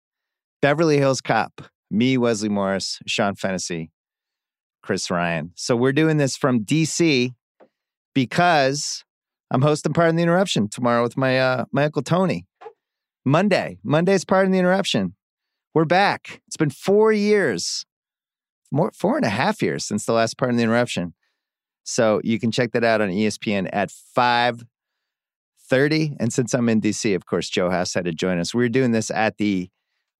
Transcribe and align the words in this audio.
Beverly 0.61 0.97
Hills 0.97 1.19
Cop, 1.19 1.61
me, 1.91 2.17
Wesley 2.17 2.47
Morris, 2.47 2.99
Sean 3.05 3.35
Fennessy, 3.35 3.91
Chris 4.81 5.11
Ryan. 5.11 5.51
So 5.55 5.75
we're 5.75 5.91
doing 5.91 6.15
this 6.15 6.37
from 6.37 6.63
DC 6.63 7.31
because 8.15 9.03
I'm 9.51 9.61
hosting 9.61 9.91
Pardon 9.91 10.15
the 10.15 10.23
Interruption 10.23 10.69
tomorrow 10.69 11.03
with 11.03 11.17
my 11.17 11.37
uh, 11.37 11.65
my 11.73 11.83
uncle 11.83 12.01
Tony. 12.01 12.45
Monday, 13.25 13.77
Monday's 13.83 14.23
part 14.23 14.37
Pardon 14.37 14.53
the 14.53 14.59
Interruption. 14.59 15.15
We're 15.73 15.83
back. 15.83 16.39
It's 16.47 16.55
been 16.55 16.69
four 16.69 17.11
years, 17.11 17.85
more 18.71 18.93
four 18.95 19.17
and 19.17 19.25
a 19.25 19.29
half 19.29 19.61
years 19.61 19.83
since 19.83 20.05
the 20.05 20.13
last 20.13 20.37
part 20.37 20.47
Pardon 20.47 20.55
the 20.55 20.63
Interruption. 20.63 21.13
So 21.83 22.21
you 22.23 22.39
can 22.39 22.51
check 22.51 22.71
that 22.71 22.83
out 22.83 23.01
on 23.01 23.09
ESPN 23.09 23.69
at 23.73 23.91
five 23.91 24.63
thirty. 25.69 26.15
And 26.19 26.31
since 26.31 26.53
I'm 26.53 26.69
in 26.69 26.81
DC, 26.81 27.15
of 27.15 27.25
course, 27.25 27.49
Joe 27.49 27.69
House 27.69 27.93
had 27.93 28.05
to 28.05 28.13
join 28.13 28.39
us. 28.39 28.53
We 28.53 28.65
are 28.65 28.69
doing 28.69 28.91
this 28.91 29.11
at 29.11 29.37
the 29.37 29.69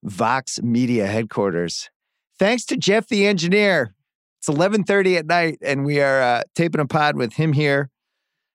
Vox 0.03 0.61
Media 0.61 1.07
headquarters. 1.07 1.89
Thanks 2.37 2.65
to 2.65 2.77
Jeff 2.77 3.07
the 3.07 3.25
engineer. 3.25 3.95
It's 4.39 4.49
11:30 4.49 5.17
at 5.17 5.25
night, 5.25 5.57
and 5.61 5.85
we 5.85 6.01
are 6.01 6.21
uh, 6.21 6.41
taping 6.55 6.81
a 6.81 6.85
pod 6.85 7.15
with 7.15 7.33
him 7.33 7.53
here 7.53 7.89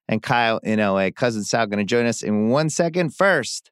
and 0.09 0.23
Kyle 0.23 0.59
in 0.59 0.81
LA. 0.81 1.11
Cousin 1.11 1.45
Sal 1.45 1.67
going 1.67 1.79
to 1.79 1.85
join 1.85 2.07
us 2.07 2.23
in 2.23 2.49
one 2.49 2.71
second. 2.71 3.15
First, 3.15 3.71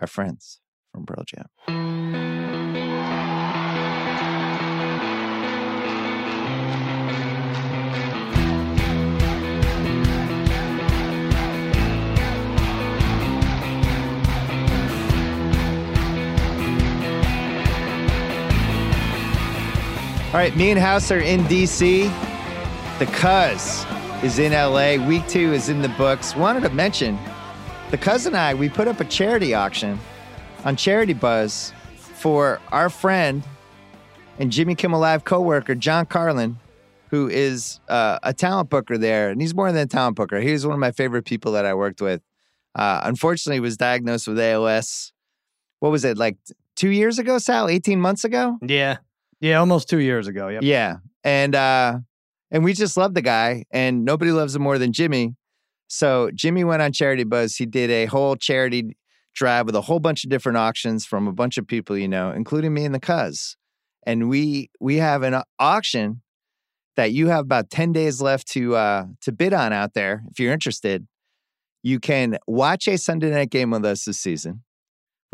our 0.00 0.06
friends 0.06 0.60
from 0.92 1.06
Pearl 1.06 1.24
Jam. 1.26 1.46
All 20.26 20.42
right, 20.42 20.54
me 20.56 20.70
and 20.70 20.78
House 20.78 21.10
are 21.10 21.20
in 21.20 21.40
DC. 21.44 22.10
The 22.98 23.06
Cuz 23.06 23.86
is 24.24 24.38
in 24.38 24.52
LA. 24.52 24.96
Week 25.06 25.26
two 25.28 25.52
is 25.52 25.68
in 25.68 25.80
the 25.80 25.88
books. 25.90 26.34
Wanted 26.34 26.62
to 26.64 26.70
mention 26.70 27.18
the 27.90 27.96
Cuz 27.96 28.26
and 28.26 28.36
I, 28.36 28.52
we 28.52 28.68
put 28.68 28.88
up 28.88 29.00
a 29.00 29.04
charity 29.04 29.54
auction 29.54 29.98
on 30.64 30.76
Charity 30.76 31.12
Buzz 31.14 31.72
for 31.96 32.60
our 32.72 32.90
friend 32.90 33.44
and 34.38 34.50
Jimmy 34.50 34.74
Kimmel 34.74 35.00
Live 35.00 35.24
co-worker 35.24 35.74
John 35.74 36.04
Carlin, 36.06 36.58
who 37.10 37.28
is 37.28 37.80
uh, 37.88 38.18
a 38.22 38.34
talent 38.34 38.68
booker 38.68 38.98
there, 38.98 39.30
and 39.30 39.40
he's 39.40 39.54
more 39.54 39.70
than 39.70 39.80
a 39.82 39.86
talent 39.86 40.16
booker. 40.16 40.40
He 40.40 40.52
was 40.52 40.66
one 40.66 40.74
of 40.74 40.80
my 40.80 40.90
favorite 40.92 41.24
people 41.24 41.52
that 41.52 41.64
I 41.64 41.72
worked 41.74 42.02
with. 42.02 42.20
Uh, 42.74 43.00
unfortunately, 43.04 43.60
was 43.60 43.76
diagnosed 43.76 44.26
with 44.28 44.38
ALS. 44.38 45.12
What 45.78 45.92
was 45.92 46.04
it 46.04 46.18
like 46.18 46.36
two 46.74 46.90
years 46.90 47.18
ago, 47.18 47.38
Sal? 47.38 47.68
Eighteen 47.68 48.00
months 48.00 48.24
ago? 48.24 48.58
Yeah. 48.60 48.98
Yeah, 49.40 49.58
almost 49.58 49.88
two 49.88 49.98
years 49.98 50.26
ago. 50.26 50.48
Yep. 50.48 50.62
Yeah. 50.62 50.96
And 51.24 51.54
uh 51.54 51.98
and 52.50 52.64
we 52.64 52.72
just 52.72 52.96
love 52.96 53.14
the 53.14 53.22
guy 53.22 53.64
and 53.70 54.04
nobody 54.04 54.32
loves 54.32 54.54
him 54.54 54.62
more 54.62 54.78
than 54.78 54.92
Jimmy. 54.92 55.34
So 55.88 56.30
Jimmy 56.34 56.64
went 56.64 56.82
on 56.82 56.92
Charity 56.92 57.24
Buzz. 57.24 57.56
He 57.56 57.66
did 57.66 57.90
a 57.90 58.06
whole 58.06 58.36
charity 58.36 58.96
drive 59.34 59.66
with 59.66 59.76
a 59.76 59.82
whole 59.82 60.00
bunch 60.00 60.24
of 60.24 60.30
different 60.30 60.58
auctions 60.58 61.04
from 61.04 61.28
a 61.28 61.32
bunch 61.32 61.58
of 61.58 61.66
people 61.66 61.96
you 61.96 62.08
know, 62.08 62.30
including 62.30 62.72
me 62.72 62.84
and 62.84 62.94
the 62.94 63.00
cuz. 63.00 63.56
And 64.04 64.28
we 64.28 64.70
we 64.80 64.96
have 64.96 65.22
an 65.22 65.42
auction 65.58 66.22
that 66.96 67.12
you 67.12 67.28
have 67.28 67.40
about 67.40 67.68
10 67.68 67.92
days 67.92 68.22
left 68.22 68.48
to 68.48 68.74
uh 68.76 69.06
to 69.20 69.32
bid 69.32 69.52
on 69.52 69.72
out 69.72 69.94
there 69.94 70.22
if 70.30 70.40
you're 70.40 70.52
interested. 70.52 71.06
You 71.82 72.00
can 72.00 72.38
watch 72.48 72.88
a 72.88 72.96
Sunday 72.96 73.30
night 73.30 73.50
game 73.50 73.70
with 73.70 73.84
us 73.84 74.06
this 74.06 74.18
season 74.18 74.62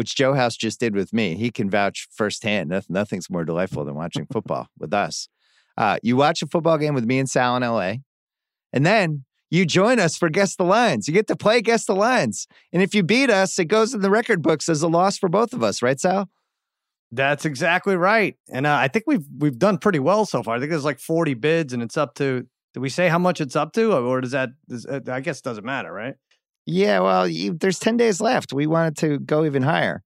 which 0.03 0.17
Joe 0.17 0.35
House 0.35 0.57
just 0.57 0.81
did 0.81 0.97
with 0.97 1.13
me. 1.13 1.37
He 1.37 1.53
can 1.53 1.71
vouch 1.71 2.09
firsthand. 2.11 2.75
Nothing's 2.89 3.31
more 3.31 3.45
delightful 3.45 3.85
than 3.85 3.95
watching 3.95 4.27
football 4.33 4.67
with 4.77 4.93
us. 4.93 5.29
Uh, 5.79 5.99
you 6.03 6.17
watch 6.17 6.43
a 6.43 6.49
football 6.49 6.77
game 6.77 6.93
with 6.93 7.05
me 7.05 7.21
and 7.21 7.31
Sal 7.31 7.55
in 7.55 7.63
LA, 7.63 7.95
and 8.73 8.85
then 8.85 9.25
you 9.49 9.65
join 9.65 10.01
us 10.01 10.17
for 10.17 10.29
Guess 10.29 10.57
the 10.57 10.65
Lines. 10.65 11.07
You 11.07 11.15
get 11.15 11.29
to 11.29 11.37
play 11.37 11.61
Guess 11.63 11.85
the 11.85 11.95
Lines. 11.95 12.49
And 12.73 12.83
if 12.83 12.97
you 12.97 13.05
beat 13.05 13.31
us, 13.31 13.57
it 13.61 13.67
goes 13.67 13.95
in 13.95 14.01
the 14.01 14.11
record 14.11 14.43
books 14.43 14.69
as 14.69 14.83
a 14.83 14.89
loss 14.89 15.19
for 15.19 15.29
both 15.29 15.53
of 15.53 15.63
us, 15.63 15.83
right, 15.83 16.01
Sal? 16.01 16.29
That's 17.13 17.45
exactly 17.45 17.95
right. 17.95 18.37
And 18.53 18.67
uh, 18.67 18.75
I 18.75 18.89
think 18.89 19.05
we've 19.07 19.25
we've 19.39 19.59
done 19.59 19.79
pretty 19.79 20.01
well 20.01 20.27
so 20.27 20.43
far. 20.43 20.57
I 20.57 20.59
think 20.59 20.71
there's 20.71 20.85
like 20.85 20.99
40 20.99 21.35
bids, 21.35 21.73
and 21.73 21.81
it's 21.81 21.97
up 21.97 22.17
to. 22.17 22.45
Did 22.75 22.81
we 22.81 22.89
say 22.89 23.09
how 23.09 23.21
much 23.21 23.41
it's 23.41 23.55
up 23.55 23.73
to, 23.75 23.93
or 23.93 24.21
does 24.21 24.33
that? 24.33 24.49
Does, 24.69 24.85
uh, 24.85 24.99
I 25.07 25.21
guess 25.21 25.39
it 25.39 25.45
doesn't 25.45 25.65
matter, 25.65 25.93
right? 25.93 26.17
Yeah, 26.67 27.01
well, 27.01 27.27
you, 27.27 27.55
there's 27.55 27.79
10 27.79 27.97
days 27.97 28.21
left. 28.21 28.53
We 28.53 28.67
wanted 28.67 28.97
to 28.99 29.19
go 29.19 29.45
even 29.45 29.63
higher. 29.63 30.03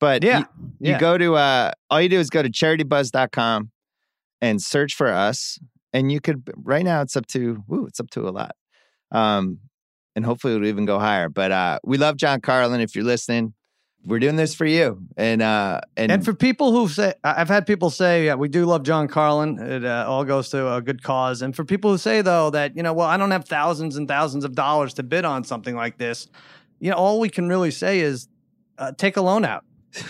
But 0.00 0.22
Yeah, 0.22 0.38
you, 0.38 0.44
you 0.80 0.90
yeah. 0.92 0.98
go 0.98 1.18
to, 1.18 1.34
uh, 1.36 1.72
all 1.90 2.00
you 2.00 2.08
do 2.08 2.18
is 2.18 2.30
go 2.30 2.42
to 2.42 2.50
charitybuzz.com 2.50 3.70
and 4.40 4.62
search 4.62 4.94
for 4.94 5.08
us. 5.08 5.58
And 5.92 6.10
you 6.10 6.20
could, 6.20 6.48
right 6.56 6.84
now 6.84 7.02
it's 7.02 7.16
up 7.16 7.26
to, 7.28 7.62
woo, 7.66 7.86
it's 7.86 8.00
up 8.00 8.10
to 8.10 8.28
a 8.28 8.30
lot. 8.30 8.52
Um, 9.10 9.58
and 10.14 10.24
hopefully 10.24 10.54
it'll 10.54 10.66
even 10.66 10.84
go 10.86 10.98
higher. 10.98 11.28
But 11.28 11.52
uh, 11.52 11.78
we 11.84 11.98
love 11.98 12.16
John 12.16 12.40
Carlin. 12.40 12.80
If 12.80 12.94
you're 12.94 13.04
listening, 13.04 13.54
we're 14.04 14.18
doing 14.18 14.36
this 14.36 14.54
for 14.54 14.66
you. 14.66 15.00
And, 15.16 15.42
uh, 15.42 15.80
and, 15.96 16.10
And 16.10 16.24
for 16.24 16.34
people 16.34 16.72
who 16.72 16.88
say, 16.88 17.14
I've 17.22 17.48
had 17.48 17.66
people 17.66 17.90
say, 17.90 18.26
yeah, 18.26 18.34
we 18.34 18.48
do 18.48 18.64
love 18.64 18.82
John 18.82 19.06
Carlin. 19.08 19.58
It 19.58 19.84
uh, 19.84 20.06
all 20.08 20.24
goes 20.24 20.48
to 20.50 20.74
a 20.74 20.82
good 20.82 21.02
cause. 21.02 21.42
And 21.42 21.54
for 21.54 21.64
people 21.64 21.90
who 21.92 21.98
say, 21.98 22.20
though, 22.20 22.50
that, 22.50 22.76
you 22.76 22.82
know, 22.82 22.92
well, 22.92 23.06
I 23.06 23.16
don't 23.16 23.30
have 23.30 23.44
thousands 23.44 23.96
and 23.96 24.08
thousands 24.08 24.44
of 24.44 24.54
dollars 24.54 24.94
to 24.94 25.02
bid 25.02 25.24
on 25.24 25.44
something 25.44 25.76
like 25.76 25.98
this, 25.98 26.28
you 26.80 26.90
know, 26.90 26.96
all 26.96 27.20
we 27.20 27.28
can 27.28 27.48
really 27.48 27.70
say 27.70 28.00
is 28.00 28.28
uh, 28.78 28.92
take 28.92 29.16
a 29.16 29.22
loan 29.22 29.44
out. 29.44 29.64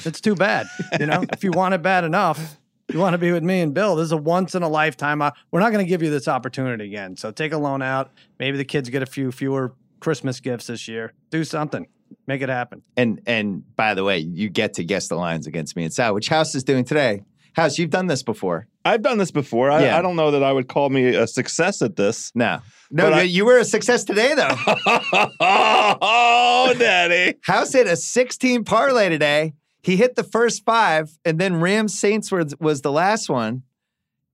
It's 0.05 0.21
too 0.21 0.35
bad. 0.35 0.67
You 0.99 1.07
know, 1.07 1.25
if 1.33 1.45
you 1.45 1.51
want 1.51 1.75
it 1.75 1.83
bad 1.83 2.05
enough, 2.05 2.59
you 2.93 2.99
want 2.99 3.15
to 3.15 3.19
be 3.19 3.33
with 3.33 3.43
me 3.43 3.61
and 3.61 3.75
Bill. 3.75 3.97
This 3.97 4.07
is 4.07 4.13
a 4.13 4.17
once 4.17 4.55
in 4.55 4.63
a 4.63 4.69
lifetime. 4.69 5.21
Uh, 5.21 5.33
we're 5.51 5.61
not 5.61 5.73
going 5.73 5.85
to 5.85 5.89
give 5.89 6.03
you 6.03 6.11
this 6.11 6.29
opportunity 6.29 6.85
again. 6.85 7.17
So 7.17 7.31
take 7.31 7.53
a 7.53 7.59
loan 7.59 7.83
out. 7.83 8.11
Maybe 8.39 8.57
the 8.57 8.65
kids 8.65 8.89
get 8.91 9.03
a 9.03 9.07
few 9.07 9.33
fewer 9.33 9.75
Christmas 10.01 10.41
gifts 10.41 10.69
this 10.69 10.89
year. 10.89 11.13
Do 11.31 11.45
something. 11.45 11.89
Make 12.27 12.43
it 12.43 12.49
happen. 12.49 12.83
and, 12.97 13.21
and 13.27 13.63
by 13.77 13.95
the 13.95 14.05
way, 14.05 14.19
you 14.19 14.49
get 14.49 14.75
to 14.75 14.85
guess 14.85 15.09
the 15.09 15.17
lines 15.17 15.47
against 15.47 15.77
me 15.77 15.85
and 15.85 15.93
Sal, 15.93 16.15
which 16.15 16.29
House 16.29 16.55
is 16.55 16.65
doing 16.65 16.85
today. 16.85 17.23
House, 17.55 17.79
you've 17.79 17.91
done 17.91 18.07
this 18.07 18.23
before. 18.23 18.67
I've 18.85 19.03
done 19.03 19.19
this 19.19 19.31
before. 19.31 19.71
I, 19.71 19.85
Yeah. 19.85 19.99
I 19.99 20.03
don't 20.03 20.17
know 20.17 20.31
that 20.31 20.43
I 20.43 20.53
would 20.53 20.69
call 20.69 20.89
me 20.89 21.15
a 21.15 21.27
success 21.27 21.83
at 21.83 21.97
this. 21.97 22.33
No, 22.35 22.61
no, 22.91 23.05
But 23.05 23.11
no, 23.11 23.17
I- 23.17 23.23
you 23.23 23.45
were 23.45 23.59
a 23.59 23.65
success 23.65 24.05
today 24.05 24.35
though. 24.35 24.49
oh, 25.41 26.75
daddy. 26.79 27.39
House 27.43 27.73
hit 27.73 27.87
a 27.87 27.97
16 27.97 28.65
parlay 28.65 29.09
today. 29.09 29.53
He 29.83 29.97
hit 29.97 30.15
the 30.15 30.23
first 30.25 30.65
five, 30.65 31.19
and 31.25 31.39
then 31.41 31.61
Rams 31.61 31.99
Saints 31.99 32.31
was, 32.31 32.55
was 32.61 32.83
the 32.83 32.93
last 32.93 33.29
one. 33.29 33.65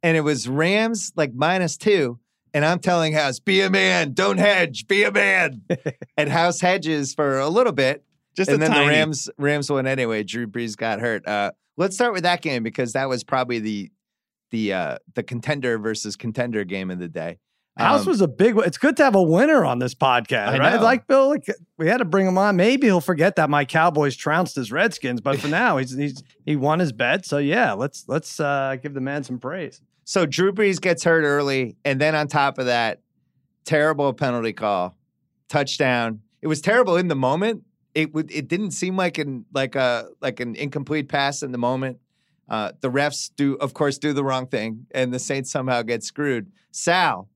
And 0.02 0.16
it 0.16 0.20
was 0.20 0.48
Rams 0.48 1.10
like 1.16 1.32
minus 1.34 1.76
two. 1.76 2.18
And 2.54 2.64
I'm 2.64 2.78
telling 2.78 3.12
House, 3.12 3.38
be 3.40 3.60
a 3.60 3.70
man, 3.70 4.12
don't 4.12 4.38
hedge, 4.38 4.86
be 4.88 5.04
a 5.04 5.12
man. 5.12 5.62
and 6.16 6.28
House 6.30 6.60
hedges 6.60 7.14
for 7.14 7.38
a 7.38 7.48
little 7.48 7.72
bit. 7.72 8.04
Just 8.36 8.50
and 8.50 8.62
then 8.62 8.70
tiny. 8.70 8.86
the 8.86 8.90
Rams 8.92 9.30
Rams 9.36 9.70
won 9.70 9.86
anyway. 9.86 10.22
Drew 10.22 10.46
Brees 10.46 10.76
got 10.76 11.00
hurt. 11.00 11.26
Uh, 11.26 11.50
let's 11.76 11.96
start 11.96 12.12
with 12.12 12.22
that 12.22 12.40
game 12.40 12.62
because 12.62 12.92
that 12.92 13.08
was 13.08 13.24
probably 13.24 13.58
the 13.58 13.90
the 14.50 14.72
uh, 14.72 14.98
the 15.14 15.22
contender 15.22 15.78
versus 15.78 16.16
contender 16.16 16.64
game 16.64 16.90
of 16.90 16.98
the 16.98 17.08
day. 17.08 17.38
House 17.76 18.02
Um, 18.02 18.06
was 18.08 18.20
a 18.20 18.28
big. 18.28 18.56
It's 18.58 18.78
good 18.78 18.96
to 18.98 19.04
have 19.04 19.14
a 19.14 19.22
winner 19.22 19.64
on 19.64 19.78
this 19.78 19.94
podcast, 19.94 20.48
I 20.48 20.58
right? 20.58 20.74
know. 20.76 20.82
Like 20.82 21.06
Bill, 21.06 21.28
like, 21.28 21.46
we 21.78 21.86
had 21.88 21.98
to 21.98 22.04
bring 22.04 22.26
him 22.26 22.36
on. 22.38 22.56
Maybe 22.56 22.86
he'll 22.88 23.00
forget 23.00 23.36
that 23.36 23.50
my 23.50 23.64
Cowboys 23.64 24.16
trounced 24.16 24.56
his 24.56 24.72
Redskins, 24.72 25.20
but 25.20 25.38
for 25.38 25.48
now, 25.48 25.76
he's, 25.76 25.96
he's 25.96 26.22
he 26.44 26.56
won 26.56 26.78
his 26.80 26.92
bet. 26.92 27.24
So 27.24 27.38
yeah, 27.38 27.72
let's 27.74 28.04
let's 28.08 28.40
uh, 28.40 28.76
give 28.82 28.94
the 28.94 29.00
man 29.00 29.22
some 29.24 29.38
praise. 29.38 29.80
So 30.08 30.24
Drew 30.24 30.52
Brees 30.52 30.80
gets 30.80 31.04
hurt 31.04 31.22
early, 31.22 31.76
and 31.84 32.00
then 32.00 32.14
on 32.14 32.28
top 32.28 32.56
of 32.56 32.64
that, 32.64 33.02
terrible 33.66 34.14
penalty 34.14 34.54
call, 34.54 34.96
touchdown. 35.50 36.22
It 36.40 36.46
was 36.46 36.62
terrible 36.62 36.96
in 36.96 37.08
the 37.08 37.14
moment. 37.14 37.64
It 37.94 38.14
would. 38.14 38.32
It 38.32 38.48
didn't 38.48 38.70
seem 38.70 38.96
like 38.96 39.18
an 39.18 39.44
like 39.52 39.74
a 39.74 40.08
like 40.22 40.40
an 40.40 40.56
incomplete 40.56 41.10
pass 41.10 41.42
in 41.42 41.52
the 41.52 41.58
moment. 41.58 41.98
Uh, 42.48 42.72
the 42.80 42.90
refs 42.90 43.30
do, 43.36 43.56
of 43.56 43.74
course, 43.74 43.98
do 43.98 44.14
the 44.14 44.24
wrong 44.24 44.46
thing, 44.46 44.86
and 44.92 45.12
the 45.12 45.18
Saints 45.18 45.50
somehow 45.50 45.82
get 45.82 46.02
screwed. 46.02 46.50
Sal, 46.70 47.28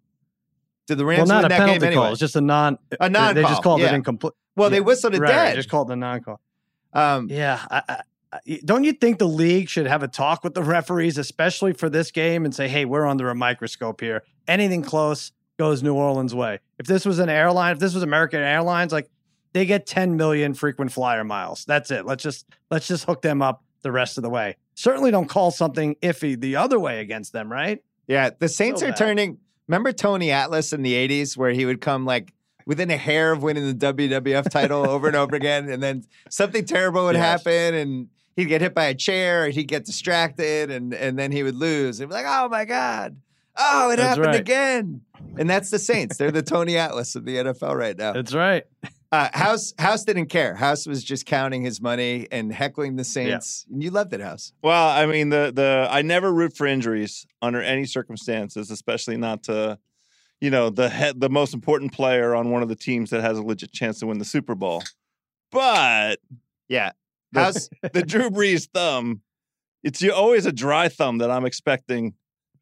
did 0.87 0.97
the 0.97 1.05
Rams 1.05 1.29
well, 1.29 1.43
not 1.43 1.43
win 1.43 1.45
a 1.45 1.49
that 1.51 1.59
penalty 1.59 1.79
game 1.79 1.87
anyway? 1.89 2.03
call. 2.05 2.13
It's 2.13 2.21
just 2.21 2.37
a 2.37 2.41
non. 2.41 2.79
a 2.99 3.11
non. 3.11 3.35
They 3.35 3.43
just 3.43 3.63
called 3.63 3.83
yeah. 3.83 3.93
it 3.93 3.97
incomplete. 3.97 4.33
Well, 4.57 4.71
they 4.71 4.81
whistled 4.81 5.15
it 5.15 5.21
Right, 5.21 5.29
right, 5.29 5.45
dead. 5.49 5.57
just 5.57 5.69
called 5.69 5.91
it 5.91 5.93
a 5.93 5.97
non-call. 5.97 6.41
um, 6.95 7.29
Yeah, 7.29 7.61
I- 7.71 8.01
Uh, 8.33 8.39
don't 8.65 8.85
you 8.85 8.93
think 8.93 9.19
the 9.19 9.29
league 9.29 9.69
should 9.69 9.87
have 9.87 10.03
a 10.03 10.09
talk 10.09 10.43
with 10.43 10.55
the 10.55 10.63
referees, 10.63 11.19
especially 11.19 11.73
for 11.73 11.91
this 11.91 12.11
game, 12.11 12.45
and 12.45 12.55
say, 12.55 12.67
"Hey, 12.69 12.85
we're 12.85 13.07
under 13.07 13.29
a 13.29 13.35
microscope 13.35 14.01
here. 14.01 14.23
Anything 14.49 14.83
close 14.83 15.33
goes 15.59 15.83
New 15.83 15.95
Orleans' 15.95 16.35
way." 16.35 16.59
If 16.79 16.87
this 16.87 17.05
was 17.05 17.19
an 17.19 17.29
airline, 17.29 17.73
if 17.75 17.79
this 17.79 17.93
was 17.95 18.03
American 18.03 18.41
Airlines, 18.41 18.93
like 18.93 19.11
they 19.53 19.67
get 19.67 19.85
10 19.87 20.17
million 20.17 20.55
frequent 20.55 20.93
flyer 20.93 21.25
miles. 21.25 21.67
That's 21.67 21.91
it. 21.91 22.07
Let's 22.07 22.23
just 22.23 22.47
let's 22.71 22.89
just 22.89 23.05
hook 23.05 23.21
them 23.21 23.43
up 23.43 23.63
the 23.83 23.93
rest 23.93 24.17
of 24.17 24.23
the 24.23 24.31
way. 24.31 24.57
Certainly, 24.75 25.11
don't 25.11 25.29
call 25.29 25.51
something 25.51 25.95
iffy 26.03 26.41
the 26.41 26.57
other 26.57 26.81
way 26.81 27.01
against 27.01 27.35
them, 27.35 27.53
right? 27.53 27.83
Yeah, 28.07 28.31
the 28.39 28.49
Saints 28.49 28.81
So 28.81 28.87
are 28.87 28.91
bad. 28.91 28.97
turning. 28.97 29.39
Remember 29.69 29.93
Tony 29.93 30.31
Atlas 30.31 30.73
in 30.73 30.83
the 30.83 30.95
'80s, 30.95 31.37
where 31.37 31.51
he 31.53 31.67
would 31.67 31.83
come 31.83 32.07
like 32.07 32.33
within 32.65 32.91
a 32.91 32.97
hair 32.97 33.33
of 33.33 33.43
winning 33.43 33.67
the 33.67 33.75
WWF 33.75 34.49
title 34.49 34.89
over 34.89 35.07
and 35.09 35.17
over 35.17 35.37
again, 35.37 35.69
and 35.69 35.83
then 35.83 36.05
something 36.31 36.65
terrible 36.65 37.05
would 37.05 37.17
Yes. 37.17 37.45
happen, 37.45 37.75
and 37.75 38.09
he'd 38.37 38.47
get 38.47 38.61
hit 38.61 38.75
by 38.75 38.85
a 38.85 38.95
chair, 38.95 39.45
or 39.45 39.49
he'd 39.49 39.69
get 39.69 39.85
distracted, 39.85 40.71
and 40.71 40.95
and 40.95 41.19
then 41.19 41.33
he 41.33 41.43
would 41.43 41.57
lose. 41.57 42.01
And 42.01 42.09
be 42.09 42.15
like, 42.15 42.27
"Oh 42.29 42.49
my 42.49 42.65
god, 42.65 43.17
oh 43.57 43.91
it 43.91 43.97
That's 43.97 44.09
happened 44.17 44.27
right. 44.27 44.41
again." 44.41 45.03
And 45.39 45.49
that's 45.49 45.71
the 45.71 45.79
Saints. 45.79 46.19
They're 46.19 46.31
the 46.31 46.43
Tony 46.43 46.77
Atlas 46.77 47.15
of 47.15 47.25
the 47.25 47.37
NFL 47.37 47.77
right 47.77 47.97
now. 47.97 48.13
That's 48.13 48.35
right. 48.35 48.65
Uh, 49.11 49.29
House 49.35 49.75
House 49.79 50.05
didn't 50.05 50.27
care. 50.27 50.55
House 50.55 50.87
was 50.87 51.05
just 51.05 51.27
counting 51.27 51.63
his 51.63 51.83
money 51.83 52.27
and 52.33 52.51
heckling 52.53 52.97
the 52.97 53.05
Saints. 53.05 53.67
And 53.71 53.83
you 53.83 53.91
loved 53.91 54.15
it, 54.15 54.21
House. 54.21 54.53
Well, 54.63 54.89
I 54.89 55.05
mean, 55.05 55.29
the 55.29 55.53
the 55.55 55.87
I 55.91 56.01
never 56.01 56.33
root 56.33 56.57
for 56.57 56.67
injuries 56.67 57.27
under 57.43 57.61
any 57.61 57.85
circumstances, 57.85 58.71
especially 58.71 59.19
not 59.19 59.43
to, 59.45 59.79
you 60.41 60.49
know, 60.51 60.71
the 60.71 60.89
head, 60.89 61.21
the 61.21 61.29
most 61.29 61.53
important 61.53 61.93
player 61.93 62.35
on 62.35 62.51
one 62.51 62.63
of 62.63 62.71
the 62.71 62.75
teams 62.77 63.11
that 63.11 63.21
has 63.21 63.37
a 63.37 63.43
legit 63.43 63.73
chance 63.73 63.99
to 64.01 64.07
win 64.07 64.19
the 64.19 64.25
Super 64.25 64.55
Bowl. 64.55 64.83
But 65.51 66.17
Yeah, 66.69 66.93
the, 67.33 67.69
the 67.93 68.03
Drew 68.03 68.31
Brees 68.31 68.69
thumb, 68.73 69.23
it's 69.83 70.03
always 70.09 70.47
a 70.47 70.53
dry 70.53 70.89
thumb 70.89 71.19
that 71.19 71.31
I'm 71.31 71.45
expecting 71.45 72.15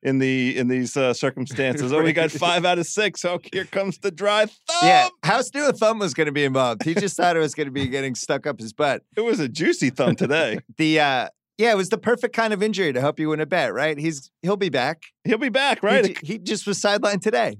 in 0.03 0.19
the 0.19 0.57
in 0.57 0.69
these 0.69 0.97
uh, 0.97 1.13
circumstances. 1.13 1.93
Oh, 1.93 2.03
we 2.03 2.13
got 2.15 2.31
five 2.47 2.65
out 2.65 2.79
of 2.79 2.87
six. 2.87 3.23
Oh, 3.25 3.39
here 3.53 3.67
comes 3.67 3.99
the 3.99 4.11
dry 4.11 4.47
thumb. 4.47 4.57
Yeah, 4.83 5.09
House 5.23 5.53
knew 5.55 5.69
a 5.69 5.73
thumb 5.75 5.99
was 5.99 6.15
going 6.15 6.27
to 6.27 6.33
be 6.33 6.45
involved. 6.45 6.85
He 6.85 6.95
just 6.95 7.17
thought 7.17 7.37
it 7.37 7.41
was 7.41 7.55
going 7.55 7.67
to 7.67 7.73
be 7.73 7.87
getting 7.89 8.15
stuck 8.15 8.47
up 8.47 8.59
his 8.61 8.73
butt. 8.73 9.03
It 9.17 9.21
was 9.21 9.41
a 9.41 9.49
juicy 9.49 9.91
thumb 9.91 10.17
today. 10.17 10.59
The 10.79 11.01
uh, 11.01 11.29
yeah, 11.59 11.73
it 11.73 11.77
was 11.77 11.91
the 11.91 11.99
perfect 11.99 12.35
kind 12.35 12.55
of 12.55 12.63
injury 12.63 12.91
to 12.95 13.01
help 13.03 13.21
you 13.21 13.29
win 13.29 13.41
a 13.41 13.45
bet, 13.47 13.75
right? 13.75 13.99
He's 13.99 14.31
he'll 14.41 14.57
be 14.57 14.71
back. 14.71 15.03
He'll 15.25 15.37
be 15.37 15.51
back, 15.51 15.81
He 15.83 15.87
right? 15.87 16.05
ju- 16.07 16.15
He, 16.23 16.39
just 16.39 16.67
was 16.67 16.81
sidelined 16.81 17.21
today. 17.21 17.59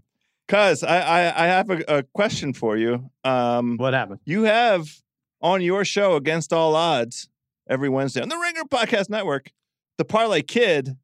Cuz 0.49 0.83
I, 0.83 1.01
I 1.01 1.45
I 1.45 1.47
have 1.49 1.69
a, 1.69 1.85
a 1.99 2.03
question 2.15 2.55
for 2.55 2.79
you. 2.79 3.11
Um, 3.25 3.77
What 3.77 3.93
happened? 3.93 4.21
you 4.25 4.45
have 4.45 4.89
on 5.43 5.63
your 5.63 5.85
show 5.85 6.17
against 6.17 6.53
all 6.53 6.75
odds 6.77 7.29
every 7.69 7.89
Wednesday 7.89 8.21
on 8.23 8.29
the 8.29 8.37
Ringer 8.37 8.65
Podcast 8.65 9.09
Network, 9.11 9.51
the 9.99 10.05
Parlay 10.05 10.43
Kid. 10.43 10.97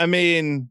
I 0.00 0.06
mean, 0.06 0.70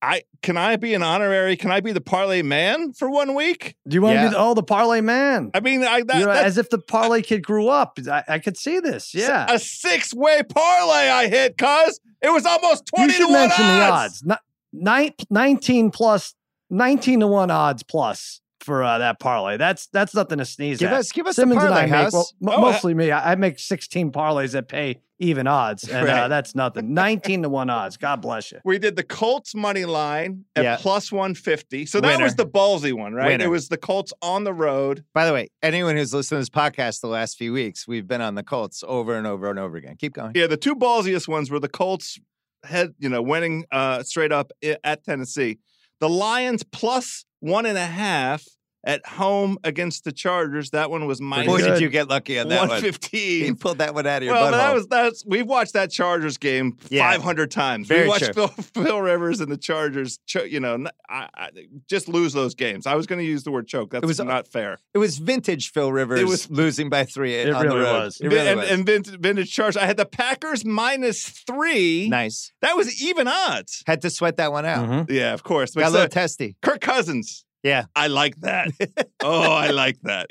I 0.00 0.22
can 0.42 0.56
I 0.56 0.76
be 0.76 0.94
an 0.94 1.02
honorary? 1.02 1.56
Can 1.56 1.70
I 1.72 1.80
be 1.80 1.90
the 1.92 2.00
Parlay 2.00 2.42
Man 2.42 2.92
for 2.92 3.10
one 3.10 3.34
week? 3.34 3.74
Do 3.88 3.94
you 3.96 4.02
want 4.02 4.14
to 4.14 4.20
Yeah. 4.20 4.28
be 4.28 4.30
the, 4.34 4.38
oh 4.38 4.54
the 4.54 4.62
parlay 4.62 5.00
man? 5.00 5.50
I 5.54 5.60
mean, 5.60 5.82
I 5.82 6.02
that, 6.02 6.18
You 6.20 6.26
know, 6.26 6.32
that's 6.32 6.46
as 6.46 6.58
if 6.58 6.70
the 6.70 6.78
parlay 6.78 7.20
kid 7.22 7.42
grew 7.42 7.68
up. 7.68 7.98
I, 8.08 8.22
I 8.28 8.38
could 8.38 8.56
see 8.56 8.78
this. 8.78 9.12
Yeah. 9.14 9.46
a 9.52 9.58
six 9.58 10.14
way 10.14 10.42
parlay 10.44 11.08
I 11.08 11.26
hit, 11.28 11.58
cuz 11.58 11.98
it 12.22 12.30
was 12.30 12.46
almost 12.46 12.86
twenty. 12.86 13.12
you 13.14 13.18
twenty 13.18 13.18
should 13.18 13.26
to 13.26 13.32
one 13.32 13.48
mention 13.48 13.66
the 13.66 13.72
odds. 13.82 14.22
odds. 14.22 14.24
Ni- 14.72 14.80
nine- 14.84 15.14
19 15.30 15.90
plus, 15.90 16.34
19 16.70 17.20
to 17.20 17.26
1 17.26 17.50
odds 17.50 17.82
plus 17.82 18.40
for 18.68 18.84
uh, 18.84 18.98
that 18.98 19.18
parlay. 19.18 19.56
That's 19.56 19.88
that's 19.88 20.14
nothing 20.14 20.38
to 20.38 20.44
sneeze 20.44 20.78
Give 20.78 20.90
at. 20.92 20.98
us 20.98 21.10
give 21.10 21.26
us 21.26 21.34
Simmons 21.36 21.60
the 21.60 21.66
and 21.66 21.74
parlay 21.74 21.84
I 21.84 21.88
house. 21.88 22.12
make, 22.12 22.12
well, 22.12 22.26
mo- 22.40 22.52
Oh, 22.52 22.68
uh, 22.68 22.70
mostly 22.72 22.94
me, 22.94 23.10
I, 23.10 23.32
I 23.32 23.34
make 23.34 23.58
16 23.58 24.12
parlays 24.12 24.52
that 24.52 24.68
pay 24.68 25.00
even 25.20 25.48
odds, 25.48 25.88
and 25.88 26.06
Right. 26.06 26.16
uh, 26.16 26.28
that's 26.28 26.54
nothing. 26.54 26.94
19 26.94 27.42
to 27.42 27.48
1 27.48 27.68
odds. 27.70 27.96
God 27.96 28.20
bless 28.22 28.52
you. 28.52 28.60
We 28.64 28.78
did 28.78 28.94
the 28.94 29.02
Colts 29.02 29.52
money 29.52 29.84
line 29.84 30.44
at 30.54 30.62
Yeah. 30.62 30.76
plus 30.80 31.10
150. 31.10 31.86
So 31.86 32.00
that 32.00 32.06
Winner. 32.12 32.22
was 32.22 32.36
the 32.36 32.46
ballsy 32.46 32.92
one, 32.92 33.14
right? 33.14 33.26
Winner. 33.26 33.46
It 33.46 33.48
was 33.48 33.68
the 33.68 33.78
Colts 33.78 34.12
on 34.22 34.44
the 34.44 34.52
road. 34.54 35.02
By 35.14 35.26
the 35.26 35.32
way, 35.32 35.48
anyone 35.60 35.96
who's 35.96 36.14
listened 36.14 36.36
to 36.36 36.40
this 36.42 36.50
podcast 36.50 37.00
the 37.00 37.08
last 37.08 37.36
few 37.36 37.52
weeks, 37.52 37.88
we've 37.88 38.06
been 38.06 38.20
on 38.20 38.36
the 38.36 38.44
Colts 38.44 38.84
over 38.86 39.16
and 39.16 39.26
over 39.26 39.50
and 39.50 39.58
over 39.58 39.76
again. 39.76 39.96
Keep 39.98 40.12
going. 40.14 40.32
Yeah, 40.36 40.46
the 40.46 40.56
two 40.56 40.76
ballsiest 40.76 41.26
ones 41.26 41.50
were 41.50 41.58
the 41.58 41.68
Colts 41.68 42.18
head, 42.64 42.94
you 43.00 43.08
know, 43.08 43.20
winning 43.22 43.64
uh, 43.72 44.02
straight 44.04 44.30
up 44.30 44.52
at 44.84 45.02
Tennessee. 45.04 45.58
The 46.00 46.08
Lions 46.08 46.62
plus 46.62 47.24
one 47.40 47.66
and 47.66 47.76
a 47.78 47.86
half 47.86 48.44
at 48.84 49.04
home 49.06 49.58
against 49.64 50.04
the 50.04 50.12
Chargers. 50.12 50.70
That 50.70 50.90
one 50.90 51.06
was 51.06 51.20
minus 51.20 51.46
Boy, 51.48 51.58
good. 51.58 51.72
did 51.72 51.80
you 51.80 51.88
get 51.88 52.08
lucky 52.08 52.38
on 52.38 52.48
that 52.48 52.60
one. 52.60 52.68
115. 52.68 53.44
You 53.48 53.54
pulled 53.54 53.78
that 53.78 53.94
one 53.94 54.06
out 54.06 54.18
of 54.18 54.22
your 54.24 54.34
Well, 54.34 54.46
butthole. 54.48 54.52
that 54.52 54.74
was 54.74 54.86
that's 54.86 55.24
we've 55.26 55.46
watched 55.46 55.72
that 55.72 55.90
Chargers 55.90 56.38
game 56.38 56.76
Yeah. 56.88 57.10
500 57.10 57.50
times. 57.50 57.88
Very 57.88 58.02
we 58.02 58.08
watched 58.08 58.32
true. 58.32 58.46
Phil, 58.48 58.48
Phil 58.84 59.00
Rivers 59.02 59.40
and 59.40 59.50
the 59.50 59.56
Chargers, 59.56 60.18
cho- 60.26 60.44
you 60.44 60.60
know, 60.60 60.74
n- 60.74 60.88
I, 61.08 61.28
I, 61.34 61.50
just 61.88 62.08
lose 62.08 62.32
those 62.32 62.54
games. 62.54 62.86
I 62.86 62.94
was 62.94 63.06
going 63.06 63.18
to 63.18 63.24
use 63.24 63.42
the 63.42 63.50
word 63.50 63.66
choke. 63.66 63.90
That's 63.90 64.06
was- 64.06 64.18
not 64.20 64.46
fair. 64.48 64.78
it 64.94 64.98
was 64.98 65.18
vintage 65.18 65.72
Phil 65.72 65.90
Rivers 65.92 66.20
It 66.20 66.26
was- 66.26 66.50
losing 66.50 66.88
by 66.88 67.04
three 67.04 67.34
It 67.34 67.50
on 67.52 67.64
really 67.64 67.78
the 67.78 67.84
road. 67.84 68.04
was. 68.04 68.20
It 68.20 68.28
really 68.28 68.48
and, 68.48 68.60
was. 68.60 68.70
and 68.70 68.86
vintage, 68.86 69.18
vintage 69.20 69.52
Chargers. 69.52 69.76
I 69.76 69.86
had 69.86 69.96
the 69.96 70.06
Packers 70.06 70.64
minus 70.64 71.24
three. 71.28 72.08
nice. 72.08 72.52
That 72.62 72.76
was 72.76 73.02
even 73.02 73.26
odds. 73.28 73.82
Had 73.86 74.02
to 74.02 74.10
sweat 74.10 74.36
that 74.36 74.52
one 74.52 74.64
out. 74.66 74.88
Mhm. 74.88 75.10
Yeah, 75.10 75.34
of 75.34 75.42
course. 75.42 75.72
But 75.74 75.80
Got 75.80 75.88
a 75.88 75.92
little 75.92 76.08
testy. 76.08 76.56
Kirk 76.62 76.80
Cousins. 76.80 77.44
Yeah. 77.64 77.86
I 77.96 78.06
like 78.06 78.36
that. 78.42 78.68
oh, 79.22 79.52
I 79.52 79.70
like 79.70 79.98
that. 80.02 80.28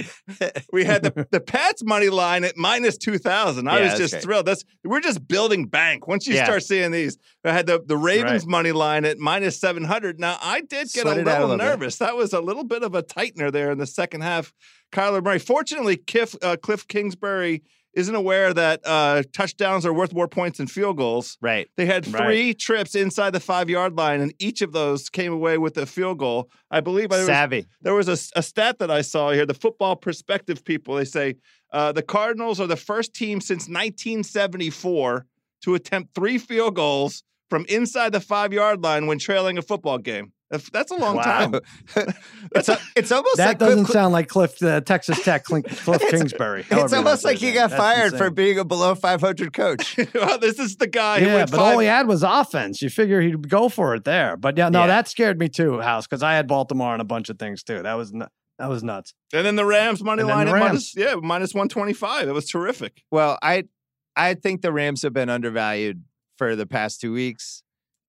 We 0.71 0.85
had 0.85 1.03
the, 1.03 1.27
the 1.29 1.41
Pats 1.41 1.83
money 1.83 2.07
line 2.09 2.43
at 2.45 2.55
minus 2.55 2.97
2,000. 2.97 3.67
I 3.67 3.75
Yeah, 3.77 3.81
was 3.81 3.89
that's 3.91 3.99
just 3.99 4.13
great. 4.13 4.23
thrilled. 4.23 4.45
That's 4.45 4.63
We're 4.85 5.01
just 5.01 5.27
building 5.27 5.65
bank. 5.65 6.07
Once 6.07 6.25
you 6.25 6.35
Yeah. 6.35 6.45
start 6.45 6.63
seeing 6.63 6.91
these, 6.91 7.17
I 7.43 7.51
had 7.51 7.67
the, 7.67 7.81
the 7.85 7.97
Ravens 7.97 8.43
Right. 8.43 8.47
money 8.51 8.71
line 8.71 9.03
at 9.03 9.17
minus 9.17 9.59
700. 9.59 10.19
Now, 10.19 10.37
I 10.41 10.61
did 10.61 10.87
get 10.93 11.01
Sweat 11.01 11.17
a 11.17 11.19
it 11.21 11.27
out 11.27 11.41
a 11.41 11.41
little 11.41 11.47
little 11.49 11.57
bit. 11.57 11.63
nervous. 11.65 11.97
That 11.97 12.15
was 12.15 12.31
a 12.33 12.39
little 12.41 12.63
bit 12.63 12.83
of 12.83 12.95
a 12.95 13.03
tightener 13.03 13.51
there 13.51 13.71
in 13.71 13.77
the 13.77 13.87
second 13.87 14.21
half. 14.21 14.53
Kyler 14.93 15.21
Murray. 15.21 15.39
Fortunately, 15.39 15.99
uh, 16.41 16.55
Cliff 16.61 16.87
Kingsbury 16.87 17.61
isn't 17.97 18.13
aware 18.15 18.53
that 18.53 18.79
uh, 18.85 19.23
touchdowns 19.33 19.85
are 19.85 19.91
worth 19.91 20.13
more 20.13 20.27
points 20.27 20.59
than 20.59 20.67
field 20.67 20.95
goals. 20.97 21.37
Right. 21.41 21.67
They 21.75 21.85
had 21.85 22.07
Right. 22.07 22.23
three 22.23 22.53
trips 22.53 22.95
inside 22.95 23.31
the 23.31 23.39
five 23.39 23.69
yard 23.69 23.97
line, 23.97 24.21
and 24.21 24.33
each 24.39 24.61
of 24.61 24.71
those 24.71 25.09
came 25.09 25.33
away 25.33 25.57
with 25.57 25.77
a 25.77 25.85
field 25.85 26.19
goal. 26.19 26.49
I 26.71 26.79
believe 26.79 27.09
there 27.09 27.19
was, 27.19 27.27
Savvy. 27.27 27.65
there 27.81 27.95
was 27.95 28.07
a, 28.07 28.17
a 28.39 28.43
stat 28.43 28.77
that 28.79 28.91
I 28.91 29.01
saw 29.01 29.31
here. 29.31 29.45
The 29.45 29.53
football 29.53 29.95
perspective 29.95 30.63
people 30.63 30.95
they 30.95 31.05
say 31.05 31.35
uh, 31.73 31.91
the 31.91 32.03
Cardinals 32.03 32.61
are 32.61 32.67
the 32.67 32.75
first 32.77 33.13
team 33.13 33.41
since 33.41 33.67
1974 33.67 35.25
to 35.63 35.75
attempt 35.75 36.13
three 36.13 36.37
field 36.37 36.75
goals 36.75 37.23
from 37.49 37.65
inside 37.67 38.11
the 38.11 38.19
five 38.21 38.53
yard 38.53 38.83
line 38.83 39.07
when 39.07 39.17
trailing 39.19 39.57
a 39.57 39.61
football 39.61 39.97
game. 39.97 40.31
If- 40.51 40.71
That's 40.71 40.91
a 40.91 40.95
long 40.97 41.17
Wow. 41.17 41.23
time. 41.23 41.55
it's, 42.55 42.69
a, 42.69 42.77
it's 42.95 43.11
almost 43.11 43.37
That 43.37 43.47
like 43.47 43.57
doesn't 43.59 43.87
sound 43.87 44.13
like 44.13 44.27
Cliff, 44.29 44.61
uh, 44.63 44.81
Texas 44.81 45.21
Tech, 45.23 45.43
Cliff, 45.43 45.63
Cliff 45.83 46.01
It's- 46.01 46.11
Kingsbury. 46.11 46.65
It's 46.69 46.93
almost 46.93 47.23
like 47.25 47.37
he 47.37 47.51
got 47.51 47.69
name. 47.71 47.77
That's 47.77 47.79
fired 47.79 48.17
for 48.17 48.29
being 48.29 48.57
a 48.59 48.65
below 48.65 48.95
500 48.95 49.53
coach. 49.53 49.97
well, 50.13 50.37
this 50.39 50.59
is 50.59 50.77
the 50.77 50.87
guy 50.87 51.19
who 51.19 51.25
Yeah, 51.27 51.35
went 51.35 51.51
but 51.51 51.57
five. 51.57 51.73
all 51.73 51.79
he 51.79 51.87
had 51.87 52.07
was 52.07 52.23
offense. 52.23 52.81
You 52.81 52.89
figure 52.89 53.19
he'd 53.21 53.49
go 53.49 53.69
for 53.69 53.95
it 53.95 54.03
there. 54.05 54.37
But 54.37 54.57
yeah, 54.57 54.69
no, 54.69 54.81
Yeah. 54.81 54.87
that 54.87 55.07
scared 55.07 55.37
me 55.39 55.49
too, 55.49 55.79
House, 55.81 56.07
because 56.07 56.23
I 56.23 56.33
had 56.35 56.47
Baltimore 56.47 56.93
on 56.93 57.01
a 57.01 57.05
bunch 57.05 57.29
of 57.29 57.37
things 57.39 57.63
too. 57.63 57.81
That 57.83 57.95
was 57.95 58.13
nu- 58.13 58.27
that 58.59 58.69
was 58.69 58.81
nuts. 58.83 59.13
and 59.33 59.45
then 59.45 59.55
the 59.55 59.65
Rams 59.65 60.03
money 60.03 60.21
And 60.21 60.29
line 60.29 60.47
the 60.47 60.53
Rams. 60.53 60.65
minus, 60.65 60.95
yeah, 60.95 61.15
minus 61.21 61.53
125. 61.53 62.27
It 62.27 62.31
was 62.31 62.47
terrific. 62.49 63.03
Well, 63.11 63.37
I 63.41 63.65
I 64.15 64.33
think 64.33 64.61
the 64.61 64.71
Rams 64.73 65.03
have 65.03 65.13
been 65.13 65.29
undervalued 65.29 66.03
for 66.39 66.55
the 66.55 66.65
past 66.65 66.99
two 67.01 67.13
weeks. 67.13 67.61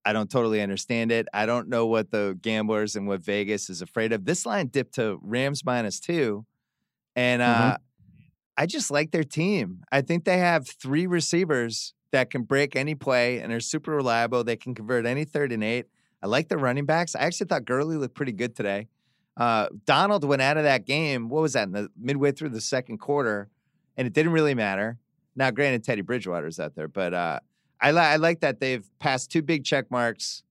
I 0.08 0.14
don't 0.14 0.30
totally 0.30 0.62
understand 0.62 1.12
it. 1.12 1.28
I 1.34 1.44
don't 1.44 1.68
know 1.68 1.84
what 1.84 2.10
the 2.10 2.38
gamblers 2.40 2.96
and 2.96 3.06
what 3.06 3.22
Vegas 3.22 3.68
is 3.68 3.82
afraid 3.82 4.10
of. 4.10 4.24
This 4.24 4.46
line 4.46 4.68
dipped 4.68 4.94
to 4.94 5.18
Rams 5.20 5.66
minus 5.66 6.00
two, 6.00 6.46
and 7.14 7.42
uh, 7.42 7.76
I 8.56 8.64
just 8.64 8.90
like 8.90 9.10
their 9.10 9.22
team. 9.22 9.82
I 9.92 10.00
think 10.00 10.24
they 10.24 10.38
have 10.38 10.66
three 10.66 11.06
receivers 11.06 11.92
that 12.10 12.30
can 12.30 12.44
break 12.44 12.74
any 12.74 12.94
play 12.94 13.38
and 13.38 13.52
are 13.52 13.60
super 13.60 13.90
reliable. 13.90 14.42
They 14.44 14.56
can 14.56 14.74
convert 14.74 15.04
any 15.04 15.24
third 15.26 15.52
and 15.52 15.62
eight. 15.62 15.84
I 16.22 16.26
like 16.26 16.48
the 16.48 16.56
running 16.56 16.86
backs. 16.86 17.14
I 17.14 17.20
actually 17.20 17.48
thought 17.48 17.66
Gurley 17.66 17.96
looked 17.96 18.14
pretty 18.14 18.32
good 18.32 18.56
today. 18.56 18.88
Uh, 19.36 19.68
Donald 19.84 20.24
went 20.24 20.40
out 20.40 20.56
of 20.56 20.62
that 20.62 20.86
game. 20.86 21.28
What 21.28 21.42
was 21.42 21.52
that 21.52 21.64
in 21.64 21.72
the 21.72 21.90
midway 22.00 22.32
through 22.32 22.48
the 22.48 22.62
second 22.62 22.96
quarter, 22.96 23.50
and 23.94 24.06
it 24.06 24.14
didn't 24.14 24.32
really 24.32 24.54
matter. 24.54 24.96
Now, 25.36 25.50
granted, 25.50 25.84
Teddy 25.84 26.00
Bridgewater's 26.00 26.58
out 26.58 26.76
there, 26.76 26.88
but 26.88 27.12
uh, 27.12 27.40
I, 27.80 27.92
li- 27.92 27.98
I 28.00 28.16
like 28.16 28.40
that 28.40 28.60
they've 28.60 28.86
passed 28.98 29.30
two 29.30 29.42
big 29.42 29.64
check 29.64 29.90
marks 29.90 30.42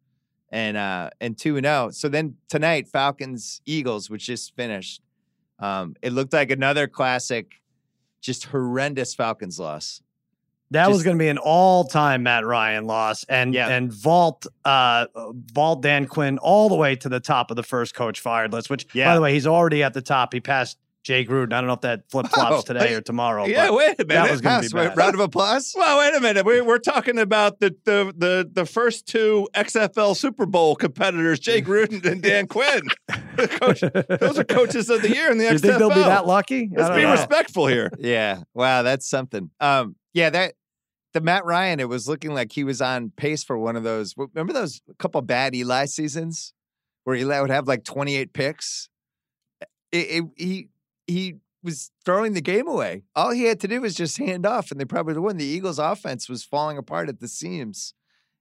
and 0.51 0.77
uh, 0.77 1.10
and 1.19 1.38
two 1.38 1.57
and 1.57 1.65
zero. 1.65 1.89
So 1.91 2.07
then 2.10 2.36
tonight, 2.50 2.88
Falcons 2.88 3.62
Eagles, 3.65 4.10
which 4.10 4.25
just 4.27 4.55
finished. 4.55 5.01
Um, 5.60 5.96
it 6.01 6.13
looked 6.13 6.34
like 6.34 6.51
another 6.51 6.88
classic, 6.88 7.62
just 8.22 8.46
horrendous 8.46 9.13
Falcons 9.15 9.60
loss. 9.60 10.01
That 10.72 10.89
was 10.89 11.01
going 11.01 11.17
to 11.17 11.22
be 11.24 11.29
an 11.29 11.38
all-time 11.38 12.24
Matt 12.24 12.46
Ryan 12.46 12.86
loss, 12.88 13.24
and 13.29 13.53
Yeah. 13.53 13.69
and 13.69 13.91
vault 13.91 14.46
uh 14.65 15.07
vault 15.53 15.81
Dan 15.81 16.05
Quinn 16.07 16.38
all 16.39 16.67
the 16.69 16.75
way 16.75 16.96
to 16.98 17.07
the 17.10 17.22
top 17.22 17.51
of 17.51 17.55
the 17.57 17.63
first 17.63 17.96
coach 17.96 18.19
fired 18.19 18.51
list. 18.53 18.69
Which, 18.69 18.86
Yeah. 18.93 19.05
by 19.10 19.15
the 19.15 19.22
way, 19.22 19.34
he's 19.34 19.48
already 19.48 19.81
at 19.81 19.93
the 19.93 20.01
top. 20.01 20.34
He 20.34 20.41
passed 20.41 20.77
Jay 21.07 21.23
Gruden. 21.25 21.53
I 21.53 21.61
don't 21.61 21.67
know 21.67 21.73
if 21.73 21.81
that 21.81 22.01
flip 22.11 22.27
flops 22.27 22.51
Oh, 22.57 22.61
today 22.73 22.93
or 22.93 22.99
tomorrow. 22.99 23.45
yeah, 23.45 23.67
but 23.67 23.77
wait 23.77 23.95
a 24.01 24.05
minute. 24.05 24.07
that 24.09 24.29
was 24.31 24.41
going 24.41 24.61
to 24.61 24.69
be 24.69 24.75
wait, 24.77 24.87
bad. 24.89 24.97
round 24.97 25.13
of 25.13 25.21
applause. 25.21 25.73
well, 25.77 25.99
wait 25.99 26.13
a 26.13 26.19
minute. 26.19 26.45
We're, 26.45 26.65
we're 26.65 26.79
talking 26.79 27.17
about 27.17 27.61
the, 27.61 27.73
the 27.85 28.13
the 28.17 28.49
the 28.51 28.65
first 28.65 29.07
two 29.07 29.47
XFL 29.55 30.17
Super 30.17 30.45
Bowl 30.45 30.75
competitors, 30.75 31.39
Jay 31.39 31.61
Gruden 31.61 32.05
and 32.05 32.21
Dan 32.21 32.45
Quinn. 32.49 32.81
Coach, 33.37 33.81
those 34.19 34.37
are 34.37 34.43
coaches 34.43 34.89
of 34.89 35.01
the 35.01 35.09
year 35.09 35.31
in 35.31 35.37
the 35.37 35.45
you 35.45 35.51
XFL. 35.51 35.61
think 35.61 35.77
they'll 35.77 35.89
be 35.89 35.95
that 35.95 36.27
lucky? 36.27 36.69
I 36.75 36.81
Let's 36.81 36.95
be 36.95 37.03
know. 37.03 37.11
respectful 37.13 37.67
here. 37.67 37.89
Yeah. 37.99 38.41
Wow, 38.53 38.81
that's 38.83 39.09
something. 39.09 39.49
Um, 39.61 39.95
yeah, 40.13 40.29
that 40.29 40.55
the 41.13 41.21
Matt 41.21 41.45
Ryan, 41.45 41.79
it 41.79 41.87
was 41.87 42.07
looking 42.09 42.33
like 42.33 42.51
he 42.51 42.65
was 42.65 42.81
on 42.81 43.11
pace 43.15 43.45
for 43.45 43.57
one 43.57 43.77
of 43.77 43.83
those. 43.83 44.13
Remember 44.17 44.51
those 44.51 44.81
couple 44.99 45.21
bad 45.21 45.55
Eli 45.55 45.85
seasons 45.85 46.53
where 47.05 47.15
Eli 47.15 47.39
would 47.39 47.49
have 47.49 47.65
like 47.65 47.85
28 47.85 48.33
picks? 48.33 48.89
It, 49.93 49.97
it, 49.97 50.23
he 50.35 50.67
he 51.07 51.37
was 51.63 51.91
throwing 52.05 52.33
the 52.33 52.41
game 52.41 52.67
away. 52.67 53.03
All 53.15 53.31
he 53.31 53.43
had 53.43 53.59
to 53.61 53.67
do 53.67 53.81
was 53.81 53.95
just 53.95 54.17
hand 54.17 54.45
off, 54.45 54.71
and 54.71 54.79
they 54.79 54.85
probably 54.85 55.13
would 55.15 55.23
won. 55.23 55.37
The 55.37 55.45
Eagles' 55.45 55.79
offense 55.79 56.29
was 56.29 56.43
falling 56.43 56.77
apart 56.77 57.09
at 57.09 57.19
the 57.19 57.27
seams, 57.27 57.93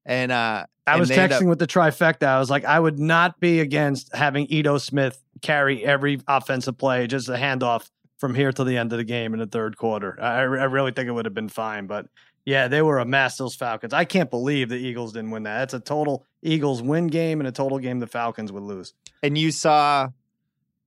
and 0.04 0.30
uh, 0.30 0.66
I 0.86 0.92
and 0.92 1.00
was 1.00 1.10
texting 1.10 1.42
up- 1.42 1.48
with 1.48 1.58
the 1.58 1.66
trifecta. 1.66 2.26
I 2.26 2.38
was 2.38 2.50
like, 2.50 2.64
I 2.64 2.78
would 2.78 2.98
not 2.98 3.40
be 3.40 3.60
against 3.60 4.14
having 4.14 4.46
Ito 4.50 4.78
Smith 4.78 5.22
carry 5.42 5.84
every 5.84 6.20
offensive 6.28 6.76
play, 6.78 7.06
just 7.06 7.28
a 7.28 7.32
handoff 7.34 7.90
from 8.18 8.34
here 8.34 8.52
to 8.52 8.64
the 8.64 8.76
end 8.76 8.92
of 8.92 8.98
the 8.98 9.04
game 9.04 9.34
in 9.34 9.40
the 9.40 9.46
third 9.46 9.76
quarter. 9.76 10.18
I, 10.20 10.38
I 10.38 10.42
really 10.44 10.92
think 10.92 11.08
it 11.08 11.12
would 11.12 11.26
have 11.26 11.34
been 11.34 11.50
fine. 11.50 11.86
But 11.86 12.06
yeah, 12.46 12.68
they 12.68 12.80
were 12.80 12.98
a 12.98 13.04
mess, 13.04 13.36
those 13.36 13.54
Falcons. 13.54 13.92
I 13.92 14.04
can't 14.06 14.30
believe 14.30 14.68
the 14.70 14.76
Eagles 14.76 15.12
didn't 15.12 15.32
win 15.32 15.42
that. 15.42 15.58
That's 15.58 15.74
a 15.74 15.80
total 15.80 16.24
Eagles 16.42 16.80
win 16.82 17.08
game 17.08 17.40
and 17.40 17.48
a 17.48 17.52
total 17.52 17.78
game 17.78 17.98
the 17.98 18.06
Falcons 18.06 18.52
would 18.52 18.62
lose. 18.62 18.94
and 19.22 19.36
you 19.36 19.50
saw 19.50 20.08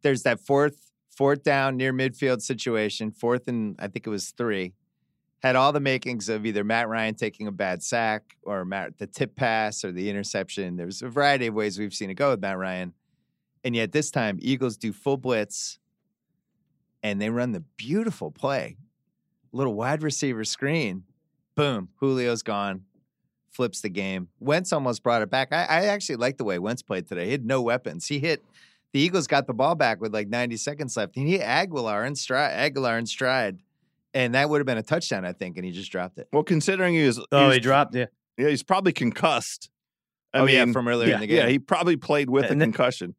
there's 0.01 0.24
that 0.24 0.39
fourth 0.39 0.88
fourth 1.19 1.43
down 1.43 1.75
near 1.75 1.91
midfield 1.91 2.41
situation, 2.41 3.11
fourth 3.11 3.49
and 3.49 3.75
I 3.77 3.89
think 3.89 4.07
it 4.07 4.09
was 4.09 4.31
three, 4.31 4.71
had 5.43 5.57
all 5.57 5.73
the 5.73 5.81
makings 5.81 6.29
of 6.29 6.45
either 6.45 6.63
Matt 6.63 6.88
Ryan 6.88 7.13
taking 7.13 7.45
a 7.45 7.51
bad 7.51 7.83
sack 7.83 8.38
or 8.43 8.63
Matt, 8.63 8.99
the 8.99 9.05
tip 9.05 9.35
pass 9.35 9.83
or 9.83 9.91
the 9.91 10.09
interception. 10.09 10.77
There 10.77 10.85
was 10.85 11.01
a 11.01 11.09
variety 11.09 11.47
of 11.47 11.53
ways 11.53 11.77
we've 11.77 11.93
seen 11.93 12.09
it 12.09 12.13
go 12.13 12.29
with 12.29 12.39
Matt 12.39 12.57
Ryan, 12.57 12.93
and 13.65 13.75
yet 13.75 13.91
this 13.91 14.11
time 14.11 14.39
Eagles 14.41 14.77
do 14.77 14.93
full 14.93 15.17
blitz, 15.17 15.77
and 17.03 17.21
they 17.21 17.29
run 17.29 17.51
the 17.51 17.65
beautiful 17.75 18.31
play, 18.31 18.77
little 19.51 19.73
wide 19.73 20.01
receiver 20.01 20.45
screen, 20.45 21.03
boom, 21.53 21.89
Julio's 21.99 22.43
gone. 22.43 22.85
Flips 23.51 23.81
the 23.81 23.89
game. 23.89 24.29
Wentz 24.39 24.71
almost 24.71 25.03
brought 25.03 25.21
it 25.21 25.29
back. 25.29 25.51
I, 25.51 25.63
I 25.65 25.85
actually 25.88 26.15
like 26.15 26.38
the 26.38 26.45
way 26.45 26.59
Wentz 26.59 26.81
played 26.81 27.09
today. 27.09 27.25
He 27.25 27.31
had 27.33 27.45
no 27.45 27.61
weapons. 27.61 28.07
He 28.07 28.19
hit 28.19 28.41
the 28.93 29.00
Eagles 29.00 29.27
got 29.27 29.48
the 29.48 29.53
ball 29.53 29.75
back 29.75 30.01
with 30.01 30.13
like 30.13 30.27
90 30.29 30.58
seconds 30.58 30.98
left. 30.98 31.15
He 31.15 31.31
hit 31.31 31.41
Agholor 31.41 32.05
in 32.08 32.15
stride, 32.15 32.74
Agholor 32.74 32.98
in 32.98 33.05
stride. 33.05 33.60
And 34.13 34.34
that 34.34 34.50
would 34.50 34.58
have 34.60 34.65
been 34.65 34.79
a 34.79 34.84
touchdown, 34.84 35.24
I 35.25 35.34
think, 35.34 35.58
and 35.58 35.65
he 35.65 35.72
just 35.72 35.91
dropped 35.91 36.17
it. 36.17 36.27
Well, 36.34 36.41
considering 36.43 36.96
he 36.96 37.05
was, 37.05 37.19
Oh, 37.31 37.48
was- 37.48 37.55
he 37.55 37.60
dropped. 37.60 37.93
Yeah. 37.93 38.05
yeah, 38.38 38.50
he's 38.50 38.63
probably 38.63 38.91
concussed. 38.91 39.69
I 40.34 40.39
oh, 40.39 40.46
mean, 40.46 40.55
yeah, 40.55 40.72
from 40.74 40.88
earlier 40.88 41.10
yeah, 41.10 41.15
in 41.15 41.22
the 41.22 41.27
game. 41.27 41.38
yeah, 41.38 41.48
he 41.48 41.60
probably 41.60 41.96
played 41.98 42.29
with 42.29 42.46
And 42.46 42.53
a 42.53 42.55
then- 42.60 42.72
concussion. 42.72 43.15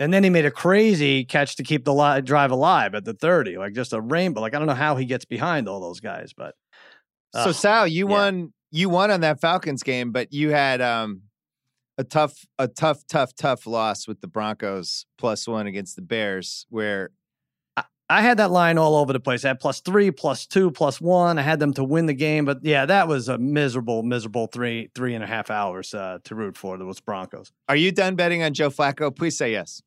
And 0.00 0.12
then 0.14 0.22
he 0.22 0.30
made 0.30 0.44
a 0.44 0.50
crazy 0.52 1.24
catch 1.24 1.56
to 1.56 1.64
keep 1.64 1.84
the 1.84 1.92
li- 1.92 2.20
drive 2.20 2.52
alive 2.52 2.94
at 2.94 3.04
the 3.04 3.14
30, 3.14 3.58
like 3.58 3.72
just 3.74 3.92
a 3.92 4.00
rainbow. 4.00 4.40
Like, 4.40 4.54
I 4.54 4.58
don't 4.58 4.68
know 4.68 4.74
how 4.74 4.94
he 4.94 5.04
gets 5.04 5.24
behind 5.24 5.68
all 5.68 5.80
those 5.80 5.98
guys, 5.98 6.32
but 6.36 6.54
so 7.34 7.48
Ugh, 7.50 7.54
Sal, 7.54 7.86
you 7.88 8.06
yeah. 8.08 8.12
won 8.12 8.52
you 8.70 8.88
won 8.90 9.10
on 9.10 9.22
that 9.22 9.40
Falcons 9.40 9.82
game, 9.82 10.12
but 10.12 10.32
you 10.32 10.50
had 10.50 10.80
um 10.80 11.22
a 11.98 12.04
tough, 12.04 12.46
a 12.58 12.68
tough, 12.68 13.06
tough, 13.06 13.34
tough 13.34 13.66
loss 13.66 14.06
with 14.08 14.20
the 14.20 14.28
Broncos 14.28 15.04
plus 15.18 15.46
one 15.46 15.66
against 15.66 15.96
the 15.96 16.02
Bears, 16.02 16.66
where 16.70 17.10
I 18.10 18.22
had 18.22 18.38
that 18.38 18.50
line 18.50 18.78
all 18.78 18.96
over 18.96 19.12
the 19.12 19.20
place. 19.20 19.44
I 19.44 19.48
had 19.48 19.60
plus 19.60 19.80
three, 19.80 20.10
plus 20.10 20.46
two, 20.46 20.70
plus 20.70 20.98
one. 20.98 21.38
I 21.38 21.42
had 21.42 21.58
them 21.58 21.74
to 21.74 21.84
win 21.84 22.06
the 22.06 22.14
game, 22.14 22.46
but 22.46 22.60
yeah, 22.62 22.86
that 22.86 23.06
was 23.06 23.28
a 23.28 23.36
miserable, 23.36 24.02
miserable 24.02 24.46
three, 24.46 24.90
three 24.94 25.14
and 25.14 25.22
a 25.22 25.26
half 25.26 25.50
hours 25.50 25.92
uh, 25.92 26.18
to 26.24 26.34
root 26.34 26.56
for 26.56 26.78
those 26.78 27.00
Broncos. 27.00 27.52
are 27.68 27.76
you 27.76 27.92
done 27.92 28.14
betting 28.14 28.42
on 28.42 28.54
Joe 28.54 28.70
Flacco? 28.70 29.14
Please 29.14 29.36
say 29.36 29.52
yes. 29.52 29.82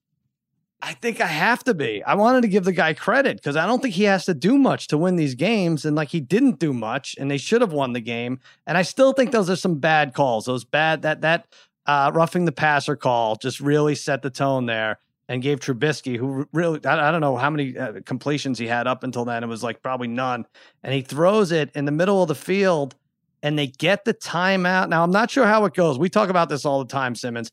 I 0.84 0.94
think 0.94 1.22
I 1.22 1.28
have 1.28 1.64
to 1.66 1.76
be. 1.76 2.04
I 2.04 2.16
wanted 2.16 2.42
to 2.42 2.48
give 2.48 2.64
the 2.64 2.72
guy 2.72 2.94
credit 2.94 3.38
because 3.38 3.56
I 3.56 3.68
don't 3.68 3.82
think 3.82 3.94
he 3.94 4.04
has 4.06 4.26
to 4.26 4.34
do 4.34 4.58
much 4.58 4.88
to 4.88 4.98
win 4.98 5.16
these 5.16 5.36
games, 5.36 5.86
and 5.86 5.96
like 5.96 6.10
he 6.10 6.20
didn't 6.20 6.60
do 6.60 6.74
much, 6.74 7.16
and 7.20 7.30
they 7.30 7.38
should 7.38 7.62
have 7.62 7.72
won 7.72 7.94
the 7.94 8.02
game. 8.02 8.40
And 8.66 8.78
I 8.78 8.82
still 8.82 9.14
think 9.14 9.32
those 9.32 9.50
are 9.50 9.56
some 9.56 9.76
bad 9.76 10.14
calls. 10.14 10.46
Those 10.46 10.66
bad 10.66 11.04
that 11.04 11.22
that 11.22 11.46
uh, 11.86 12.12
roughing 12.14 12.46
the 12.46 12.52
passer 12.52 12.96
call 12.96 13.36
just 13.36 13.60
really 13.60 13.96
set 13.96 14.22
the 14.22 14.30
tone 14.30 14.66
there 14.66 15.00
and 15.28 15.42
gave 15.42 15.60
Trubisky, 15.60 16.18
who 16.18 16.48
really 16.52 16.84
I, 16.86 17.10
I 17.10 17.12
don't 17.12 17.22
know 17.22 17.38
how 17.38 17.50
many 17.50 17.78
uh, 17.78 18.02
completions 18.06 18.60
he 18.60 18.68
had 18.68 18.88
up 18.88 19.04
until 19.04 19.26
then. 19.26 19.44
It 19.44 19.48
was 19.48 19.64
like 19.64 19.82
probably 19.82 20.08
none, 20.08 20.46
and 20.84 20.94
he 20.94 21.02
throws 21.02 21.52
it 21.52 21.72
in 21.74 21.86
the 21.86 21.92
middle 21.92 22.22
of 22.22 22.28
the 22.28 22.36
field, 22.36 22.96
and 23.42 23.58
they 23.58 23.68
get 23.68 24.06
the 24.06 24.14
timeout. 24.14 24.90
Now 24.90 25.04
I'm 25.04 25.12
not 25.12 25.32
sure 25.32 25.46
how 25.46 25.66
it 25.66 25.74
goes. 25.74 25.98
We 25.98 26.10
talk 26.10 26.30
about 26.30 26.50
this 26.50 26.66
all 26.66 26.80
the 26.84 26.92
time, 26.92 27.16
Simmons. 27.16 27.52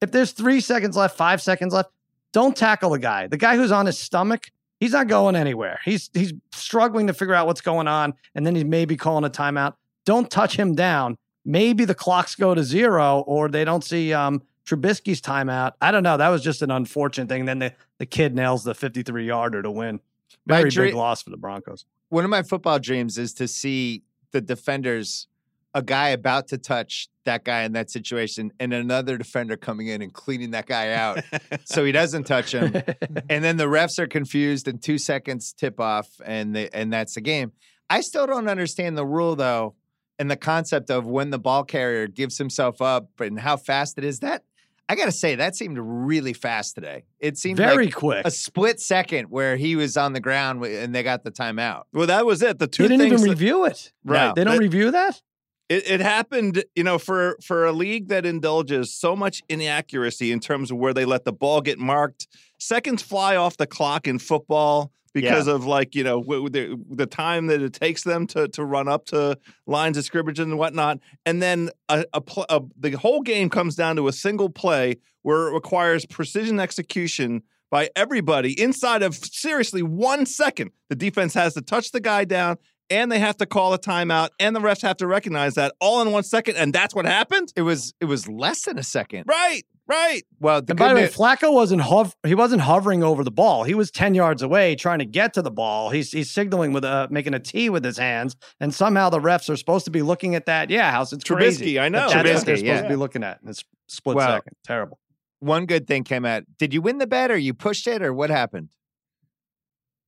If 0.00 0.12
there's 0.12 0.32
three 0.32 0.60
seconds 0.60 0.96
left, 0.96 1.16
five 1.16 1.42
seconds 1.42 1.72
left 1.72 1.90
don't 2.32 2.54
tackle 2.54 2.90
the 2.90 2.98
guy. 2.98 3.26
The 3.26 3.38
guy 3.38 3.56
who's 3.56 3.72
on 3.72 3.86
his 3.86 3.98
stomach, 3.98 4.50
he's 4.78 4.92
not 4.92 5.08
going 5.08 5.36
anywhere. 5.36 5.80
He's 5.84 6.10
he's 6.12 6.34
struggling 6.52 7.06
to 7.06 7.14
figure 7.14 7.34
out 7.34 7.46
what's 7.46 7.62
going 7.62 7.88
on, 7.88 8.12
and 8.34 8.46
then 8.46 8.54
he's 8.54 8.66
maybe 8.66 8.94
calling 8.94 9.24
a 9.24 9.30
timeout. 9.30 9.74
Don't 10.04 10.30
touch 10.30 10.54
him 10.54 10.74
down. 10.74 11.16
Maybe 11.48 11.84
the 11.84 11.94
clocks 11.94 12.34
go 12.34 12.54
to 12.54 12.64
zero, 12.64 13.20
or 13.20 13.48
they 13.48 13.64
don't 13.64 13.84
see 13.84 14.12
um, 14.12 14.42
Trubisky's 14.66 15.20
timeout. 15.20 15.72
I 15.80 15.92
don't 15.92 16.02
know. 16.02 16.16
That 16.16 16.28
was 16.28 16.42
just 16.42 16.60
an 16.60 16.72
unfortunate 16.72 17.28
thing. 17.28 17.44
Then 17.44 17.60
the, 17.60 17.72
the 17.98 18.06
kid 18.06 18.34
nails 18.34 18.64
the 18.64 18.74
53 18.74 19.26
yarder 19.26 19.62
to 19.62 19.70
win. 19.70 20.00
Very 20.46 20.70
dre- 20.70 20.86
big 20.86 20.94
loss 20.94 21.22
for 21.22 21.30
the 21.30 21.36
Broncos. 21.36 21.84
one 22.08 22.24
of 22.24 22.30
my 22.30 22.42
football 22.42 22.80
dreams 22.80 23.16
is 23.16 23.32
to 23.34 23.46
see 23.46 24.02
the 24.32 24.40
defenders, 24.40 25.28
a 25.72 25.82
guy 25.82 26.08
about 26.08 26.48
to 26.48 26.58
touch 26.58 27.08
that 27.24 27.44
guy 27.44 27.62
in 27.62 27.72
that 27.72 27.90
situation, 27.90 28.52
and 28.58 28.74
another 28.74 29.16
defender 29.16 29.56
coming 29.56 29.86
in 29.86 30.02
and 30.02 30.12
cleaning 30.12 30.50
that 30.50 30.66
guy 30.66 30.92
out 30.92 31.22
so 31.64 31.84
he 31.84 31.92
doesn't 31.92 32.24
touch 32.24 32.52
him. 32.52 32.74
and 33.30 33.44
then 33.44 33.56
the 33.56 33.66
refs 33.66 34.00
are 34.00 34.08
confused, 34.08 34.66
and 34.66 34.82
two 34.82 34.98
seconds 34.98 35.52
tip 35.52 35.78
off, 35.78 36.08
and 36.24 36.56
they, 36.56 36.68
and 36.70 36.92
that's 36.92 37.14
the 37.14 37.20
game. 37.20 37.52
I 37.88 38.00
still 38.00 38.26
don't 38.26 38.48
understand 38.48 38.98
the 38.98 39.06
rule 39.06 39.36
though, 39.36 39.74
and 40.18 40.30
the 40.30 40.36
concept 40.36 40.90
of 40.90 41.06
when 41.06 41.30
the 41.30 41.38
ball 41.38 41.64
carrier 41.64 42.06
gives 42.06 42.38
himself 42.38 42.80
up 42.80 43.08
and 43.20 43.38
how 43.38 43.56
fast 43.56 43.98
it 43.98 44.04
is. 44.04 44.20
That 44.20 44.42
I 44.88 44.94
got 44.94 45.06
to 45.06 45.12
say 45.12 45.34
that 45.36 45.56
seemed 45.56 45.78
really 45.80 46.32
fast 46.32 46.74
today. 46.74 47.04
It 47.18 47.36
seemed 47.38 47.56
Very 47.58 47.86
like 47.86 47.94
quick. 47.94 48.26
a 48.26 48.30
split 48.30 48.80
second 48.80 49.26
where 49.30 49.56
he 49.56 49.76
was 49.76 49.96
on 49.96 50.12
the 50.12 50.20
ground 50.20 50.64
and 50.64 50.94
they 50.94 51.02
got 51.02 51.24
the 51.24 51.30
timeout. 51.32 51.84
Well, 51.92 52.06
that 52.06 52.24
was 52.24 52.42
it. 52.42 52.58
The 52.58 52.66
two 52.66 52.84
They 52.84 52.88
didn't 52.96 53.00
things. 53.10 53.12
even 53.20 53.24
that- 53.24 53.30
review 53.30 53.64
it. 53.64 53.92
right. 54.04 54.28
No. 54.28 54.32
They 54.34 54.44
don't 54.44 54.54
that- 54.54 54.60
review 54.60 54.90
that. 54.92 55.20
It, 55.68 55.90
it 55.90 56.00
happened, 56.00 56.62
you 56.76 56.84
know, 56.84 56.96
for 56.96 57.36
for 57.44 57.66
a 57.66 57.72
league 57.72 58.06
that 58.08 58.24
indulges 58.24 58.94
so 58.94 59.16
much 59.16 59.42
inaccuracy 59.48 60.30
in 60.30 60.38
terms 60.38 60.70
of 60.70 60.76
where 60.76 60.94
they 60.94 61.04
let 61.04 61.24
the 61.24 61.32
ball 61.32 61.60
get 61.60 61.80
marked. 61.80 62.28
Seconds 62.58 63.02
fly 63.02 63.34
off 63.34 63.56
the 63.56 63.66
clock 63.66 64.06
in 64.06 64.20
football 64.20 64.92
because 65.20 65.46
of 65.46 65.64
like 65.64 65.94
you 65.94 66.04
know 66.04 66.22
the 66.22 66.78
the 66.90 67.06
time 67.06 67.46
that 67.46 67.62
it 67.62 67.72
takes 67.72 68.02
them 68.02 68.26
to 68.28 68.48
to 68.48 68.64
run 68.64 68.88
up 68.88 69.06
to 69.06 69.38
lines 69.66 69.96
of 69.96 70.04
scrimmage 70.04 70.38
and 70.38 70.58
whatnot, 70.58 70.98
and 71.24 71.42
then 71.42 71.70
a, 71.88 72.04
a, 72.12 72.20
pl- 72.20 72.46
a 72.48 72.60
the 72.78 72.92
whole 72.92 73.22
game 73.22 73.48
comes 73.48 73.74
down 73.74 73.96
to 73.96 74.08
a 74.08 74.12
single 74.12 74.50
play 74.50 74.96
where 75.22 75.48
it 75.48 75.52
requires 75.52 76.06
precision 76.06 76.60
execution 76.60 77.42
by 77.70 77.88
everybody 77.96 78.60
inside 78.60 79.02
of 79.02 79.14
seriously 79.14 79.82
one 79.82 80.26
second. 80.26 80.70
The 80.88 80.96
defense 80.96 81.34
has 81.34 81.54
to 81.54 81.62
touch 81.62 81.90
the 81.90 82.00
guy 82.00 82.24
down 82.24 82.58
and 82.90 83.10
they 83.10 83.18
have 83.18 83.36
to 83.38 83.46
call 83.46 83.74
a 83.74 83.78
timeout, 83.78 84.28
and 84.38 84.54
the 84.54 84.60
refs 84.60 84.82
have 84.82 84.98
to 84.98 85.06
recognize 85.06 85.54
that 85.54 85.74
all 85.80 86.02
in 86.02 86.12
one 86.12 86.22
second, 86.22 86.56
and 86.56 86.72
that's 86.72 86.94
what 86.94 87.04
happened. 87.04 87.52
It 87.56 87.62
was 87.62 87.94
it 88.00 88.04
was 88.04 88.28
less 88.28 88.62
than 88.62 88.78
a 88.78 88.82
second. 88.82 89.24
Right, 89.26 89.62
right. 89.88 90.22
Well, 90.40 90.62
the 90.62 90.72
And 90.72 90.78
by 90.78 90.88
the 90.90 90.94
way, 90.96 91.00
news- 91.02 91.16
Flacco 91.16 91.52
wasn't 91.52 91.82
hov- 91.82 92.14
he 92.24 92.34
wasn't 92.34 92.62
hovering 92.62 93.02
over 93.02 93.22
the 93.24 93.30
ball. 93.30 93.64
He 93.64 93.74
was 93.74 93.90
ten 93.90 94.14
yards 94.14 94.42
away 94.42 94.74
trying 94.76 94.98
to 95.00 95.04
get 95.04 95.34
to 95.34 95.42
the 95.42 95.50
ball. 95.50 95.90
He's 95.90 96.12
he's 96.12 96.30
signaling 96.30 96.72
with 96.72 96.84
a 96.84 97.08
making 97.10 97.34
a 97.34 97.38
T 97.40 97.68
with 97.70 97.84
his 97.84 97.98
hands, 97.98 98.36
and 98.60 98.74
somehow 98.74 99.10
the 99.10 99.20
refs 99.20 99.48
are 99.50 99.56
supposed 99.56 99.84
to 99.86 99.90
be 99.90 100.02
looking 100.02 100.34
at 100.34 100.46
that. 100.46 100.70
Yeah, 100.70 100.90
house 100.90 101.12
it's 101.12 101.24
crazy. 101.24 101.78
I 101.80 101.88
know. 101.88 102.08
That's 102.08 102.14
what 102.14 102.24
they're 102.24 102.38
supposed 102.38 102.64
yeah. 102.64 102.82
to 102.82 102.88
be 102.88 102.96
looking 102.96 103.22
at 103.24 103.38
in 103.42 103.48
this 103.48 103.64
split 103.88 104.16
Well, 104.16 104.28
second. 104.28 104.52
Terrible. 104.64 104.98
one 105.40 105.66
good 105.66 105.86
thing 105.86 106.04
came 106.04 106.24
out. 106.24 106.44
Did 106.58 106.74
you 106.74 106.82
win 106.82 106.98
the 106.98 107.06
bet 107.06 107.30
or 107.30 107.36
you 107.36 107.54
pushed 107.54 107.86
it 107.86 108.02
or 108.02 108.12
what 108.12 108.30
happened? 108.30 108.70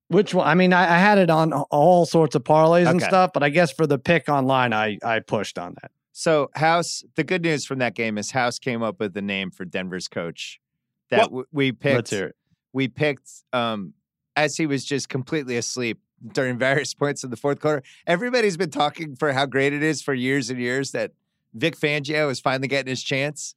Which 0.09 0.33
one? 0.33 0.47
I 0.49 0.55
mean, 0.55 0.73
I, 0.73 0.95
I 0.95 0.99
had 0.99 1.19
it 1.19 1.29
on 1.29 1.53
all 1.53 2.07
sorts 2.07 2.35
of 2.35 2.43
parlays 2.43 2.89
and 2.89 3.01
stuff, 3.03 3.33
but 3.35 3.43
I 3.43 3.51
guess 3.51 3.71
for 3.71 3.87
the 3.87 3.99
pick 3.99 4.29
online, 4.31 4.73
I 4.73 4.99
I 5.05 5.21
pushed 5.21 5.59
on 5.59 5.75
that. 5.83 5.91
So 6.19 6.51
House, 6.57 7.05
the 7.15 7.23
good 7.23 7.43
news 7.43 7.65
from 7.65 7.79
that 7.79 7.95
game 7.95 8.19
is 8.19 8.33
House 8.33 8.59
came 8.59 8.83
up 8.83 8.99
with 8.99 9.15
the 9.15 9.23
name 9.23 9.53
for 9.53 9.65
Denver's 9.65 10.09
coach 10.09 10.59
that 11.11 11.27
w- 11.27 11.45
we 11.53 11.67
Let's 11.71 11.79
picked. 11.81 12.11
hear 12.11 12.27
it. 12.27 12.37
We 12.73 12.89
picked 12.89 13.31
um, 13.53 13.95
as 14.35 14.57
he 14.57 14.67
was 14.67 14.85
just 14.85 15.09
completely 15.09 15.57
asleep 15.57 16.01
during 16.33 16.59
various 16.69 16.93
points 16.93 17.23
in 17.23 17.31
the 17.31 17.37
fourth 17.37 17.61
quarter. 17.61 17.85
Everybody's 18.05 18.57
been 18.57 18.73
talking 18.73 19.15
for 19.15 19.33
how 19.33 19.47
great 19.47 19.73
it 19.73 19.85
is 19.85 20.03
for 20.03 20.13
years 20.13 20.51
and 20.51 20.59
years 20.59 20.91
that 20.91 21.13
Vic 21.55 21.79
Fangio 21.79 22.29
is 22.33 22.41
finally 22.41 22.67
getting 22.67 22.91
his 22.91 23.05
chance. 23.05 23.55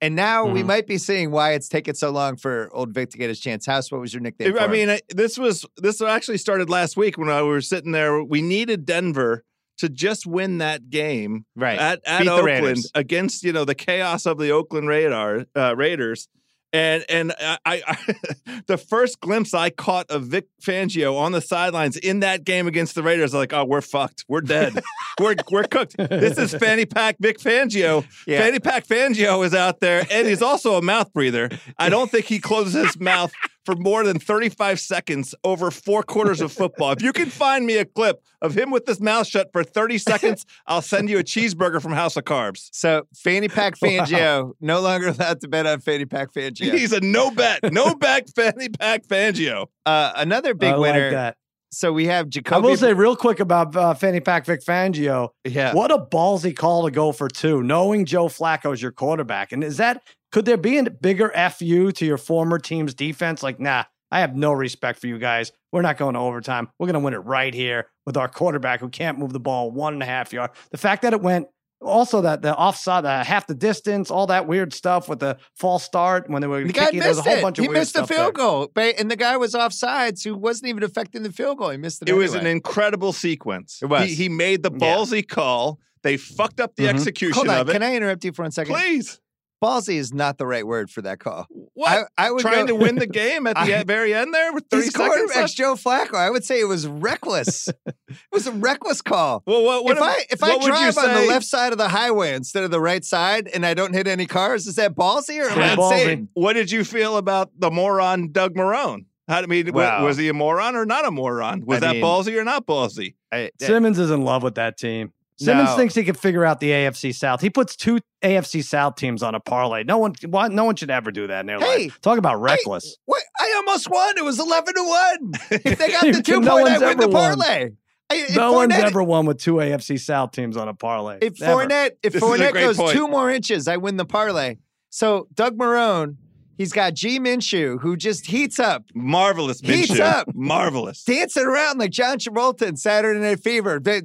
And 0.00 0.14
now 0.14 0.46
we 0.46 0.62
Mhm. 0.62 0.66
might 0.66 0.86
be 0.86 0.98
seeing 0.98 1.32
why 1.32 1.54
it's 1.54 1.68
taken 1.68 1.96
so 1.96 2.10
long 2.10 2.36
for 2.36 2.68
old 2.72 2.94
Vic 2.94 3.10
to 3.10 3.18
get 3.18 3.30
his 3.30 3.40
chance. 3.40 3.66
House, 3.66 3.90
what 3.90 4.00
was 4.00 4.14
your 4.14 4.20
nickname? 4.20 4.52
for 4.52 4.60
I 4.60 4.68
mean, 4.68 4.90
I- 4.90 5.00
this 5.08 5.36
was 5.38 5.66
this 5.76 6.00
actually 6.00 6.38
started 6.38 6.70
last 6.70 6.96
week 6.96 7.18
when 7.18 7.30
I 7.30 7.42
we 7.42 7.48
were 7.48 7.60
sitting 7.60 7.90
there. 7.90 8.22
We 8.22 8.42
needed 8.42 8.86
Denver 8.86 9.42
to 9.78 9.88
just 9.88 10.26
win 10.26 10.58
that 10.58 10.90
game 10.90 11.44
right. 11.54 11.78
at, 11.78 12.00
at 12.06 12.20
Beat 12.20 12.28
Oakland 12.28 12.84
against 12.94 13.44
you 13.44 13.52
know 13.52 13.64
the 13.64 13.74
chaos 13.74 14.26
of 14.26 14.38
the 14.38 14.50
Oakland 14.50 14.88
Radar 14.88 15.46
uh, 15.54 15.74
Raiders. 15.76 16.28
And 16.72 17.04
and 17.08 17.32
I, 17.40 17.58
I 17.64 18.14
the 18.66 18.76
first 18.76 19.20
glimpse 19.20 19.54
I 19.54 19.70
caught 19.70 20.10
of 20.10 20.24
Vic 20.24 20.46
Fangio 20.62 21.16
on 21.16 21.32
the 21.32 21.40
sidelines 21.40 21.96
in 21.96 22.20
that 22.20 22.44
game 22.44 22.66
against 22.66 22.94
the 22.94 23.02
Raiders, 23.02 23.32
I'm 23.32 23.38
like, 23.38 23.52
oh, 23.52 23.64
we're 23.64 23.80
fucked, 23.80 24.24
we're 24.28 24.40
dead, 24.40 24.74
we're 25.20 25.36
we're 25.50 25.64
cooked. 25.64 25.96
This 25.96 26.36
is 26.38 26.52
Fanny 26.54 26.84
Pack 26.84 27.16
Vic 27.20 27.38
Fangio. 27.38 28.04
Yeah. 28.26 28.40
Fanny 28.40 28.58
Pack 28.58 28.86
Fangio 28.86 29.44
is 29.44 29.54
out 29.54 29.78
there, 29.80 30.04
and 30.10 30.26
he's 30.26 30.42
also 30.42 30.74
a 30.74 30.82
mouth 30.82 31.12
breather. 31.12 31.48
I 31.78 31.88
don't 31.88 32.10
think 32.10 32.26
he 32.26 32.40
closes 32.40 32.74
his 32.74 33.00
mouth 33.00 33.32
for 33.66 33.74
more 33.74 34.04
than 34.04 34.18
35 34.18 34.80
seconds 34.80 35.34
over 35.44 35.70
four 35.70 36.02
quarters 36.04 36.40
of 36.40 36.52
football. 36.52 36.92
If 36.92 37.02
you 37.02 37.12
can 37.12 37.28
find 37.28 37.66
me 37.66 37.76
a 37.76 37.84
clip 37.84 38.22
of 38.40 38.56
him 38.56 38.70
with 38.70 38.86
his 38.86 39.00
mouth 39.00 39.26
shut 39.26 39.50
for 39.52 39.64
30 39.64 39.98
seconds, 39.98 40.46
I'll 40.66 40.80
send 40.80 41.10
you 41.10 41.18
a 41.18 41.24
cheeseburger 41.24 41.82
from 41.82 41.92
House 41.92 42.16
of 42.16 42.24
Carbs. 42.24 42.68
So 42.72 43.06
Fanny 43.14 43.48
Pack 43.48 43.78
Fangio 43.82 44.52
no 44.60 44.80
longer 44.80 45.08
allowed 45.08 45.40
to 45.40 45.48
bet 45.48 45.66
on 45.66 45.80
Fanny 45.80 46.06
Pack 46.06 46.32
Fangio. 46.32 46.72
He's 46.72 46.92
a 46.92 47.00
no 47.00 47.30
bet, 47.32 47.72
no 47.72 47.94
bet 47.96 48.30
Fanny 48.34 48.68
Pack 48.68 49.04
Fangio. 49.06 49.66
Uh, 49.84 50.12
another 50.16 50.54
big 50.54 50.74
I 50.74 50.78
winner. 50.78 51.02
like 51.02 51.12
that. 51.12 51.36
So 51.72 51.92
we 51.92 52.06
have 52.06 52.28
I 52.46 52.58
will 52.58 52.76
say 52.76 52.94
real 52.94 53.16
quick 53.16 53.40
about 53.40 53.76
uh, 53.76 53.92
Fanny 53.92 54.20
Pack 54.20 54.46
Vic 54.46 54.64
Fangio. 54.64 55.30
yeah. 55.44 55.74
What 55.74 55.90
a 55.90 55.98
ballsy 55.98 56.56
call 56.56 56.84
to 56.84 56.90
go 56.90 57.12
for 57.12 57.28
two, 57.28 57.62
knowing 57.62 58.04
Joe 58.06 58.28
Flacco 58.28 58.72
is 58.72 58.80
your 58.80 58.92
quarterback. 58.92 59.52
And 59.52 59.62
is 59.64 59.76
that 59.76 60.02
could 60.36 60.44
there 60.44 60.58
be 60.58 60.76
a 60.76 60.90
bigger 60.90 61.30
fu 61.50 61.90
to 61.92 62.04
your 62.04 62.18
former 62.18 62.58
team's 62.58 62.92
defense? 62.92 63.42
Like, 63.42 63.58
nah, 63.58 63.84
I 64.10 64.20
have 64.20 64.36
no 64.36 64.52
respect 64.52 64.98
for 64.98 65.06
you 65.06 65.18
guys. 65.18 65.50
We're 65.72 65.80
not 65.80 65.96
going 65.96 66.12
to 66.12 66.20
overtime. 66.20 66.68
We're 66.78 66.88
going 66.88 66.92
to 66.92 67.00
win 67.00 67.14
it 67.14 67.24
right 67.24 67.54
here 67.54 67.86
with 68.04 68.18
our 68.18 68.28
quarterback 68.28 68.80
who 68.80 68.90
can't 68.90 69.18
move 69.18 69.32
the 69.32 69.40
ball 69.40 69.70
one 69.70 69.94
and 69.94 70.02
a 70.02 70.06
half 70.06 70.34
yard. 70.34 70.50
The 70.72 70.76
fact 70.76 71.00
that 71.02 71.14
it 71.14 71.22
went 71.22 71.46
also 71.80 72.20
that 72.20 72.42
the 72.42 72.54
offside, 72.54 73.04
the 73.04 73.24
half 73.24 73.46
the 73.46 73.54
distance, 73.54 74.10
all 74.10 74.26
that 74.26 74.46
weird 74.46 74.74
stuff 74.74 75.08
with 75.08 75.20
the 75.20 75.38
false 75.54 75.84
start 75.84 76.28
when 76.28 76.42
they 76.42 76.48
were 76.48 76.62
The 76.64 76.70
guy 76.74 76.84
kicking, 76.84 77.00
there's 77.00 77.16
a 77.16 77.20
missed 77.20 77.28
whole 77.28 77.38
it. 77.38 77.42
bunch 77.42 77.58
of 77.58 77.62
He 77.62 77.68
weird 77.68 77.78
missed 77.78 77.94
the 77.94 78.00
stuff 78.00 78.08
there. 78.10 78.18
field 78.18 78.34
goal, 78.34 78.70
and 78.76 79.10
the 79.10 79.16
guy 79.16 79.38
was 79.38 79.54
offsides 79.54 80.22
who 80.22 80.34
wasn't 80.36 80.68
even 80.68 80.82
affecting 80.82 81.22
the 81.22 81.32
field 81.32 81.56
goal. 81.56 81.70
He 81.70 81.78
missed 81.78 82.02
it. 82.02 82.10
It 82.10 82.12
was 82.12 82.34
an 82.34 82.46
incredible 82.46 83.14
sequence. 83.14 83.78
It 83.80 83.86
was. 83.86 84.06
He, 84.06 84.14
he 84.14 84.28
made 84.28 84.62
the 84.62 84.70
Yeah. 84.70 84.76
ballsy 84.96 85.26
call. 85.26 85.80
They 86.02 86.18
fucked 86.18 86.60
up 86.60 86.76
the 86.76 86.84
Mhm. 86.84 86.90
execution 86.90 87.34
Hold 87.34 87.48
on, 87.48 87.60
of 87.62 87.70
it. 87.70 87.72
can 87.72 87.82
I 87.82 87.94
interrupt 87.96 88.22
you 88.22 88.32
for 88.32 88.42
one 88.42 88.50
second? 88.50 88.74
Please. 88.74 89.18
Ballsy 89.64 89.94
is 89.96 90.12
not 90.12 90.36
the 90.36 90.46
right 90.46 90.66
word 90.66 90.90
for 90.90 91.00
that 91.02 91.18
call. 91.18 91.46
What? 91.72 92.08
I, 92.18 92.26
I 92.26 92.30
would 92.30 92.42
Trying 92.42 92.66
go, 92.66 92.76
to 92.78 92.84
win 92.84 92.96
the 92.96 93.06
game 93.22 93.46
at 93.46 93.54
the 93.56 93.78
I- 93.78 93.84
very 93.84 94.12
end 94.14 94.34
there 94.34 94.52
with 94.52 94.64
30 94.70 94.84
His 94.84 94.92
seconds 94.92 95.08
quarterback's 95.08 95.36
left? 95.36 95.56
Joe 95.56 95.74
Flacco. 95.74 96.14
I 96.14 96.28
would 96.30 96.44
say 96.44 96.60
it 96.60 96.64
was 96.68 96.86
reckless. 96.86 97.68
it 97.86 97.94
was 98.30 98.46
a 98.46 98.52
reckless 98.52 99.00
call. 99.00 99.42
Well, 99.46 99.62
what, 99.64 99.84
what 99.84 99.96
if 99.96 100.02
I 100.02 100.24
if 100.30 100.42
I 100.42 100.48
what 100.48 100.58
would 100.58 100.66
you 100.66 100.92
drive 100.92 100.98
on 100.98 101.14
the 101.14 101.26
left 101.28 101.46
side 101.46 101.72
of 101.72 101.78
the 101.78 101.88
highway 101.88 102.34
instead 102.34 102.64
of 102.64 102.70
the 102.70 102.80
right 102.80 103.04
side 103.04 103.48
and 103.52 103.64
I 103.64 103.72
don't 103.74 103.94
hit 103.94 104.06
any 104.06 104.26
cars, 104.26 104.66
is 104.66 104.74
that 104.76 104.94
ballsy 104.94 105.42
or 105.42 105.48
am 105.48 105.58
I 105.58 105.74
ballsy. 105.76 106.00
insane? 106.00 106.28
What 106.34 106.52
did 106.52 106.70
you 106.70 106.84
feel 106.84 107.16
about 107.16 107.50
the 107.58 107.70
moron 107.70 108.32
Doug 108.32 108.54
Marrone? 108.54 109.06
How 109.28 109.38
I 109.38 109.46
mean, 109.46 109.72
wa- 109.72 109.80
Wow. 109.82 110.04
was 110.04 110.16
he 110.18 110.28
a 110.28 110.34
moron 110.34 110.76
or 110.76 110.86
not 110.86 111.04
a 111.04 111.10
moron? 111.10 111.64
Was 111.66 111.78
I 111.78 111.80
that 111.80 111.92
mean- 111.94 112.04
ballsy 112.04 112.36
or 112.38 112.44
not 112.44 112.66
ballsy? 112.66 113.14
I, 113.32 113.50
Simmons 113.60 113.98
is 113.98 114.10
in 114.10 114.22
love 114.22 114.42
with 114.44 114.54
that 114.54 114.76
team. 114.78 115.12
Simmons 115.38 115.68
No. 115.70 115.76
thinks 115.76 115.94
he 115.94 116.02
can 116.04 116.14
figure 116.14 116.44
out 116.44 116.60
the 116.60 116.70
AFC 116.70 117.14
South. 117.14 117.40
He 117.42 117.50
puts 117.50 117.76
two 117.76 117.98
AFC 118.24 118.64
South 118.64 118.96
teams 118.96 119.22
on 119.22 119.34
a 119.34 119.40
parlay. 119.40 119.84
No 119.84 119.98
one, 119.98 120.14
why, 120.26 120.48
no 120.48 120.64
one 120.64 120.76
should 120.76 120.90
ever 120.90 121.10
do 121.10 121.26
that 121.26 121.40
in 121.40 121.46
their 121.46 121.58
Hey, 121.60 121.84
life. 121.84 122.00
Talk 122.00 122.18
about 122.18 122.40
reckless. 122.40 122.96
What? 123.04 123.22
I 123.38 123.52
almost 123.58 123.90
won. 123.90 124.16
It 124.16 124.24
was 124.24 124.38
eleven 124.40 124.74
to 124.74 124.82
one. 124.82 125.32
If 125.50 125.62
they 125.78 125.90
got 125.90 126.04
the 126.14 126.22
two 126.22 126.40
No 126.40 126.52
point, 126.56 126.68
I 126.68 126.78
win 126.78 126.96
the 126.98 127.04
ever 127.04 127.08
won. 127.08 127.12
parlay. 127.38 127.70
I, 128.08 128.14
if 128.16 128.36
no 128.36 128.52
one's 128.52 128.72
ever 128.74 129.02
won 129.02 129.26
with 129.26 129.38
two 129.38 129.54
AFC 129.54 129.98
South 130.00 130.30
teams 130.30 130.56
on 130.56 130.68
a 130.68 130.74
parlay. 130.74 131.18
If 131.20 131.40
Never. 131.40 131.66
Fournette, 131.66 131.90
if 132.02 132.12
This 132.14 132.22
is 132.22 132.28
Fournette 132.28 132.54
goes 132.54 132.76
point. 132.78 132.92
two 132.92 133.08
more 133.08 133.30
inches, 133.30 133.66
I 133.68 133.76
win 133.78 133.96
the 133.96 134.04
parlay. 134.06 134.56
So 134.90 135.26
Doug 135.34 135.58
Marrone, 135.58 136.16
he's 136.56 136.72
got 136.72 136.94
G 136.94 137.18
Minshew, 137.20 137.80
who 137.80 137.96
just 137.96 138.26
heats 138.26 138.58
up, 138.60 138.84
Marvelous, 138.94 139.60
Heats 139.60 139.90
Minshew. 139.90 140.00
up. 140.00 140.28
Marvelous. 140.34 141.02
dancing 141.04 141.44
around 141.44 141.78
like 141.78 141.90
John 141.90 142.18
Travolta 142.18 142.62
in 142.68 142.76
Saturday 142.76 143.18
Night 143.20 143.40
Fever, 143.40 143.80
they- 143.82 144.02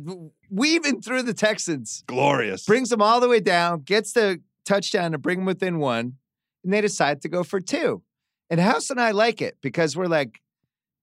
weaving 0.52 1.02
through 1.02 1.24
the 1.24 1.34
Texans, 1.34 2.04
Glorious. 2.08 2.66
brings 2.66 2.90
them 2.90 3.02
all 3.02 3.20
the 3.20 3.28
way 3.30 3.40
down, 3.40 3.82
gets 3.82 4.12
the 4.14 4.42
touchdown 4.66 5.14
to 5.14 5.18
bring 5.18 5.40
them 5.40 5.46
within 5.46 5.80
one, 5.80 6.18
and 6.64 6.72
they 6.72 6.82
decide 6.82 7.22
to 7.22 7.30
go 7.30 7.44
for 7.44 7.60
two. 7.60 8.04
And 8.50 8.60
House 8.60 8.90
and 8.90 9.00
I 9.00 9.12
like 9.12 9.42
it 9.42 9.58
because 9.62 9.96
we're 9.96 10.08
like, 10.08 10.42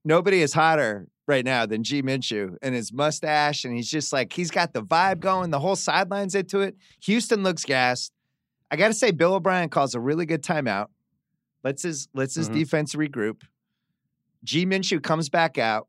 nobody 0.05 0.43
is 0.43 0.53
hotter 0.53 1.09
right 1.27 1.45
now 1.45 1.67
than 1.67 1.83
G 1.83 2.03
Minshew 2.03 2.57
and 2.63 2.75
his 2.75 2.93
mustache. 2.93 3.65
And 3.65 3.75
he's 3.75 3.91
just 3.91 4.13
like, 4.13 4.33
he's 4.33 4.51
got 4.51 4.73
the 4.75 4.83
vibe 4.83 5.21
going, 5.21 5.51
the 5.51 5.59
whole 5.59 5.77
sidelines 5.77 6.35
into 6.35 6.61
it. 6.61 6.77
Houston 7.05 7.43
looks 7.43 7.65
gassed. 7.65 8.13
I 8.71 8.77
got 8.77 8.89
to 8.89 8.95
say, 8.95 9.11
Bill 9.13 9.35
O'Brien 9.35 9.71
calls 9.71 9.95
a 9.95 10.01
really 10.01 10.27
good 10.27 10.43
timeout. 10.43 10.87
Let's 11.65 11.83
his 11.83 12.09
lets 12.15 12.35
his 12.35 12.49
Mhm. 12.51 12.55
defense 12.55 12.95
regroup. 12.95 13.43
G 14.45 14.65
Minshew 14.67 15.03
comes 15.03 15.29
back 15.29 15.59
out, 15.59 15.89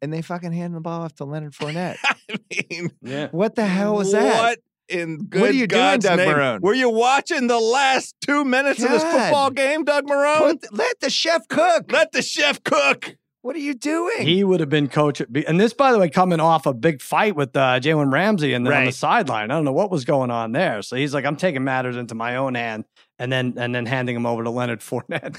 and 0.00 0.12
they 0.12 0.22
fucking 0.22 0.52
hand 0.52 0.74
the 0.74 0.80
ball 0.80 1.02
off 1.02 1.14
to 1.16 1.24
Leonard 1.24 1.54
Fournette. 1.54 1.96
I 2.32 2.64
mean, 2.70 2.90
yeah. 3.02 3.28
what 3.30 3.54
the 3.54 3.66
hell 3.66 3.96
was 3.96 4.12
that? 4.12 4.34
What 4.36 4.58
in 4.88 5.24
good 5.24 5.40
What 5.40 5.50
are 5.50 5.54
you 5.54 5.66
doing, 5.66 5.80
God's 5.80 6.04
Doug 6.04 6.18
name? 6.18 6.28
Marrone? 6.28 6.60
Were 6.60 6.74
you 6.74 6.90
watching 6.90 7.46
the 7.46 7.58
last 7.58 8.14
two 8.20 8.44
minutes 8.44 8.82
of 8.82 8.90
this 8.90 9.02
football 9.02 9.50
game, 9.50 9.84
Doug 9.84 10.06
Marrone? 10.06 10.60
Put- 10.60 10.72
let 10.76 11.00
the 11.00 11.10
chef 11.10 11.46
cook. 11.48 11.90
Let 11.90 12.12
the 12.12 12.22
chef 12.22 12.62
cook. 12.64 13.16
what 13.42 13.56
are 13.56 13.60
you 13.60 13.74
doing? 13.74 14.26
He 14.26 14.44
would 14.44 14.60
have 14.60 14.68
been 14.68 14.88
coach. 14.88 15.20
And 15.20 15.58
this, 15.58 15.72
by 15.72 15.92
the 15.92 15.98
way, 15.98 16.08
coming 16.10 16.40
off 16.40 16.66
a 16.66 16.74
big 16.74 17.00
fight 17.00 17.36
with 17.36 17.56
uh, 17.56 17.80
Jalen 17.80 18.12
Ramsey 18.12 18.52
and 18.52 18.66
then 18.66 18.72
on 18.72 18.84
the 18.84 18.92
sideline. 18.92 19.50
I 19.50 19.54
don't 19.54 19.64
know 19.64 19.72
what 19.72 19.90
was 19.90 20.04
going 20.04 20.30
on 20.30 20.52
there. 20.52 20.82
So 20.82 20.96
he's 20.96 21.14
like, 21.14 21.24
I'm 21.24 21.36
taking 21.36 21.64
matters 21.64 21.96
into 21.96 22.14
my 22.14 22.36
own 22.36 22.54
hand, 22.54 22.84
and 23.18 23.32
then 23.32 23.54
and 23.56 23.74
then 23.74 23.86
handing 23.86 24.14
him 24.16 24.26
over 24.26 24.44
to 24.44 24.50
Leonard 24.50 24.80
Fournette 24.88 25.38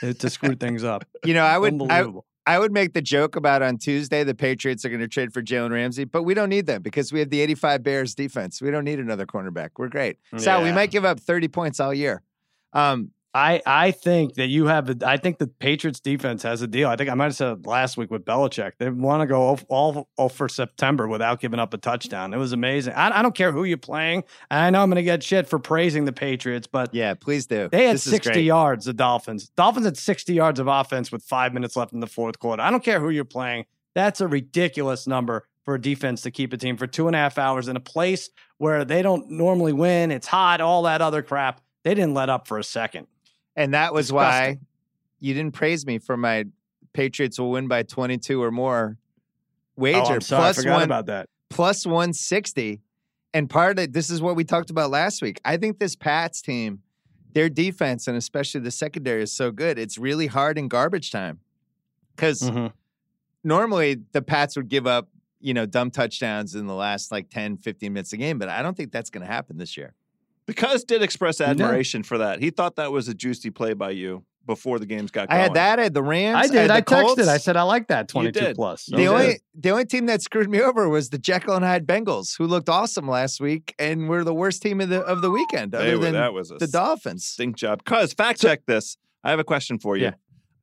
to 0.00 0.30
screw 0.30 0.54
things 0.56 0.84
up. 0.84 1.04
you 1.24 1.34
know, 1.34 1.44
I 1.44 1.58
would 1.58 1.72
I, 1.74 1.76
Unbelievable. 1.76 2.24
I 2.46 2.60
would 2.60 2.72
make 2.72 2.92
the 2.92 3.02
joke 3.02 3.34
about 3.34 3.60
on 3.62 3.76
Tuesday 3.76 4.22
the 4.22 4.34
Patriots 4.34 4.84
are 4.84 4.88
going 4.88 5.00
to 5.00 5.08
trade 5.08 5.32
for 5.32 5.42
Jalen 5.42 5.72
Ramsey, 5.72 6.04
but 6.04 6.22
we 6.22 6.32
don't 6.32 6.48
need 6.48 6.66
them 6.66 6.80
because 6.80 7.12
we 7.12 7.18
have 7.18 7.28
the 7.30 7.40
85 7.40 7.82
Bears 7.82 8.14
defense. 8.14 8.62
We 8.62 8.70
don't 8.70 8.84
need 8.84 9.00
another 9.00 9.26
cornerback. 9.26 9.70
We're 9.78 9.88
great. 9.88 10.18
So 10.36 10.62
we 10.62 10.70
might 10.72 10.92
give 10.92 11.04
up 11.04 11.18
30 11.18 11.48
points 11.48 11.80
all 11.80 11.92
year. 11.92 12.22
Um, 12.72 13.10
I 13.36 13.60
I 13.66 13.90
think 13.90 14.34
that 14.36 14.46
you 14.46 14.66
have. 14.66 14.88
A, 14.88 14.96
I 15.06 15.18
think 15.18 15.36
the 15.36 15.46
Patriots 15.46 16.00
defense 16.00 16.42
has 16.42 16.62
a 16.62 16.66
deal. 16.66 16.88
I 16.88 16.96
think 16.96 17.10
I 17.10 17.14
might 17.14 17.24
have 17.24 17.36
said 17.36 17.66
last 17.66 17.98
week 17.98 18.10
with 18.10 18.24
Belichick. 18.24 18.72
They 18.78 18.88
want 18.88 19.20
to 19.20 19.26
go 19.26 19.58
all, 19.68 20.08
all 20.16 20.28
for 20.30 20.48
September 20.48 21.06
without 21.06 21.38
giving 21.38 21.60
up 21.60 21.74
a 21.74 21.76
touchdown. 21.76 22.32
It 22.32 22.38
was 22.38 22.52
amazing. 22.52 22.94
I, 22.94 23.18
I 23.18 23.20
don't 23.20 23.34
care 23.34 23.52
who 23.52 23.64
you're 23.64 23.76
playing. 23.76 24.24
I 24.50 24.70
know 24.70 24.82
I'm 24.82 24.88
going 24.88 24.96
to 24.96 25.02
get 25.02 25.22
shit 25.22 25.48
for 25.48 25.58
praising 25.58 26.06
the 26.06 26.14
Patriots, 26.14 26.66
but 26.66 26.94
yeah, 26.94 27.12
please 27.12 27.44
do. 27.44 27.68
They 27.70 27.84
had 27.84 28.00
60 28.00 28.42
yards. 28.42 28.86
The 28.86 28.94
Dolphins. 28.94 29.50
Dolphins 29.54 29.84
had 29.84 29.98
60 29.98 30.32
yards 30.32 30.58
of 30.58 30.66
offense 30.66 31.12
with 31.12 31.22
five 31.22 31.52
minutes 31.52 31.76
left 31.76 31.92
in 31.92 32.00
the 32.00 32.06
fourth 32.06 32.38
quarter. 32.38 32.62
I 32.62 32.70
don't 32.70 32.82
care 32.82 33.00
who 33.00 33.10
you're 33.10 33.26
playing. 33.26 33.66
That's 33.94 34.22
a 34.22 34.28
ridiculous 34.28 35.06
number 35.06 35.46
for 35.66 35.74
a 35.74 35.80
defense 35.80 36.22
to 36.22 36.30
keep 36.30 36.54
a 36.54 36.56
team 36.56 36.78
for 36.78 36.86
two 36.86 37.06
and 37.06 37.14
a 37.14 37.18
half 37.18 37.36
hours 37.36 37.68
in 37.68 37.76
a 37.76 37.80
place 37.80 38.30
where 38.56 38.86
they 38.86 39.02
don't 39.02 39.28
normally 39.30 39.74
win. 39.74 40.10
It's 40.10 40.26
hot, 40.26 40.62
all 40.62 40.84
that 40.84 41.02
other 41.02 41.22
crap. 41.22 41.60
They 41.84 41.92
didn't 41.92 42.14
let 42.14 42.30
up 42.30 42.48
for 42.48 42.58
a 42.58 42.64
second. 42.64 43.08
And 43.56 43.74
that 43.74 43.94
was 43.94 44.06
Disgusting. 44.08 44.54
why 44.54 44.58
you 45.20 45.34
didn't 45.34 45.52
praise 45.52 45.86
me 45.86 45.98
for 45.98 46.16
my 46.16 46.44
Patriots 46.92 47.38
will 47.38 47.50
win 47.50 47.68
by 47.68 47.82
22 47.82 48.42
or 48.42 48.50
more 48.50 48.96
wager. 49.76 49.98
Oh, 49.98 50.14
I'm 50.14 50.20
sorry, 50.20 50.40
plus 50.40 50.58
I 50.58 50.62
forgot 50.62 50.74
one, 50.74 50.82
about 50.82 51.06
that. 51.06 51.28
Plus 51.50 51.86
160. 51.86 52.80
And 53.34 53.50
part 53.50 53.78
of 53.78 53.84
it, 53.84 53.92
this 53.92 54.08
is 54.08 54.22
what 54.22 54.34
we 54.34 54.44
talked 54.44 54.70
about 54.70 54.90
last 54.90 55.20
week. 55.20 55.40
I 55.44 55.58
think 55.58 55.78
this 55.78 55.94
Pats 55.94 56.40
team, 56.40 56.80
their 57.34 57.50
defense 57.50 58.08
and 58.08 58.16
especially 58.16 58.62
the 58.62 58.70
secondary 58.70 59.22
is 59.22 59.32
so 59.32 59.50
good. 59.50 59.78
It's 59.78 59.98
really 59.98 60.26
hard 60.26 60.56
in 60.56 60.68
garbage 60.68 61.10
time. 61.10 61.40
Because 62.14 62.40
mm-hmm. 62.40 62.68
normally 63.44 64.00
the 64.12 64.22
Pats 64.22 64.56
would 64.56 64.68
give 64.68 64.86
up, 64.86 65.10
you 65.40 65.52
know, 65.52 65.66
dumb 65.66 65.90
touchdowns 65.90 66.54
in 66.54 66.66
the 66.66 66.74
last 66.74 67.12
like 67.12 67.28
10, 67.28 67.58
15 67.58 67.92
minutes 67.92 68.14
a 68.14 68.16
game, 68.16 68.38
but 68.38 68.48
I 68.48 68.62
don't 68.62 68.74
think 68.74 68.90
that's 68.90 69.10
going 69.10 69.26
to 69.26 69.30
happen 69.30 69.58
this 69.58 69.76
year. 69.76 69.92
Because 70.46 70.84
did 70.84 71.02
express 71.02 71.40
admiration 71.40 72.02
for 72.02 72.18
that. 72.18 72.40
He 72.40 72.50
thought 72.50 72.76
that 72.76 72.92
was 72.92 73.08
a 73.08 73.14
juicy 73.14 73.50
play 73.50 73.74
by 73.74 73.90
you 73.90 74.24
before 74.46 74.78
the 74.78 74.86
games 74.86 75.10
got 75.10 75.28
going. 75.28 75.40
I 75.40 75.42
had 75.42 75.54
that. 75.54 75.78
I 75.78 75.82
had 75.82 75.94
the 75.94 76.02
Rams. 76.02 76.36
I 76.36 76.52
did. 76.52 76.70
I, 76.70 76.76
I 76.76 76.80
texted. 76.80 77.26
I 77.26 77.36
said 77.38 77.56
I 77.56 77.62
like 77.62 77.88
that 77.88 78.08
twenty 78.08 78.32
two 78.32 78.54
plus. 78.54 78.84
So 78.86 78.96
the 78.96 79.06
only 79.08 79.40
the 79.54 79.70
only 79.70 79.84
team 79.84 80.06
that 80.06 80.22
screwed 80.22 80.48
me 80.48 80.60
over 80.60 80.88
was 80.88 81.10
the 81.10 81.18
Jekyll 81.18 81.54
and 81.54 81.64
Hyde 81.64 81.86
Bengals, 81.86 82.38
who 82.38 82.46
looked 82.46 82.68
awesome 82.68 83.08
last 83.08 83.40
week 83.40 83.74
and 83.78 84.08
were 84.08 84.24
the 84.24 84.34
worst 84.34 84.62
team 84.62 84.80
of 84.80 84.88
the 84.88 85.00
of 85.00 85.20
the 85.20 85.30
weekend. 85.30 85.74
Other 85.74 85.98
than 85.98 86.12
that 86.12 86.32
was 86.32 86.48
the 86.48 86.68
Dolphins. 86.68 87.24
Stink 87.24 87.56
job. 87.56 87.84
Cuz 87.84 88.12
fact 88.14 88.40
check 88.40 88.64
this. 88.66 88.96
I 89.24 89.30
have 89.30 89.40
a 89.40 89.44
question 89.44 89.78
for 89.78 89.96
you. 89.96 90.04
Yeah. 90.04 90.12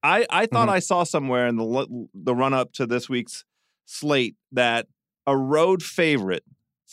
I 0.01 0.25
I 0.29 0.45
thought 0.45 0.67
mm-hmm. 0.67 0.75
I 0.75 0.79
saw 0.79 1.03
somewhere 1.03 1.47
in 1.47 1.57
the 1.57 2.07
the 2.13 2.33
run 2.33 2.53
up 2.53 2.71
to 2.73 2.85
this 2.85 3.09
week's 3.09 3.43
slate 3.85 4.35
that 4.51 4.87
a 5.27 5.35
road 5.35 5.83
favorite 5.83 6.43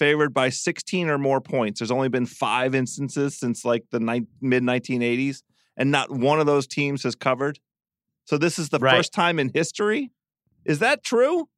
favored 0.01 0.33
by 0.33 0.49
16 0.49 1.11
or 1.11 1.19
more 1.19 1.43
points. 1.43 1.79
There's 1.79 1.91
only 1.91 2.09
been 2.09 2.25
five 2.25 2.75
instances 2.75 3.39
since 3.39 3.67
like 3.67 3.85
the 3.91 4.01
ni- 4.01 4.27
mid 4.41 4.63
1980s, 4.63 5.43
and 5.77 5.91
not 5.91 6.11
one 6.11 6.41
of 6.41 6.47
those 6.47 6.67
teams 6.67 7.03
has 7.03 7.15
covered. 7.15 7.61
So 8.25 8.39
this 8.39 8.59
is 8.59 8.71
the 8.71 8.79
right. 8.79 8.97
first 8.97 9.13
time 9.13 9.39
in 9.39 9.51
history. 9.55 10.11
Is 10.65 10.79
that 10.79 11.05
true? 11.05 11.49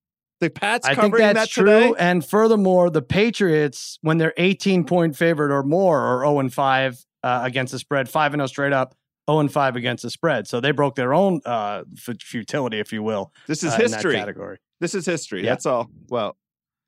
The 0.41 0.51
Pats 0.51 0.89
I 0.89 0.97
think 0.97 1.17
that's 1.17 1.39
that 1.39 1.49
true. 1.51 1.65
Today? 1.67 1.95
And 1.97 2.27
furthermore, 2.27 2.91
the 2.91 3.01
Patriots, 3.01 3.99
when 4.03 4.19
they're 4.19 4.35
18 4.37 4.85
point 4.85 5.17
favorite 5.17 5.55
or 5.55 5.63
more, 5.63 6.01
are 6.01 6.25
0 6.25 6.41
and 6.41 6.53
5 6.53 7.07
uh, 7.23 7.41
against 7.45 7.73
the 7.73 7.79
spread, 7.79 8.09
5 8.09 8.35
and 8.35 8.41
0 8.41 8.47
straight 8.49 8.73
up. 8.73 8.97
0 9.31 9.39
and 9.39 9.53
5 9.53 9.77
against 9.77 10.03
the 10.03 10.11
spread. 10.11 10.49
So 10.49 10.61
they 10.61 10.73
broke 10.73 10.97
their 10.97 11.15
own 11.15 11.41
uh, 11.45 11.85
futility, 11.97 12.81
if 12.81 12.93
you 12.93 13.05
will. 13.05 13.33
This 13.47 13.63
is 13.63 13.73
uh, 13.73 13.77
history. 13.77 14.17
category. 14.17 14.59
This 14.81 14.97
is 14.97 15.07
history. 15.07 15.45
Yeah. 15.45 15.51
That's 15.51 15.65
all. 15.65 15.89
Well, 16.09 16.37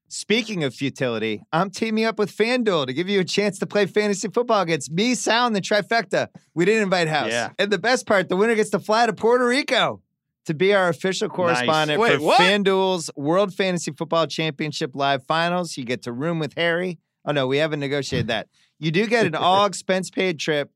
Speaking 0.08 0.62
of 0.64 0.74
futility, 0.74 1.42
I'm 1.52 1.70
teaming 1.70 2.04
up 2.04 2.18
with 2.18 2.34
FanDuel 2.34 2.86
to 2.86 2.92
give 2.92 3.08
you 3.08 3.20
a 3.20 3.24
chance 3.24 3.58
to 3.58 3.66
play 3.66 3.86
fantasy 3.86 4.28
football 4.28 4.60
against 4.60 4.92
me, 4.92 5.14
Sal, 5.14 5.46
and 5.46 5.56
the 5.56 5.60
trifecta. 5.60 6.28
We 6.54 6.64
didn't 6.64 6.82
invite 6.82 7.08
House. 7.08 7.30
Yeah. 7.30 7.50
And 7.58 7.70
the 7.70 7.78
best 7.78 8.06
part, 8.06 8.28
the 8.28 8.36
winner 8.36 8.54
gets 8.54 8.70
to 8.70 8.78
fly 8.78 9.06
to 9.06 9.12
Puerto 9.12 9.46
Rico 9.46 10.02
to 10.44 10.54
be 10.54 10.74
our 10.74 10.88
official 10.88 11.28
correspondent 11.28 12.00
nice. 12.00 12.10
Wait, 12.10 12.18
for 12.18 12.24
what? 12.24 12.40
FanDuel's 12.40 13.10
World 13.16 13.54
Fantasy 13.54 13.92
Football 13.92 14.26
Championship 14.26 14.94
Live 14.94 15.24
Finals. 15.24 15.76
You 15.76 15.84
get 15.84 16.02
to 16.02 16.12
room 16.12 16.38
with 16.38 16.54
Harry. 16.56 16.98
Oh, 17.24 17.32
no, 17.32 17.46
we 17.46 17.56
haven't 17.56 17.80
negotiated 17.80 18.28
that. 18.28 18.48
You 18.78 18.90
do 18.90 19.06
get 19.06 19.26
an 19.26 19.34
all 19.34 19.64
expense 19.64 20.10
paid 20.10 20.38
trip 20.38 20.70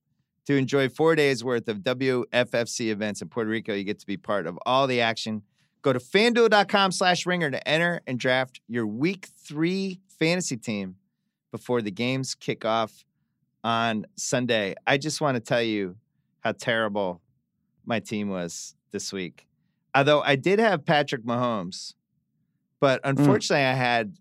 to 0.46 0.56
enjoy 0.56 0.88
four 0.88 1.14
days 1.14 1.44
worth 1.44 1.68
of 1.68 1.78
WFFC 1.78 2.88
events 2.88 3.20
in 3.20 3.28
Puerto 3.28 3.50
Rico. 3.50 3.74
You 3.74 3.84
get 3.84 3.98
to 3.98 4.06
be 4.06 4.16
part 4.16 4.46
of 4.46 4.58
all 4.64 4.86
the 4.86 5.02
action 5.02 5.42
Go 5.82 5.92
to 5.92 5.98
fanduel.com 5.98 6.92
slash 6.92 7.26
ringer 7.26 7.50
to 7.50 7.68
enter 7.68 8.00
and 8.06 8.18
draft 8.18 8.60
your 8.68 8.86
week 8.86 9.28
three 9.36 10.00
fantasy 10.18 10.56
team 10.56 10.96
before 11.50 11.82
the 11.82 11.90
games 11.90 12.34
kick 12.34 12.64
off 12.64 13.04
on 13.64 14.06
Sunday. 14.16 14.74
I 14.86 14.98
just 14.98 15.20
want 15.20 15.36
to 15.36 15.40
tell 15.40 15.62
you 15.62 15.96
how 16.40 16.52
terrible 16.52 17.20
my 17.84 18.00
team 18.00 18.28
was 18.28 18.74
this 18.90 19.12
week. 19.12 19.46
Although 19.94 20.20
I 20.20 20.36
did 20.36 20.58
have 20.58 20.84
Patrick 20.84 21.24
Mahomes, 21.24 21.94
but 22.80 23.02
mm. 23.02 23.10
unfortunately 23.10 23.64
mm. 23.64 23.70
I 23.70 23.74
had 23.74 24.16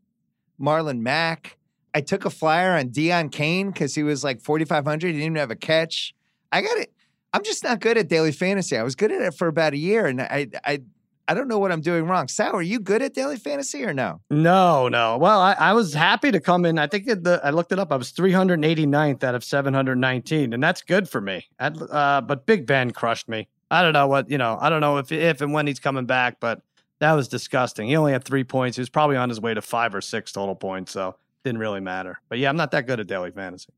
Marlon 0.60 1.00
Mack. 1.00 1.58
I 1.93 2.02
took 2.02 2.26
a 2.26 2.30
flyer 2.30 2.78
on 2.78 2.89
Deon 2.89 3.32
Cain 3.32 3.72
because 3.72 3.96
he 3.96 4.04
was 4.04 4.24
like 4.24 4.41
4,500. 4.41 5.08
He 5.08 5.13
didn't 5.13 5.24
even 5.24 5.36
have 5.38 5.52
a 5.52 5.56
catch. 5.56 6.13
I 6.52 6.62
got 6.62 6.78
it. 6.78 6.93
I'm 7.34 7.43
just 7.43 7.63
not 7.63 7.80
good 7.80 7.98
at 7.98 8.08
daily 8.08 8.32
fantasy. 8.32 8.78
I 8.78 8.84
was 8.84 8.96
good 8.96 9.12
at 9.12 9.22
it 9.22 9.34
for 9.34 9.48
about 9.48 9.74
a 9.74 9.78
year, 9.78 10.06
and 10.06 10.22
I 10.22 10.48
I 10.63 10.82
I 11.28 11.34
don't 11.34 11.48
know 11.48 11.60
what 11.60 11.72
I'm 11.72 11.82
doing 11.82 12.06
wrong. 12.06 12.28
Sal, 12.28 12.56
are 12.56 12.62
you 12.62 12.80
good 12.80 13.02
at 13.02 13.13
daily 13.13 13.36
fantasy 13.36 13.84
or 13.84 13.94
no? 13.94 14.22
No, 14.30 14.88
no. 14.88 15.18
Well, 15.18 15.40
I, 15.42 15.54
I 15.54 15.74
was 15.74 15.94
happy 15.94 16.32
to 16.32 16.40
come 16.40 16.66
in. 16.66 16.80
I 16.80 16.88
think 16.88 17.06
the, 17.06 17.42
I 17.44 17.50
looked 17.50 17.72
it 17.72 17.80
up. 17.80 17.92
I 17.92 17.98
was 17.98 18.13
389th 18.13 19.24
out 19.24 19.36
of 19.36 19.44
719, 19.44 20.54
and 20.54 20.63
that's 20.63 20.82
good 20.82 21.10
for 21.10 21.20
me. 21.20 21.46
Uh, 21.60 22.22
but 22.22 22.46
Big 22.46 22.66
Ben 22.66 22.92
crushed 22.92 23.28
me. 23.28 23.48
I 23.70 23.82
don't 23.82 23.94
know 23.94 24.08
what 24.08 24.30
you 24.30 24.38
know. 24.38 24.58
I 24.62 24.70
don't 24.70 24.80
know 24.80 24.98
if 24.98 25.12
if 25.12 25.42
and 25.42 25.52
when 25.52 25.68
he's 25.68 25.80
coming 25.80 26.06
back, 26.06 26.40
but 26.40 26.62
that 27.00 27.12
was 27.13 27.28
disgusting. 27.28 27.90
He 27.90 27.98
only 27.98 28.13
had 28.13 28.24
three 28.24 28.46
points. 28.46 28.78
He 28.78 28.82
was 28.82 28.90
probably 28.90 29.18
on 29.18 29.28
his 29.28 29.42
way 29.42 29.54
to 29.54 29.62
five 29.62 29.94
or 29.94 30.00
six 30.00 30.32
total 30.32 30.56
points, 30.56 30.94
so 30.94 31.16
didn't 31.44 31.60
really 31.60 31.82
matter. 31.82 32.20
But 32.30 32.40
yeah, 32.40 32.48
I'm 32.50 32.56
not 32.56 32.72
that 32.72 32.88
good 32.88 33.00
at 33.00 33.08
daily 33.08 33.32
fantasy. 33.32 33.74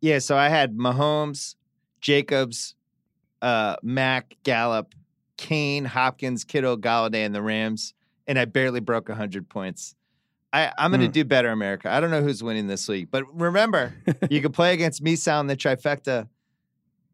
Yeah, 0.00 0.20
so 0.20 0.36
I 0.36 0.48
had 0.48 0.76
Mahomes, 0.76 1.56
Jacobs, 2.00 2.76
uh, 3.42 3.76
Mack, 3.82 4.36
Gallup, 4.44 4.94
Cain, 5.36 5.84
Hopkins, 5.84 6.44
Kittle, 6.44 6.76
Golladay, 6.76 7.24
and 7.26 7.34
the 7.34 7.42
Rams, 7.42 7.94
and 8.26 8.38
I 8.38 8.44
barely 8.44 8.80
broke 8.80 9.08
100 9.08 9.48
points. 9.48 9.94
I, 10.52 10.72
I'm 10.78 10.90
going 10.90 11.02
to 11.02 11.08
mm. 11.08 11.12
do 11.12 11.24
better, 11.24 11.50
America. 11.50 11.90
I 11.90 12.00
don't 12.00 12.10
know 12.10 12.22
who's 12.22 12.42
winning 12.42 12.66
this 12.66 12.88
week, 12.88 13.08
but 13.10 13.24
remember, 13.34 13.94
you 14.30 14.40
can 14.40 14.52
play 14.52 14.72
against 14.72 15.02
me, 15.02 15.16
Sound 15.16 15.50
the 15.50 15.56
trifecta 15.56 16.28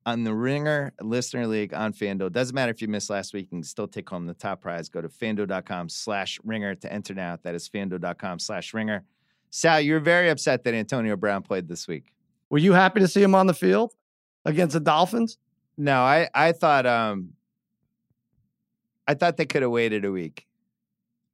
on 0.05 0.25
the 0.25 0.35
Ringer 0.35 0.93
Listener 1.01 1.47
League 1.47 1.73
on 1.75 1.93
FanDuel. 1.93 2.33
Doesn't 2.33 2.55
matter 2.55 2.71
if 2.71 2.83
you 2.83 2.89
missed 2.89 3.11
last 3.11 3.33
week, 3.33 3.45
you 3.45 3.59
can 3.59 3.63
still 3.63 3.89
take 3.89 4.09
home 4.09 4.27
the 4.27 4.35
top 4.35 4.61
prize. 4.61 4.89
Go 4.89 5.01
to 5.01 5.09
fanduel.com 5.09 5.89
slash 5.89 6.41
ringer 6.45 6.75
to 6.77 6.93
enter 6.93 7.15
now. 7.15 7.39
That 7.43 7.55
is 7.55 7.69
fanduel.com 7.69 8.39
slash 8.39 8.75
ringer. 8.75 9.05
Sal, 9.51 9.81
you 9.81 9.95
were 9.95 10.01
very 10.01 10.31
upset 10.31 10.65
that 10.65 10.75
Antonio 10.75 11.17
Brown 11.17 11.43
played 11.43 11.69
this 11.69 11.87
week. 11.87 12.13
Were 12.51 12.59
you 12.59 12.73
happy 12.73 13.01
to 13.01 13.09
see 13.09 13.23
him 13.23 13.35
on 13.35 13.47
the 13.47 13.55
field 13.55 13.95
against 14.45 14.73
the 14.73 14.81
Dolphins? 14.81 15.39
No, 15.77 16.03
I, 16.03 16.29
I 16.35 16.53
thought 16.53 16.87
um, 16.87 17.31
I 19.07 19.15
thought 19.15 19.37
they 19.37 19.47
could 19.47 19.63
have 19.63 19.71
waited 19.71 20.05
a 20.05 20.13
week. 20.13 20.47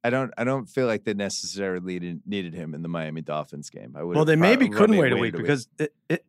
I 0.03 0.09
don't. 0.09 0.33
I 0.37 0.45
don't 0.45 0.65
feel 0.65 0.87
like 0.87 1.03
they 1.03 1.13
necessarily 1.13 2.19
needed 2.25 2.53
him 2.53 2.73
in 2.73 2.81
the 2.81 2.87
Miami 2.87 3.21
Dolphins 3.21 3.69
game. 3.69 3.95
I 3.97 4.03
would. 4.03 4.15
Well, 4.15 4.23
they 4.23 4.37
maybe 4.37 4.69
couldn't 4.69 4.95
wait 4.95 5.11
a 5.11 5.17
week 5.17 5.35
because 5.35 5.67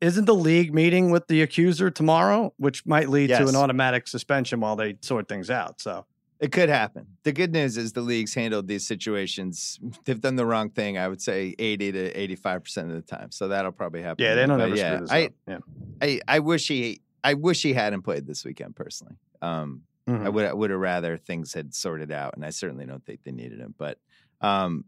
is 0.00 0.16
not 0.16 0.26
the 0.26 0.34
league 0.34 0.74
meeting 0.74 1.10
with 1.10 1.28
the 1.28 1.42
accuser 1.42 1.88
tomorrow, 1.88 2.52
which 2.56 2.84
might 2.84 3.08
lead 3.08 3.30
yes. 3.30 3.38
to 3.38 3.48
an 3.48 3.54
automatic 3.54 4.08
suspension 4.08 4.58
while 4.60 4.74
they 4.74 4.96
sort 5.02 5.28
things 5.28 5.50
out. 5.50 5.80
So 5.80 6.04
it 6.40 6.50
could 6.50 6.68
happen. 6.68 7.06
The 7.22 7.32
good 7.32 7.52
news 7.52 7.76
is 7.76 7.92
the 7.92 8.00
league's 8.00 8.34
handled 8.34 8.66
these 8.66 8.86
situations. 8.86 9.78
They've 10.04 10.20
done 10.20 10.34
the 10.34 10.46
wrong 10.46 10.70
thing. 10.70 10.98
I 10.98 11.06
would 11.06 11.22
say 11.22 11.54
eighty 11.60 11.92
to 11.92 12.20
eighty-five 12.20 12.64
percent 12.64 12.90
of 12.90 12.96
the 12.96 13.02
time. 13.02 13.30
So 13.30 13.48
that'll 13.48 13.72
probably 13.72 14.02
happen. 14.02 14.24
Yeah, 14.24 14.34
they 14.34 14.46
don't 14.46 14.60
ever 14.60 14.74
yeah, 14.74 14.96
screw 14.96 15.00
this 15.06 15.10
I. 15.12 15.30
Yeah. 15.46 15.58
I, 16.02 16.20
I 16.26 16.38
wish 16.40 16.66
he. 16.66 17.02
I 17.22 17.34
wish 17.34 17.62
he 17.62 17.74
hadn't 17.74 18.02
played 18.02 18.26
this 18.26 18.44
weekend 18.44 18.74
personally. 18.74 19.14
Um, 19.42 19.82
Mm-hmm. 20.10 20.26
I 20.26 20.28
would 20.28 20.46
I 20.46 20.52
would 20.52 20.70
have 20.70 20.80
rather 20.80 21.16
things 21.16 21.54
had 21.54 21.74
sorted 21.74 22.10
out, 22.10 22.34
and 22.34 22.44
I 22.44 22.50
certainly 22.50 22.86
don't 22.86 23.04
think 23.04 23.20
they 23.24 23.32
needed 23.32 23.60
him. 23.60 23.74
But 23.78 23.98
um, 24.40 24.84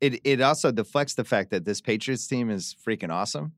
it 0.00 0.20
it 0.24 0.40
also 0.40 0.70
deflects 0.70 1.14
the 1.14 1.24
fact 1.24 1.50
that 1.50 1.64
this 1.64 1.80
Patriots 1.80 2.26
team 2.26 2.50
is 2.50 2.76
freaking 2.86 3.10
awesome, 3.10 3.52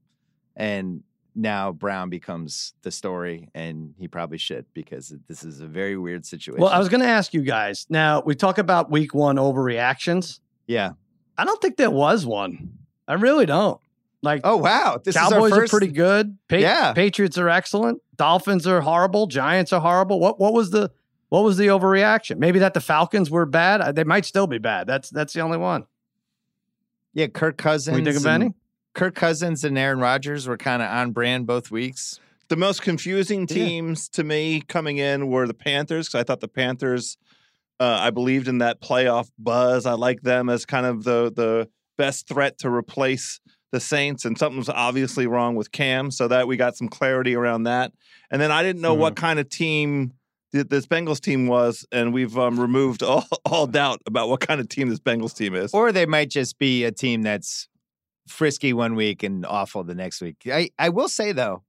and 0.57 1.03
now 1.35 1.73
Brown 1.73 2.11
becomes 2.11 2.75
the 2.83 2.91
story, 2.91 3.49
and 3.55 3.95
he 3.99 4.09
probably 4.09 4.39
should 4.39 4.67
because 4.73 5.15
this 5.29 5.45
is 5.45 5.61
a 5.61 5.67
very 5.67 5.97
weird 5.97 6.25
situation. 6.25 6.61
Well, 6.61 6.73
I 6.73 6.79
was 6.79 6.89
going 6.89 7.03
to 7.03 7.09
ask 7.09 7.35
you 7.35 7.43
guys. 7.43 7.87
Now 7.89 8.23
we 8.25 8.35
talk 8.35 8.59
about 8.59 8.91
Week 8.91 9.15
One 9.15 9.37
overreactions. 9.37 10.41
Yeah, 10.67 10.93
I 11.37 11.45
don't 11.45 11.61
think 11.61 11.77
there 11.77 11.91
was 11.91 12.25
one. 12.25 12.79
I 13.07 13.15
really 13.15 13.47
don't. 13.47 13.81
Like, 14.25 14.41
oh 14.45 14.57
wow, 14.57 15.01
this 15.05 15.15
Cowboys 15.17 15.53
first... 15.53 15.73
are 15.73 15.79
pretty 15.79 15.93
good. 15.93 16.37
Pa- 16.49 16.57
yeah, 16.57 16.93
Patriots 16.95 17.39
are 17.39 17.49
excellent. 17.49 18.01
Dolphins 18.17 18.67
are 18.67 18.81
horrible. 18.81 19.27
Giants 19.27 19.73
are 19.73 19.81
horrible. 19.81 20.19
What 20.19 20.41
what 20.41 20.53
was 20.53 20.71
the 20.71 20.91
what 21.29 21.45
was 21.45 21.57
the 21.57 21.67
overreaction? 21.67 22.39
Maybe 22.39 22.59
that 22.61 22.75
the 22.75 22.81
Falcons 22.81 23.31
were 23.31 23.47
bad. 23.47 23.95
They 23.95 24.05
might 24.05 24.25
still 24.25 24.47
be 24.47 24.59
bad. 24.59 24.87
That's 24.87 25.11
that's 25.11 25.33
the 25.35 25.41
only 25.41 25.59
one. 25.59 25.87
Yeah, 27.13 27.29
Kirk 27.29 27.59
Cousins. 27.59 27.97
We 27.97 28.05
think 28.05 28.17
of 28.17 28.27
any? 28.27 28.55
Kirk 28.95 29.15
Cousins 29.15 29.65
and 29.65 29.77
Aaron 29.77 29.99
Rodgers 29.99 30.47
were 30.47 30.57
kind 30.57 30.83
of 30.83 30.89
on 30.89 31.13
brand 31.13 31.47
both 31.47 31.71
weeks. 31.71 32.21
The 32.49 32.57
most 32.57 32.83
confusing 32.83 33.41
Yeah. 33.41 33.55
teams 33.55 34.09
to 34.11 34.25
me 34.25 34.61
coming 34.63 34.99
in 34.99 35.29
were 35.29 35.47
the 35.47 35.55
Panthers 35.55 36.09
because 36.09 36.21
I 36.21 36.25
thought 36.25 36.41
the 36.41 36.49
Panthers. 36.49 37.19
Uh, 37.81 37.99
I 38.01 38.11
believed 38.11 38.47
in 38.47 38.59
that 38.59 38.81
playoff 38.81 39.31
buzz. 39.39 39.85
I 39.85 39.95
like 39.95 40.23
them 40.23 40.49
as 40.49 40.65
kind 40.65 40.87
of 40.87 41.05
the 41.05 41.33
the 41.35 41.69
best 41.97 42.29
threat 42.29 42.59
to 42.59 42.71
replace 42.71 43.41
the 43.75 43.81
Saints, 43.81 44.25
and 44.25 44.39
something's 44.39 44.69
obviously 44.69 45.27
wrong 45.27 45.57
with 45.57 45.73
Cam, 45.73 46.11
so 46.11 46.29
that 46.29 46.47
we 46.49 46.57
got 46.57 46.77
some 46.77 46.89
clarity 46.89 47.35
around 47.35 47.65
that. 47.65 47.93
And 48.31 48.41
then 48.41 48.51
I 48.51 48.63
didn't 48.63 48.81
know 48.81 48.95
what 48.95 49.17
kind 49.17 49.39
of 49.39 49.49
team 49.49 50.13
th- 50.53 50.69
this 50.69 50.87
Bengals 50.87 51.21
team 51.21 51.47
was, 51.47 51.85
and 51.93 52.15
we've 52.15 52.39
um, 52.39 52.59
removed 52.59 53.03
all, 53.03 53.25
all 53.45 53.67
doubt 53.67 54.01
about 54.07 54.29
what 54.29 54.41
kind 54.41 54.61
of 54.61 54.69
team 54.69 54.89
this 54.89 55.01
Bengals 55.01 55.37
team 55.37 55.55
is. 55.55 55.75
Or 55.75 55.93
they 55.93 56.07
might 56.07 56.31
just 56.31 56.59
be 56.59 56.85
a 56.85 56.93
team 56.93 57.23
that's 57.23 57.69
frisky 58.29 58.73
one 58.73 58.95
week 58.95 59.23
and 59.23 59.45
awful 59.45 59.85
the 59.85 59.95
next 59.95 60.21
week. 60.23 60.37
I, 60.47 60.71
I 60.79 60.89
will 60.89 61.09
say 61.09 61.33
though, 61.33 61.63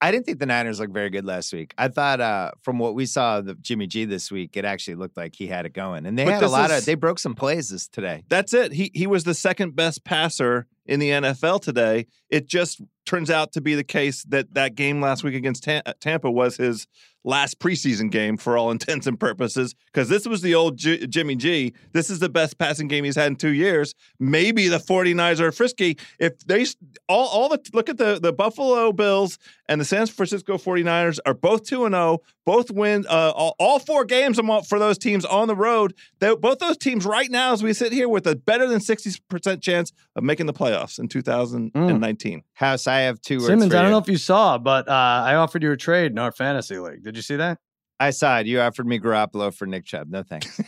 I 0.00 0.12
didn't 0.12 0.26
think 0.26 0.38
the 0.38 0.46
Niners 0.46 0.78
looked 0.78 0.92
very 0.92 1.10
good 1.10 1.24
last 1.24 1.52
week. 1.52 1.74
I 1.76 1.88
thought 1.88 2.20
uh, 2.20 2.52
from 2.62 2.78
what 2.78 2.94
we 2.94 3.04
saw 3.06 3.38
of 3.38 3.60
Jimmy 3.62 3.86
G 3.88 4.04
this 4.04 4.30
week, 4.30 4.56
it 4.56 4.64
actually 4.64 4.94
looked 4.94 5.16
like 5.16 5.34
he 5.34 5.46
had 5.48 5.66
it 5.66 5.72
going. 5.72 6.06
And 6.06 6.16
they 6.16 6.24
But 6.24 6.34
had 6.34 6.42
a 6.44 6.48
lot 6.48 6.70
is- 6.70 6.80
of 6.80 6.84
they 6.84 6.94
broke 6.94 7.18
some 7.18 7.34
plays 7.34 7.70
this 7.70 7.88
today. 7.88 8.22
That's 8.28 8.52
it. 8.54 8.72
He 8.72 8.90
he 8.94 9.06
was 9.06 9.24
the 9.24 9.34
second 9.34 9.74
best 9.74 10.04
passer 10.04 10.66
in 10.88 10.98
the 10.98 11.10
NFL 11.10 11.60
today. 11.60 12.06
It 12.30 12.48
just 12.48 12.80
turns 13.08 13.30
out 13.30 13.52
to 13.52 13.62
be 13.62 13.74
the 13.74 13.82
case 13.82 14.22
that 14.24 14.52
that 14.52 14.74
game 14.74 15.00
last 15.00 15.24
week 15.24 15.34
against 15.34 15.64
Ta- 15.64 15.80
Tampa 15.98 16.30
was 16.30 16.58
his 16.58 16.86
last 17.24 17.58
preseason 17.58 18.10
game 18.10 18.36
for 18.36 18.56
all 18.58 18.70
intents 18.76 19.06
and 19.06 19.18
purposes 19.18 19.74
because 19.86 20.10
this 20.10 20.26
was 20.26 20.42
the 20.42 20.54
old 20.54 20.76
J- 20.76 21.06
Jimmy 21.06 21.34
G. 21.34 21.72
This 21.92 22.10
is 22.10 22.18
the 22.18 22.28
best 22.28 22.58
passing 22.58 22.86
game 22.86 23.04
he's 23.04 23.16
had 23.16 23.28
in 23.28 23.36
2 23.36 23.48
years. 23.48 23.94
Maybe 24.20 24.68
the 24.68 24.76
49ers 24.78 25.40
are 25.40 25.50
frisky 25.50 25.96
if 26.18 26.38
they 26.40 26.66
all 27.08 27.28
all 27.28 27.48
the 27.48 27.60
look 27.72 27.88
at 27.88 27.96
the 27.96 28.18
the 28.20 28.32
Buffalo 28.32 28.92
Bills 28.92 29.38
and 29.68 29.80
the 29.80 29.84
San 29.84 30.06
Francisco 30.06 30.58
49ers 30.58 31.18
are 31.26 31.34
both 31.34 31.64
2 31.64 31.86
and 31.86 31.94
0, 31.94 32.18
both 32.46 32.70
win 32.70 33.04
uh, 33.08 33.32
all, 33.34 33.54
all 33.58 33.78
four 33.78 34.04
games 34.04 34.38
for 34.66 34.78
those 34.78 34.96
teams 34.96 35.24
on 35.24 35.48
the 35.48 35.54
road. 35.54 35.94
They, 36.20 36.34
both 36.34 36.58
those 36.58 36.78
teams 36.78 37.04
right 37.04 37.30
now 37.30 37.52
as 37.52 37.62
we 37.62 37.74
sit 37.74 37.92
here 37.92 38.08
with 38.08 38.26
a 38.26 38.34
better 38.34 38.66
than 38.66 38.78
60% 38.78 39.60
chance 39.60 39.92
of 40.16 40.24
making 40.24 40.46
the 40.46 40.54
playoffs 40.54 40.98
in 40.98 41.08
2019. 41.08 42.42
House, 42.54 42.86
I 42.86 42.97
have 43.00 43.20
two 43.20 43.36
words 43.36 43.46
Simmons, 43.46 43.74
I 43.74 43.78
don't 43.78 43.86
you. 43.86 43.90
know 43.92 43.98
if 43.98 44.08
you 44.08 44.16
saw, 44.16 44.58
but 44.58 44.88
uh, 44.88 44.92
I 44.92 45.34
offered 45.36 45.62
you 45.62 45.72
a 45.72 45.76
trade 45.76 46.12
in 46.12 46.18
our 46.18 46.32
fantasy 46.32 46.78
league. 46.78 47.02
Did 47.02 47.16
you 47.16 47.22
see 47.22 47.36
that? 47.36 47.58
I 48.00 48.10
saw 48.10 48.38
it. 48.38 48.46
You 48.46 48.60
offered 48.60 48.86
me 48.86 48.98
Garoppolo 48.98 49.52
for 49.52 49.66
Nick 49.66 49.84
Chubb. 49.84 50.08
No 50.08 50.22
thanks. 50.22 50.60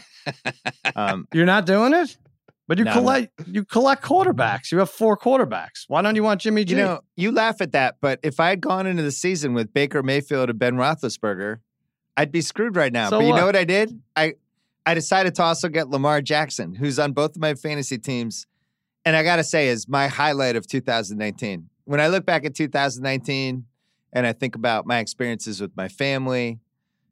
um, 0.97 1.29
You're 1.33 1.47
not 1.47 1.65
doing 1.65 1.95
it, 1.95 2.17
but 2.67 2.79
you 2.79 2.85
No, 2.85 2.93
collect 2.93 3.33
you 3.47 3.65
collect 3.65 4.03
quarterbacks. 4.03 4.73
You 4.73 4.79
have 4.79 4.91
four 4.91 5.17
quarterbacks. 5.17 5.85
Why 5.89 6.03
don't 6.03 6.17
you 6.17 6.23
want 6.23 6.41
Jimmy 6.41 6.65
G? 6.65 6.75
you 6.75 6.83
know, 6.83 7.01
you 7.17 7.33
laugh 7.33 7.61
at 7.61 7.73
that, 7.73 7.97
but 8.01 8.21
if 8.23 8.41
I 8.41 8.51
had 8.51 8.61
gone 8.61 8.87
into 8.87 9.03
the 9.03 9.13
season 9.13 9.55
with 9.55 9.73
Baker 9.73 10.03
Mayfield 10.03 10.51
and 10.51 10.59
Ben 10.59 10.75
Roethlisberger, 10.75 11.59
I'd 12.17 12.33
be 12.33 12.41
screwed 12.41 12.77
right 12.77 12.93
now. 12.93 13.11
So 13.11 13.19
but 13.19 13.25
you 13.25 13.31
what? 13.31 13.39
know 13.39 13.47
what 13.47 13.57
I 13.57 13.65
did? 13.65 14.01
I 14.17 14.35
I 14.85 14.95
decided 14.95 15.35
to 15.37 15.43
also 15.43 15.69
get 15.69 15.89
Lamar 15.89 16.21
Jackson, 16.21 16.75
who's 16.75 16.99
on 16.99 17.13
both 17.13 17.37
of 17.37 17.41
my 17.41 17.55
fantasy 17.55 17.97
teams, 17.97 18.47
and 19.05 19.17
I 19.17 19.23
got 19.23 19.37
to 19.37 19.45
say 19.45 19.69
is 19.69 19.89
my 19.89 20.09
highlight 20.09 20.57
of 20.57 20.67
2019. 20.67 21.70
When 21.91 22.01
I 22.01 22.07
look 22.07 22.25
back 22.25 22.45
at 22.45 22.55
2019 22.55 23.65
and 24.13 24.25
I 24.25 24.33
think 24.33 24.55
about 24.55 24.87
my 24.87 25.01
experiences 25.01 25.61
with 25.61 25.77
my 25.77 25.89
family 25.89 26.61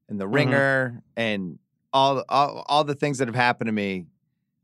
and 0.08 0.20
the 0.20 0.24
Mhm. 0.24 0.34
ringer 0.34 1.02
and 1.16 1.58
all, 1.92 2.22
all 2.28 2.64
all 2.68 2.84
the 2.84 2.94
things 2.94 3.18
that 3.18 3.26
have 3.26 3.34
happened 3.34 3.66
to 3.66 3.72
me, 3.72 4.06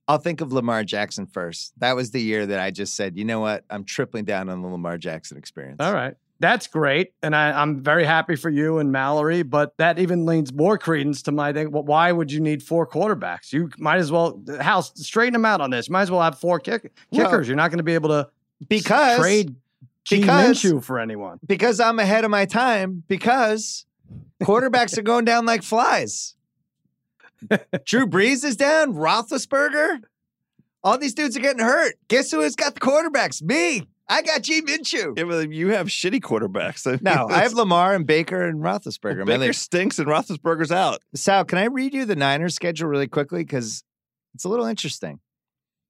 I'll 0.07 0.19
think 0.19 0.41
of 0.41 0.53
Lamar 0.53 0.85
Jackson 0.85 1.27
first. 1.27 1.73
That 1.81 1.97
was 1.97 2.13
the 2.13 2.23
year 2.23 2.47
that 2.47 2.61
I 2.61 2.71
just 2.71 2.95
said, 2.95 3.17
you 3.19 3.25
know 3.25 3.41
what? 3.41 3.65
I'm 3.69 3.83
tripling 3.83 4.25
down 4.25 4.49
on 4.49 4.63
the 4.63 4.69
Lamar 4.69 4.99
Jackson 4.99 5.37
experience. 5.37 5.79
All 5.81 5.93
right. 5.93 6.15
That's 6.39 6.69
great. 6.69 7.13
And 7.21 7.35
I, 7.35 7.51
I'm 7.61 7.83
very 7.83 8.05
happy 8.05 8.37
for 8.37 8.51
you 8.51 8.79
and 8.79 8.93
Mallory, 8.93 9.43
but 9.43 9.77
that 9.79 9.99
even 9.99 10.27
leans 10.27 10.53
more 10.53 10.79
credence 10.79 11.23
to 11.23 11.33
my 11.33 11.53
thing. 11.53 11.73
Well, 11.73 11.83
why 11.83 12.13
would 12.13 12.31
you 12.31 12.39
need 12.39 12.63
four 12.63 12.87
quarterbacks? 12.87 13.53
You 13.53 13.69
might 13.79 13.97
as 13.99 14.13
well, 14.13 14.41
House, 14.61 14.93
straighten 14.95 15.33
them 15.33 15.45
out 15.45 15.61
on 15.61 15.71
this. 15.71 15.91
Might 15.91 16.03
as 16.03 16.11
well 16.13 16.23
have 16.23 16.39
four 16.39 16.61
kick, 16.61 16.93
Well, 17.11 17.25
kickers. 17.25 17.49
You're 17.49 17.57
not 17.57 17.73
going 17.73 17.79
to 17.79 17.83
be 17.85 17.95
able 17.95 18.11
to 18.11 18.29
Because 18.69 19.19
trade 19.19 19.57
G 20.05 20.21
because- 20.21 20.59
Minshew 20.63 20.83
for 20.83 20.99
anyone. 20.99 21.39
because 21.47 21.81
I'm 21.81 21.99
ahead 21.99 22.25
of 22.25 22.31
my 22.31 22.45
time 22.47 23.03
because 23.09 23.87
quarterbacks 24.43 24.99
are 24.99 25.03
going 25.03 25.25
down 25.25 25.47
like 25.47 25.63
flies. 25.63 26.35
Drew 27.85 28.07
Brees 28.07 28.45
is 28.45 28.57
down, 28.57 28.95
Roethlisberger. 28.95 30.01
All 30.83 30.99
these 30.99 31.15
dudes 31.15 31.37
are 31.37 31.41
getting 31.41 31.63
hurt. 31.65 31.95
Guess 32.09 32.31
who 32.31 32.41
has 32.41 32.55
got 32.57 32.75
the 32.75 32.81
quarterbacks? 32.81 33.43
Me. 33.43 33.89
I 34.07 34.21
got 34.21 34.43
G 34.43 34.61
Minshew. 34.61 35.17
Yeah, 35.17 35.25
well, 35.25 35.43
you 35.43 35.69
have 35.69 35.87
shitty 35.87 36.21
quarterbacks. 36.21 36.87
I 36.87 36.91
mean, 36.93 37.01
No, 37.03 37.27
I 37.31 37.39
have 37.43 37.55
Lamar 37.55 37.95
and 37.95 38.07
Baker 38.07 38.43
and 38.43 38.61
Roethlisberger. 38.61 39.17
well, 39.27 39.39
My 39.39 39.39
Baker 39.39 39.55
stinks 39.55 39.99
and 39.99 40.07
Roethlisberger's 40.07 40.71
out. 40.71 41.01
Sal, 41.15 41.47
can 41.47 41.57
I 41.57 41.65
read 41.65 41.95
you 41.95 42.05
the 42.05 42.15
Niners 42.17 42.55
schedule 42.55 42.89
really 42.89 43.09
quickly? 43.09 43.43
Because 43.45 43.83
it's 44.35 44.45
a 44.45 44.49
little 44.51 44.67
interesting. 44.67 45.21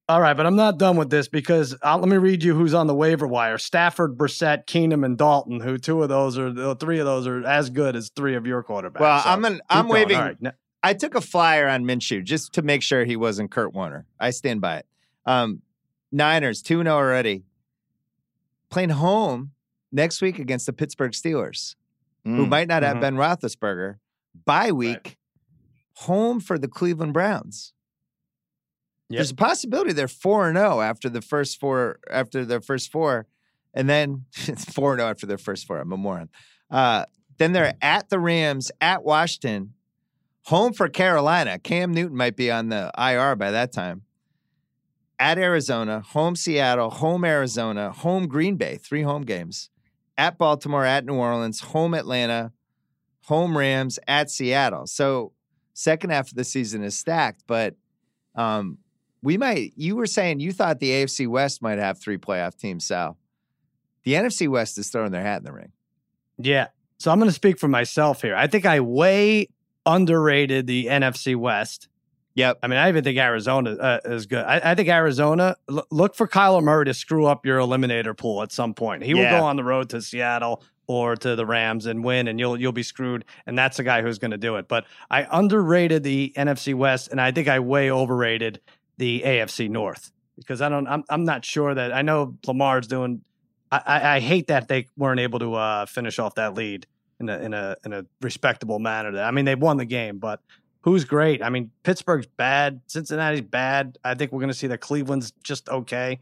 All 0.06 0.20
right, 0.20 0.36
but 0.36 0.44
I'm 0.44 0.56
not 0.56 0.76
done 0.78 0.96
with 0.98 1.08
this 1.08 1.28
because 1.28 1.74
uh, 1.82 1.96
let 1.96 2.08
me 2.10 2.18
read 2.18 2.42
you 2.44 2.54
who's 2.54 2.74
on 2.74 2.86
the 2.86 2.94
waiver 2.94 3.26
wire: 3.26 3.56
Stafford, 3.56 4.18
Brissett, 4.18 4.66
Keenum, 4.66 5.02
and 5.04 5.16
Dalton. 5.16 5.60
Who 5.60 5.78
two 5.78 6.02
of 6.02 6.10
those 6.10 6.36
are? 6.38 6.52
The 6.52 6.74
three 6.76 6.98
of 6.98 7.06
those 7.06 7.26
are 7.26 7.42
as 7.46 7.70
good 7.70 7.96
as 7.96 8.10
three 8.14 8.34
of 8.34 8.46
your 8.46 8.62
quarterbacks. 8.62 9.00
Well, 9.00 9.22
So 9.22 9.30
I'm 9.30 9.44
an, 9.46 9.62
I'm 9.70 9.86
going. 9.88 10.02
waving. 10.02 10.16
All 10.18 10.22
right, 10.24 10.42
now- 10.42 10.52
I 10.82 10.92
took 10.92 11.14
a 11.14 11.22
flyer 11.22 11.66
on 11.66 11.84
Minshew 11.84 12.22
just 12.22 12.52
to 12.54 12.62
make 12.62 12.82
sure 12.82 13.06
he 13.06 13.16
wasn't 13.16 13.50
Kurt 13.50 13.72
Warner. 13.72 14.04
I 14.20 14.28
stand 14.30 14.60
by 14.60 14.78
it. 14.78 14.86
Um, 15.24 15.62
Niners 16.12 16.60
2 16.60 16.82
0 16.82 16.86
already. 16.94 17.44
Playing 18.68 18.90
home 18.90 19.52
next 19.90 20.20
week 20.20 20.38
against 20.38 20.66
the 20.66 20.74
Pittsburgh 20.74 21.12
Steelers, 21.12 21.76
who 22.24 22.44
Mm. 22.44 22.48
might 22.50 22.68
not 22.68 22.82
have 22.82 22.98
Mhm. 22.98 23.00
Ben 23.00 23.14
Roethlisberger. 23.16 23.96
Bye 24.44 24.72
week, 24.72 25.16
home 25.94 26.40
for 26.40 26.58
the 26.58 26.68
Cleveland 26.68 27.14
Browns. 27.14 27.72
Yep. 29.10 29.18
There's 29.18 29.30
a 29.30 29.36
possibility 29.36 29.92
they're 29.92 30.08
4 30.08 30.48
and 30.48 30.56
0 30.56 30.80
after 30.80 31.08
the 31.08 31.20
first 31.20 31.60
four, 31.60 31.98
after 32.10 32.44
their 32.44 32.60
first 32.60 32.90
four, 32.90 33.26
and 33.74 33.88
then 33.88 34.24
4 34.32 34.92
and 34.92 35.00
0 35.00 35.10
after 35.10 35.26
their 35.26 35.38
first 35.38 35.66
four. 35.66 35.78
I'm 35.78 35.92
a 35.92 35.96
moron. 35.96 36.30
Uh, 36.70 37.04
then 37.38 37.52
they're 37.52 37.74
at 37.82 38.08
the 38.08 38.18
Rams, 38.18 38.70
at 38.80 39.04
Washington, 39.04 39.74
home 40.44 40.72
for 40.72 40.88
Carolina. 40.88 41.58
Cam 41.58 41.92
Newton 41.92 42.16
might 42.16 42.36
be 42.36 42.50
on 42.50 42.68
the 42.68 42.90
IR 42.96 43.36
by 43.36 43.50
that 43.50 43.72
time. 43.72 44.02
At 45.18 45.38
Arizona, 45.38 46.00
home 46.00 46.36
Seattle, 46.36 46.90
home 46.90 47.24
Arizona, 47.24 47.92
home 47.92 48.26
Green 48.26 48.56
Bay, 48.56 48.76
three 48.76 49.02
home 49.02 49.22
games. 49.22 49.70
At 50.16 50.38
Baltimore, 50.38 50.84
at 50.84 51.04
New 51.04 51.14
Orleans, 51.14 51.60
home 51.60 51.94
Atlanta, 51.94 52.52
home 53.22 53.56
Rams, 53.56 53.98
at 54.06 54.30
Seattle. 54.30 54.86
So 54.86 55.32
second 55.72 56.10
half 56.10 56.28
of 56.28 56.34
the 56.34 56.44
season 56.44 56.82
is 56.82 56.96
stacked, 56.96 57.44
but 57.46 57.74
um, 58.34 58.78
we 59.24 59.37
might. 59.38 59.72
You 59.76 59.96
were 59.96 60.06
saying 60.06 60.38
you 60.40 60.52
thought 60.52 60.78
the 60.78 60.90
AFC 60.90 61.26
West 61.26 61.62
might 61.62 61.78
have 61.78 61.98
three 62.00 62.18
playoff 62.18 62.56
teams, 62.56 62.87
Sal. 62.87 63.16
The 64.04 64.12
NFC 64.12 64.46
West 64.48 64.78
is 64.78 64.90
throwing 64.90 65.10
their 65.12 65.22
hat 65.22 65.38
in 65.38 65.44
the 65.44 65.52
ring. 65.52 65.72
Yeah. 66.38 66.68
So 66.98 67.10
I'm 67.10 67.18
going 67.18 67.28
to 67.30 67.34
speak 67.34 67.58
for 67.58 67.68
myself 67.68 68.22
here. 68.22 68.37
I 68.37 68.46
think 68.46 68.66
I 68.66 68.80
way 68.80 69.48
underrated 69.87 70.66
the 70.66 70.87
NFC 70.87 71.37
West. 71.37 71.88
Yep. 72.37 72.58
I 72.62 72.66
mean, 72.66 72.78
I 72.78 72.88
even 72.88 73.04
think 73.04 73.16
Arizona 73.18 73.72
uh, 73.74 74.00
is 74.04 74.26
good. 74.26 74.44
I, 74.44 74.72
I 74.72 74.74
think 74.74 74.88
Arizona, 74.88 75.56
l- 75.70 75.87
look 75.90 76.16
for 76.16 76.26
Kyler 76.26 76.62
Murray 76.62 76.84
to 76.87 76.94
screw 76.94 77.26
up 77.26 77.46
your 77.46 77.60
eliminator 77.60 78.16
pool 78.16 78.42
at 78.42 78.50
some 78.52 78.74
point. 78.74 79.04
He 79.04 79.12
Yeah. 79.12 79.32
will 79.32 79.40
go 79.40 79.44
on 79.46 79.56
the 79.56 79.62
road 79.64 79.90
to 79.90 80.02
Seattle 80.02 80.62
or 80.87 81.14
to 81.16 81.37
the 81.37 81.46
Rams 81.46 81.87
and 81.87 82.02
win, 82.04 82.26
and 82.28 82.38
you'll 82.40 82.60
you'll 82.60 82.72
be 82.72 82.82
screwed. 82.82 83.24
And 83.46 83.56
that's 83.56 83.76
the 83.78 83.84
guy 83.84 84.02
who's 84.02 84.18
going 84.18 84.32
to 84.32 84.37
do 84.37 84.56
it. 84.56 84.68
But 84.68 84.84
I 85.10 85.26
underrated 85.30 86.02
the 86.02 86.32
NFC 86.37 86.74
West, 86.74 87.08
and 87.10 87.20
I 87.20 87.30
think 87.30 87.48
I 87.48 87.60
way 87.60 87.90
overrated 87.90 88.60
the 88.98 89.22
AFC 89.24 89.68
North 89.68 90.12
because 90.37 90.61
I 90.62 90.68
don't. 90.68 90.87
I'm 90.87 91.04
I'm 91.09 91.24
not 91.24 91.44
sure 91.44 91.74
that 91.74 91.92
I 91.92 92.02
know 92.02 92.37
Lamar's 92.46 92.87
doing. 92.87 93.22
I, 93.72 93.80
I, 93.87 94.16
I 94.16 94.20
hate 94.20 94.48
that 94.48 94.68
they 94.68 94.87
weren't 94.96 95.20
able 95.20 95.38
to 95.40 95.54
uh, 95.54 95.87
finish 95.87 96.18
off 96.18 96.35
that 96.37 96.54
lead 96.54 96.87
in 97.20 97.28
a 97.28 97.38
in 97.38 97.54
a 97.54 97.76
in 97.85 97.92
a 97.92 98.04
respectable 98.20 98.78
manner. 98.78 99.12
That 99.12 99.24
I 99.24 99.30
mean, 99.30 99.44
they 99.44 99.54
won 99.54 99.76
the 99.78 99.85
game, 99.85 100.18
but 100.18 100.40
who's 100.83 101.04
great? 101.04 101.42
I 101.42 101.48
mean, 101.50 101.70
Pittsburgh's 101.83 102.26
bad, 102.26 102.80
Cincinnati's 102.87 103.40
bad. 103.42 103.98
I 104.04 104.14
think 104.14 104.33
we're 104.33 104.40
going 104.40 104.48
to 104.50 104.54
see 104.54 104.66
that 104.68 104.78
Cleveland's 104.80 105.33
just 105.42 105.68
okay. 105.68 106.20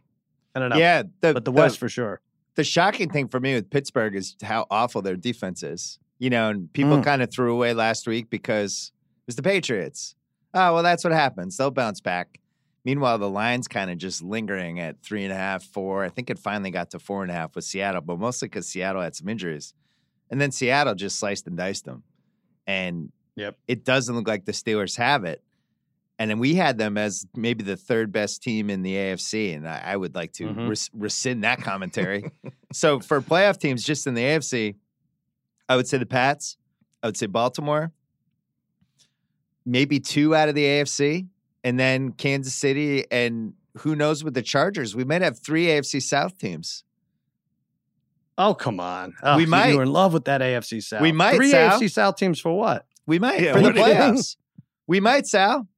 I 0.55 0.61
don't 0.61 0.69
know, 0.69 0.77
Yeah, 0.77 1.03
the, 1.23 1.33
but 1.35 1.45
the 1.45 1.51
West 1.53 1.79
for 1.79 1.89
sure. 1.89 2.21
the 2.57 2.63
shocking 2.65 3.09
thing 3.11 3.27
for 3.29 3.41
me 3.41 3.55
with 3.55 3.71
Pittsburgh 3.71 4.15
is 4.15 4.37
how 4.43 4.67
awful 4.71 5.01
their 5.03 5.17
defense 5.17 5.63
is. 5.63 5.99
You 6.19 6.31
know, 6.31 6.51
and 6.51 6.73
people 6.73 6.99
Mm. 6.99 7.05
kind 7.05 7.23
of 7.23 7.33
threw 7.33 7.53
away 7.53 7.73
last 7.75 8.07
week 8.07 8.31
because 8.31 8.93
it 9.23 9.29
was 9.29 9.37
the 9.37 9.43
Patriots. 9.43 10.15
Oh, 10.55 10.75
well, 10.75 10.83
that's 10.83 11.03
what 11.03 11.13
happens. 11.15 11.57
They'll 11.57 11.71
bounce 11.73 12.01
back. 12.01 12.39
Meanwhile, 12.85 13.19
the 13.19 13.29
line's 13.31 13.69
kind 13.69 13.91
of 13.91 13.99
just 13.99 14.23
lingering 14.23 14.81
at 14.81 15.01
three 15.03 15.23
and 15.25 15.33
a 15.33 15.37
half, 15.37 15.63
four. 15.63 16.05
I 16.05 16.09
think 16.09 16.31
it 16.31 16.39
finally 16.39 16.71
got 16.71 16.91
to 16.91 16.99
four 16.99 17.23
and 17.23 17.31
a 17.31 17.35
half 17.35 17.55
with 17.55 17.65
Seattle, 17.65 18.01
but 18.01 18.19
mostly 18.19 18.49
because 18.49 18.67
Seattle 18.69 19.03
had 19.03 19.15
some 19.15 19.29
injuries. 19.29 19.73
And 20.31 20.41
then 20.41 20.51
Seattle 20.51 20.95
just 20.95 21.19
sliced 21.19 21.47
and 21.47 21.57
diced 21.57 21.85
them. 21.85 22.03
And 22.67 23.13
Yep. 23.37 23.57
it 23.69 23.85
doesn't 23.85 24.15
look 24.15 24.27
like 24.27 24.45
the 24.47 24.53
Steelers 24.53 24.97
have 24.97 25.25
it. 25.25 25.43
And 26.19 26.31
then 26.31 26.39
we 26.39 26.55
had 26.55 26.77
them 26.77 26.99
as 26.99 27.27
maybe 27.35 27.65
the 27.65 27.77
third 27.77 28.13
best 28.13 28.43
team 28.43 28.69
in 28.69 28.83
the 28.83 28.95
AFC. 28.95 29.55
And 29.55 29.67
I, 29.69 29.81
I 29.85 29.97
would 29.97 30.15
like 30.15 30.33
to 30.35 30.45
Mhm. 30.49 30.69
res- 30.69 30.91
rescind 30.93 31.45
that 31.45 31.61
commentary. 31.63 32.25
so 32.73 33.01
for 33.01 33.21
playoff 33.23 33.59
teams 33.59 33.83
just 33.85 34.07
in 34.07 34.15
the 34.15 34.23
AFC, 34.23 34.75
I 35.69 35.77
would 35.77 35.87
say 35.87 35.99
the 35.99 36.07
Pats. 36.07 36.57
I 37.03 37.07
would 37.07 37.17
say 37.17 37.27
Baltimore. 37.27 37.93
Maybe 39.65 40.01
two 40.01 40.35
out 40.35 40.49
of 40.49 40.55
the 40.55 40.65
AFC, 40.65 41.29
and 41.65 41.79
then 41.79 42.13
Kansas 42.13 42.55
City, 42.55 43.05
and 43.11 43.55
who 43.79 43.95
knows 43.97 44.23
with 44.25 44.35
the 44.35 44.43
Chargers? 44.43 44.95
We 44.97 45.05
might 45.05 45.23
have 45.23 45.39
three 45.39 45.67
AFC 45.67 46.03
South 46.03 46.39
teams. 46.39 46.85
Oh 48.39 48.55
come 48.55 48.81
on! 48.81 49.15
Oh, 49.23 49.37
We 49.37 49.47
might. 49.47 49.69
You 49.69 49.77
were 49.77 49.83
in 49.83 49.93
love 49.93 50.13
with 50.13 50.25
that 50.25 50.41
AFC 50.41 50.83
South. 50.83 51.03
We 51.03 51.13
might, 51.13 51.37
Three 51.37 51.51
Sal. 51.51 51.79
AFC 51.79 51.91
South 51.91 52.17
teams 52.17 52.41
for 52.41 52.57
what? 52.57 52.87
We 53.07 53.19
might 53.19 53.41
Yeah, 53.41 53.53
for 53.53 53.59
the 53.59 53.65
what 53.65 53.75
do 53.75 53.81
you 53.81 53.87
think? 53.87 53.99
playoffs. 53.99 54.37
We 54.87 55.01
might, 55.01 55.27
Sal. 55.27 55.69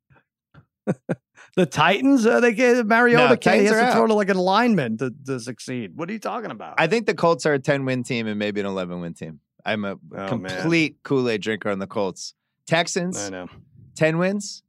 The 1.57 1.66
Titans? 1.66 2.27
Uh, 2.27 2.40
they 2.40 2.53
gave 2.53 2.85
Mariota. 2.85 3.29
No, 3.29 3.37
can't- 3.37 3.61
he 3.61 3.66
has 3.66 3.77
to 3.77 3.92
throw 3.92 4.09
to 4.09 4.14
like 4.14 4.29
a 4.29 4.35
lineman 4.35 4.99
to, 4.99 5.12
to 5.27 5.38
succeed. 5.38 5.92
What 5.97 6.11
are 6.11 6.12
you 6.12 6.18
talking 6.18 6.51
about? 6.51 6.75
I 6.79 6.88
think 6.88 7.07
the 7.07 7.14
Colts 7.14 7.47
are 7.47 7.53
a 7.55 7.61
10 7.61 7.85
win 7.85 8.03
team 8.03 8.27
and 8.27 8.37
maybe 8.40 8.59
an 8.59 8.66
11 8.66 9.01
win 9.01 9.14
team. 9.14 9.38
I'm 9.64 9.85
a 9.85 9.94
Oh, 10.16 10.27
complete 10.29 10.97
Kool 11.05 11.29
Aid 11.31 11.42
drinker 11.42 11.70
on 11.70 11.79
the 11.79 11.87
Colts. 11.87 12.35
Texans, 12.66 13.16
I 13.18 13.29
know. 13.31 13.47
10 13.94 14.18
wins. 14.18 14.64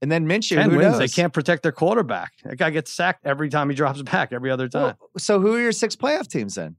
And 0.00 0.12
then 0.12 0.26
Minshew, 0.28 0.56
Ten 0.56 0.70
who 0.70 0.76
wins. 0.78 0.92
knows? 0.92 0.98
They 1.00 1.08
can't 1.08 1.32
protect 1.32 1.62
their 1.64 1.72
quarterback. 1.72 2.32
That 2.44 2.56
guy 2.56 2.70
gets 2.70 2.92
sacked 2.92 3.26
every 3.26 3.48
time 3.48 3.68
he 3.68 3.74
drops 3.74 4.00
back. 4.02 4.32
Every 4.32 4.50
other 4.50 4.68
time. 4.68 4.94
Well, 5.00 5.10
so 5.18 5.40
who 5.40 5.54
are 5.54 5.60
your 5.60 5.72
six 5.72 5.96
playoff 5.96 6.28
teams 6.28 6.54
then? 6.54 6.76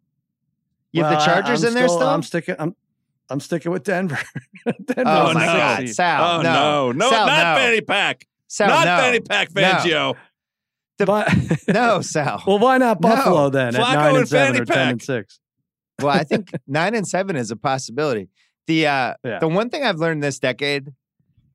You 0.92 1.04
have 1.04 1.20
the 1.20 1.26
Chargers 1.26 1.64
I'm 1.64 1.70
in 1.70 1.74
there 1.76 1.88
still? 1.88 2.08
I'm 2.08 2.24
sticking. 2.24 2.56
I'm. 2.58 2.76
I'm 3.32 3.40
sticking 3.40 3.72
with 3.72 3.84
Denver. 3.84 4.18
Denver's 4.66 5.06
oh 5.06 5.34
my 5.36 5.42
sixth 5.42 5.56
God, 5.58 5.80
seed. 5.82 5.96
Sal! 5.96 6.40
oh 6.40 6.42
no, 6.42 6.52
no, 6.52 6.92
no, 6.94 7.10
Sal, 7.12 7.28
not 7.28 7.56
no. 7.56 7.62
fanny 7.62 7.82
pack, 7.82 8.26
Sal, 8.48 8.68
not 8.70 8.86
no. 8.86 8.98
fanny 8.98 9.20
pack, 9.20 9.54
No. 9.56 9.62
Fangio. 9.62 10.16
But 10.98 11.32
No, 11.68 12.02
Sal. 12.02 12.42
well, 12.48 12.58
why 12.58 12.80
not 12.80 13.00
No. 13.00 13.08
Buffalo 13.10 13.50
then 13.52 13.76
at 13.76 13.80
nine 13.82 14.08
and 14.08 14.18
and 14.18 14.28
seven 14.28 14.54
Fanny 14.56 14.60
or 14.62 14.66
ten 14.66 14.88
and 14.90 15.02
six? 15.04 15.40
well, 16.02 16.10
I 16.10 16.24
think 16.24 16.50
nine 16.66 16.96
and 16.96 17.08
seven 17.08 17.36
is 17.36 17.52
a 17.52 17.56
possibility. 17.56 18.30
The 18.66 18.88
uh, 18.88 19.14
Yeah. 19.24 19.38
the 19.38 19.48
one 19.48 19.70
thing 19.70 19.84
I've 19.84 20.00
learned 20.00 20.24
this 20.24 20.40
decade, 20.40 20.92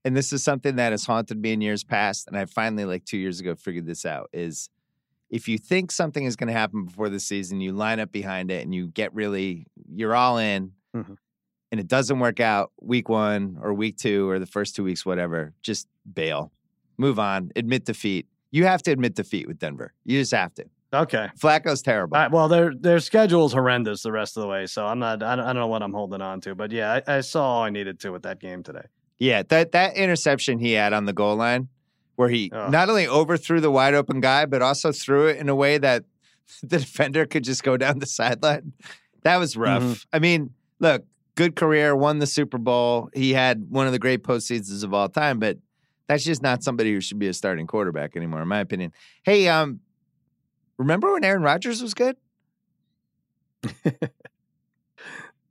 and 0.05 0.17
this 0.17 0.33
is 0.33 0.43
something 0.43 0.77
that 0.77 0.93
has 0.93 1.07
haunted 1.07 1.41
me 1.41 1.53
in 1.53 1.61
years 1.61 1.85
past, 1.85 2.29
and 2.29 2.37
I 2.37 2.45
finally 2.47 2.85
like 2.85 3.05
two 3.05 3.19
years 3.19 3.41
ago 3.41 3.55
figured 3.55 3.87
this 3.87 4.05
out 4.05 4.29
is 4.33 4.69
if 5.31 5.49
you 5.49 5.59
think 5.59 5.91
something 5.91 6.25
is 6.25 6.37
going 6.37 6.49
to 6.49 6.53
happen 6.53 6.85
before 6.85 7.09
the 7.09 7.19
season, 7.19 7.61
you 7.61 7.73
line 7.73 7.99
up 7.99 8.13
behind 8.13 8.51
it 8.51 8.63
and 8.65 8.75
you 8.75 8.89
get 8.89 9.13
really 9.15 9.67
you're 9.93 10.15
all 10.15 10.39
in, 10.39 10.73
Mhm. 10.95 11.17
and 11.73 11.81
it 11.81 11.89
doesn't 11.89 12.19
work 12.21 12.39
out 12.41 12.71
week 12.81 13.09
one 13.09 13.59
or 13.61 13.73
week 13.75 13.97
two 13.97 14.29
or 14.29 14.39
the 14.39 14.47
first 14.47 14.77
two 14.77 14.85
weeks, 14.85 15.05
whatever. 15.05 15.55
Just 15.63 15.89
bail, 16.13 16.53
move 16.99 17.19
on, 17.19 17.51
admit 17.57 17.85
defeat. 17.85 18.27
You 18.53 18.65
have 18.67 18.83
to 18.83 18.93
admit 18.93 19.15
defeat 19.17 19.49
with 19.49 19.59
Denver. 19.59 19.93
You 20.05 20.21
just 20.21 20.33
have 20.33 20.55
to. 20.55 20.67
Okay. 20.93 21.29
Flacco's 21.37 21.83
terrible. 21.83 22.15
Right, 22.17 22.31
well, 22.31 22.47
their 22.47 22.73
their 22.73 23.01
schedule 23.01 23.47
is 23.47 23.53
horrendous 23.53 24.03
the 24.03 24.13
rest 24.13 24.37
of 24.37 24.43
the 24.43 24.47
way, 24.47 24.67
so 24.67 24.87
I'm 24.87 25.01
not. 25.01 25.25
I 25.25 25.35
don't, 25.35 25.45
I 25.45 25.53
don't 25.53 25.57
know 25.63 25.67
what 25.67 25.83
I'm 25.83 25.93
holding 25.93 26.21
on 26.21 26.41
to, 26.43 26.55
but 26.55 26.71
yeah, 26.71 27.01
I, 27.09 27.17
I 27.17 27.21
saw 27.23 27.45
all 27.45 27.63
I 27.65 27.71
needed 27.71 27.99
to 28.01 28.11
with 28.13 28.23
that 28.23 28.39
game 28.39 28.63
today. 28.63 28.85
Yeah, 29.19 29.43
that 29.49 29.73
that 29.73 29.97
interception 29.97 30.59
he 30.59 30.73
had 30.73 30.93
on 30.93 31.05
the 31.05 31.13
goal 31.13 31.37
line, 31.37 31.69
where 32.17 32.29
he 32.29 32.51
Ugh. 32.53 32.71
not 32.71 32.89
only 32.89 33.07
overthrew 33.07 33.61
the 33.61 33.71
wide 33.71 33.95
open 33.95 34.21
guy, 34.21 34.47
but 34.47 34.63
also 34.63 34.93
threw 34.93 35.29
it 35.29 35.37
in 35.39 35.49
a 35.49 35.55
way 35.55 35.79
that 35.79 36.05
the 36.63 36.79
defender 36.79 37.27
could 37.27 37.45
just 37.45 37.63
go 37.63 37.77
down 37.77 37.99
the 37.99 38.07
sideline. 38.07 38.73
That 39.23 39.37
was 39.37 39.57
rough. 39.57 39.83
Mhm. 39.83 40.07
I 40.13 40.19
mean, 40.19 40.51
look, 40.81 41.05
good 41.35 41.57
career, 41.57 41.97
won 41.97 42.19
the 42.19 42.27
Super 42.27 42.59
Bowl. 42.59 43.09
He 43.15 43.33
had 43.33 43.67
one 43.71 43.87
of 43.87 43.93
the 43.93 43.99
great 43.99 44.23
postseasons 44.23 44.85
of 44.85 44.93
all 44.93 45.09
time, 45.09 45.39
but 45.39 45.59
that's 46.07 46.25
just 46.25 46.43
not 46.43 46.63
somebody 46.63 46.93
who 46.93 47.01
should 47.01 47.19
be 47.19 47.29
a 47.29 47.33
starting 47.33 47.67
quarterback 47.67 48.17
anymore, 48.17 48.43
in 48.43 48.49
my 48.49 48.61
opinion. 48.61 48.93
Hey, 49.23 49.49
um, 49.49 49.81
remember 50.77 51.13
when 51.13 51.25
Aaron 51.25 51.43
Rodgers 51.43 51.81
was 51.83 51.95
good? 51.95 52.17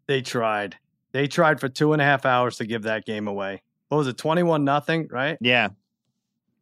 They 0.06 0.22
tried. 0.22 0.76
They 1.14 1.28
tried 1.28 1.60
for 1.60 1.70
two 1.70 1.94
and 1.94 2.02
a 2.02 2.06
half 2.06 2.26
hours 2.26 2.58
to 2.58 2.66
give 2.66 2.84
that 2.84 3.06
game 3.06 3.28
away. 3.28 3.62
What 3.90 4.00
was 4.00 4.08
it, 4.08 4.18
twenty 4.18 4.44
one 4.44 4.66
nothing, 4.66 5.08
right? 5.10 5.38
Yeah, 5.40 5.70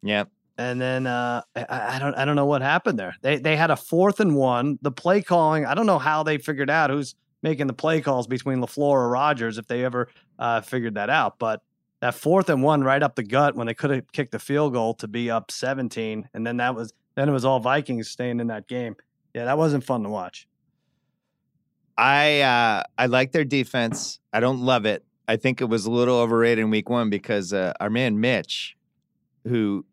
yeah. 0.02 0.24
And 0.58 0.80
then 0.80 1.06
uh, 1.06 1.42
I, 1.56 1.96
I 1.96 1.98
don't 1.98 2.14
I 2.14 2.24
don't 2.24 2.36
know 2.36 2.46
what 2.46 2.62
happened 2.62 2.98
there. 2.98 3.16
They 3.22 3.38
they 3.38 3.56
had 3.56 3.70
a 3.70 3.76
fourth 3.76 4.20
and 4.20 4.36
one. 4.36 4.78
The 4.82 4.92
play 4.92 5.22
calling, 5.22 5.64
I 5.66 5.74
don't 5.74 5.86
know 5.86 5.98
how 5.98 6.22
they 6.22 6.38
figured 6.38 6.70
out 6.70 6.90
who's 6.90 7.14
making 7.42 7.66
the 7.66 7.72
play 7.72 8.00
calls 8.00 8.26
between 8.26 8.58
LaFleur 8.58 8.78
or 8.78 9.08
Rodgers 9.08 9.58
if 9.58 9.66
they 9.66 9.84
ever 9.84 10.08
uh, 10.38 10.60
figured 10.60 10.94
that 10.94 11.10
out. 11.10 11.38
But 11.38 11.62
that 12.00 12.14
fourth 12.14 12.48
and 12.50 12.62
one 12.62 12.82
right 12.82 13.02
up 13.02 13.16
the 13.16 13.22
gut 13.22 13.56
when 13.56 13.66
they 13.66 13.74
could 13.74 13.90
have 13.90 14.12
kicked 14.12 14.32
the 14.32 14.38
field 14.38 14.72
goal 14.72 14.94
to 14.94 15.08
be 15.08 15.30
up 15.30 15.50
17, 15.50 16.28
and 16.34 16.46
then 16.46 16.58
that 16.58 16.74
was 16.74 16.92
then 17.14 17.28
it 17.28 17.32
was 17.32 17.44
all 17.44 17.60
Vikings 17.60 18.08
staying 18.08 18.40
in 18.40 18.48
that 18.48 18.68
game. 18.68 18.96
Yeah, 19.34 19.46
that 19.46 19.56
wasn't 19.56 19.84
fun 19.84 20.02
to 20.02 20.08
watch. 20.08 20.46
I 22.02 22.40
uh, 22.40 22.82
I 22.98 23.06
like 23.06 23.30
their 23.32 23.44
defense. 23.44 24.18
I 24.32 24.40
don't 24.40 24.60
love 24.60 24.86
it. 24.86 25.04
I 25.28 25.36
think 25.36 25.60
it 25.60 25.66
was 25.66 25.86
a 25.86 25.90
little 25.90 26.18
overrated 26.18 26.58
in 26.64 26.70
week 26.70 26.88
one 26.90 27.10
because 27.10 27.52
uh, 27.52 27.72
our 27.78 27.90
man 27.90 28.20
Mitch, 28.20 28.76
who 29.46 29.86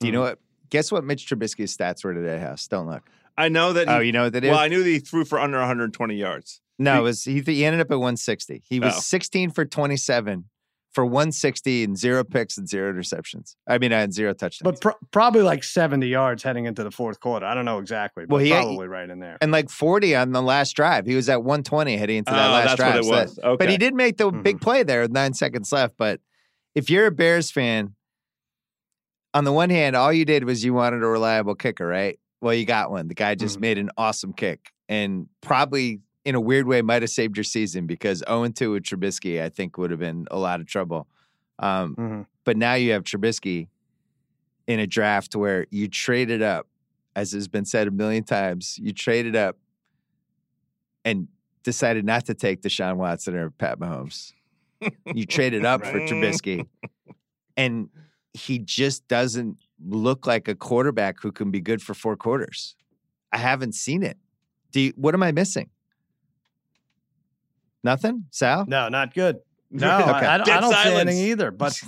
do 0.00 0.06
you 0.08 0.12
know 0.12 0.22
what? 0.22 0.38
Guess 0.70 0.90
what 0.90 1.04
Mitch 1.04 1.26
Trubisky's 1.28 1.76
stats 1.76 2.02
were 2.04 2.14
today, 2.14 2.38
House? 2.40 2.66
Don't 2.66 2.86
look. 2.88 3.08
I 3.38 3.48
know 3.48 3.72
that. 3.74 3.88
He, 3.88 3.94
Oh, 3.94 4.00
you 4.00 4.10
know 4.12 4.24
what 4.24 4.32
that 4.32 4.42
is? 4.44 4.50
well, 4.50 4.58
I 4.58 4.68
knew 4.68 4.82
that 4.82 4.88
he 4.88 4.98
threw 4.98 5.24
for 5.24 5.38
under 5.38 5.58
120 5.58 6.14
yards. 6.16 6.60
no, 6.78 6.94
he- 6.94 6.98
it 6.98 7.02
was 7.02 7.24
he, 7.24 7.40
he 7.40 7.64
ended 7.64 7.80
up 7.80 7.90
at 7.92 7.98
160. 7.98 8.62
He 8.68 8.80
was 8.80 8.94
Oh. 8.96 9.00
16 9.00 9.50
for 9.50 9.64
27 9.64 10.46
for 10.92 11.06
160 11.06 11.84
and 11.84 11.96
zero 11.96 12.22
picks 12.22 12.58
and 12.58 12.68
zero 12.68 12.92
interceptions. 12.92 13.56
I 13.66 13.78
mean, 13.78 13.92
I 13.92 14.00
had 14.00 14.12
zero 14.12 14.34
touchdowns. 14.34 14.62
But 14.78 14.80
pro- 14.80 15.06
probably 15.10 15.42
like 15.42 15.64
70 15.64 16.06
yards 16.06 16.42
heading 16.42 16.66
into 16.66 16.84
the 16.84 16.90
fourth 16.90 17.18
quarter. 17.20 17.46
I 17.46 17.54
don't 17.54 17.64
know 17.64 17.78
exactly, 17.78 18.26
but 18.26 18.34
Well, 18.36 18.44
he- 18.44 18.50
probably 18.50 18.88
right 18.88 19.08
in 19.08 19.18
there. 19.18 19.38
and 19.40 19.50
like 19.52 19.70
40 19.70 20.14
on 20.14 20.32
the 20.32 20.42
last 20.42 20.72
drive. 20.76 21.06
He 21.06 21.14
was 21.14 21.28
at 21.28 21.42
120 21.42 21.96
heading 21.96 22.18
into 22.18 22.32
that 22.32 22.48
Oh, 22.48 22.52
last 22.52 22.64
that's 22.64 22.76
drive. 22.76 23.06
what 23.06 23.22
it 23.24 23.30
So. 23.30 23.42
Okay. 23.42 23.56
But 23.64 23.70
he 23.70 23.78
did 23.78 23.94
make 23.94 24.18
the 24.18 24.30
big 24.30 24.58
Mhm. 24.58 24.60
play 24.62 24.82
there 24.82 25.00
with 25.00 25.12
nine 25.12 25.32
seconds 25.34 25.72
left. 25.72 25.94
But 25.96 26.20
if 26.74 26.90
you're 26.90 27.06
a 27.06 27.10
Bears 27.10 27.50
fan, 27.50 27.94
on 29.34 29.44
the 29.44 29.52
one 29.52 29.70
hand, 29.70 29.96
all 29.96 30.12
you 30.12 30.24
did 30.26 30.44
was 30.44 30.62
you 30.64 30.74
wanted 30.74 31.02
a 31.02 31.06
reliable 31.06 31.54
kicker, 31.54 31.86
right? 31.86 32.18
Well, 32.42 32.52
you 32.54 32.66
got 32.66 32.90
one. 32.90 33.08
The 33.08 33.14
guy 33.14 33.34
just 33.34 33.56
Mhm. 33.58 33.60
made 33.62 33.78
an 33.78 33.90
awesome 33.96 34.32
kick 34.34 34.70
and 34.88 35.26
probably 35.40 36.00
in 36.24 36.34
a 36.34 36.40
weird 36.40 36.66
way 36.66 36.82
might 36.82 37.02
have 37.02 37.10
saved 37.10 37.36
your 37.36 37.44
season 37.44 37.86
because 37.86 38.22
0 38.28 38.48
2 38.48 38.72
with 38.72 38.84
Trubisky, 38.84 39.42
I 39.42 39.48
think, 39.48 39.76
would 39.78 39.90
have 39.90 40.00
been 40.00 40.26
a 40.30 40.38
lot 40.38 40.60
of 40.60 40.66
trouble. 40.66 41.08
Um, 41.58 41.94
Mhm. 41.96 42.26
but 42.44 42.56
now 42.56 42.74
you 42.74 42.92
have 42.92 43.02
Trubisky 43.04 43.68
in 44.66 44.78
a 44.78 44.86
draft 44.86 45.34
where 45.34 45.66
you 45.70 45.88
traded 45.88 46.42
up, 46.42 46.68
as 47.16 47.32
has 47.32 47.48
been 47.48 47.64
said 47.64 47.88
a 47.88 47.90
million 47.90 48.24
times, 48.24 48.78
you 48.78 48.92
traded 48.92 49.34
up 49.36 49.58
and 51.04 51.28
decided 51.62 52.04
not 52.04 52.24
to 52.26 52.34
take 52.34 52.62
Deshaun 52.62 52.96
Watson 52.96 53.34
or 53.34 53.50
Pat 53.50 53.78
Mahomes. 53.78 54.32
You 55.14 55.26
traded 55.26 55.64
up 55.64 55.84
for 55.84 55.98
Trubisky, 56.00 56.66
and 57.56 57.88
he 58.34 58.58
just 58.58 59.06
doesn't 59.08 59.58
look 59.84 60.26
like 60.26 60.48
a 60.48 60.54
quarterback 60.54 61.20
who 61.20 61.30
can 61.32 61.50
be 61.50 61.60
good 61.60 61.82
for 61.82 61.94
four 61.94 62.16
quarters. 62.16 62.74
I 63.32 63.38
haven't 63.38 63.74
seen 63.74 64.02
it. 64.02 64.16
Do 64.72 64.80
you, 64.80 64.92
what 64.96 65.14
am 65.14 65.22
I 65.22 65.32
missing? 65.32 65.70
Nothing, 67.84 68.26
Sal. 68.30 68.64
No, 68.66 68.88
not 68.88 69.14
good. 69.14 69.38
No, 69.74 70.00
Okay. 70.00 70.10
I, 70.10 70.34
I 70.34 70.36
don't, 70.36 70.50
I 70.50 70.60
don't 70.60 70.74
see 70.74 70.94
anything 70.94 71.16
either. 71.30 71.50
But 71.50 71.80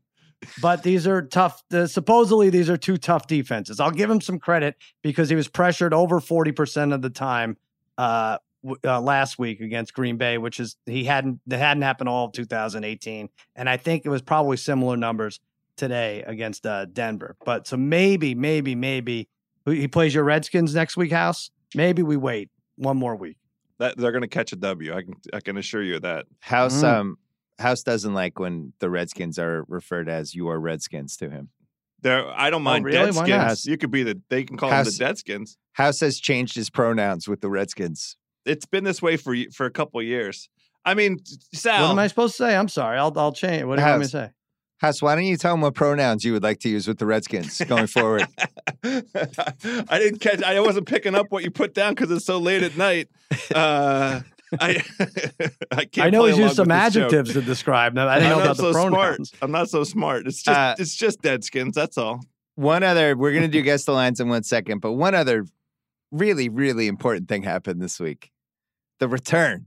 but 0.60 0.82
these 0.82 1.06
are 1.06 1.22
tough. 1.22 1.62
The, 1.68 1.86
supposedly 1.86 2.50
these 2.50 2.68
are 2.68 2.76
two 2.76 2.96
tough 2.96 3.28
defenses. 3.28 3.78
I'll 3.78 3.92
give 3.92 4.10
him 4.10 4.20
some 4.20 4.40
credit 4.40 4.74
because 5.02 5.28
he 5.28 5.36
was 5.36 5.46
pressured 5.46 5.94
over 5.94 6.18
forty 6.18 6.50
percent 6.50 6.92
of 6.92 7.00
the 7.00 7.10
time 7.10 7.56
uh, 7.96 8.38
w- 8.64 8.80
uh, 8.84 9.00
last 9.00 9.38
week 9.38 9.60
against 9.60 9.94
Green 9.94 10.16
Bay, 10.16 10.36
which 10.38 10.58
is 10.58 10.76
he 10.84 11.04
hadn't 11.04 11.40
that 11.46 11.58
hadn't 11.58 11.82
happened 11.84 12.08
all 12.08 12.26
of 12.26 12.32
2018, 12.32 13.28
and 13.54 13.68
I 13.68 13.76
think 13.76 14.04
it 14.04 14.08
was 14.08 14.20
probably 14.20 14.56
similar 14.56 14.96
numbers 14.96 15.38
today 15.76 16.24
against 16.26 16.66
uh, 16.66 16.86
Denver. 16.86 17.36
But 17.44 17.68
so 17.68 17.76
maybe, 17.76 18.34
maybe, 18.34 18.74
maybe 18.74 19.28
he 19.64 19.86
plays 19.86 20.12
your 20.12 20.24
Redskins 20.24 20.74
next 20.74 20.96
week, 20.96 21.12
House. 21.12 21.52
Maybe 21.76 22.02
we 22.02 22.16
wait 22.16 22.50
one 22.74 22.96
more 22.96 23.14
week. 23.14 23.36
That, 23.78 23.96
they're 23.96 24.12
going 24.12 24.22
to 24.22 24.28
catch 24.28 24.52
a 24.52 24.56
W. 24.56 24.92
I 24.94 25.02
can 25.02 25.14
I 25.32 25.40
can 25.40 25.56
assure 25.56 25.82
you 25.82 25.96
of 25.96 26.02
that. 26.02 26.26
House 26.40 26.82
Mm. 26.82 26.92
um 26.94 27.18
House 27.58 27.82
doesn't 27.82 28.14
like 28.14 28.38
when 28.38 28.72
the 28.78 28.88
Redskins 28.88 29.38
are 29.38 29.64
referred 29.68 30.08
as 30.08 30.34
your 30.34 30.60
Redskins 30.60 31.16
to 31.16 31.28
him. 31.30 31.48
There, 32.02 32.24
I 32.28 32.50
don't 32.50 32.62
mind 32.62 32.84
Oh, 32.84 32.90
really? 32.90 33.10
Deadskins. 33.10 33.66
You 33.66 33.76
could 33.76 33.90
be 33.90 34.04
the. 34.04 34.20
They 34.28 34.44
can 34.44 34.56
call 34.56 34.70
House- 34.70 34.96
them 34.96 35.08
the 35.08 35.12
Deadskins. 35.14 35.56
House 35.72 35.98
has 36.00 36.20
changed 36.20 36.54
his 36.54 36.70
pronouns 36.70 37.26
with 37.28 37.40
the 37.40 37.48
Redskins. 37.50 38.16
It's 38.44 38.66
been 38.66 38.84
this 38.84 39.02
way 39.02 39.16
for 39.16 39.32
y- 39.34 39.46
for 39.52 39.66
a 39.66 39.70
couple 39.70 40.00
years. 40.02 40.48
I 40.84 40.94
mean, 40.94 41.18
Sal. 41.52 41.82
What 41.86 41.90
am 41.92 41.98
I 41.98 42.06
supposed 42.06 42.36
to 42.36 42.44
say? 42.44 42.56
I'm 42.56 42.68
sorry. 42.68 42.96
I'll 42.98 43.12
I'll 43.18 43.32
change. 43.32 43.64
What 43.64 43.76
do 43.76 43.82
you 43.82 43.88
want 43.88 44.00
me 44.00 44.04
to 44.06 44.10
say? 44.10 44.30
House, 44.78 45.02
why 45.02 45.14
don't 45.14 45.24
you 45.24 45.36
tell 45.36 45.54
him 45.54 45.60
what 45.60 45.74
pronouns 45.74 46.24
you 46.24 46.32
would 46.32 46.42
like 46.42 46.60
to 46.60 46.68
use 46.68 46.86
with 46.86 46.98
the 46.98 47.06
Redskins 47.06 47.60
going 47.66 47.88
forward? 47.88 48.26
I 48.84 49.98
didn't 49.98 50.20
catch. 50.20 50.42
I 50.42 50.60
wasn't 50.60 50.86
picking 50.86 51.14
up 51.14 51.26
what 51.30 51.42
you 51.44 51.50
put 51.50 51.74
down 51.74 51.94
because 51.94 52.10
it's 52.10 52.24
so 52.24 52.38
late 52.38 52.62
at 52.62 52.76
night. 52.76 53.08
Uh, 53.54 54.20
I 54.60 54.82
I 55.72 55.84
can't. 55.84 56.06
I 56.06 56.10
know 56.10 56.24
he's 56.24 56.36
along 56.36 56.44
used 56.48 56.56
some 56.56 56.68
with 56.68 56.84
this 56.84 56.94
joke. 56.94 57.04
adjectives 57.06 57.32
to 57.34 57.42
describe 57.42 57.94
them. 57.94 58.08
I 58.08 58.20
didn't 58.20 58.32
I'm 58.32 58.38
know 58.38 58.44
not 58.44 58.44
about 58.46 58.56
so 58.56 58.72
the 58.72 58.88
smart. 58.88 59.20
I'm 59.42 59.50
not 59.50 59.68
so 59.68 59.84
smart. 59.84 60.26
It's 60.26 60.42
just 60.42 60.58
Uh, 60.58 60.74
it's 60.78 60.94
just 60.94 61.22
Deadskins. 61.22 61.72
That's 61.74 61.98
all. 61.98 62.20
one 62.54 62.82
other, 62.82 63.16
we're 63.16 63.32
going 63.32 63.42
to 63.42 63.48
do 63.48 63.62
guess 63.62 63.84
the 63.84 63.92
lines 63.92 64.20
in 64.20 64.28
one 64.28 64.42
second, 64.44 64.80
but 64.80 64.92
one 64.92 65.14
other 65.14 65.44
really, 66.12 66.48
really 66.48 66.86
important 66.86 67.28
thing 67.28 67.42
happened 67.42 67.82
this 67.82 67.98
week 68.00 68.30
the 69.00 69.08
return 69.08 69.66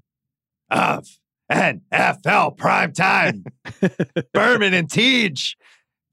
of 0.70 1.06
NFL 1.52 2.58
primetime. 2.58 3.44
Berman 4.34 4.74
and 4.74 4.88
Teej. 4.90 5.56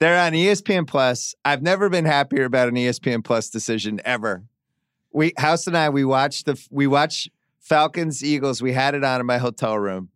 They're 0.01 0.19
on 0.19 0.33
ESPN 0.33 0.87
Plus. 0.87 1.35
I've 1.45 1.63
never 1.63 1.89
been 1.89 2.05
happier 2.05 2.45
about 2.45 2.69
an 2.69 2.75
ESPN 2.75 3.25
Plus 3.25 3.49
decision 3.51 4.01
ever. 4.05 4.45
We 5.13 5.33
House 5.37 5.67
and 5.67 5.77
I 5.77 5.89
we 5.91 6.05
watched 6.05 6.47
the 6.47 6.61
we 6.71 6.87
watched 6.87 7.31
Falcons 7.61 8.23
Eagles. 8.25 8.63
We 8.63 8.73
had 8.73 8.95
it 8.95 9.03
on 9.05 9.21
in 9.21 9.27
my 9.27 9.39
hotel 9.39 9.79
room. 9.79 10.11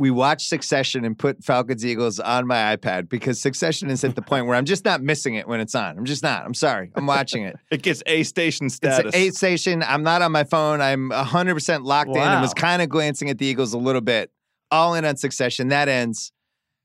We 0.00 0.12
watched 0.12 0.48
Succession 0.48 1.04
and 1.04 1.18
put 1.18 1.42
Falcons 1.42 1.84
Eagles 1.84 2.20
on 2.20 2.46
my 2.46 2.76
iPad 2.76 3.08
because 3.08 3.40
Succession 3.40 3.90
is 3.90 4.04
at 4.04 4.14
the 4.14 4.22
point 4.22 4.46
where 4.46 4.54
I'm 4.54 4.64
just 4.64 4.84
not 4.84 5.02
missing 5.02 5.34
it 5.34 5.48
when 5.48 5.58
it's 5.58 5.74
on. 5.74 5.98
I'm 5.98 6.04
just 6.04 6.22
not. 6.22 6.44
I'm 6.44 6.54
sorry. 6.54 6.92
I'm 6.94 7.06
watching 7.06 7.42
it. 7.42 7.56
It 7.72 7.82
gets 7.82 8.02
A 8.06 8.22
station 8.22 8.66
It's 8.66 8.76
status. 8.76 9.12
an 9.12 9.20
eight 9.20 9.34
station. 9.34 9.82
I'm 9.82 10.04
not 10.04 10.22
on 10.22 10.30
my 10.30 10.44
phone. 10.44 10.80
I'm 10.80 11.10
100% 11.10 11.84
locked 11.84 12.10
in 12.10 12.16
and 12.18 12.40
was 12.40 12.54
kind 12.54 12.80
of 12.80 12.88
glancing 12.88 13.28
at 13.28 13.38
the 13.38 13.46
Eagles 13.46 13.72
a 13.72 13.78
little 13.78 14.00
bit. 14.00 14.30
All 14.70 14.94
in 14.94 15.04
on 15.04 15.16
succession. 15.16 15.68
That 15.68 15.88
ends. 15.88 16.32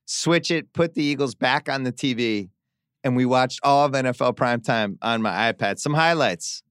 Switch 0.06 0.52
it, 0.52 0.74
put 0.74 0.94
the 0.96 1.04
Eagles 1.04 1.34
back 1.36 1.70
on 1.70 1.84
the 1.84 1.92
TV, 1.92 2.50
and 3.04 3.16
we 3.16 3.26
watched 3.26 3.60
all 3.64 3.86
of 3.86 3.94
NFL 3.94 4.36
primetime 4.36 4.98
on 5.02 5.22
my 5.22 5.52
iPad. 5.54 5.80
Some 5.80 5.94
highlights. 5.94 6.62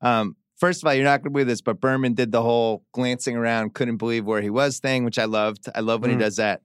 Um, 0.00 0.36
first 0.58 0.82
of 0.82 0.86
all, 0.86 0.94
you're 0.94 1.04
not 1.04 1.18
going 1.18 1.24
to 1.24 1.30
believe 1.30 1.46
this, 1.46 1.60
but 1.60 1.80
Berman 1.80 2.14
did 2.14 2.32
the 2.32 2.40
whole 2.42 2.82
glancing 2.92 3.36
around, 3.36 3.74
couldn't 3.74 3.98
believe 3.98 4.24
where 4.24 4.40
he 4.40 4.48
was 4.50 4.78
thing, 4.78 5.04
which 5.04 5.18
I 5.18 5.26
loved. 5.26 5.68
I 5.74 5.80
love 5.80 6.00
when 6.00 6.10
he 6.10 6.16
Mm. 6.16 6.20
does 6.20 6.36
that. 6.36 6.62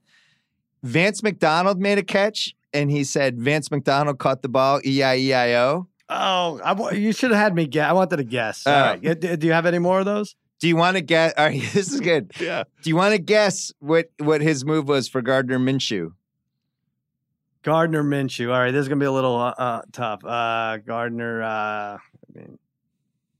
Vance 0.83 1.21
McDonald 1.23 1.79
made 1.79 1.97
a 1.97 2.03
catch, 2.03 2.55
and 2.73 2.89
he 2.89 3.03
said 3.03 3.37
Vance 3.39 3.69
McDonald 3.69 4.17
caught 4.19 4.41
the 4.41 4.49
ball, 4.49 4.79
E 4.85 5.03
I 5.03 5.17
E 5.17 5.33
I 5.33 5.53
O. 5.55 5.87
Oh, 6.09 6.61
I, 6.63 6.91
you 6.93 7.11
should 7.11 7.31
have 7.31 7.39
had 7.39 7.53
me 7.53 7.67
guess. 7.67 7.89
I 7.89 7.91
wanted 7.93 8.17
to 8.17 8.23
guess. 8.23 8.65
All 8.65 8.73
Oh. 8.73 8.77
right. 9.03 9.19
Do 9.19 9.45
you 9.47 9.51
have 9.53 9.65
any 9.65 9.79
more 9.79 9.99
of 9.99 10.05
those? 10.05 10.35
Do 10.59 10.67
you 10.67 10.75
want 10.75 10.97
to 10.97 11.01
get? 11.01 11.37
All 11.37 11.45
right, 11.45 11.61
this 11.73 11.91
is 11.93 11.99
good. 11.99 12.31
yeah. 12.39 12.63
Do 12.83 12.89
you 12.89 12.95
want 12.95 13.13
to 13.13 13.19
guess 13.19 13.71
what 13.79 14.09
what 14.19 14.41
his 14.41 14.65
move 14.65 14.87
was 14.87 15.07
for 15.07 15.21
Gardner 15.21 15.59
Minshew? 15.59 16.11
Gardner 17.63 18.03
Minshew. 18.03 18.51
All 18.53 18.59
right, 18.59 18.71
this 18.71 18.81
is 18.83 18.87
gonna 18.87 18.99
be 18.99 19.05
a 19.05 19.11
little 19.11 19.35
uh, 19.35 19.53
uh, 19.57 19.81
tough. 19.91 20.23
Uh, 20.23 20.77
Gardner. 20.77 21.43
Uh, 21.43 21.47
I 21.97 21.99
mean, 22.33 22.59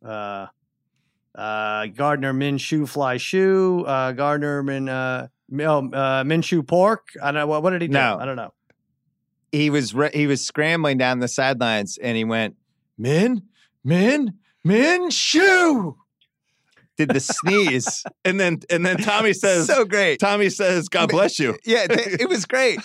uh, 0.05 0.47
uh, 1.35 1.85
Gardner 1.87 2.33
Minshew 2.33 2.87
fly 2.87 3.17
shoe. 3.17 3.83
Uh, 3.85 4.11
Gardner 4.11 4.63
Min. 4.63 4.89
Uh, 4.89 5.27
Mi- 5.49 5.65
oh, 5.65 5.79
uh, 5.79 6.23
Minshew 6.25 6.67
pork. 6.67 7.07
I 7.23 7.27
don't 7.31 7.35
know. 7.35 7.47
What, 7.47 7.63
what 7.63 7.69
did 7.69 7.81
he 7.81 7.87
do? 7.87 7.93
No. 7.93 8.17
I 8.19 8.25
don't 8.25 8.35
know. 8.35 8.53
He 9.53 9.69
was 9.69 9.93
re- 9.93 10.11
he 10.13 10.27
was 10.27 10.45
scrambling 10.45 10.97
down 10.97 11.19
the 11.19 11.29
sidelines, 11.29 11.97
and 11.97 12.17
he 12.17 12.25
went 12.25 12.57
Min 12.97 13.43
Min 13.83 14.33
Minshew. 14.65 15.95
Did 16.97 17.09
the 17.09 17.19
sneeze? 17.19 18.03
And 18.25 18.39
then 18.39 18.59
and 18.69 18.85
then 18.85 18.97
Tommy 18.97 19.33
says 19.45 19.67
so 19.67 19.85
great. 19.85 20.19
Tommy 20.19 20.49
says, 20.49 20.89
God 20.89 21.09
bless 21.09 21.39
you. 21.39 21.55
Yeah, 21.65 21.87
th- 21.87 22.19
it 22.19 22.27
was 22.27 22.45
great. 22.45 22.79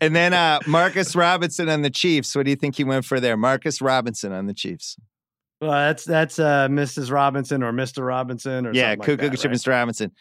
And 0.00 0.14
then 0.14 0.32
uh, 0.32 0.60
Marcus 0.66 1.14
Robinson 1.14 1.68
on 1.68 1.82
the 1.82 1.90
Chiefs. 1.90 2.34
What 2.34 2.44
do 2.44 2.50
you 2.50 2.56
think 2.56 2.76
he 2.76 2.84
went 2.84 3.04
for 3.04 3.20
there? 3.20 3.36
Marcus 3.36 3.80
Robinson 3.80 4.32
on 4.32 4.46
the 4.46 4.54
Chiefs. 4.54 4.96
Well, 5.60 5.72
that's 5.72 6.04
that's 6.04 6.38
uh, 6.38 6.68
Mrs. 6.68 7.10
Robinson 7.10 7.62
or 7.62 7.72
Mr. 7.72 8.06
Robinson 8.06 8.66
or 8.66 8.72
yeah, 8.72 8.90
something 8.92 8.98
like 8.98 9.06
Cuckoo 9.06 9.30
that, 9.30 9.44
right? 9.44 9.54
Mr. 9.54 9.68
Robinson. 9.68 10.12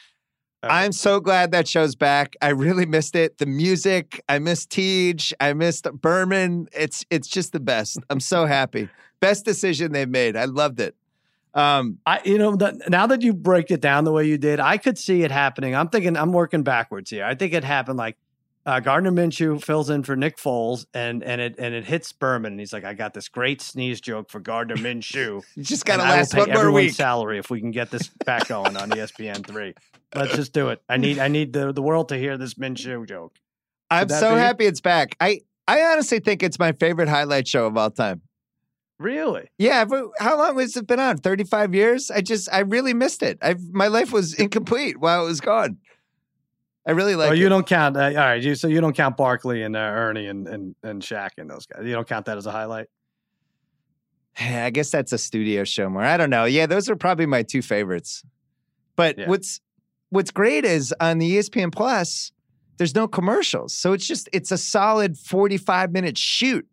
Okay. 0.64 0.74
I'm 0.74 0.92
so 0.92 1.20
glad 1.20 1.52
that 1.52 1.68
show's 1.68 1.96
back. 1.96 2.36
I 2.42 2.50
really 2.50 2.88
missed 2.88 3.16
it. 3.16 3.38
The 3.38 3.46
music, 3.46 4.24
I 4.28 4.40
missed 4.40 4.72
Teej, 4.72 5.32
I 5.40 5.54
missed 5.54 5.88
Berman. 6.02 6.68
It's 6.74 7.06
it's 7.12 7.28
just 7.28 7.52
the 7.52 7.60
best. 7.60 8.00
I'm 8.10 8.20
so 8.20 8.46
happy. 8.48 8.90
Best 9.20 9.46
decision 9.46 9.92
they've 9.92 10.10
made. 10.10 10.36
I 10.36 10.46
loved 10.46 10.80
it. 10.80 10.96
Um, 11.58 11.98
I, 12.06 12.22
you 12.24 12.38
know, 12.38 12.56
the, 12.56 12.80
now 12.88 13.08
that 13.08 13.24
you 13.24 13.34
break 13.34 13.72
it 13.72 13.82
down 13.82 14.04
the 14.04 14.12
way 14.12 14.26
you 14.26 14.38
did, 14.38 14.60
I 14.60 14.78
could 14.78 14.96
see 14.96 15.24
it 15.24 15.32
happening. 15.32 15.76
I'm 15.76 15.90
thinking, 15.90 16.16
I'm 16.16 16.32
working 16.32 16.62
backwards 16.62 17.10
here. 17.10 17.26
I 17.26 17.34
think 17.34 17.54
it 17.54 17.64
happened 17.64 17.98
like 17.98 18.16
uh, 18.68 18.80
Gardner 18.80 19.12
Minshew 19.12 19.64
fills 19.64 19.90
in 19.90 20.04
for 20.04 20.16
Nick 20.16 20.38
Foles, 20.38 20.86
and 20.94 21.24
and 21.24 21.42
it 21.42 21.56
and 21.58 21.74
it 21.74 21.86
hits 21.86 22.12
Berman, 22.12 22.52
and 22.54 22.60
he's 22.60 22.74
like, 22.74 22.84
"I 22.84 22.94
got 22.94 23.14
this 23.14 23.28
great 23.28 23.62
sneeze 23.62 24.02
joke 24.02 24.30
for 24.30 24.40
Gardner 24.40 24.76
Minshew. 24.76 25.42
you 25.56 25.64
just 25.64 25.86
gotta 25.86 26.04
and 26.04 26.12
I 26.12 26.16
will 26.16 26.18
last 26.20 26.34
pay 26.34 26.40
one 26.42 26.52
more 26.52 26.72
week. 26.72 26.92
salary 26.92 27.40
if 27.40 27.50
we 27.50 27.60
can 27.60 27.72
get 27.72 27.90
this 27.90 28.10
back 28.26 28.50
going 28.50 28.76
on 28.76 28.92
ESPN 28.92 29.48
three. 29.48 29.74
Let's 30.14 30.36
just 30.36 30.52
do 30.52 30.68
it. 30.68 30.82
I 30.90 30.98
need 30.98 31.18
I 31.18 31.30
need 31.30 31.54
the 31.54 31.72
the 31.72 31.82
world 31.82 32.10
to 32.10 32.18
hear 32.18 32.38
this 32.38 32.56
Minshew 32.56 33.08
joke. 33.08 33.34
I'm 33.90 34.10
so 34.10 34.36
be- 34.36 34.40
happy 34.42 34.66
it's 34.66 34.82
back. 34.82 35.16
I 35.22 35.42
I 35.66 35.82
honestly 35.84 36.20
think 36.20 36.44
it's 36.44 36.60
my 36.60 36.74
favorite 36.74 37.08
highlight 37.08 37.48
show 37.48 37.68
of 37.68 37.78
all 37.78 37.90
time. 37.90 38.22
Really? 39.00 39.50
Yeah, 39.58 39.86
but 39.86 40.06
how 40.20 40.38
long 40.38 40.58
has 40.60 40.76
it 40.76 40.88
been 40.88 41.00
on? 41.00 41.18
35 41.18 41.76
years? 41.76 42.10
I 42.10 42.22
just 42.22 42.50
I 42.52 42.60
really 42.60 42.94
missed 42.94 43.22
it. 43.22 43.38
I 43.42 43.56
my 43.72 43.88
life 43.88 44.12
was 44.12 44.34
incomplete 44.34 45.00
while 45.00 45.24
it 45.24 45.28
was 45.28 45.42
gone. 45.42 45.78
I 46.88 46.92
really 46.92 47.16
like 47.16 47.30
oh, 47.30 47.34
it. 47.34 47.40
you 47.40 47.50
don't 47.50 47.68
count. 47.68 47.98
Uh, 47.98 48.02
all 48.02 48.14
right, 48.14 48.42
you 48.42 48.56
so 48.56 48.68
you 48.68 48.82
don't 48.82 48.96
count 48.96 49.18
Barkley 49.18 49.62
and 49.62 49.76
uh, 49.76 49.80
Ernie 49.80 50.28
and 50.28 50.48
and 50.48 50.76
and 50.84 51.02
Shaq 51.02 51.32
and 51.38 51.50
those 51.50 51.66
guys. 51.66 51.86
You 51.86 51.94
don't 51.94 52.08
count 52.08 52.26
that 52.26 52.38
as 52.38 52.46
a 52.48 52.52
highlight. 52.52 52.88
Yeah, 54.40 54.66
I 54.66 54.70
guess 54.70 54.90
that's 54.90 55.12
a 55.12 55.18
studio 55.18 55.64
show 55.64 55.90
more. 55.90 56.04
I 56.04 56.18
don't 56.18 56.30
know. 56.30 56.46
Yeah, 56.46 56.66
those 56.66 56.90
are 56.90 56.96
probably 56.96 57.26
my 57.26 57.44
two 57.44 57.62
favorites. 57.62 58.24
But 58.96 59.18
Yeah. 59.18 59.28
what's 59.28 59.62
what's 60.10 60.32
great 60.32 60.66
is 60.66 60.94
on 61.00 61.20
the 61.20 61.38
ESPN 61.38 61.72
Plus, 61.72 62.32
there's 62.78 62.96
no 62.96 63.08
commercials. 63.08 63.74
So 63.74 63.94
it's 63.94 64.08
just 64.08 64.30
it's 64.32 64.52
a 64.52 64.58
solid 64.58 65.18
45 65.18 65.92
minute 65.92 66.18
shoot 66.18 66.66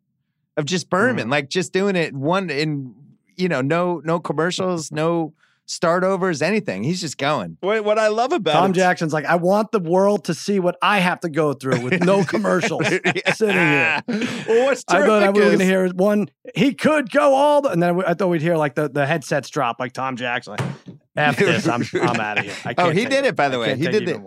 of 0.57 0.64
just 0.64 0.86
mm-hmm. 0.86 0.96
Berman, 0.96 1.30
like 1.30 1.48
just 1.48 1.72
doing 1.72 1.96
it 1.96 2.14
one 2.14 2.50
in 2.50 2.94
you 3.36 3.48
know, 3.48 3.61
no 3.61 4.00
no 4.05 4.20
commercials, 4.20 4.92
no 4.92 5.34
start 5.66 6.05
overs, 6.05 6.42
anything. 6.42 6.84
He's 6.84 7.00
just 7.00 7.18
going. 7.18 7.57
What, 7.61 7.84
what 7.84 7.98
I 7.98 8.09
love 8.09 8.32
about 8.32 8.52
Tom 8.52 8.70
it, 8.70 8.74
Jackson's 8.74 9.12
like, 9.12 9.24
I 9.24 9.36
want 9.36 9.72
the 9.72 9.80
world 9.80 10.24
to 10.24 10.34
see 10.34 10.61
what 10.61 10.76
I 10.82 10.98
have 10.98 11.20
to 11.20 11.28
go 11.28 11.52
through 11.55 11.80
with 11.80 12.05
no 12.05 12.24
commercials 12.24 12.86
sitting 12.86 13.57
here. 13.57 14.02
well, 14.07 14.66
what's 14.66 14.84
I 14.88 14.98
terrific 14.98 15.09
thought 15.09 15.22
I, 15.22 15.30
we 15.30 15.40
were 15.40 15.46
going 15.46 15.59
to 15.59 15.64
hear 15.64 15.88
one. 15.88 16.30
He 16.55 16.74
could 16.74 17.11
go 17.11 17.34
all 17.34 17.62
the, 17.62 17.70
and 17.70 17.82
then 17.82 18.05
I 18.05 18.14
thought 18.14 18.28
we'd 18.28 18.42
hear 18.42 18.57
like 18.57 18.74
the, 18.74 18.88
the 18.88 19.07
headsets 19.07 19.48
drop, 19.48 19.80
like 19.80 19.92
Tom 19.92 20.16
Jackson. 20.16 20.57
Like, 20.59 20.93
After 21.16 21.44
this, 21.46 21.68
I'm 21.68 21.82
I'm 21.94 22.20
out 22.20 22.38
of 22.38 22.44
here. 22.44 22.54
I 22.64 22.72
Oh, 22.72 22.84
can't 22.86 22.98
he 22.98 23.04
did 23.06 23.24
it, 23.24 23.36
by 23.36 23.48
the 23.48 23.58
way. 23.58 23.76
He 23.76 23.86
did 23.86 24.08
it. 24.08 24.20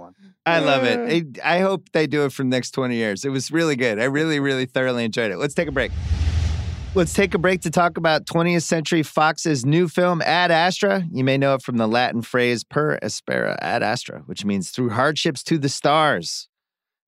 I 0.46 0.60
love 0.60 0.84
it. 0.86 1.38
I, 1.44 1.58
I 1.58 1.60
hope 1.60 1.90
they 1.92 2.08
do 2.08 2.24
it 2.24 2.32
for 2.32 2.44
the 2.44 2.50
next 2.50 2.72
20 2.72 2.96
years. 2.96 3.26
It 3.26 3.30
was 3.30 3.52
really 3.52 3.76
good. 3.76 4.00
I 4.00 4.06
really, 4.06 4.40
really 4.40 4.66
thoroughly 4.66 5.04
enjoyed 5.04 5.32
it. 5.32 5.38
Let's 5.38 5.54
take 5.54 5.68
a 5.68 5.74
break. 5.74 5.92
Let's 6.96 7.14
take 7.14 7.34
a 7.34 7.38
break 7.38 7.62
to 7.62 7.70
talk 7.70 7.98
about 7.98 8.26
20th 8.26 8.64
Century 8.64 9.04
Fox's 9.04 9.66
new 9.66 9.88
film, 9.90 10.22
Ad 10.22 10.50
Astra. 10.50 11.04
You 11.12 11.24
may 11.26 11.38
know 11.38 11.54
it 11.54 11.62
from 11.62 11.78
the 11.78 11.88
Latin 11.88 12.22
phrase 12.22 12.64
per 12.64 12.98
aspera 13.02 13.58
ad 13.62 13.84
astra, 13.84 14.24
which 14.26 14.46
means 14.46 14.70
through 14.70 14.92
hardships 14.92 15.44
to 15.44 15.58
the 15.58 15.70
stars. 15.70 16.48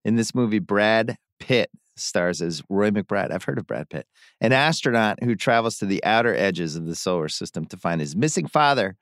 In 0.05 0.15
this 0.15 0.35
movie, 0.35 0.59
Brad 0.59 1.17
Pitt 1.39 1.71
stars 1.95 2.41
as 2.41 2.61
Roy 2.69 2.91
McBride. 2.91 3.31
I've 3.31 3.45
heard 3.45 3.57
of 3.57 3.65
Brad 3.65 3.89
Pitt, 3.89 4.05
an 4.41 4.51
astronaut 4.51 5.23
who 5.23 5.35
travels 5.35 5.77
to 5.77 5.85
the 5.85 6.03
outer 6.03 6.35
edges 6.35 6.75
of 6.75 6.85
the 6.85 6.95
solar 6.95 7.29
system 7.29 7.65
to 7.67 7.77
find 7.77 7.99
his 7.99 8.15
missing 8.15 8.47
father, 8.47 8.95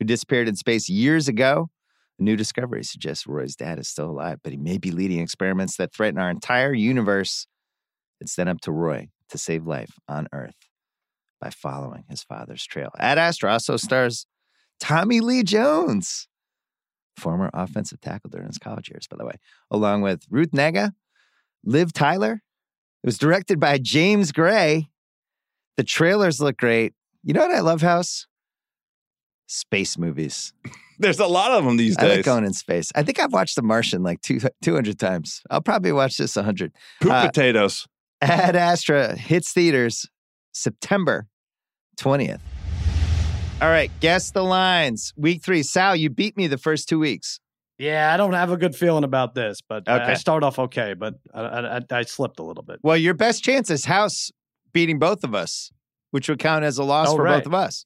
who 0.00 0.06
disappeared 0.06 0.48
in 0.48 0.56
space 0.56 0.88
years 0.88 1.28
ago. 1.28 1.68
A 2.18 2.22
new 2.22 2.36
discovery 2.36 2.82
suggests 2.82 3.26
Roy's 3.26 3.54
dad 3.54 3.78
is 3.78 3.88
still 3.88 4.10
alive, 4.10 4.38
but 4.42 4.52
he 4.52 4.58
may 4.58 4.78
be 4.78 4.90
leading 4.90 5.20
experiments 5.20 5.76
that 5.76 5.94
threaten 5.94 6.18
our 6.18 6.30
entire 6.30 6.72
universe. 6.72 7.46
It's 8.20 8.34
then 8.34 8.48
up 8.48 8.60
to 8.62 8.72
Roy 8.72 9.08
to 9.28 9.38
save 9.38 9.66
life 9.66 9.92
on 10.08 10.26
Earth 10.32 10.56
by 11.40 11.50
following 11.50 12.04
his 12.08 12.22
father's 12.22 12.66
trail. 12.66 12.90
Ad 12.98 13.18
Astra 13.18 13.52
also 13.52 13.76
stars 13.76 14.26
Tommy 14.80 15.20
Lee 15.20 15.42
Jones, 15.42 16.28
former 17.16 17.50
offensive 17.54 18.00
tackle 18.00 18.30
during 18.30 18.48
his 18.48 18.58
college 18.58 18.90
years, 18.90 19.06
by 19.06 19.16
the 19.16 19.24
way, 19.24 19.34
along 19.70 20.02
with 20.02 20.24
Ruth 20.30 20.50
Negga, 20.50 20.92
Liv 21.64 21.92
Tyler. 21.92 22.42
It 23.02 23.06
was 23.06 23.18
directed 23.18 23.60
by 23.60 23.78
James 23.78 24.32
Gray. 24.32 24.88
The 25.76 25.84
trailers 25.84 26.40
look 26.40 26.56
great. 26.58 26.92
You 27.22 27.32
know 27.32 27.40
what 27.40 27.54
I 27.54 27.60
love, 27.60 27.80
House? 27.80 28.26
Space 29.52 29.98
movies. 29.98 30.52
There's 31.00 31.18
a 31.18 31.26
lot 31.26 31.50
of 31.50 31.64
them 31.64 31.76
these 31.76 31.96
days. 31.96 32.10
I 32.10 32.16
like 32.16 32.24
going 32.24 32.44
in 32.44 32.52
space. 32.52 32.92
I 32.94 33.02
think 33.02 33.18
I've 33.18 33.32
watched 33.32 33.56
The 33.56 33.62
Martian 33.62 34.02
like 34.04 34.20
two, 34.20 34.38
200 34.62 34.96
times. 34.98 35.42
I'll 35.50 35.60
probably 35.60 35.90
watch 35.92 36.18
this 36.18 36.36
100. 36.36 36.72
Poop 37.00 37.10
uh, 37.10 37.26
potatoes. 37.26 37.86
Ad 38.20 38.54
Astra 38.54 39.16
hits 39.16 39.52
theaters 39.52 40.06
September 40.52 41.26
20th. 41.98 42.38
All 43.62 43.68
right, 43.68 43.90
guess 44.00 44.30
the 44.30 44.44
lines. 44.44 45.12
Week 45.16 45.42
three. 45.42 45.62
Sal, 45.62 45.96
you 45.96 46.10
beat 46.10 46.36
me 46.36 46.46
the 46.46 46.56
first 46.58 46.88
two 46.88 46.98
weeks. 46.98 47.40
Yeah, 47.78 48.12
I 48.14 48.16
don't 48.18 48.34
have 48.34 48.52
a 48.52 48.56
good 48.56 48.76
feeling 48.76 49.04
about 49.04 49.34
this, 49.34 49.60
but 49.66 49.88
I- 49.88 50.12
I, 50.12 50.14
start 50.14 50.44
off 50.44 50.58
okay, 50.58 50.94
but 50.94 51.14
I, 51.34 51.40
I, 51.40 51.76
I- 51.78 51.82
I 51.90 52.02
slipped 52.02 52.38
a 52.38 52.42
little 52.42 52.62
bit. 52.62 52.78
Well, 52.82 52.96
your 52.96 53.14
best 53.14 53.42
chance 53.42 53.68
is 53.70 53.86
House 53.86 54.30
beating 54.72 54.98
both 54.98 55.24
of 55.24 55.34
us, 55.34 55.70
which 56.10 56.28
would 56.28 56.38
count 56.38 56.64
as 56.64 56.78
a 56.78 56.84
loss 56.84 57.08
Oh, 57.08 57.16
for 57.16 57.22
right. 57.24 57.38
both 57.38 57.46
of 57.46 57.54
us. 57.54 57.84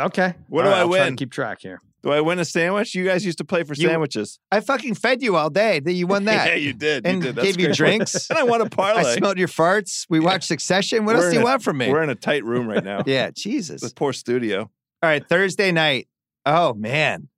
Okay, 0.00 0.34
What 0.48 0.64
All 0.66 0.72
do 0.72 0.76
I 0.76 0.80
I'll 0.80 0.88
win? 0.88 1.16
keep 1.16 1.30
track 1.30 1.58
here. 1.60 1.80
Do 2.02 2.10
I 2.10 2.20
win 2.22 2.38
a 2.38 2.44
sandwich? 2.46 2.94
You 2.94 3.04
guys 3.04 3.26
used 3.26 3.36
to 3.38 3.44
play 3.44 3.62
for 3.62 3.74
You- 3.74 3.88
sandwiches. 3.88 4.38
I 4.50 4.60
fucking 4.60 4.94
fed 4.94 5.20
you 5.22 5.36
all 5.36 5.50
day 5.50 5.80
that 5.80 5.92
you 5.92 6.06
won 6.06 6.24
that. 6.26 6.48
yeah, 6.48 6.54
you 6.54 6.72
did. 6.72 7.04
You 7.04 7.10
and 7.12 7.22
did. 7.22 7.34
That's 7.36 7.46
gave 7.46 7.60
you 7.60 7.74
drinks. 7.74 8.30
and 8.30 8.38
I 8.38 8.42
won 8.44 8.62
a 8.62 8.70
parlay. 8.70 9.02
I 9.02 9.16
smelled 9.16 9.36
your 9.38 9.48
farts. 9.48 10.06
We 10.08 10.18
watched 10.18 10.44
Succession. 10.48 11.04
What 11.04 11.16
We're 11.16 11.24
else 11.24 11.30
do 11.32 11.36
you 11.36 11.42
a- 11.42 11.44
want 11.44 11.62
from 11.62 11.76
me? 11.76 11.90
We're 11.90 12.02
in 12.02 12.08
a 12.10 12.14
tight 12.14 12.44
room 12.44 12.66
right 12.66 12.82
now. 12.82 13.02
Yeah, 13.06 13.30
Jesus. 13.36 13.82
This 13.82 13.92
poor 13.92 14.12
studio. 14.14 14.60
All 14.60 14.68
right, 15.10 15.26
Thursday 15.28 15.72
night. 15.72 16.08
Oh 16.46 16.72
man. 16.72 17.28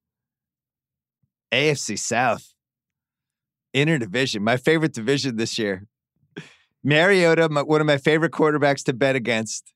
AFC 1.52 1.98
South. 1.98 2.54
Interdivision, 3.74 4.40
my 4.42 4.56
favorite 4.56 4.92
division 4.92 5.36
this 5.36 5.58
year. 5.58 5.86
Mariota, 6.84 7.48
my, 7.48 7.62
one 7.62 7.80
of 7.80 7.86
my 7.86 7.96
favorite 7.96 8.32
quarterbacks 8.32 8.84
to 8.84 8.92
bet 8.92 9.16
against. 9.16 9.72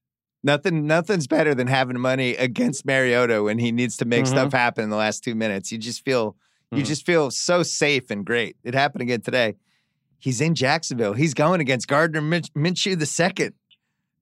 Nothing, 0.46 0.86
nothing's 0.86 1.26
better 1.26 1.56
than 1.56 1.66
having 1.66 1.98
money 1.98 2.36
against 2.36 2.86
Mariota 2.86 3.42
when 3.42 3.58
he 3.58 3.72
needs 3.72 3.96
to 3.96 4.04
make 4.04 4.24
Mhm. 4.26 4.28
stuff 4.28 4.52
happen 4.52 4.84
in 4.84 4.90
the 4.90 4.96
last 4.96 5.24
two 5.24 5.34
minutes. 5.34 5.72
You 5.72 5.78
just 5.78 6.04
feel, 6.04 6.36
you 6.70 6.82
Mhm. 6.84 6.86
just 6.86 7.04
feel 7.04 7.32
so 7.32 7.64
safe 7.64 8.10
and 8.12 8.24
great. 8.24 8.56
It 8.62 8.72
happened 8.72 9.02
again 9.02 9.22
today. 9.22 9.56
He's 10.20 10.40
in 10.40 10.54
Jacksonville. 10.54 11.14
He's 11.14 11.34
going 11.34 11.60
against 11.60 11.88
Gardner 11.88 12.20
Min- 12.22 12.42
Minshew 12.56 12.96
the 12.96 13.06
second, 13.06 13.54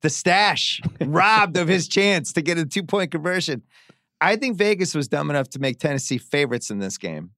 the 0.00 0.08
stash, 0.08 0.80
robbed 1.02 1.58
of 1.58 1.68
his 1.68 1.86
chance 1.88 2.32
to 2.32 2.40
get 2.40 2.56
a 2.56 2.64
two 2.64 2.82
point 2.84 3.10
conversion. 3.10 3.60
I 4.18 4.36
think 4.36 4.56
Vegas 4.56 4.94
was 4.94 5.08
dumb 5.08 5.28
enough 5.28 5.50
to 5.50 5.58
make 5.58 5.78
Tennessee 5.78 6.16
favorites 6.16 6.70
in 6.70 6.78
this 6.78 6.96
game. 6.96 7.32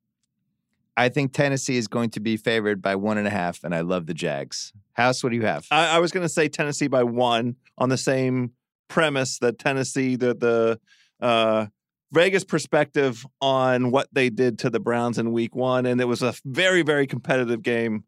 I 0.97 1.09
think 1.09 1.33
Tennessee 1.33 1.77
is 1.77 1.89
going 1.89 2.11
to 2.11 2.21
be 2.21 2.37
favored 2.37 2.81
by 2.81 2.95
one 2.95 3.19
and 3.19 3.27
a 3.27 3.31
half, 3.31 3.65
and 3.65 3.75
I 3.75 3.81
love 3.81 4.07
the 4.07 4.15
Jags. 4.15 4.73
House, 4.93 5.25
what 5.25 5.31
do 5.31 5.37
you 5.37 5.45
have? 5.45 5.67
I, 5.73 5.97
I 5.97 5.99
was 5.99 6.13
going 6.13 6.25
to 6.25 6.29
say 6.29 6.49
Tennessee 6.49 6.87
by 6.87 7.03
one 7.03 7.57
on 7.77 7.89
the 7.89 7.99
same 7.99 8.53
premise 8.89 9.39
that 9.39 9.59
Tennessee, 9.59 10.17
the 10.17 10.35
the 10.35 10.81
uh, 11.25 11.67
Vegas 12.13 12.45
perspective 12.45 13.27
on 13.41 13.91
what 13.91 14.09
they 14.13 14.31
did 14.31 14.59
to 14.61 14.71
the 14.71 14.81
Browns 14.81 15.19
in 15.19 15.33
Week 15.33 15.55
One, 15.55 15.87
and 15.87 16.01
it 16.01 16.07
was 16.07 16.23
a 16.23 16.35
very 16.45 16.83
very 16.83 17.07
competitive 17.07 17.63
game 17.63 18.05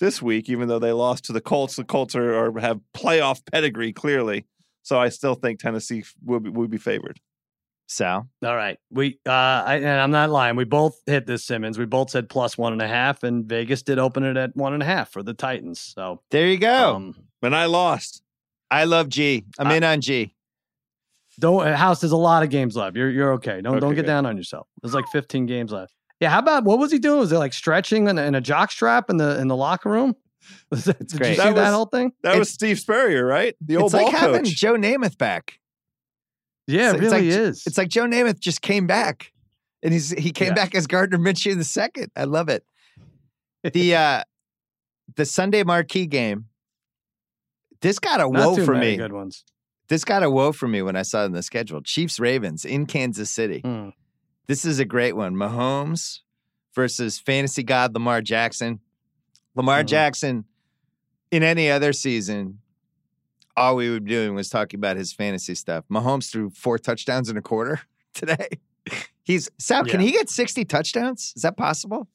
this 0.00 0.20
week. 0.22 0.48
Even 0.48 0.68
though 0.68 0.78
they 0.78 0.92
lost 0.92 1.24
to 1.26 1.32
the 1.32 1.40
Colts, 1.40 1.76
the 1.76 1.84
Colts 1.84 2.14
are, 2.14 2.34
are 2.34 2.60
have 2.60 2.80
playoff 2.94 3.42
pedigree 3.50 3.92
clearly. 3.92 4.46
So 4.82 4.98
I 4.98 5.10
still 5.10 5.34
think 5.34 5.60
Tennessee 5.60 6.02
would 6.24 6.42
be, 6.42 6.50
would 6.50 6.70
be 6.70 6.78
favored. 6.78 7.20
Sal. 7.86 8.26
All 8.42 8.56
right. 8.56 8.78
We 8.90 9.18
uh 9.26 9.30
I, 9.30 9.76
and 9.76 10.00
I'm 10.00 10.10
not 10.10 10.30
lying. 10.30 10.56
We 10.56 10.64
both 10.64 10.98
hit 11.06 11.26
this 11.26 11.44
Simmons. 11.44 11.78
We 11.78 11.84
both 11.84 12.08
said 12.10 12.28
plus 12.28 12.56
one 12.56 12.72
and 12.72 12.80
a 12.80 12.88
half, 12.88 13.22
and 13.22 13.44
Vegas 13.44 13.82
did 13.82 13.98
open 13.98 14.24
it 14.24 14.36
at 14.36 14.56
one 14.56 14.72
and 14.72 14.82
a 14.82 14.86
half 14.86 15.10
for 15.10 15.22
the 15.22 15.34
Titans. 15.34 15.78
So 15.80 16.22
There 16.30 16.46
you 16.46 16.58
go. 16.58 16.94
um 16.96 17.14
And 17.42 17.54
I 17.54 17.66
lost. 17.66 18.21
I 18.72 18.84
love 18.84 19.08
G. 19.08 19.44
I'm 19.58 19.68
I- 19.68 19.76
in 19.76 19.84
on 19.84 20.00
G. 20.00 20.34
don't 21.38 21.66
uh, 21.66 21.76
house 21.76 22.00
there's 22.00 22.12
a 22.12 22.16
lot 22.16 22.42
of 22.42 22.50
games 22.50 22.76
left. 22.76 22.96
You're 22.96 23.10
you're 23.10 23.32
okay. 23.34 23.60
Don't 23.60 23.80
don't 23.80 23.94
get 23.94 24.02
good. 24.02 24.06
down 24.06 24.26
on 24.26 24.36
yourself. 24.36 24.66
There's 24.82 24.94
like 24.94 25.06
15 25.12 25.46
games 25.46 25.72
left. 25.72 25.94
Yeah, 26.20 26.30
how 26.30 26.38
about 26.38 26.64
what 26.64 26.78
was 26.78 26.92
he 26.92 26.98
doing? 26.98 27.18
Was 27.18 27.32
it 27.32 27.38
like 27.38 27.52
stretching 27.52 28.06
in, 28.08 28.18
a- 28.18 28.22
in 28.22 28.34
a 28.34 28.40
jock 28.40 28.70
strap 28.70 29.10
in 29.10 29.16
the 29.16 29.38
in 29.40 29.48
the 29.48 29.56
locker 29.56 29.90
room? 29.90 30.14
Was 30.70 30.88
it- 30.88 30.98
Did 30.98 31.18
great. 31.18 31.28
you 31.30 31.34
see 31.36 31.42
That 31.42 31.54
that, 31.54 31.72
whole 31.72 31.86
thing? 31.86 32.12
That 32.24 32.30
It's- 32.30 32.38
was 32.40 32.50
Steve 32.50 32.78
Spurrier, 32.80 33.24
right? 33.24 33.54
The 33.60 33.76
old 33.76 33.86
It's 33.86 33.94
like 33.94 34.10
ball 34.12 34.20
having. 34.20 34.44
Joe 34.44 34.74
Namath 34.74 35.16
back. 35.16 35.58
Yeah, 36.66 36.90
It's- 36.90 36.94
it 36.94 36.96
it's 36.96 37.12
really 37.12 37.30
like- 37.30 37.40
is. 37.48 37.62
It's 37.66 37.78
like 37.78 37.88
Joe 37.88 38.04
Namath 38.06 38.40
just 38.40 38.60
came 38.62 38.86
back, 38.88 39.32
and 39.84 39.92
he's 39.92 40.10
he 40.10 40.30
came 40.32 40.48
Yeah. 40.48 40.54
back 40.54 40.74
as 40.74 40.86
Gardner 40.88 41.18
Minshew 41.18 41.56
the 41.56 41.64
second. 41.64 42.10
I 42.16 42.24
love 42.24 42.48
it. 42.48 42.64
The 43.64 43.94
uh 44.04 44.24
the 45.16 45.24
Sunday 45.24 45.62
marquee 45.64 46.06
game. 46.06 46.46
This 47.82 47.98
got 47.98 48.20
a 48.20 48.28
not 48.30 48.56
woe 48.58 48.64
for 48.64 48.74
me. 48.74 48.96
good 48.96 49.12
ones. 49.12 49.44
This 49.88 50.04
got 50.04 50.22
a 50.22 50.30
woe 50.30 50.52
for 50.52 50.66
me 50.68 50.80
when 50.82 50.96
I 50.96 51.02
saw 51.02 51.22
it 51.22 51.26
in 51.26 51.32
the 51.32 51.42
schedule. 51.42 51.82
Chiefs 51.82 52.18
Ravens 52.18 52.64
in 52.64 52.86
Kansas 52.86 53.30
City. 53.30 53.60
Hmm. 53.60 53.90
This 54.46 54.64
is 54.64 54.78
a 54.78 54.84
great 54.84 55.14
one. 55.16 55.34
Mahomes 55.34 56.20
versus 56.74 57.18
fantasy 57.18 57.62
god 57.62 57.92
Lamar 57.94 58.22
Jackson. 58.22 58.80
Lamar 59.54 59.82
Mhm. 59.82 59.86
Jackson, 59.88 60.44
in 61.30 61.42
any 61.42 61.70
other 61.70 61.92
season, 61.92 62.60
all 63.56 63.76
we 63.76 63.90
would 63.90 64.04
be 64.04 64.10
doing 64.12 64.34
was 64.34 64.48
talking 64.48 64.78
about 64.80 64.96
his 64.96 65.12
fantasy 65.12 65.54
stuff. 65.54 65.84
Mahomes 65.90 66.30
threw 66.30 66.48
four 66.50 66.78
touchdowns 66.78 67.28
in 67.28 67.36
a 67.36 67.42
quarter 67.42 67.80
today. 68.14 68.48
He's 69.22 69.50
Sal, 69.58 69.84
can 69.84 70.00
he 70.00 70.10
get 70.12 70.30
60 70.30 70.64
touchdowns? 70.64 71.32
Is 71.36 71.42
that 71.42 71.56
possible? 71.56 72.08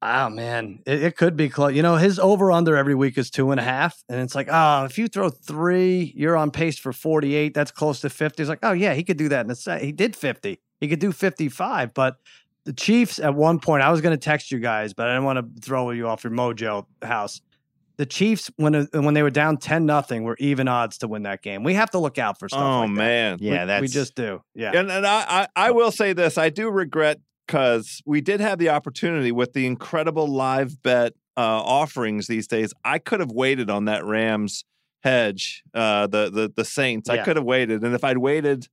Oh 0.00 0.30
man, 0.30 0.80
it, 0.86 1.02
it 1.02 1.16
could 1.16 1.36
be 1.36 1.48
close. 1.48 1.74
You 1.74 1.82
know, 1.82 1.96
his 1.96 2.18
over 2.18 2.52
under 2.52 2.76
every 2.76 2.94
week 2.94 3.18
is 3.18 3.30
two 3.30 3.50
and 3.50 3.58
a 3.58 3.64
half, 3.64 4.02
and 4.08 4.20
it's 4.20 4.34
like, 4.34 4.48
oh, 4.50 4.84
if 4.84 4.96
you 4.96 5.08
throw 5.08 5.28
three, 5.28 6.12
you're 6.14 6.36
on 6.36 6.50
pace 6.52 6.78
for 6.78 6.92
forty 6.92 7.34
eight. 7.34 7.52
That's 7.52 7.72
close 7.72 8.00
to 8.02 8.10
fifty. 8.10 8.42
It's 8.42 8.48
like, 8.48 8.60
oh 8.62 8.72
yeah, 8.72 8.94
he 8.94 9.02
could 9.02 9.16
do 9.16 9.28
that 9.30 9.44
in 9.44 9.50
a 9.50 9.56
set. 9.56 9.82
He 9.82 9.90
did 9.90 10.14
fifty. 10.14 10.60
He 10.80 10.86
could 10.86 11.00
do 11.00 11.10
fifty 11.10 11.48
five. 11.48 11.94
But 11.94 12.16
the 12.64 12.72
Chiefs 12.72 13.18
at 13.18 13.34
one 13.34 13.58
point, 13.58 13.82
I 13.82 13.90
was 13.90 14.00
going 14.00 14.16
to 14.16 14.22
text 14.22 14.52
you 14.52 14.60
guys, 14.60 14.92
but 14.92 15.08
I 15.08 15.14
didn't 15.14 15.24
want 15.24 15.56
to 15.56 15.62
throw 15.62 15.90
you 15.90 16.06
off 16.06 16.22
your 16.22 16.32
mojo 16.32 16.86
house. 17.02 17.40
The 17.96 18.06
Chiefs, 18.06 18.48
when 18.54 18.76
uh, 18.76 18.86
when 18.92 19.14
they 19.14 19.24
were 19.24 19.30
down 19.30 19.56
ten 19.56 19.84
nothing, 19.84 20.22
were 20.22 20.36
even 20.38 20.68
odds 20.68 20.98
to 20.98 21.08
win 21.08 21.24
that 21.24 21.42
game. 21.42 21.64
We 21.64 21.74
have 21.74 21.90
to 21.90 21.98
look 21.98 22.18
out 22.18 22.38
for 22.38 22.48
stuff. 22.48 22.60
oh 22.60 22.80
like 22.82 22.88
that. 22.90 22.94
man. 22.94 23.38
Yeah, 23.40 23.62
we, 23.62 23.66
that's 23.66 23.80
we 23.80 23.88
just 23.88 24.14
do. 24.14 24.42
Yeah, 24.54 24.78
And 24.78 24.92
and 24.92 25.04
I, 25.04 25.24
I, 25.28 25.48
I 25.56 25.70
will 25.72 25.90
say 25.90 26.12
this: 26.12 26.38
I 26.38 26.50
do 26.50 26.70
regret 26.70 27.18
because 27.48 28.02
we 28.04 28.20
did 28.20 28.40
have 28.40 28.58
the 28.58 28.68
opportunity 28.68 29.32
with 29.32 29.54
the 29.54 29.66
incredible 29.66 30.28
live 30.28 30.80
bet 30.82 31.14
uh, 31.36 31.40
offerings 31.40 32.26
these 32.26 32.46
days. 32.46 32.72
I 32.84 32.98
could 32.98 33.20
have 33.20 33.32
waited 33.32 33.70
on 33.70 33.86
that 33.86 34.04
Rams 34.04 34.64
hedge, 35.02 35.62
uh, 35.74 36.06
the 36.06 36.30
the 36.30 36.52
the 36.54 36.64
Saints. 36.64 37.08
I 37.08 37.16
could 37.24 37.36
have 37.36 37.44
waited, 37.44 37.82
and 37.82 37.94
if 37.94 38.04
I'd 38.04 38.18
waited 38.18 38.68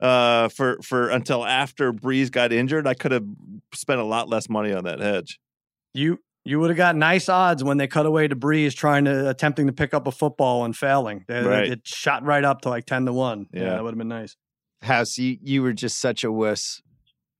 uh, 0.00 0.48
for 0.48 0.78
for 0.82 1.08
until 1.08 1.44
after 1.44 1.92
Brees 1.92 2.30
got 2.30 2.52
injured, 2.52 2.86
I 2.86 2.94
could 2.94 3.12
have 3.12 3.24
spent 3.74 3.98
a 4.00 4.04
lot 4.04 4.28
less 4.28 4.48
money 4.48 4.72
on 4.72 4.84
that 4.84 5.00
hedge. 5.00 5.40
You 5.94 6.20
you 6.44 6.60
would 6.60 6.70
have 6.70 6.76
got 6.76 6.96
nice 6.96 7.28
odds 7.28 7.64
when 7.64 7.78
they 7.78 7.86
cut 7.86 8.04
away 8.06 8.28
to 8.28 8.36
Brees 8.36 8.74
trying 8.74 9.04
to 9.06 9.28
attempting 9.30 9.66
to 9.66 9.72
pick 9.72 9.94
up 9.94 10.06
a 10.06 10.12
football 10.12 10.64
and 10.64 10.76
failing. 10.76 11.24
They- 11.28 11.42
they- 11.42 11.48
Right. 11.48 11.70
It 11.72 11.80
shot 11.84 12.24
right 12.24 12.44
up 12.44 12.60
to 12.62 12.68
like 12.68 12.84
ten 12.86 13.06
to 13.06 13.12
one. 13.12 13.46
Yeah, 13.52 13.62
Yeah. 13.62 13.70
that 13.70 13.82
would 13.84 13.90
have 13.94 13.98
been 13.98 14.08
nice. 14.08 14.36
House, 14.82 15.18
you, 15.18 15.36
you 15.42 15.60
were 15.62 15.72
just 15.72 15.98
such 16.00 16.22
a 16.24 16.30
wuss. 16.30 16.80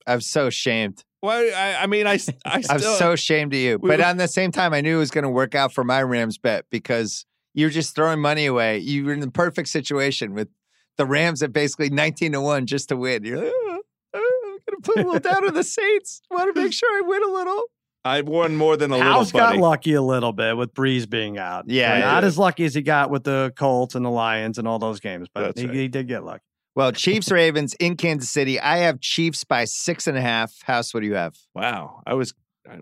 I'm 0.08 0.20
so 0.20 0.46
ashamed. 0.48 1.04
Well, 1.22 1.38
I, 1.56 1.82
I 1.82 1.86
mean, 1.86 2.06
I 2.06 2.14
s- 2.14 2.30
I 2.44 2.56
I'm 2.70 2.78
still 2.78 2.94
so 2.96 3.12
ashamed 3.12 3.52
of 3.54 3.60
you. 3.60 3.78
We- 3.78 3.88
But 3.88 3.98
we- 3.98 4.04
on 4.04 4.16
the 4.16 4.28
same 4.28 4.50
time, 4.52 4.72
I 4.72 4.80
knew 4.80 4.96
it 4.96 5.00
was 5.00 5.10
going 5.10 5.24
to 5.24 5.30
work 5.30 5.54
out 5.54 5.72
for 5.72 5.84
my 5.84 6.02
Rams 6.02 6.38
bet 6.38 6.64
because 6.70 7.26
you're 7.54 7.70
just 7.70 7.94
throwing 7.94 8.20
money 8.20 8.46
away. 8.46 8.78
You 8.78 9.04
were 9.04 9.12
in 9.12 9.20
the 9.20 9.30
perfect 9.30 9.68
situation 9.68 10.32
with 10.34 10.48
the 10.96 11.06
Rams 11.06 11.42
at 11.42 11.52
basically 11.52 11.90
19 11.90 12.32
to 12.32 12.40
1 12.40 12.66
just 12.66 12.88
to 12.90 12.96
win. 12.96 13.24
You're 13.24 13.38
like, 13.44 13.52
oh, 13.52 13.80
oh, 14.14 14.40
I'm 14.44 14.50
going 14.50 14.82
to 14.82 14.82
put 14.82 14.96
a 14.98 15.02
little 15.04 15.20
down 15.20 15.46
on 15.46 15.54
the 15.54 15.64
Saints. 15.64 16.22
Want 16.30 16.54
to 16.54 16.60
make 16.62 16.72
sure 16.72 16.88
I 16.96 17.00
win 17.06 17.22
a 17.22 17.32
little. 17.32 17.62
I 18.04 18.20
won 18.22 18.56
more 18.56 18.76
than 18.76 18.92
a 18.92 18.98
House 19.00 19.26
little. 19.34 19.40
got 19.40 19.48
buddy. 19.50 19.60
lucky 19.60 19.94
a 19.94 20.02
little 20.02 20.32
bit 20.32 20.56
with 20.56 20.72
Brees 20.72 21.10
being 21.10 21.36
out. 21.36 21.64
Yeah, 21.68 21.98
not 21.98 22.20
did. 22.20 22.28
as 22.28 22.38
lucky 22.38 22.64
as 22.64 22.74
he 22.74 22.80
got 22.80 23.10
with 23.10 23.24
the 23.24 23.52
Colts 23.56 23.96
and 23.96 24.04
the 24.04 24.10
Lions 24.10 24.56
and 24.56 24.66
all 24.68 24.78
those 24.78 25.00
games, 25.00 25.28
but 25.34 25.58
he, 25.58 25.66
right. 25.66 25.74
he 25.74 25.88
did 25.88 26.06
get 26.06 26.24
lucky. 26.24 26.44
Well, 26.78 26.92
Chiefs 26.92 27.32
Ravens 27.32 27.74
in 27.80 27.96
Kansas 27.96 28.30
City. 28.30 28.60
I 28.60 28.76
have 28.76 29.00
Chiefs 29.00 29.42
by 29.42 29.64
six 29.64 30.06
and 30.06 30.16
a 30.16 30.20
half. 30.20 30.62
House, 30.62 30.94
what 30.94 31.00
do 31.00 31.06
you 31.08 31.16
have? 31.16 31.34
Wow, 31.52 32.04
I 32.06 32.14
was 32.14 32.34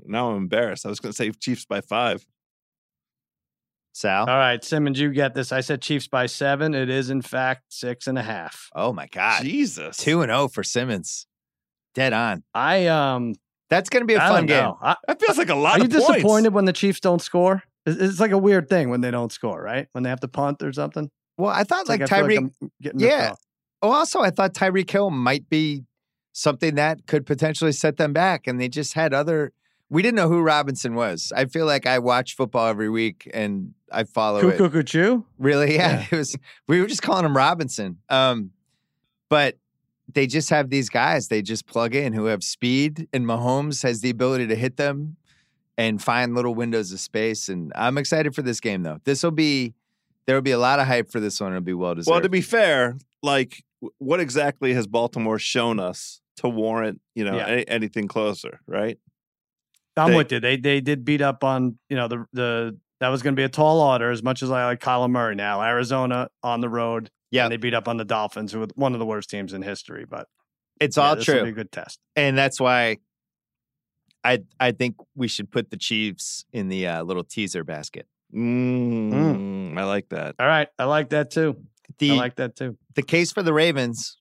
now 0.05 0.33
I'm 0.33 0.37
embarrassed. 0.37 0.85
I 0.85 0.91
was 0.91 1.01
going 1.01 1.15
to 1.15 1.17
say 1.17 1.31
Chiefs 1.31 1.65
by 1.65 1.81
five. 1.81 2.27
Sal? 3.95 4.29
All 4.29 4.37
right, 4.37 4.63
Simmons, 4.63 5.01
you 5.01 5.11
get 5.15 5.33
this. 5.33 5.51
I 5.51 5.63
said 5.63 5.81
Chiefs 5.81 6.09
by 6.09 6.27
seven. 6.27 6.75
It 6.75 6.91
is 6.91 7.09
in 7.09 7.23
fact 7.23 7.73
six 7.73 8.07
and 8.07 8.19
a 8.19 8.23
half. 8.23 8.69
Oh 8.75 8.93
my 8.93 9.07
God. 9.07 9.43
Jesus, 9.43 9.97
2 9.97 10.21
and 10.21 10.29
0 10.29 10.49
for 10.49 10.63
Simmons. 10.63 11.27
Dead 11.95 12.13
on. 12.13 12.43
I 12.53 12.89
um 12.89 13.33
That's 13.71 13.89
going 13.89 14.03
to 14.03 14.07
be 14.07 14.13
a 14.13 14.23
I 14.23 14.29
fun 14.29 14.45
game. 14.45 14.73
I, 14.83 14.97
That 15.09 15.23
feels 15.23 15.39
like 15.39 15.49
a 15.49 15.55
lot 15.55 15.81
Are 15.81 15.83
you 15.83 15.89
points. 15.89 16.07
disappointed 16.07 16.53
when 16.53 16.67
the 16.67 16.75
Chiefs 16.75 17.01
don't 17.01 17.23
score? 17.23 17.63
It's, 17.87 17.99
it's 17.99 18.21
like 18.21 18.33
a 18.33 18.39
weird 18.39 18.69
thing 18.69 18.91
when 18.91 19.01
they 19.01 19.11
don't 19.11 19.33
score, 19.33 19.63
right? 19.63 19.89
When 19.93 20.05
they 20.05 20.11
have 20.11 20.21
to 20.21 20.29
punt 20.29 20.63
or 20.63 20.75
something. 20.75 21.09
Well, 21.39 21.51
I 21.51 21.65
thought 21.65 21.81
It's 21.81 21.89
like, 21.89 22.03
I 22.03 22.05
Tyreek. 22.05 22.37
I'm 22.37 22.53
getting 22.83 23.01
Yeah. 23.01 23.33
Off. 23.83 23.89
Oh, 23.89 23.93
also, 23.93 24.21
I 24.21 24.31
thought 24.31 24.55
Tyreek 24.55 24.91
Hill 24.91 25.11
might 25.11 25.49
be 25.49 25.85
something 26.33 26.75
that 26.75 27.07
could 27.07 27.25
potentially 27.27 27.73
set 27.73 27.97
them 27.97 28.13
back, 28.13 28.47
and 28.47 28.61
they 28.61 28.69
just 28.69 28.95
had 28.95 29.15
other. 29.15 29.53
We 29.89 30.03
didn't 30.03 30.17
know 30.17 30.29
who 30.29 30.41
Robinson 30.41 30.95
was. 30.95 31.33
I 31.35 31.45
feel 31.45 31.65
like 31.65 31.87
I 31.87 32.01
watch 32.01 32.35
football 32.35 32.67
every 32.67 32.91
week 32.91 33.31
and 33.33 33.73
I 33.93 34.03
follow 34.03 34.39
it. 34.49 34.57
Cuckoo 34.59 34.83
Cuckoo. 34.83 35.23
Really, 35.39 35.75
yeah, 35.77 36.01
Yeah. 36.01 36.07
It 36.11 36.17
was. 36.17 36.37
We 36.67 36.81
were 36.81 36.89
just 36.89 37.03
calling 37.03 37.25
him 37.25 37.37
Robinson. 37.37 37.99
Um, 38.09 38.51
but 39.29 39.59
they 40.13 40.27
just 40.27 40.51
have 40.51 40.71
these 40.71 40.89
guys. 40.89 41.29
They 41.29 41.41
just 41.41 41.67
plug 41.67 41.95
in 41.95 42.13
who 42.13 42.25
have 42.27 42.43
speed, 42.43 43.09
and 43.13 43.25
Mahomes 43.27 43.83
has 43.85 44.01
the 44.01 44.11
ability 44.11 44.49
to 44.49 44.57
hit 44.57 44.77
them 44.77 45.17
and 45.79 46.03
find 46.03 46.35
little 46.35 46.55
windows 46.55 46.91
of 46.93 46.99
space. 47.01 47.49
And 47.49 47.73
I'm 47.77 47.97
excited 47.99 48.35
for 48.35 48.43
this 48.43 48.61
game, 48.61 48.83
though. 48.83 48.99
This 49.05 49.23
will 49.23 49.31
be. 49.31 49.75
There 50.27 50.35
will 50.35 50.43
be 50.43 50.51
a 50.51 50.59
lot 50.59 50.81
of 50.81 50.89
hype 50.89 51.13
for 51.13 51.21
this 51.21 51.41
one. 51.41 51.53
It'll 51.53 51.63
be 51.63 51.75
well 51.75 51.95
deserved. 51.95 52.11
Well, 52.13 52.21
to 52.23 52.29
be 52.29 52.41
fair, 52.41 52.97
like 53.23 53.51
w- 53.51 53.63
what 53.99 54.21
exactly 54.21 54.73
has 54.75 54.87
Baltimore 54.87 55.39
shown 55.39 55.79
us 55.81 56.21
to 56.39 56.49
warrant 56.49 57.01
you 57.15 57.25
know 57.25 57.37
Yeah. 57.37 57.47
any, 57.47 57.69
anything 57.69 58.09
closer? 58.09 58.61
Right? 58.67 58.99
I'm 59.97 60.11
They- 60.11 60.17
with 60.17 60.33
you. 60.33 60.41
They 60.41 60.57
they 60.57 60.81
did 60.81 61.05
beat 61.05 61.23
up 61.23 61.43
on 61.45 61.79
you 61.89 61.97
know 61.97 62.09
the 62.09 62.25
the 62.33 62.79
that 63.01 63.09
was 63.09 63.23
going 63.23 63.35
to 63.35 63.41
be 63.41 63.45
a 63.45 63.49
tall 63.49 63.81
order. 63.81 64.11
As 64.11 64.23
much 64.23 64.43
as 64.43 64.51
I 64.51 64.65
like 64.67 64.81
Kyler 64.81 65.11
Murray 65.11 65.35
now, 65.35 65.63
Arizona 65.63 66.29
on 66.43 66.61
the 66.61 66.69
road. 66.69 67.11
Yeah. 67.33 67.45
and 67.45 67.53
they 67.53 67.57
beat 67.59 67.75
up 67.75 67.89
on 67.89 67.97
the 67.99 68.05
Dolphins, 68.05 68.53
who 68.53 68.61
were 68.61 68.69
one 68.77 68.93
of 68.95 68.99
the 69.01 69.05
worst 69.05 69.29
teams 69.29 69.53
in 69.53 69.61
history. 69.61 70.07
But 70.09 70.29
it's 70.81 70.97
yeah, 70.97 71.03
all 71.09 71.17
true. 71.17 71.41
A 71.43 71.53
good 71.53 71.73
test. 71.73 71.99
and 72.15 72.39
that's 72.39 72.59
why 72.61 72.99
I 74.25 74.43
I 74.61 74.73
think 74.73 74.97
we 75.15 75.29
should 75.29 75.51
put 75.51 75.71
the 75.71 75.77
Chiefs 75.77 76.45
in 76.53 76.69
the 76.69 76.87
uh, 76.87 77.03
little 77.03 77.25
teaser 77.25 77.65
basket. 77.65 78.07
Mm, 78.35 79.77
I 79.79 79.85
like 79.85 80.09
that. 80.11 80.35
All 80.39 80.47
right, 80.47 80.69
I 80.79 80.85
like 80.85 81.11
that 81.11 81.31
too. 81.31 81.57
The 81.99 82.13
I 82.13 82.15
like 82.17 82.37
that 82.37 82.57
too. 82.57 82.77
the 82.95 83.03
case 83.03 83.33
for 83.33 83.43
the 83.43 83.53
Ravens 83.53 84.19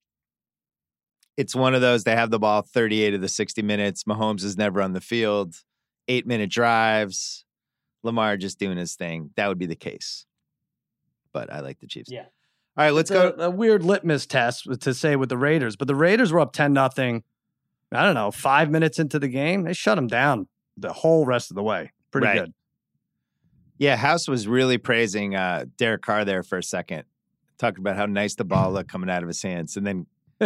it's 1.37 1.53
one 1.53 1.75
of 1.75 1.81
those 1.81 2.05
they 2.05 2.15
have 2.15 2.31
the 2.31 2.39
ball 2.39 2.61
38 2.61 3.13
of 3.15 3.19
the 3.21 3.27
60 3.27 3.61
minutes. 3.61 4.05
Mahomes 4.05 4.43
is 4.45 4.55
never 4.57 4.81
on 4.81 4.93
the 4.93 5.01
field. 5.01 5.53
Eight 6.07 6.25
minute 6.25 6.49
drives. 6.49 7.43
Lamar 8.03 8.37
just 8.37 8.57
doing 8.57 8.77
his 8.77 8.95
thing. 8.95 9.31
That 9.35 9.49
would 9.49 9.57
be 9.57 9.65
the 9.65 9.75
case. 9.75 10.25
But 11.33 11.51
I 11.51 11.59
like 11.59 11.79
the 11.81 11.87
Chiefs. 11.87 12.09
Yeah. 12.09 12.21
All 12.77 12.85
right, 12.85 12.91
let's 12.91 13.11
It's 13.11 13.19
go. 13.19 13.35
a, 13.37 13.47
a 13.47 13.49
weird 13.49 13.83
litmus 13.83 14.25
test 14.25 14.67
to 14.79 14.93
say 14.93 15.17
with 15.17 15.27
the 15.27 15.37
Raiders, 15.37 15.75
but 15.75 15.89
the 15.89 15.95
Raiders 15.95 16.31
were 16.31 16.39
up 16.39 16.53
ten 16.53 16.71
nothing. 16.71 17.23
I 17.91 18.03
don't 18.05 18.15
know, 18.15 18.31
five 18.31 18.69
minutes 18.71 18.97
into 18.99 19.19
the 19.19 19.27
game, 19.27 19.63
they 19.63 19.73
shut 19.73 19.97
them 19.97 20.07
down 20.07 20.47
the 20.77 20.93
whole 20.93 21.25
rest 21.25 21.51
of 21.51 21.55
the 21.55 21.63
way. 21.63 21.91
Pretty 22.11 22.27
Right. 22.27 22.39
good. 22.39 22.53
Yeah, 23.77 23.95
House 23.97 24.27
was 24.29 24.47
really 24.47 24.77
praising 24.77 25.35
uh, 25.35 25.65
Derek 25.77 26.01
Carr 26.01 26.23
there 26.23 26.43
for 26.43 26.57
a 26.57 26.63
second, 26.63 27.03
talking 27.57 27.79
about 27.79 27.95
how 27.95 28.05
nice 28.05 28.35
the 28.35 28.45
ball 28.45 28.71
looked 28.71 28.89
coming 28.89 29.09
out 29.09 29.23
of 29.23 29.27
his 29.27 29.41
hands, 29.41 29.77
and 29.77 29.85
then 29.85 30.05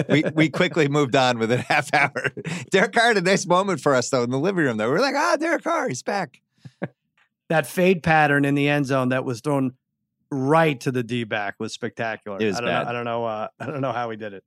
we 0.09 0.23
we 0.33 0.49
quickly 0.49 0.87
moved 0.87 1.15
on 1.15 1.39
within 1.39 1.59
a 1.59 1.63
half 1.63 1.93
hour. 1.93 2.31
Derek 2.71 2.93
Carr 2.93 3.09
had 3.09 3.17
a 3.17 3.21
nice 3.21 3.45
moment 3.45 3.81
for 3.81 3.95
us 3.95 4.09
though 4.09 4.23
in 4.23 4.29
the 4.29 4.39
living 4.39 4.63
room. 4.63 4.77
Though 4.77 4.87
we 4.87 4.93
were 4.93 5.01
like, 5.01 5.15
ah, 5.15 5.37
Derek 5.39 5.63
Carr, 5.63 5.87
he's 5.87 6.03
back. 6.03 6.41
That 7.49 7.65
fade 7.65 8.03
pattern 8.03 8.45
in 8.45 8.53
the 8.53 8.69
end 8.69 8.85
zone 8.85 9.09
that 9.09 9.25
was 9.25 9.41
thrown 9.41 9.73
right 10.31 10.79
to 10.81 10.91
the 10.91 11.03
D 11.03 11.23
back 11.23 11.55
was 11.59 11.73
spectacular. 11.73 12.37
Was 12.37 12.57
I 12.57 12.61
don't 12.61 12.69
know. 12.69 12.83
I 12.87 12.91
don't 12.91 13.05
know. 13.05 13.25
Uh, 13.25 13.47
I 13.59 13.65
don't 13.65 13.81
know 13.81 13.91
how 13.91 14.09
he 14.09 14.17
did 14.17 14.33
it. 14.33 14.43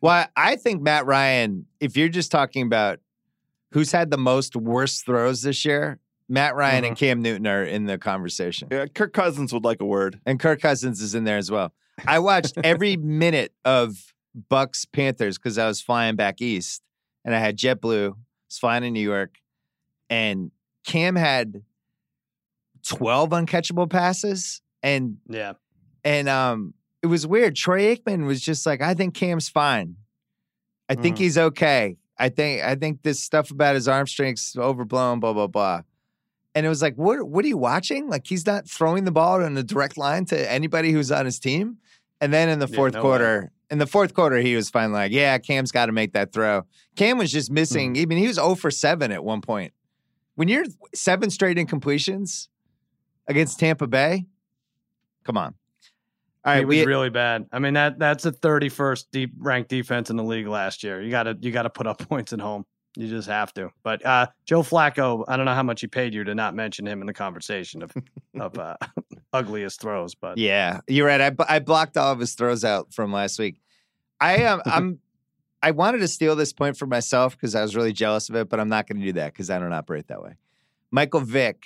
Well, 0.00 0.26
I 0.36 0.56
think 0.56 0.82
Matt 0.82 1.06
Ryan. 1.06 1.66
If 1.80 1.96
you're 1.96 2.08
just 2.08 2.30
talking 2.30 2.66
about 2.66 2.98
who's 3.72 3.92
had 3.92 4.10
the 4.10 4.18
most 4.18 4.56
worst 4.56 5.04
throws 5.04 5.42
this 5.42 5.64
year, 5.64 5.98
Matt 6.28 6.54
Ryan 6.56 6.84
and 6.84 6.96
Cam 6.96 7.22
Newton 7.22 7.46
are 7.46 7.62
in 7.62 7.84
the 7.86 7.98
conversation, 7.98 8.68
Yeah, 8.70 8.86
Kirk 8.86 9.12
Cousins 9.12 9.52
would 9.52 9.64
like 9.64 9.80
a 9.80 9.84
word. 9.84 10.20
and 10.26 10.40
Kirk 10.40 10.60
Cousins 10.60 11.00
is 11.00 11.14
in 11.14 11.24
there 11.24 11.36
as 11.38 11.50
well. 11.50 11.72
I 12.06 12.18
watched 12.18 12.54
every 12.64 12.96
minute 12.96 13.52
of 13.64 14.12
Bucks 14.48 14.84
Panthers 14.84 15.38
because 15.38 15.56
I 15.56 15.66
was 15.66 15.80
flying 15.80 16.16
back 16.16 16.42
east, 16.42 16.82
and 17.24 17.34
I 17.34 17.38
had 17.38 17.56
JetBlue. 17.56 18.08
I 18.10 18.14
was 18.48 18.58
flying 18.58 18.84
in 18.84 18.92
New 18.92 19.00
York, 19.00 19.36
and 20.10 20.50
Cam 20.84 21.14
had 21.16 21.62
twelve 22.86 23.30
uncatchable 23.30 23.88
passes, 23.90 24.60
and 24.82 25.16
Yeah. 25.28 25.54
and 26.04 26.28
um, 26.28 26.74
it 27.02 27.06
was 27.06 27.26
weird. 27.26 27.56
Troy 27.56 27.94
Aikman 27.94 28.26
was 28.26 28.40
just 28.40 28.66
like, 28.66 28.80
I 28.82 28.94
think 28.94 29.14
Cam's 29.14 29.48
fine. 29.48 29.96
I 30.88 30.94
think 30.94 31.16
Mhm. 31.16 31.20
he's 31.20 31.38
okay. 31.38 31.96
I 32.18 32.28
think 32.28 32.62
I 32.62 32.74
think 32.76 33.02
this 33.02 33.20
stuff 33.20 33.50
about 33.50 33.74
his 33.74 33.88
arm 33.88 34.06
strength's 34.06 34.56
overblown, 34.56 35.20
blah, 35.20 35.32
blah, 35.32 35.46
blah. 35.48 35.82
And 36.56 36.64
it 36.64 36.70
was 36.70 36.80
like, 36.80 36.94
what 36.96 37.28
what 37.28 37.44
are 37.44 37.48
you 37.48 37.58
watching? 37.58 38.08
Like 38.08 38.26
he's 38.26 38.46
not 38.46 38.66
throwing 38.68 39.04
the 39.04 39.12
ball 39.12 39.42
in 39.42 39.56
a 39.58 39.62
direct 39.62 39.96
line 39.98 40.24
to 40.26 40.50
anybody 40.50 40.90
who's 40.90 41.12
on 41.12 41.26
his 41.26 41.38
team. 41.38 41.76
And 42.20 42.32
then 42.32 42.48
in 42.48 42.58
the 42.58 42.66
Yeah, 42.66 42.76
fourth 42.76 42.94
no 42.94 43.00
way. 43.00 43.02
quarter, 43.02 43.52
in 43.70 43.76
the 43.78 43.86
fourth 43.86 44.14
quarter, 44.14 44.38
he 44.38 44.56
was 44.56 44.70
finally 44.70 44.94
like, 44.98 45.12
Yeah, 45.12 45.36
Cam's 45.36 45.70
got 45.70 45.86
to 45.86 45.92
make 45.92 46.14
that 46.14 46.32
throw. 46.32 46.62
Cam 46.96 47.18
was 47.18 47.30
just 47.30 47.50
missing, 47.50 47.92
Mm-hmm. 47.92 48.00
even 48.00 48.16
he 48.18 48.26
was 48.26 48.36
0 48.36 48.54
for 48.54 48.70
7 48.70 49.12
at 49.12 49.22
one 49.22 49.42
point. 49.42 49.74
When 50.34 50.48
you're 50.48 50.64
seven 50.94 51.28
straight 51.30 51.58
incompletions 51.58 52.48
against 53.28 53.58
Tampa 53.60 53.86
Bay, 53.86 54.24
come 55.24 55.36
on. 55.36 55.54
All 56.44 56.52
right, 56.54 56.62
it 56.62 56.66
was 56.66 56.76
we, 56.78 56.84
really 56.86 57.10
bad. 57.10 57.46
I 57.52 57.58
mean 57.58 57.74
that 57.74 57.98
that's 57.98 58.24
the 58.24 58.32
31st 58.32 59.06
deep 59.12 59.32
ranked 59.36 59.68
defense 59.68 60.08
in 60.10 60.16
the 60.16 60.24
league 60.24 60.46
last 60.46 60.82
year. 60.84 61.02
You 61.02 61.10
got 61.10 61.24
to 61.24 61.36
you 61.40 61.52
got 61.52 61.64
to 61.64 61.70
put 61.70 61.86
up 61.86 61.98
points 62.08 62.32
at 62.32 62.40
home. 62.40 62.64
You 62.96 63.08
just 63.08 63.28
have 63.28 63.52
to. 63.54 63.70
But 63.82 64.04
uh, 64.04 64.26
Joe 64.46 64.62
Flacco, 64.62 65.24
I 65.28 65.36
don't 65.36 65.46
know 65.46 65.54
how 65.54 65.62
much 65.62 65.80
he 65.80 65.86
paid 65.86 66.14
you 66.14 66.24
to 66.24 66.34
not 66.34 66.54
mention 66.54 66.86
him 66.86 67.00
in 67.00 67.06
the 67.06 67.12
conversation 67.12 67.82
of 67.82 67.92
of 68.38 68.58
uh, 68.58 68.76
ugliest 69.32 69.80
throws. 69.80 70.14
But 70.14 70.38
Yeah, 70.38 70.80
you're 70.88 71.06
right. 71.06 71.20
I, 71.20 71.30
b- 71.30 71.44
I 71.48 71.58
blocked 71.58 71.96
all 71.96 72.12
of 72.12 72.18
his 72.18 72.34
throws 72.34 72.64
out 72.64 72.92
from 72.92 73.12
last 73.12 73.38
week. 73.38 73.60
I 74.20 74.38
am. 74.38 74.62
I'm. 74.66 75.00
I 75.62 75.70
wanted 75.72 75.98
to 75.98 76.08
steal 76.08 76.36
this 76.36 76.52
point 76.52 76.76
for 76.76 76.86
myself 76.86 77.32
because 77.36 77.54
I 77.54 77.62
was 77.62 77.74
really 77.74 77.92
jealous 77.92 78.28
of 78.28 78.36
it, 78.36 78.48
but 78.48 78.60
I'm 78.60 78.68
not 78.68 78.86
going 78.86 79.00
to 79.00 79.06
do 79.06 79.12
that 79.14 79.32
because 79.32 79.50
I 79.50 79.58
don't 79.58 79.72
operate 79.72 80.06
that 80.08 80.22
way. 80.22 80.36
Michael 80.90 81.20
Vick 81.20 81.64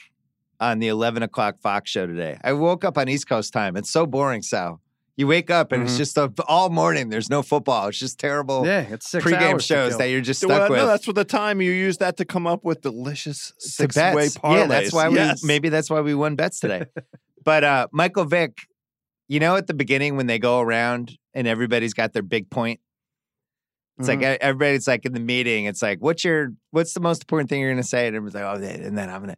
on 0.59 0.78
the 0.78 0.89
11 0.89 1.22
o'clock 1.22 1.59
Fox 1.61 1.91
show 1.91 2.07
today. 2.07 2.39
I 2.43 2.53
woke 2.53 2.85
up 2.85 2.97
on 2.97 3.09
East 3.09 3.28
Coast 3.28 3.53
time. 3.53 3.76
It's 3.76 3.91
so 3.91 4.07
boring, 4.07 4.43
Sal. 4.43 4.81
You 5.21 5.27
wake 5.27 5.51
up 5.51 5.71
and 5.73 5.83
it's 5.83 5.95
Mhm. 5.95 5.99
just 5.99 6.16
a, 6.16 6.33
all 6.49 6.71
morning. 6.71 7.11
There's 7.11 7.29
no 7.29 7.43
football. 7.43 7.89
It's 7.89 7.99
just 7.99 8.18
terrible 8.18 8.64
yeah, 8.64 8.81
it's 8.81 9.11
six 9.11 9.23
pregame 9.25 9.53
hours 9.53 9.64
shows 9.66 9.99
that 9.99 10.07
you're 10.07 10.23
just 10.23 10.41
stuck 10.41 10.49
Well, 10.49 10.71
with. 10.71 10.79
no, 10.79 10.87
that's 10.87 11.07
what 11.07 11.14
the 11.14 11.27
time 11.27 11.61
you 11.61 11.73
use 11.73 11.99
that 11.99 12.16
to 12.16 12.25
come 12.25 12.47
up 12.47 12.64
with 12.64 12.81
delicious 12.81 13.53
six 13.59 13.97
way 13.97 14.29
parlays. 14.29 14.57
Yeah, 14.57 14.66
that's 14.66 14.93
why 14.95 15.11
we 15.11 15.18
maybe 15.43 15.68
that's 15.68 15.91
why 15.91 16.01
we 16.01 16.14
won 16.14 16.37
bets 16.37 16.59
today. 16.59 16.85
but 17.45 17.64
uh 17.64 17.89
Michael 17.93 18.25
Vick, 18.25 18.61
you 19.29 19.41
know, 19.41 19.57
at 19.57 19.66
the 19.66 19.75
beginning 19.75 20.16
when 20.16 20.27
they 20.27 20.39
go 20.39 20.59
around 20.61 21.18
and 21.35 21.47
everybody's 21.47 21.93
got 21.93 22.14
their 22.14 22.23
big 22.23 22.49
point. 22.51 22.81
It's 23.99 24.09
like 24.09 24.21
Mhm. 24.21 24.37
e- 24.37 24.39
everybody's 24.41 24.89
like 24.89 25.05
in 25.05 25.12
the 25.12 25.21
meeting. 25.21 25.66
It's 25.66 25.83
like, 25.83 25.99
what's 26.01 26.25
your 26.25 26.55
what's 26.71 26.95
the 26.95 27.01
most 27.01 27.25
important 27.25 27.51
thing 27.51 27.61
you're 27.61 27.71
gonna 27.73 27.83
say? 27.83 28.07
And 28.07 28.16
everyone's 28.16 28.35
like, 28.35 28.45
oh, 28.45 28.55
and 28.55 28.97
then 28.97 29.11
I'm 29.11 29.21
gonna. 29.21 29.37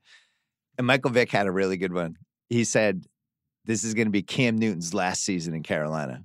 And 0.79 0.87
Michael 0.87 1.11
Vick 1.11 1.33
had 1.33 1.49
a 1.49 1.51
really 1.51 1.77
good 1.77 1.93
one. 1.93 2.15
He 2.49 2.63
said, 2.63 3.05
"This 3.65 3.85
is 3.85 3.95
gonna 3.95 4.11
be 4.11 4.23
Cam 4.23 4.57
Newton's 4.59 4.95
last 4.95 5.23
season 5.25 5.55
in 5.55 5.63
Carolina." 5.63 6.25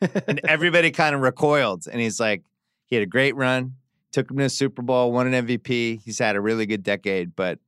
and 0.00 0.40
everybody 0.44 0.90
kind 0.90 1.14
of 1.14 1.20
recoiled. 1.20 1.86
And 1.90 2.00
he's 2.00 2.20
like, 2.20 2.42
he 2.86 2.96
had 2.96 3.02
a 3.02 3.06
great 3.06 3.34
run, 3.36 3.74
took 4.12 4.30
him 4.30 4.38
to 4.38 4.44
a 4.44 4.48
Super 4.48 4.80
Bowl, 4.82 5.12
won 5.12 5.32
an 5.32 5.46
MVP. 5.46 6.00
He's 6.02 6.18
had 6.18 6.36
a 6.36 6.40
really 6.40 6.66
good 6.66 6.82
decade, 6.82 7.34
but 7.34 7.58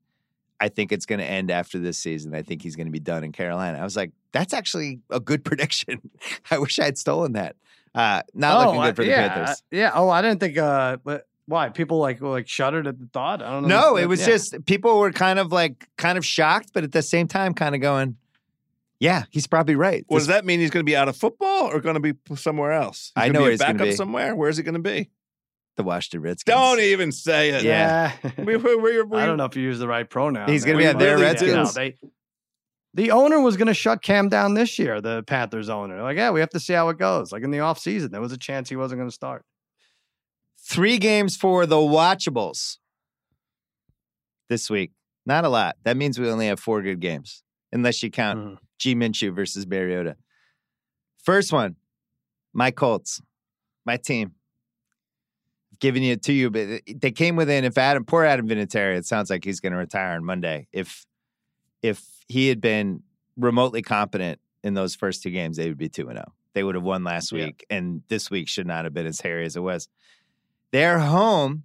I 0.60 0.68
think 0.68 0.92
it's 0.92 1.06
going 1.06 1.18
to 1.18 1.24
end 1.26 1.50
after 1.50 1.78
this 1.78 1.98
season. 1.98 2.34
I 2.34 2.42
think 2.42 2.62
he's 2.62 2.76
going 2.76 2.86
to 2.86 2.92
be 2.92 3.00
done 3.00 3.24
in 3.24 3.32
Carolina. 3.32 3.78
I 3.78 3.84
was 3.84 3.96
like, 3.96 4.12
that's 4.32 4.54
actually 4.54 5.00
a 5.10 5.20
good 5.20 5.44
prediction. 5.44 6.08
I 6.50 6.58
wish 6.58 6.78
I 6.78 6.84
had 6.84 6.96
stolen 6.98 7.32
that. 7.32 7.56
Uh, 7.94 8.22
not 8.32 8.64
looking 8.66 8.80
I- 8.80 8.86
good 8.88 8.96
for 8.96 9.02
the 9.04 9.10
yeah, 9.10 9.28
Panthers. 9.28 9.62
I- 9.72 9.76
yeah. 9.76 9.90
Oh, 9.94 10.08
I 10.08 10.22
didn't 10.22 10.40
think. 10.40 10.56
Uh, 10.56 10.96
but 11.04 11.26
why 11.46 11.68
people 11.68 11.98
like 11.98 12.20
like 12.22 12.48
shuddered 12.48 12.86
at 12.86 12.98
the 12.98 13.06
thought? 13.12 13.42
I 13.42 13.50
don't 13.50 13.68
know. 13.68 13.92
No, 13.92 13.96
it 13.96 14.06
was 14.06 14.20
Yeah. 14.20 14.26
just 14.28 14.64
people 14.66 14.98
were 14.98 15.12
kind 15.12 15.38
of 15.38 15.52
like 15.52 15.88
kind 15.98 16.16
of 16.16 16.24
shocked, 16.24 16.70
but 16.72 16.84
at 16.84 16.92
the 16.92 17.02
same 17.02 17.28
time, 17.28 17.52
kind 17.54 17.74
of 17.74 17.80
going, 17.80 18.16
yeah, 19.00 19.24
he's 19.30 19.46
probably 19.46 19.76
right. 19.76 20.04
Well, 20.08 20.18
This- 20.18 20.26
does 20.28 20.34
that 20.34 20.44
mean 20.44 20.60
he's 20.60 20.70
going 20.70 20.84
to 20.84 20.90
be 20.90 20.96
out 20.96 21.08
of 21.08 21.16
football 21.16 21.70
or 21.72 21.80
going 21.80 22.00
to 22.00 22.12
be 22.14 22.14
somewhere 22.36 22.72
else? 22.72 23.12
He's 23.14 23.24
I 23.24 23.28
know 23.28 23.40
be 23.40 23.42
where 23.42 23.48
a 23.48 23.52
he's 23.52 23.60
gonna 23.60 23.74
backup 23.74 23.86
be. 23.86 23.92
somewhere. 23.96 24.34
Where's 24.36 24.56
he 24.56 24.62
going 24.62 24.74
to 24.74 24.80
be? 24.80 25.10
the 25.76 25.82
Washington 25.82 26.20
Redskins. 26.20 26.54
Don't 26.54 26.78
even 26.78 27.10
say 27.10 27.50
it. 27.50 27.64
Yeah. 27.64 28.12
We, 28.38 28.54
we, 28.56 28.76
we, 28.76 29.02
we, 29.02 29.18
I 29.18 29.26
don't 29.26 29.36
know 29.36 29.44
if 29.46 29.56
you 29.56 29.62
use 29.64 29.80
the 29.80 29.88
right 29.88 30.08
pronoun. 30.08 30.48
He's 30.48 30.64
gonna 30.64 30.78
be 30.78 30.86
at 30.86 30.92
but- 30.92 30.98
their 31.00 31.18
Yeah, 31.18 31.24
Redskins. 31.24 31.52
no, 31.54 31.64
they- 31.82 31.96
the 32.96 33.10
owner 33.10 33.40
was 33.40 33.56
going 33.56 33.66
to 33.66 33.74
shut 33.74 34.02
Cam 34.02 34.28
down 34.28 34.54
this 34.54 34.78
year. 34.78 35.00
The 35.00 35.24
Panthers 35.24 35.68
owner, 35.68 36.00
like, 36.00 36.16
yeah, 36.16 36.30
we 36.30 36.38
have 36.38 36.50
to 36.50 36.60
see 36.60 36.74
how 36.74 36.90
it 36.90 36.96
goes. 36.96 37.32
Like 37.32 37.42
in 37.42 37.50
the 37.50 37.58
offseason, 37.58 38.12
there 38.12 38.20
was 38.20 38.30
a 38.30 38.38
chance 38.38 38.68
he 38.68 38.76
wasn't 38.76 39.00
going 39.00 39.08
to 39.10 39.14
start. 39.14 39.44
Three 40.64 40.98
games 40.98 41.36
for 41.36 41.66
the 41.66 41.74
watchables 41.74 42.76
this 44.48 44.70
week. 44.70 44.92
Not 45.26 45.44
a 45.44 45.48
lot. 45.48 45.74
That 45.82 45.96
means 45.96 46.18
we 46.20 46.28
only 46.30 46.46
have 46.46 46.60
four 46.60 46.82
good 46.82 47.00
games, 47.00 47.42
unless 47.74 48.02
you 48.02 48.10
count 48.10 48.38
Mhm. 48.38 48.58
G 48.78 48.94
Minshew 48.94 49.34
versus 49.34 49.66
Mariota. 49.66 50.16
First 51.22 51.52
one, 51.52 51.76
my 52.54 52.70
Colts, 52.70 53.20
my 53.84 53.96
team. 53.98 54.34
Giving 55.80 56.04
it 56.04 56.22
to 56.22 56.32
you, 56.32 56.50
but 56.50 56.82
they 56.86 57.10
came 57.10 57.34
within. 57.36 57.64
If 57.64 57.76
Adam, 57.76 58.04
poor 58.04 58.24
Adam 58.24 58.48
Vinatieri, 58.48 58.96
it 58.96 59.04
sounds 59.06 59.28
like 59.28 59.44
he's 59.44 59.58
going 59.60 59.72
to 59.72 59.78
retire 59.78 60.14
on 60.16 60.24
Monday. 60.24 60.68
If 60.72 61.04
if 61.82 62.02
he 62.28 62.48
had 62.48 62.60
been 62.60 63.02
remotely 63.36 63.82
competent 63.82 64.40
in 64.62 64.72
those 64.74 64.94
first 64.94 65.22
two 65.22 65.30
games, 65.30 65.56
they 65.58 65.68
would 65.68 65.76
be 65.76 65.88
two 65.90 66.08
and 66.08 66.16
zero. 66.16 66.32
They 66.54 66.62
would 66.62 66.76
have 66.76 66.84
won 66.84 67.02
last 67.04 67.32
Yeah. 67.32 67.46
week, 67.46 67.66
and 67.68 68.02
this 68.08 68.30
week 68.30 68.48
should 68.48 68.66
not 68.68 68.84
have 68.84 68.94
been 68.94 69.04
as 69.04 69.20
hairy 69.20 69.44
as 69.44 69.56
it 69.56 69.60
was. 69.60 69.88
They're 70.70 71.00
home 71.00 71.64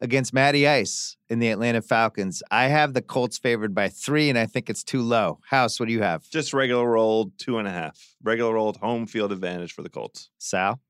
against 0.00 0.32
Matty 0.32 0.68
Ice 0.68 1.16
in 1.28 1.38
the 1.38 1.48
Atlanta 1.48 1.82
Falcons. 1.82 2.42
I 2.50 2.64
have 2.66 2.94
the 2.94 3.02
Colts 3.02 3.38
favored 3.38 3.74
by 3.74 3.88
three, 3.88 4.28
and 4.28 4.38
I 4.38 4.46
think 4.46 4.68
it's 4.68 4.84
too 4.84 5.02
low. 5.02 5.40
House, 5.48 5.80
what 5.80 5.86
do 5.86 5.92
you 5.92 6.02
have? 6.02 6.28
Just 6.30 6.52
regular 6.52 6.96
old 6.96 7.38
two 7.38 7.58
and 7.58 7.66
a 7.66 7.70
half. 7.70 7.98
Regular 8.22 8.56
old 8.56 8.76
home 8.76 9.06
field 9.06 9.32
advantage 9.32 9.72
for 9.72 9.82
the 9.82 9.88
Colts. 9.88 10.30
Sal? 10.38 10.80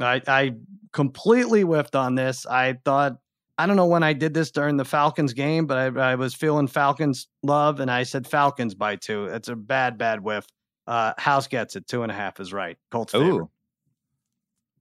I, 0.00 0.20
I 0.26 0.54
completely 0.92 1.62
whiffed 1.62 1.96
on 1.96 2.14
this. 2.16 2.44
I 2.46 2.74
thought, 2.84 3.16
I 3.56 3.66
don't 3.66 3.76
know 3.76 3.86
when 3.86 4.02
I 4.02 4.12
did 4.12 4.34
this 4.34 4.50
during 4.50 4.76
the 4.76 4.84
Falcons 4.84 5.32
game, 5.32 5.66
but 5.66 5.96
I, 5.96 6.12
I 6.12 6.14
was 6.16 6.34
feeling 6.34 6.66
Falcons 6.66 7.28
love, 7.42 7.80
and 7.80 7.90
I 7.90 8.02
said 8.02 8.26
Falcons 8.26 8.74
by 8.74 8.96
two. 8.96 9.24
It's 9.26 9.48
a 9.48 9.56
bad, 9.56 9.96
bad 9.96 10.20
whiff. 10.20 10.46
Uh, 10.86 11.14
House 11.16 11.48
gets 11.48 11.76
it. 11.76 11.86
Two 11.88 12.02
and 12.02 12.12
a 12.12 12.14
half 12.14 12.38
is 12.40 12.52
right. 12.52 12.76
Colts 12.90 13.12
favorite. 13.12 13.44
Ooh, 13.44 13.50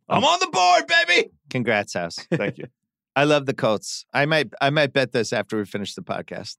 I'm 0.10 0.24
on 0.24 0.40
the 0.40 0.48
board, 0.48 0.84
baby. 0.88 1.30
congrats, 1.50 1.94
House. 1.94 2.18
Thank 2.32 2.58
you. 2.58 2.66
I 3.16 3.24
love 3.24 3.46
the 3.46 3.54
Colts. 3.54 4.06
I 4.14 4.26
might 4.26 4.52
I 4.62 4.70
might 4.70 4.94
bet 4.94 5.12
this 5.12 5.32
after 5.34 5.58
we 5.58 5.66
finish 5.66 5.96
the 5.96 6.02
podcast. 6.02 6.58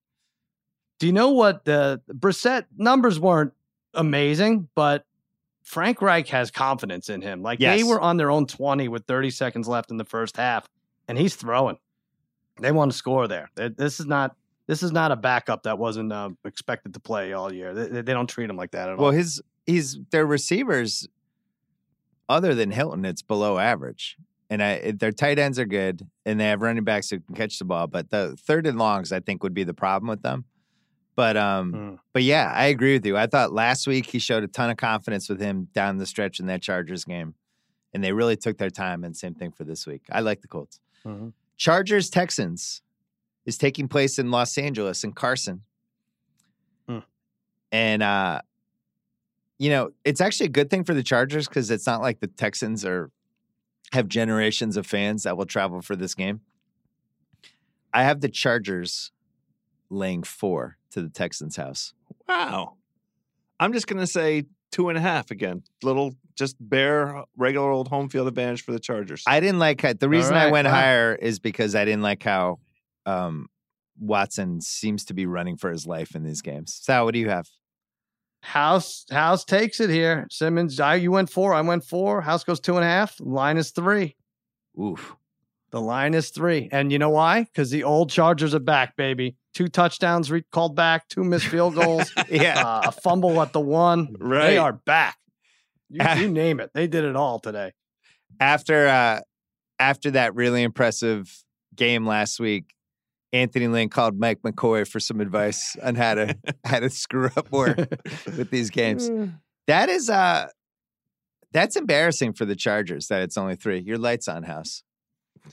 Do 0.98 1.06
you 1.06 1.12
know 1.12 1.30
what 1.30 1.64
the 1.64 2.00
Brissett 2.10 2.64
numbers 2.76 3.20
weren't 3.20 3.52
amazing, 3.94 4.68
but 4.74 5.04
Frank 5.62 6.00
Reich 6.00 6.28
has 6.28 6.50
confidence 6.50 7.08
in 7.10 7.20
him. 7.22 7.42
Like 7.42 7.58
Yes. 7.60 7.76
they 7.78 7.84
were 7.84 8.00
on 8.00 8.16
their 8.16 8.30
own 8.30 8.46
20 8.46 8.88
with 8.88 9.04
30 9.06 9.30
seconds 9.30 9.66
left 9.68 9.90
in 9.90 9.96
the 9.96 10.04
first 10.04 10.36
half, 10.36 10.66
and 11.08 11.18
he's 11.18 11.34
throwing. 11.34 11.76
They 12.60 12.72
want 12.72 12.92
to 12.92 12.96
score 12.96 13.26
there. 13.28 13.50
This 13.56 14.00
is 14.00 14.06
not 14.06 14.36
this 14.68 14.82
is 14.82 14.90
not 14.92 15.12
a 15.12 15.16
backup 15.16 15.64
that 15.64 15.78
wasn't 15.78 16.12
uh, 16.12 16.30
expected 16.44 16.94
to 16.94 17.00
play 17.00 17.32
all 17.32 17.52
year. 17.52 17.72
They, 17.74 18.00
they 18.02 18.12
don't 18.12 18.28
treat 18.28 18.48
him 18.50 18.56
like 18.56 18.70
that 18.72 18.88
at 18.88 18.96
Well, 18.96 19.06
all. 19.06 19.10
Well, 19.10 19.12
his 19.18 19.42
he's 19.66 19.98
their 20.10 20.24
receivers, 20.26 21.06
other 22.28 22.54
than 22.54 22.70
Hilton, 22.70 23.04
it's 23.04 23.22
below 23.22 23.58
average. 23.58 24.16
And 24.50 24.62
I, 24.62 24.92
their 24.92 25.12
tight 25.12 25.38
ends 25.38 25.58
are 25.58 25.64
good, 25.66 26.06
and 26.24 26.38
they 26.38 26.46
have 26.46 26.62
running 26.62 26.84
backs 26.84 27.10
who 27.10 27.20
can 27.20 27.34
catch 27.34 27.58
the 27.58 27.64
ball. 27.64 27.86
But 27.86 28.10
the 28.10 28.36
third 28.36 28.66
and 28.66 28.78
longs, 28.78 29.12
I 29.12 29.20
think, 29.20 29.42
would 29.42 29.54
be 29.54 29.64
the 29.64 29.74
problem 29.74 30.08
with 30.08 30.22
them. 30.22 30.44
But 31.16 31.36
um, 31.36 31.72
Mm. 31.72 31.98
but 32.12 32.22
yeah, 32.22 32.52
I 32.54 32.66
agree 32.66 32.92
with 32.92 33.06
you. 33.06 33.16
I 33.16 33.26
thought 33.26 33.52
last 33.52 33.86
week 33.86 34.06
he 34.06 34.18
showed 34.18 34.44
a 34.44 34.48
ton 34.48 34.70
of 34.70 34.76
confidence 34.76 35.28
with 35.28 35.40
him 35.40 35.68
down 35.74 35.96
the 35.96 36.06
stretch 36.06 36.38
in 36.40 36.46
that 36.46 36.60
Chargers 36.62 37.04
game, 37.04 37.34
and 37.94 38.04
they 38.04 38.12
really 38.12 38.36
took 38.36 38.58
their 38.58 38.70
time. 38.70 39.02
And 39.02 39.16
same 39.16 39.34
thing 39.34 39.50
for 39.52 39.64
this 39.64 39.86
week. 39.86 40.02
I 40.12 40.20
like 40.20 40.42
the 40.42 40.48
Colts. 40.48 40.78
Mhm. 41.06 41.32
Chargers 41.56 42.10
Texans 42.10 42.82
is 43.46 43.56
taking 43.56 43.88
place 43.88 44.18
in 44.18 44.30
Los 44.30 44.58
Angeles 44.58 45.04
in 45.04 45.12
Carson. 45.12 45.62
Hmm. 46.88 46.98
And 47.72 48.02
uh 48.02 48.42
you 49.58 49.70
know, 49.70 49.90
it's 50.04 50.20
actually 50.20 50.46
a 50.46 50.50
good 50.50 50.68
thing 50.68 50.84
for 50.84 50.92
the 50.92 51.02
Chargers 51.02 51.48
cuz 51.48 51.70
it's 51.70 51.86
not 51.86 52.02
like 52.02 52.20
the 52.20 52.26
Texans 52.26 52.84
are 52.84 53.10
have 53.92 54.08
generations 54.08 54.76
of 54.76 54.86
fans 54.86 55.22
that 55.22 55.36
will 55.36 55.46
travel 55.46 55.80
for 55.80 55.96
this 55.96 56.14
game. 56.14 56.40
I 57.92 58.02
have 58.02 58.20
the 58.20 58.28
Chargers 58.28 59.12
laying 59.90 60.22
4 60.22 60.76
to 60.90 61.02
the 61.02 61.08
Texans 61.08 61.56
house. 61.56 61.94
Wow. 62.28 62.74
I'm 63.58 63.72
just 63.72 63.86
gonna 63.86 64.06
say 64.06 64.44
two 64.70 64.88
and 64.88 64.98
a 64.98 65.00
half 65.00 65.30
again. 65.30 65.62
Little, 65.82 66.12
just 66.34 66.56
bare, 66.60 67.24
regular 67.36 67.70
old 67.70 67.88
home 67.88 68.08
field 68.08 68.28
advantage 68.28 68.62
for 68.62 68.72
the 68.72 68.80
Chargers. 68.80 69.22
I 69.26 69.40
didn't 69.40 69.58
like 69.58 69.80
how, 69.80 69.94
the 69.94 70.08
reason 70.08 70.34
I 70.34 70.50
went 70.50 70.66
wow. 70.66 70.74
higher 70.74 71.14
is 71.14 71.38
because 71.38 71.74
I 71.74 71.84
didn't 71.84 72.02
like 72.02 72.22
how 72.22 72.58
um 73.06 73.48
Watson 73.98 74.60
seems 74.60 75.06
to 75.06 75.14
be 75.14 75.24
running 75.24 75.56
for 75.56 75.70
his 75.70 75.86
life 75.86 76.14
in 76.14 76.22
these 76.22 76.42
games. 76.42 76.78
Sal, 76.82 77.06
what 77.06 77.14
do 77.14 77.20
you 77.20 77.30
have? 77.30 77.48
House 78.46 79.04
House 79.10 79.44
takes 79.44 79.80
it 79.80 79.90
here. 79.90 80.26
Simmons, 80.30 80.78
I 80.78 80.94
you 80.96 81.10
went 81.10 81.30
four. 81.30 81.52
I 81.52 81.60
went 81.62 81.84
four. 81.84 82.20
House 82.20 82.44
goes 82.44 82.60
two 82.60 82.76
and 82.76 82.84
a 82.84 82.88
half. 82.88 83.16
Line 83.20 83.56
is 83.56 83.70
three. 83.72 84.16
Oof. 84.80 85.16
The 85.72 85.80
line 85.80 86.14
is 86.14 86.30
three. 86.30 86.68
And 86.70 86.92
you 86.92 86.98
know 86.98 87.10
why? 87.10 87.42
Because 87.42 87.70
the 87.70 87.82
old 87.82 88.08
Chargers 88.10 88.54
are 88.54 88.60
back, 88.60 88.96
baby. 88.96 89.36
Two 89.52 89.66
touchdowns 89.68 90.30
re- 90.30 90.44
called 90.52 90.76
back, 90.76 91.08
two 91.08 91.24
missed 91.24 91.46
field 91.48 91.74
goals, 91.82 92.12
Yeah. 92.30 92.62
uh, 92.64 92.82
a 92.86 92.92
fumble 92.92 93.42
at 93.42 93.52
the 93.52 93.60
one. 93.60 94.14
right. 94.20 94.42
They 94.50 94.58
are 94.58 94.72
back. 94.74 95.16
You, 95.88 96.04
you 96.16 96.28
name 96.30 96.60
it. 96.60 96.70
They 96.72 96.86
did 96.86 97.04
it 97.04 97.16
all 97.16 97.40
today. 97.40 97.72
after 98.40 98.86
uh 98.86 99.20
after 99.78 100.12
that 100.12 100.34
really 100.36 100.62
impressive 100.62 101.30
game 101.74 102.06
last 102.06 102.38
week, 102.40 102.74
Anthony 103.36 103.68
Lynn 103.68 103.88
called 103.88 104.18
Mike 104.18 104.40
McCoy 104.42 104.88
for 104.88 104.98
some 105.00 105.20
advice 105.20 105.76
on 105.82 105.94
how 105.94 106.14
to 106.14 106.36
how 106.64 106.80
to 106.80 106.90
screw 106.90 107.30
up 107.36 107.50
more 107.52 107.74
with 108.26 108.50
these 108.50 108.70
games. 108.70 109.10
That 109.66 109.88
is 109.88 110.08
uh 110.10 110.48
that's 111.52 111.76
embarrassing 111.76 112.32
for 112.34 112.44
the 112.44 112.56
Chargers 112.56 113.08
that 113.08 113.22
it's 113.22 113.36
only 113.36 113.56
three. 113.56 113.78
Your 113.80 113.98
lights 113.98 114.28
on 114.28 114.42
house. 114.42 114.82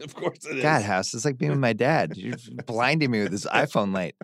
Of 0.01 0.15
course 0.15 0.45
it 0.45 0.57
is. 0.57 0.63
God, 0.63 0.81
house. 0.81 1.13
It's 1.13 1.25
like 1.25 1.37
being 1.37 1.51
with 1.51 1.59
my 1.69 1.73
dad. 1.73 2.17
You're 2.17 2.35
blinding 2.65 3.11
me 3.11 3.21
with 3.23 3.31
this 3.31 3.45
iPhone 3.45 3.93
light. 3.93 4.15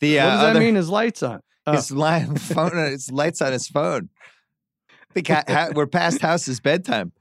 The 0.00 0.18
uh, 0.20 0.24
what 0.24 0.30
does 0.32 0.40
that 0.40 0.50
other, 0.50 0.60
mean? 0.60 0.74
His 0.74 0.88
lights 0.90 1.22
on. 1.22 1.40
Oh. 1.66 1.72
His 1.72 1.90
line 1.92 2.36
phone. 2.50 2.76
His 2.76 3.10
lights 3.12 3.40
on 3.40 3.52
his 3.52 3.68
phone. 3.68 4.08
I 4.90 4.94
think 5.14 5.28
ha- 5.28 5.44
ha- 5.46 5.68
we're 5.74 5.86
past 5.86 6.20
house's 6.20 6.58
bedtime. 6.60 7.12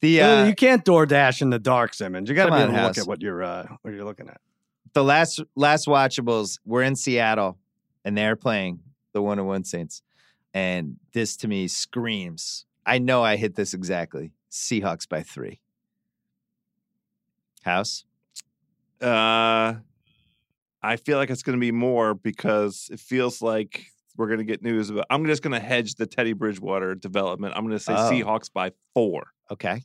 The 0.00 0.20
Uh, 0.22 0.42
uh, 0.42 0.46
you 0.46 0.54
can't 0.54 0.84
door 0.84 1.06
dash 1.06 1.42
in 1.42 1.50
the 1.50 1.58
dark, 1.58 1.92
Simmons. 1.94 2.28
You 2.28 2.34
got 2.34 2.46
to 2.46 2.52
be 2.52 2.58
able 2.58 2.72
to 2.72 2.78
House. 2.78 2.96
look 2.96 2.98
at 3.04 3.06
what 3.08 3.20
you're 3.22 3.42
uh, 3.42 3.66
what 3.82 3.92
you're 3.94 4.04
looking 4.04 4.28
at. 4.28 4.40
The 4.94 5.04
last 5.04 5.40
last 5.54 5.86
watchables 5.86 6.58
we're 6.64 6.82
in 6.82 6.96
Seattle 6.96 7.58
and 8.04 8.16
they're 8.16 8.36
playing 8.36 8.80
the 9.12 9.20
one 9.22 9.38
on 9.38 9.46
one 9.46 9.64
Saints. 9.64 10.02
And 10.54 10.96
this 11.12 11.36
to 11.38 11.48
me 11.48 11.68
screams. 11.68 12.64
I 12.86 12.98
know 12.98 13.22
I 13.22 13.36
hit 13.36 13.56
this 13.56 13.74
exactly. 13.74 14.32
Seahawks 14.50 15.08
by 15.08 15.22
three. 15.22 15.60
House. 17.64 18.04
Uh, 19.00 19.74
I 20.82 20.96
feel 20.96 21.18
like 21.18 21.30
it's 21.30 21.42
going 21.42 21.58
to 21.58 21.60
be 21.60 21.72
more 21.72 22.14
because 22.14 22.88
it 22.92 23.00
feels 23.00 23.42
like 23.42 23.86
we're 24.16 24.26
going 24.28 24.38
to 24.38 24.44
get 24.44 24.62
news 24.62 24.90
about. 24.90 25.06
I'm 25.10 25.26
just 25.26 25.42
going 25.42 25.58
to 25.58 25.66
hedge 25.66 25.94
the 25.96 26.06
Teddy 26.06 26.34
Bridgewater 26.34 26.94
development. 26.94 27.54
I'm 27.56 27.64
going 27.64 27.76
to 27.76 27.82
say 27.82 27.94
Oh. 27.94 28.10
Seahawks 28.10 28.52
by 28.52 28.70
four. 28.92 29.28
Okay. 29.50 29.82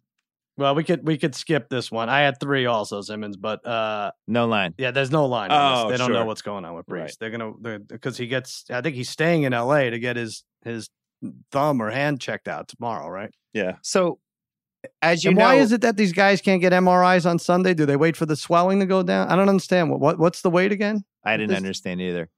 Well, 0.59 0.75
we 0.75 0.83
could 0.83 1.07
we 1.07 1.17
could 1.17 1.33
skip 1.35 1.69
this 1.69 1.89
one. 1.89 2.09
I 2.09 2.19
had 2.19 2.37
three 2.37 2.65
also, 2.65 3.01
Simmons, 3.01 3.37
but 3.37 3.65
uh, 3.65 4.11
No 4.27 4.45
line. 4.45 4.73
yeah, 4.77 4.91
there's 4.91 5.09
no 5.09 5.25
line. 5.25 5.51
on 5.51 5.57
this. 5.57 5.85
Oh, 5.85 5.89
they 5.89 5.97
don't 5.97 6.11
know 6.11 6.25
what's 6.25 6.41
going 6.41 6.65
on 6.65 6.75
with 6.75 6.85
Brees. 6.85 6.99
Right. 6.99 7.17
They're 7.17 7.29
gonna 7.29 7.79
because 7.79 8.17
he 8.17 8.27
gets. 8.27 8.65
I 8.69 8.81
think 8.81 8.97
he's 8.97 9.09
staying 9.09 9.43
in 9.43 9.53
L.A. 9.53 9.89
to 9.89 9.97
get 9.99 10.17
his 10.17 10.43
his 10.65 10.89
thumb 11.53 11.81
or 11.81 11.89
hand 11.89 12.19
checked 12.19 12.49
out 12.49 12.67
tomorrow, 12.67 13.07
right? 13.07 13.33
Yeah. 13.53 13.77
So 13.83 14.19
as 15.01 15.23
you 15.23 15.29
and 15.29 15.39
know, 15.39 15.45
why 15.45 15.55
is 15.55 15.71
it 15.71 15.79
that 15.81 15.95
these 15.95 16.11
guys 16.11 16.41
can't 16.41 16.59
get 16.59 16.73
MRIs 16.73 17.25
on 17.25 17.39
Sunday? 17.39 17.73
Do 17.73 17.85
they 17.85 17.95
wait 17.95 18.17
for 18.17 18.25
the 18.25 18.35
swelling 18.35 18.81
to 18.81 18.85
go 18.85 19.01
down? 19.01 19.29
I 19.29 19.37
don't 19.37 19.47
understand. 19.49 19.89
What, 19.89 20.01
what 20.01 20.19
what's 20.19 20.41
the 20.41 20.49
wait 20.49 20.73
again? 20.73 21.05
I 21.23 21.37
didn't 21.37 21.49
this- 21.49 21.57
understand 21.57 22.01
either. 22.01 22.29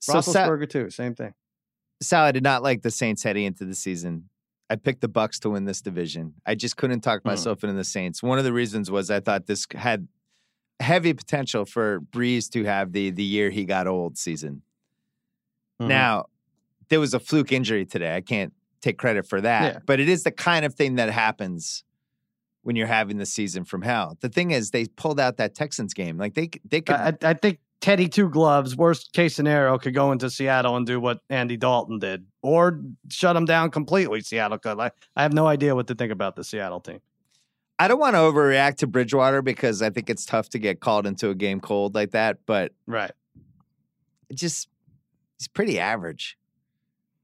So 0.00 0.20
Sal, 0.20 0.50
Roethlisberger 0.50 0.70
too, 0.70 0.90
same 0.90 1.14
thing. 1.16 1.32
Sal, 2.00 2.24
I 2.24 2.30
did 2.32 2.42
not 2.44 2.62
like 2.62 2.82
the 2.82 2.90
Saints 2.92 3.22
heading 3.24 3.44
into 3.44 3.64
the 3.64 3.74
season. 3.74 4.28
I 4.74 4.76
picked 4.76 5.02
the 5.02 5.08
Bucks 5.08 5.38
to 5.40 5.50
win 5.50 5.66
this 5.66 5.80
division. 5.80 6.34
I 6.44 6.56
just 6.56 6.76
couldn't 6.76 7.02
talk 7.02 7.22
Hmm. 7.22 7.28
myself 7.28 7.62
into 7.62 7.76
the 7.76 7.84
Saints. 7.84 8.24
One 8.24 8.38
of 8.38 8.44
the 8.44 8.52
reasons 8.52 8.90
was 8.90 9.08
I 9.08 9.20
thought 9.20 9.46
this 9.46 9.68
had 9.72 10.08
heavy 10.80 11.14
potential 11.14 11.64
for 11.64 12.00
Brees 12.00 12.50
to 12.50 12.64
have 12.64 12.90
the 12.92 13.10
the 13.10 13.22
year 13.22 13.50
he 13.50 13.64
got 13.64 13.86
old 13.86 14.18
season. 14.18 14.62
Mhm. 15.80 15.86
Now, 15.88 16.24
there 16.88 16.98
was 16.98 17.14
a 17.14 17.20
fluke 17.20 17.52
injury 17.52 17.86
today. 17.86 18.16
I 18.16 18.20
can't 18.20 18.52
take 18.80 18.98
credit 18.98 19.28
for 19.28 19.40
that, 19.40 19.74
Yeah. 19.74 19.78
but 19.86 20.00
it 20.00 20.08
is 20.08 20.24
the 20.24 20.32
kind 20.32 20.64
of 20.64 20.74
thing 20.74 20.96
that 20.96 21.08
happens 21.10 21.84
when 22.62 22.74
you're 22.74 22.88
having 22.88 23.18
the 23.18 23.26
season 23.26 23.64
from 23.64 23.82
hell. 23.82 24.16
The 24.22 24.28
thing 24.28 24.50
is, 24.50 24.72
they 24.72 24.86
pulled 24.86 25.20
out 25.20 25.36
that 25.36 25.54
Texans 25.54 25.94
game. 25.94 26.18
Like 26.18 26.34
they 26.34 26.50
they 26.68 26.80
could. 26.80 26.96
I 26.96 27.12
I 27.22 27.34
think 27.34 27.60
Teddy 27.84 28.08
Two 28.08 28.30
Gloves, 28.30 28.74
worst 28.74 29.12
case 29.12 29.34
scenario, 29.34 29.76
could 29.76 29.92
go 29.92 30.10
into 30.10 30.30
Seattle 30.30 30.74
and 30.74 30.86
do 30.86 30.98
what 30.98 31.20
Andy 31.28 31.58
Dalton 31.58 31.98
did, 31.98 32.24
or 32.40 32.80
shut 33.10 33.34
them 33.34 33.44
down 33.44 33.70
completely. 33.70 34.22
Seattle 34.22 34.56
could. 34.56 34.80
I, 34.80 34.90
I 35.14 35.22
have 35.22 35.34
no 35.34 35.46
idea 35.46 35.74
what 35.74 35.86
to 35.88 35.94
think 35.94 36.10
about 36.10 36.34
the 36.34 36.44
Seattle 36.44 36.80
team. 36.80 37.00
I 37.78 37.86
don't 37.88 37.98
want 38.00 38.14
to 38.14 38.20
overreact 38.20 38.76
to 38.76 38.86
Bridgewater 38.86 39.42
because 39.42 39.82
I 39.82 39.90
think 39.90 40.08
it's 40.08 40.24
tough 40.24 40.48
to 40.50 40.58
get 40.58 40.80
called 40.80 41.06
into 41.06 41.28
a 41.28 41.34
game 41.34 41.60
cold 41.60 41.94
like 41.94 42.12
that, 42.12 42.38
but 42.46 42.72
Right. 42.86 43.10
it 44.30 44.36
just 44.36 44.70
he's 45.38 45.48
pretty 45.48 45.78
average. 45.78 46.38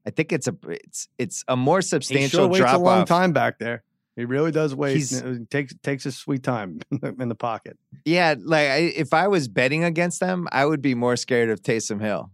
I 0.04 0.10
think 0.10 0.30
it's 0.30 0.46
a 0.46 0.54
it's 0.68 1.08
it's 1.16 1.42
a 1.48 1.56
more 1.56 1.78
He 1.78 1.82
substantial 1.84 2.40
sure 2.40 2.48
waits 2.48 2.58
drop 2.58 2.80
a 2.80 2.84
long 2.84 3.06
time 3.06 3.32
back 3.32 3.58
there. 3.58 3.82
He 4.16 4.24
really 4.24 4.50
does 4.50 4.72
He 4.72 5.38
takes 5.50 5.74
takes 5.82 6.04
his 6.04 6.16
sweet 6.16 6.42
time 6.42 6.80
in 7.18 7.28
the 7.28 7.34
pocket. 7.34 7.78
Yeah, 8.04 8.34
like 8.38 8.68
I, 8.68 8.76
if 8.96 9.14
I 9.14 9.28
was 9.28 9.48
betting 9.48 9.84
against 9.84 10.20
them, 10.20 10.48
I 10.52 10.64
would 10.66 10.82
be 10.82 10.94
more 10.94 11.16
scared 11.16 11.48
of 11.50 11.62
Taysom 11.62 12.00
Hill. 12.00 12.30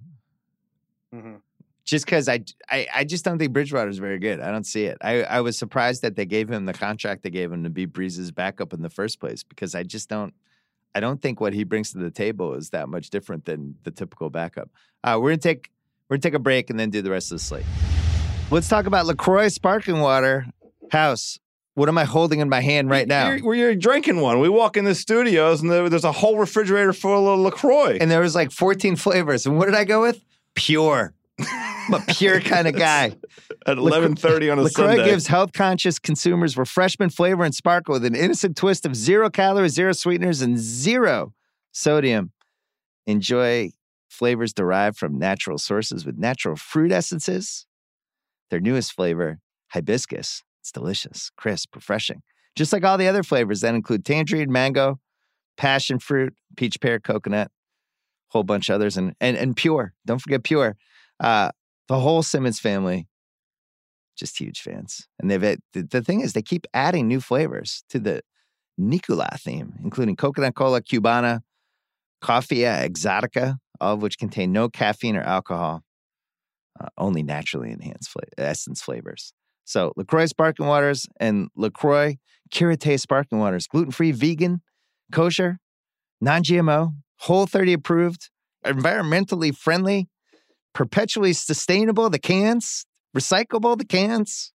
Mhm. 1.15 1.41
Just 1.85 2.05
because 2.05 2.29
I, 2.29 2.41
I 2.69 2.89
I 2.95 3.05
just 3.05 3.25
don't 3.25 3.39
think 3.39 3.53
Bridgewater 3.53 3.89
is 3.89 3.99
very 3.99 4.19
good. 4.19 4.41
I 4.41 4.51
don't 4.51 4.67
see 4.67 4.87
it. 4.87 4.99
I, 5.01 5.23
I 5.23 5.41
was 5.41 5.57
surprised 5.57 6.03
that 6.03 6.17
they 6.17 6.27
gave 6.27 6.51
him 6.51 6.65
the 6.65 6.73
contract 6.73 7.23
they 7.23 7.31
gave 7.31 7.53
him 7.53 7.63
to 7.63 7.71
be 7.71 7.87
Brees's 7.87 8.33
backup 8.33 8.73
in 8.73 8.83
the 8.83 8.91
first 8.91 9.21
place 9.21 9.45
because 9.45 9.75
I 9.75 9.85
just 9.85 10.09
don't 10.09 10.35
I 10.95 11.01
don't 11.01 11.21
think 11.21 11.41
what 11.41 11.53
he 11.53 11.63
brings 11.63 11.93
to 11.93 11.99
the 11.99 12.11
table 12.11 12.55
is 12.55 12.71
that 12.71 12.89
much 12.89 13.11
different 13.11 13.45
than 13.45 13.77
the 13.85 13.91
typical 13.91 14.31
backup. 14.31 14.71
Uh, 15.05 15.19
we're 15.21 15.31
gonna 15.31 15.39
take 15.39 15.71
we're 16.09 16.17
gonna 16.17 16.23
take 16.23 16.35
a 16.35 16.39
break 16.41 16.71
and 16.71 16.81
then 16.81 16.91
do 16.91 17.03
the 17.03 17.11
rest 17.11 17.31
of 17.31 17.39
the 17.39 17.45
slate. 17.45 17.67
Let's 18.51 18.69
talk 18.69 18.87
about 18.87 19.07
Lacroix 19.07 19.49
sparkling 19.49 20.01
water. 20.01 20.47
House, 20.91 21.39
what 21.77 21.91
am 21.91 21.99
I 21.99 22.05
holding 22.05 22.41
in 22.41 22.49
my 22.49 22.63
hand 22.63 22.89
right 22.89 23.07
now? 23.07 23.31
You're, 23.33 23.55
you're 23.55 23.75
drinking 23.75 24.23
one. 24.23 24.41
We 24.41 24.49
walk 24.49 24.79
in 24.79 24.87
the 24.87 24.95
studios 24.95 25.61
and 25.61 25.71
there, 25.71 25.91
there's 25.91 26.05
a 26.05 26.13
whole 26.13 26.39
refrigerator 26.39 26.95
full 26.95 27.29
of 27.29 27.39
LaCroix. 27.39 27.99
and 28.01 28.11
there 28.11 28.21
was 28.21 28.35
like 28.35 28.51
14 28.51 28.97
flavors. 28.97 29.45
And 29.45 29.59
what 29.59 29.67
did 29.67 29.75
I 29.75 29.85
go 29.85 30.01
with? 30.01 30.25
Pure. 30.55 31.13
I'm 31.39 31.93
a 31.95 32.01
pure 32.09 32.41
kind 32.41 32.67
of 32.67 32.75
guy. 32.79 33.17
At 33.67 33.77
11:30 33.77 34.53
on 34.53 34.59
a 34.59 34.63
LaCroix 34.63 34.87
Sunday. 34.87 35.05
gives 35.05 35.27
health 35.27 35.53
conscious 35.53 35.99
consumers 35.99 36.57
refreshment, 36.57 37.13
flavor, 37.13 37.45
and 37.45 37.55
sparkle 37.55 37.93
with 37.93 38.07
an 38.07 38.15
innocent 38.15 38.57
twist 38.57 38.87
of 38.87 38.97
zero 38.97 39.29
calories, 39.29 39.75
zero 39.75 39.93
sweeteners, 39.93 40.41
and 40.41 40.59
zero 40.59 41.35
sodium. 41.73 42.33
Enjoy 43.07 43.71
flavors 44.09 44.55
derived 44.55 44.97
from 44.97 45.19
natural 45.19 45.59
sources 45.59 46.07
with 46.07 46.17
natural 46.17 46.57
fruit 46.57 46.91
essences. 46.91 47.67
Their 48.49 48.61
newest 48.61 48.95
flavor, 48.95 49.41
hibiscus. 49.69 50.43
It's 50.67 50.73
delicious, 50.73 51.31
crisp, 51.37 51.77
refreshing. 51.77 52.23
Just 52.57 52.73
like 52.73 52.83
all 52.83 52.99
the 52.99 53.07
other 53.07 53.23
flavors 53.23 53.61
that 53.61 53.77
include 53.77 54.05
tangerine, 54.05 54.51
mango, 54.51 54.99
passion 55.57 56.01
fruit, 56.01 56.35
peach 56.57 56.81
pear, 56.81 56.99
coconut, 56.99 57.53
whole 58.31 58.43
bunch 58.43 58.69
of 58.69 58.75
others, 58.75 58.97
and 58.97 59.15
and, 59.21 59.37
and 59.37 59.57
pure. 59.57 59.95
Don't 60.05 60.19
forget 60.19 60.43
pure. 60.43 60.77
Uh, 61.21 61.53
the 61.87 62.01
whole 62.01 62.25
Simmons 62.25 62.59
family 62.59 63.07
just 64.17 64.41
huge 64.41 64.61
fans. 64.61 65.07
And 65.21 65.31
they've 65.31 65.41
the, 65.73 65.83
the 65.83 66.03
thing 66.03 66.21
is 66.21 66.33
they 66.33 66.43
keep 66.43 66.67
adding 66.75 67.07
new 67.07 67.21
flavors 67.21 67.85
to 67.91 68.01
the 68.01 68.23
Nicola 68.77 69.29
theme, 69.39 69.75
including 69.85 70.17
coconut 70.17 70.57
cola, 70.57 70.83
cubana, 70.83 71.43
coffea 72.25 72.85
exotica, 72.85 73.59
all 73.81 73.95
of 73.95 74.03
which 74.03 74.19
contain 74.19 74.51
no 74.51 74.69
caffeine 74.69 75.15
or 75.15 75.23
alcohol, 75.23 75.85
uh, 76.81 76.89
only 76.99 77.23
naturally 77.23 77.71
enhanced 77.71 78.11
fla- 78.11 78.23
essence 78.37 78.83
flavors. 78.83 79.33
So 79.67 79.93
LaCroix 79.97 80.27
Sparkling 80.27 80.69
Waters 80.69 81.07
and 81.21 81.49
LaCroix 81.57 82.17
Curate 82.51 83.01
Sparkling 83.01 83.41
Waters, 83.41 83.67
gluten 83.67 83.91
free, 83.91 84.13
vegan, 84.13 84.63
kosher, 85.13 85.59
non 86.21 86.43
GMO, 86.43 86.95
whole 87.19 87.47
30 87.47 87.75
approved, 87.75 88.31
environmentally 88.65 89.55
friendly, 89.55 90.09
perpetually 90.73 91.33
sustainable. 91.33 92.09
The 92.09 92.21
cans, 92.21 92.87
recyclable, 93.17 93.77
the 93.77 93.85
cans. 93.85 94.53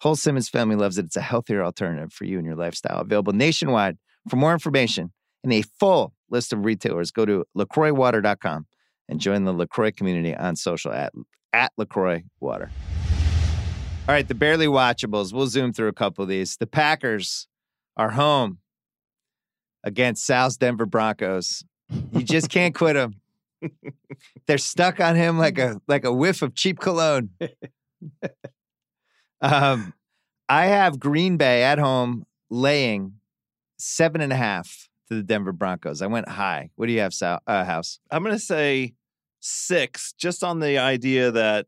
Whole 0.00 0.16
Simmons 0.16 0.48
family 0.48 0.76
loves 0.76 0.98
it. 0.98 1.06
It's 1.06 1.16
a 1.16 1.22
healthier 1.22 1.62
alternative 1.62 2.12
for 2.12 2.24
you 2.24 2.38
and 2.38 2.46
your 2.46 2.56
lifestyle. 2.56 3.00
Available 3.00 3.32
nationwide. 3.32 3.96
For 4.28 4.36
more 4.36 4.52
information 4.52 5.12
and 5.44 5.52
a 5.52 5.62
full 5.62 6.14
list 6.30 6.52
of 6.52 6.64
retailers, 6.64 7.10
go 7.10 7.24
to 7.24 7.44
lacroixwater.com 7.56 8.66
and 9.08 9.20
join 9.20 9.44
the 9.44 9.52
LaCroix 9.52 9.92
community 9.92 10.34
on 10.34 10.56
social 10.56 10.92
at, 10.92 11.12
at 11.52 11.72
LaCroix 11.76 12.24
Water. 12.40 12.70
All 14.08 14.14
right, 14.14 14.28
the 14.28 14.36
barely 14.36 14.68
watchables. 14.68 15.32
We'll 15.32 15.48
zoom 15.48 15.72
through 15.72 15.88
a 15.88 15.92
couple 15.92 16.22
of 16.22 16.28
these. 16.28 16.56
The 16.58 16.68
Packers 16.68 17.48
are 17.96 18.10
home 18.10 18.58
against 19.82 20.24
Sal's 20.24 20.56
Denver 20.56 20.86
Broncos. 20.86 21.64
You 22.12 22.22
just 22.22 22.48
can't 22.48 22.72
quit 22.72 22.94
them. 22.94 23.20
They're 24.46 24.58
stuck 24.58 25.00
on 25.00 25.16
him 25.16 25.38
like 25.38 25.58
a 25.58 25.80
like 25.88 26.04
a 26.04 26.12
whiff 26.12 26.42
of 26.42 26.54
cheap 26.54 26.78
cologne. 26.78 27.30
um, 29.40 29.92
I 30.48 30.66
have 30.66 31.00
Green 31.00 31.36
Bay 31.36 31.64
at 31.64 31.80
home 31.80 32.26
laying 32.48 33.14
seven 33.76 34.20
and 34.20 34.32
a 34.32 34.36
half 34.36 34.88
to 35.08 35.16
the 35.16 35.22
Denver 35.24 35.50
Broncos. 35.50 36.00
I 36.00 36.06
went 36.06 36.28
high. 36.28 36.70
What 36.76 36.86
do 36.86 36.92
you 36.92 37.00
have, 37.00 37.12
Sal, 37.12 37.40
uh, 37.48 37.64
House? 37.64 37.98
I'm 38.12 38.22
going 38.22 38.36
to 38.36 38.40
say 38.40 38.94
six, 39.40 40.12
just 40.12 40.44
on 40.44 40.60
the 40.60 40.78
idea 40.78 41.32
that 41.32 41.66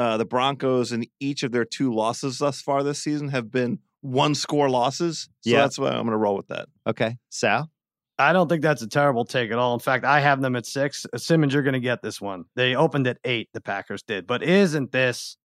uh, 0.00 0.16
the 0.16 0.24
Broncos 0.24 0.92
in 0.92 1.04
each 1.20 1.42
of 1.42 1.52
their 1.52 1.66
two 1.66 1.92
losses 1.92 2.38
thus 2.38 2.62
far 2.62 2.82
this 2.82 2.98
season 3.02 3.28
have 3.28 3.50
been 3.50 3.78
one 4.00 4.34
score 4.34 4.70
losses. 4.70 5.28
So 5.42 5.50
Yeah. 5.50 5.58
that's 5.58 5.78
why 5.78 5.88
I'm 5.88 6.04
going 6.04 6.12
to 6.12 6.16
roll 6.16 6.36
with 6.36 6.48
that. 6.48 6.68
Okay, 6.86 7.18
Sal. 7.28 7.70
I 8.18 8.32
don't 8.32 8.48
think 8.48 8.62
that's 8.62 8.80
a 8.80 8.86
terrible 8.86 9.26
take 9.26 9.50
at 9.50 9.58
all. 9.58 9.74
In 9.74 9.80
fact, 9.80 10.06
I 10.06 10.20
have 10.20 10.40
them 10.40 10.56
at 10.56 10.64
six. 10.64 11.04
Uh, 11.12 11.18
Simmons, 11.18 11.52
you're 11.52 11.62
going 11.62 11.74
to 11.74 11.80
get 11.80 12.00
this 12.00 12.18
one. 12.18 12.44
They 12.56 12.74
opened 12.74 13.06
at 13.08 13.18
eight, 13.24 13.50
the 13.52 13.60
Packers 13.60 14.02
did. 14.02 14.26
But 14.26 14.42
isn't 14.42 14.90
this 14.90 15.36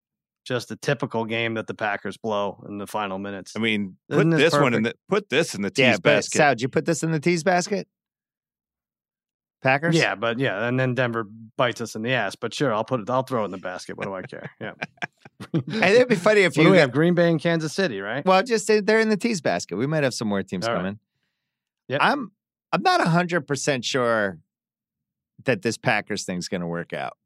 just 0.45 0.71
a 0.71 0.77
typical 0.77 1.25
game 1.25 1.55
that 1.55 1.67
the 1.67 1.73
Packers 1.73 2.15
blow 2.15 2.63
in 2.69 2.77
the 2.77 2.87
final 2.87 3.19
minutes? 3.19 3.53
I 3.57 3.59
mean, 3.59 3.97
put 4.09 4.19
Isn't 4.19 4.29
this 4.29 4.53
this 4.53 4.61
one 4.61 4.73
in 4.73 4.83
the 4.83 4.93
put 5.09 5.27
this 5.27 5.53
in 5.53 5.63
the 5.63 5.69
tease 5.69 5.83
yeah, 5.83 5.97
basket. 5.97 6.37
Sal, 6.37 6.51
did 6.51 6.61
you 6.61 6.69
put 6.69 6.85
this 6.85 7.03
in 7.03 7.11
the 7.11 7.19
tease 7.19 7.43
basket? 7.43 7.89
Packers. 9.61 9.95
yeah, 9.95 10.15
but 10.15 10.37
yeah, 10.37 10.67
and 10.67 10.79
then 10.79 10.93
Denver 10.93 11.27
bites 11.57 11.81
us 11.81 11.95
in 11.95 12.03
the 12.03 12.11
ass. 12.13 12.35
But 12.35 12.53
sure, 12.53 12.73
I'll 12.73 12.83
put 12.83 12.99
it. 12.99 13.09
I'll 13.09 13.23
throw 13.23 13.41
it 13.41 13.45
in 13.45 13.51
the 13.51 13.57
basket. 13.57 13.97
What 13.97 14.05
do 14.05 14.13
I 14.13 14.21
care? 14.21 14.51
Yeah. 14.61 14.73
Hey, 15.69 15.95
it'd 15.95 16.07
be 16.07 16.15
funny 16.15 16.41
if 16.43 16.55
you 16.55 16.69
we 16.69 16.77
have? 16.77 16.91
Green 16.91 17.13
Bay 17.13 17.29
and 17.29 17.41
Kansas 17.41 17.73
City, 17.73 17.99
right? 17.99 18.25
Well, 18.25 18.41
just 18.43 18.69
uh, 18.69 18.81
they're 18.83 18.99
in 18.99 19.09
the 19.09 19.17
tease 19.17 19.41
basket. 19.41 19.75
We 19.75 19.87
might 19.87 20.03
have 20.03 20.13
some 20.13 20.27
more 20.27 20.43
teams 20.43 20.67
All 20.67 20.73
right. 20.73 20.79
coming. 20.79 20.99
Yeah, 21.87 21.97
I'm 21.99 22.31
I'm 22.71 22.81
not 22.81 23.01
hundred 23.01 23.47
percent 23.47 23.85
sure 23.85 24.39
that 25.45 25.61
this 25.61 25.77
Packers 25.77 26.25
thing's 26.25 26.47
going 26.47 26.61
to 26.61 26.67
work 26.67 26.93
out. 26.93 27.17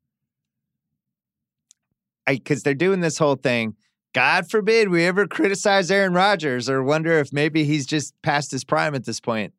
I 2.25 2.35
because 2.35 2.63
they're 2.63 2.73
doing 2.73 2.99
this 3.01 3.17
whole 3.17 3.35
thing. 3.35 3.75
God 4.13 4.49
forbid 4.49 4.89
we 4.89 5.05
ever 5.05 5.27
criticize 5.27 5.91
Aaron 5.91 6.13
Rodgers 6.13 6.69
or 6.69 6.83
wonder 6.83 7.19
if 7.19 7.31
maybe 7.31 7.63
he's 7.63 7.85
just 7.85 8.19
past 8.21 8.51
his 8.51 8.63
prime 8.63 8.95
at 8.95 9.05
this 9.05 9.19
point. 9.19 9.53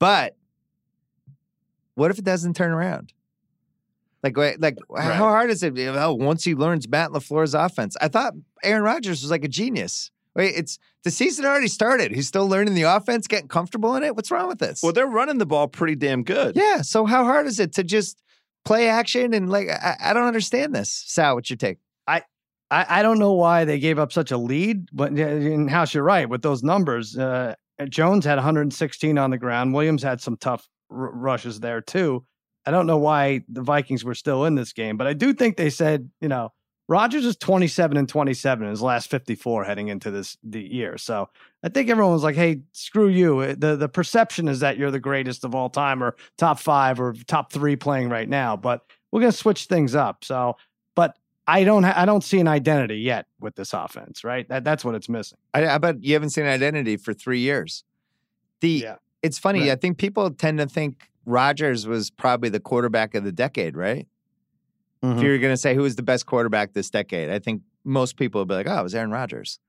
But 0.00 0.36
what 1.98 2.10
if 2.10 2.18
it 2.18 2.24
doesn't 2.24 2.54
turn 2.54 2.70
around? 2.70 3.12
Like, 4.22 4.36
wait, 4.36 4.60
like 4.60 4.76
Right. 4.88 5.04
how 5.04 5.28
hard 5.28 5.50
is 5.50 5.62
it? 5.62 5.78
Oh, 5.78 6.14
once 6.14 6.42
he 6.44 6.54
learns 6.54 6.88
Matt 6.88 7.10
Lafleur's 7.10 7.54
offense, 7.54 7.96
I 8.00 8.08
thought 8.08 8.34
Aaron 8.64 8.82
Rodgers 8.82 9.22
was 9.22 9.30
like 9.30 9.44
a 9.44 9.48
genius. 9.48 10.10
Wait, 10.34 10.54
it's 10.56 10.78
the 11.04 11.10
season 11.10 11.44
already 11.44 11.68
started. 11.68 12.12
He's 12.12 12.26
still 12.28 12.48
learning 12.48 12.74
the 12.74 12.82
offense, 12.82 13.26
getting 13.26 13.48
comfortable 13.48 13.94
in 13.96 14.02
it. 14.02 14.14
What's 14.16 14.30
wrong 14.30 14.48
with 14.48 14.58
this? 14.58 14.82
well, 14.82 14.92
they're 14.92 15.06
running 15.06 15.38
the 15.38 15.46
ball 15.46 15.68
pretty 15.68 15.94
damn 15.96 16.22
good. 16.24 16.56
yeah. 16.56 16.82
So 16.82 17.06
how 17.06 17.24
hard 17.24 17.46
is 17.46 17.58
it 17.60 17.72
to 17.74 17.84
just 17.84 18.20
play 18.64 18.88
action 18.88 19.32
and 19.34 19.50
like 19.50 19.68
I, 19.68 19.96
I 20.00 20.12
don't 20.14 20.26
understand 20.26 20.74
this. 20.74 20.90
Sal, 21.06 21.34
what's 21.36 21.50
your 21.50 21.56
take? 21.56 21.78
I, 22.70 22.84
I 22.98 23.02
don't 23.02 23.18
know 23.18 23.32
why 23.32 23.64
they 23.64 23.78
gave 23.78 23.98
up 23.98 24.12
such 24.12 24.30
a 24.30 24.36
lead, 24.36 24.90
but 24.92 25.16
yeah, 25.16 25.28
in 25.28 25.68
house, 25.68 25.94
you're 25.94 26.04
right 26.04 26.28
with 26.28 26.42
those 26.42 26.62
numbers. 26.62 27.16
Uh, 27.16 27.54
Jones 27.88 28.26
had 28.26 28.34
116 28.34 29.16
on 29.16 29.30
the 29.30 29.38
ground. 29.38 29.72
Williams 29.72 30.02
had 30.02 30.20
some 30.20 30.36
tough 30.36 30.68
r- 30.90 31.10
rushes 31.12 31.60
there 31.60 31.80
too. 31.80 32.24
I 32.66 32.70
don't 32.70 32.86
know 32.86 32.98
why 32.98 33.44
the 33.48 33.62
Vikings 33.62 34.04
were 34.04 34.14
still 34.14 34.44
in 34.44 34.54
this 34.54 34.72
game, 34.72 34.96
but 34.96 35.06
I 35.06 35.14
do 35.14 35.32
think 35.32 35.56
they 35.56 35.70
said, 35.70 36.10
you 36.20 36.28
know, 36.28 36.52
Rodgers 36.86 37.24
is 37.26 37.36
27 37.36 37.96
and 37.98 38.08
27 38.08 38.64
in 38.64 38.70
his 38.70 38.80
last 38.80 39.10
54 39.10 39.64
heading 39.64 39.88
into 39.88 40.10
this 40.10 40.38
the 40.42 40.60
year. 40.60 40.96
So 40.96 41.28
I 41.62 41.68
think 41.68 41.90
everyone 41.90 42.14
was 42.14 42.22
like, 42.22 42.34
"Hey, 42.34 42.62
screw 42.72 43.08
you." 43.08 43.54
The 43.54 43.76
The 43.76 43.90
perception 43.90 44.48
is 44.48 44.60
that 44.60 44.78
you're 44.78 44.90
the 44.90 44.98
greatest 44.98 45.44
of 45.44 45.54
all 45.54 45.68
time, 45.68 46.02
or 46.02 46.16
top 46.38 46.58
five, 46.58 46.98
or 46.98 47.12
top 47.26 47.52
three 47.52 47.76
playing 47.76 48.08
right 48.08 48.28
now. 48.28 48.56
But 48.56 48.86
we're 49.12 49.20
gonna 49.20 49.32
switch 49.32 49.66
things 49.66 49.94
up. 49.94 50.24
So, 50.24 50.56
but 50.94 51.18
I 51.46 51.64
don't 51.64 51.82
ha- 51.82 51.94
I 51.94 52.06
don't 52.06 52.24
see 52.24 52.40
an 52.40 52.48
identity 52.48 53.00
yet 53.00 53.26
with 53.38 53.54
this 53.54 53.74
offense, 53.74 54.24
right? 54.24 54.48
That 54.48 54.64
that's 54.64 54.82
what 54.82 54.94
it's 54.94 55.10
missing. 55.10 55.38
I, 55.52 55.66
I 55.68 55.78
bet 55.78 56.02
you 56.02 56.14
haven't 56.14 56.30
seen 56.30 56.46
identity 56.46 56.96
for 56.96 57.12
three 57.12 57.40
years. 57.40 57.84
The 58.62 58.70
Yeah. 58.70 58.96
It's 59.22 59.38
funny. 59.38 59.60
Right. 59.60 59.70
I 59.70 59.76
think 59.76 59.98
people 59.98 60.30
tend 60.30 60.58
to 60.58 60.66
think 60.66 61.08
Rodgers 61.26 61.86
was 61.86 62.10
probably 62.10 62.48
the 62.48 62.60
quarterback 62.60 63.14
of 63.14 63.24
the 63.24 63.32
decade, 63.32 63.76
right? 63.76 64.06
If 65.02 65.08
mm-hmm. 65.08 65.20
you're 65.20 65.38
going 65.38 65.52
to 65.52 65.56
say 65.56 65.74
who 65.74 65.82
was 65.82 65.96
the 65.96 66.02
best 66.02 66.26
quarterback 66.26 66.72
this 66.72 66.90
decade, 66.90 67.30
I 67.30 67.38
think 67.38 67.62
most 67.84 68.16
people 68.16 68.40
would 68.40 68.48
be 68.48 68.54
like, 68.54 68.66
"Oh, 68.68 68.80
it 68.80 68.82
was 68.82 68.94
Aaron 68.94 69.10
Rodgers." 69.10 69.60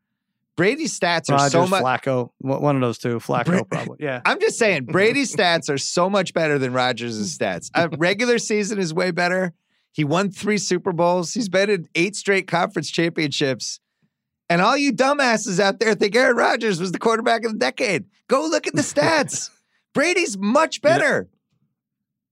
Brady's 0.56 1.00
stats 1.00 1.30
are 1.30 1.38
Rodgers, 1.38 1.52
so 1.52 1.68
much. 1.68 1.84
Flacco, 1.84 2.32
one 2.40 2.62
one 2.62 2.76
of 2.76 2.82
those 2.82 2.98
two. 2.98 3.20
Flacco, 3.20 3.46
Bra- 3.46 3.64
probably. 3.64 3.98
Yeah. 4.02 4.22
I'm 4.26 4.40
just 4.42 4.58
saying, 4.58 4.86
Brady's 4.92 5.34
stats 5.34 5.70
are 5.70 5.78
so 5.78 6.10
much 6.10 6.34
better 6.34 6.58
than 6.58 6.74
Rodgers' 6.74 7.38
stats. 7.38 7.70
A 7.76 7.88
regular 7.98 8.40
season 8.40 8.80
is 8.80 8.94
way 8.94 9.12
better. 9.12 9.54
He 9.92 10.04
won 10.04 10.32
three 10.32 10.58
Super 10.58 10.92
Bowls. 10.92 11.34
He's 11.34 11.50
been 11.50 11.70
in 11.70 11.88
eight 11.96 12.16
straight 12.16 12.48
conference 12.48 12.90
championships. 12.90 13.80
And 14.50 14.62
all 14.62 14.76
you 14.76 14.92
dumbasses 14.92 15.60
out 15.60 15.80
there 15.80 15.94
think 15.94 16.16
Aaron 16.16 16.36
Rodgers 16.36 16.80
was 16.80 16.92
the 16.92 17.00
quarterback 17.00 17.46
of 17.46 17.54
the 17.54 17.60
decade. 17.60 18.06
Go 18.28 18.42
look 18.48 18.66
at 18.68 18.74
the 18.76 18.82
stats. 18.94 19.50
Brady's 19.94 20.38
much 20.38 20.80
You 20.84 20.90
know- 20.90 20.96
better. 20.96 21.30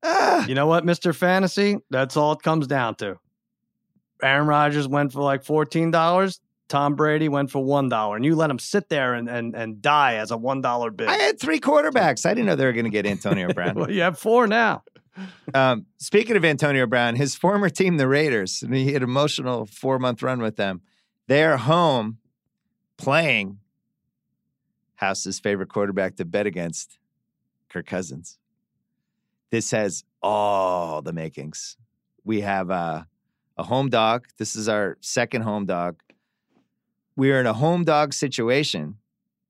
Ah, 0.04 0.46
You 0.46 0.56
know 0.56 0.68
what, 0.68 0.86
Mister 0.86 1.12
Fantasy? 1.14 1.78
That's 1.90 2.16
all 2.16 2.34
it 2.34 2.42
comes 2.44 2.68
down 2.68 2.96
to. 2.96 3.18
Aaron 4.22 4.48
Rodgers 4.48 4.88
went 4.88 5.12
for 5.14 5.22
like 5.22 5.44
fourteen 5.44 5.92
dollars. 5.92 6.40
Tom 6.70 6.96
Brady 6.96 7.30
went 7.30 7.50
for 7.50 7.64
one 7.64 7.88
dollar, 7.90 8.16
and 8.16 8.26
you 8.26 8.36
let 8.36 8.50
him 8.50 8.60
sit 8.60 8.90
there 8.90 9.14
and 9.16 9.28
and, 9.30 9.56
and 9.56 9.82
die 9.82 10.16
as 10.16 10.32
a 10.32 10.38
one 10.38 10.62
dollar 10.62 10.92
bid. 10.92 11.08
I 11.08 11.16
had 11.18 11.40
three 11.40 11.60
quarterbacks. 11.60 12.26
I 12.26 12.30
didn't 12.34 12.46
know 12.46 12.56
they 12.56 12.66
were 12.66 12.74
going 12.74 12.86
to 12.86 12.92
get 12.92 13.06
Antonio 13.06 13.52
Brown. 13.54 13.76
well, 13.76 13.92
you 13.92 14.02
have 14.02 14.20
four 14.20 14.46
now. 14.48 14.84
Um, 15.56 15.88
speaking 15.98 16.36
of 16.36 16.46
Antonio 16.46 16.86
Brown, 16.86 17.16
his 17.16 17.36
former 17.36 17.70
team, 17.70 17.98
the 17.98 18.08
Raiders, 18.08 18.62
and 18.62 18.76
he 18.76 18.88
had 18.94 18.98
an 19.02 19.10
emotional 19.10 19.66
four 19.66 19.98
month 19.98 20.22
run 20.22 20.42
with 20.42 20.58
them. 20.58 20.82
They're 21.28 21.58
home 21.58 22.20
playing 22.98 23.60
House's 24.96 25.40
favorite 25.40 25.70
quarterback 25.70 26.16
to 26.16 26.26
bet 26.26 26.48
against, 26.48 26.98
Kirk 27.70 27.86
Cousins. 27.86 28.40
This 29.52 29.72
has 29.72 30.04
all 30.24 31.02
the 31.02 31.14
makings. 31.14 31.78
We 32.24 32.42
have 32.42 32.72
uh, 32.72 33.04
a 33.58 33.64
home 33.64 33.90
dog. 33.90 34.28
This 34.38 34.56
is 34.56 34.68
our 34.68 34.98
second 35.02 35.44
home 35.44 35.66
dog. 35.66 36.02
We 37.16 37.32
are 37.32 37.40
in 37.40 37.46
a 37.46 37.54
home 37.54 37.84
dog 37.84 38.14
situation 38.14 38.98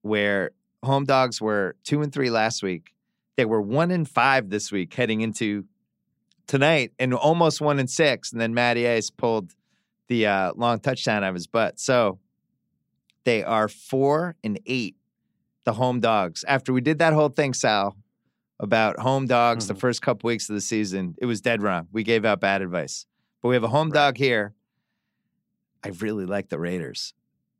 where 0.01 0.51
home 0.83 1.05
dogs 1.05 1.41
were 1.41 1.75
two 1.83 2.01
and 2.01 2.11
three 2.11 2.29
last 2.29 2.63
week. 2.63 2.93
They 3.35 3.45
were 3.45 3.61
one 3.61 3.91
and 3.91 4.07
five 4.07 4.49
this 4.49 4.71
week 4.71 4.93
heading 4.93 5.21
into 5.21 5.65
tonight 6.47 6.91
and 6.97 7.13
almost 7.13 7.61
one 7.61 7.79
and 7.79 7.89
six. 7.89 8.31
And 8.31 8.41
then 8.41 8.53
Matty 8.53 8.87
Ice 8.87 9.09
pulled 9.09 9.53
the 10.07 10.25
uh, 10.27 10.53
long 10.55 10.79
touchdown 10.79 11.23
out 11.23 11.29
of 11.29 11.35
his 11.35 11.47
butt. 11.47 11.79
So 11.79 12.19
they 13.23 13.43
are 13.43 13.67
four 13.67 14.35
and 14.43 14.59
eight, 14.65 14.95
the 15.65 15.73
home 15.73 15.99
dogs. 15.99 16.43
After 16.47 16.71
we 16.73 16.81
did 16.81 16.99
that 16.99 17.13
whole 17.13 17.29
thing, 17.29 17.53
Sal, 17.53 17.95
about 18.59 18.99
home 18.99 19.27
dogs 19.27 19.67
the 19.67 19.73
Mhm. 19.73 19.79
first 19.79 20.01
couple 20.01 20.27
weeks 20.29 20.49
of 20.49 20.55
the 20.55 20.61
season, 20.61 21.15
it 21.19 21.25
was 21.25 21.41
dead 21.41 21.61
wrong. 21.61 21.87
We 21.91 22.03
gave 22.03 22.25
out 22.25 22.39
bad 22.39 22.61
advice. 22.61 23.05
But 23.41 23.49
we 23.49 23.55
have 23.55 23.63
a 23.63 23.67
home 23.69 23.91
dog 23.91 24.17
here. 24.17 24.53
I 25.83 25.89
really 25.89 26.25
like 26.25 26.49
the 26.49 26.57
Raiders. 26.59 27.13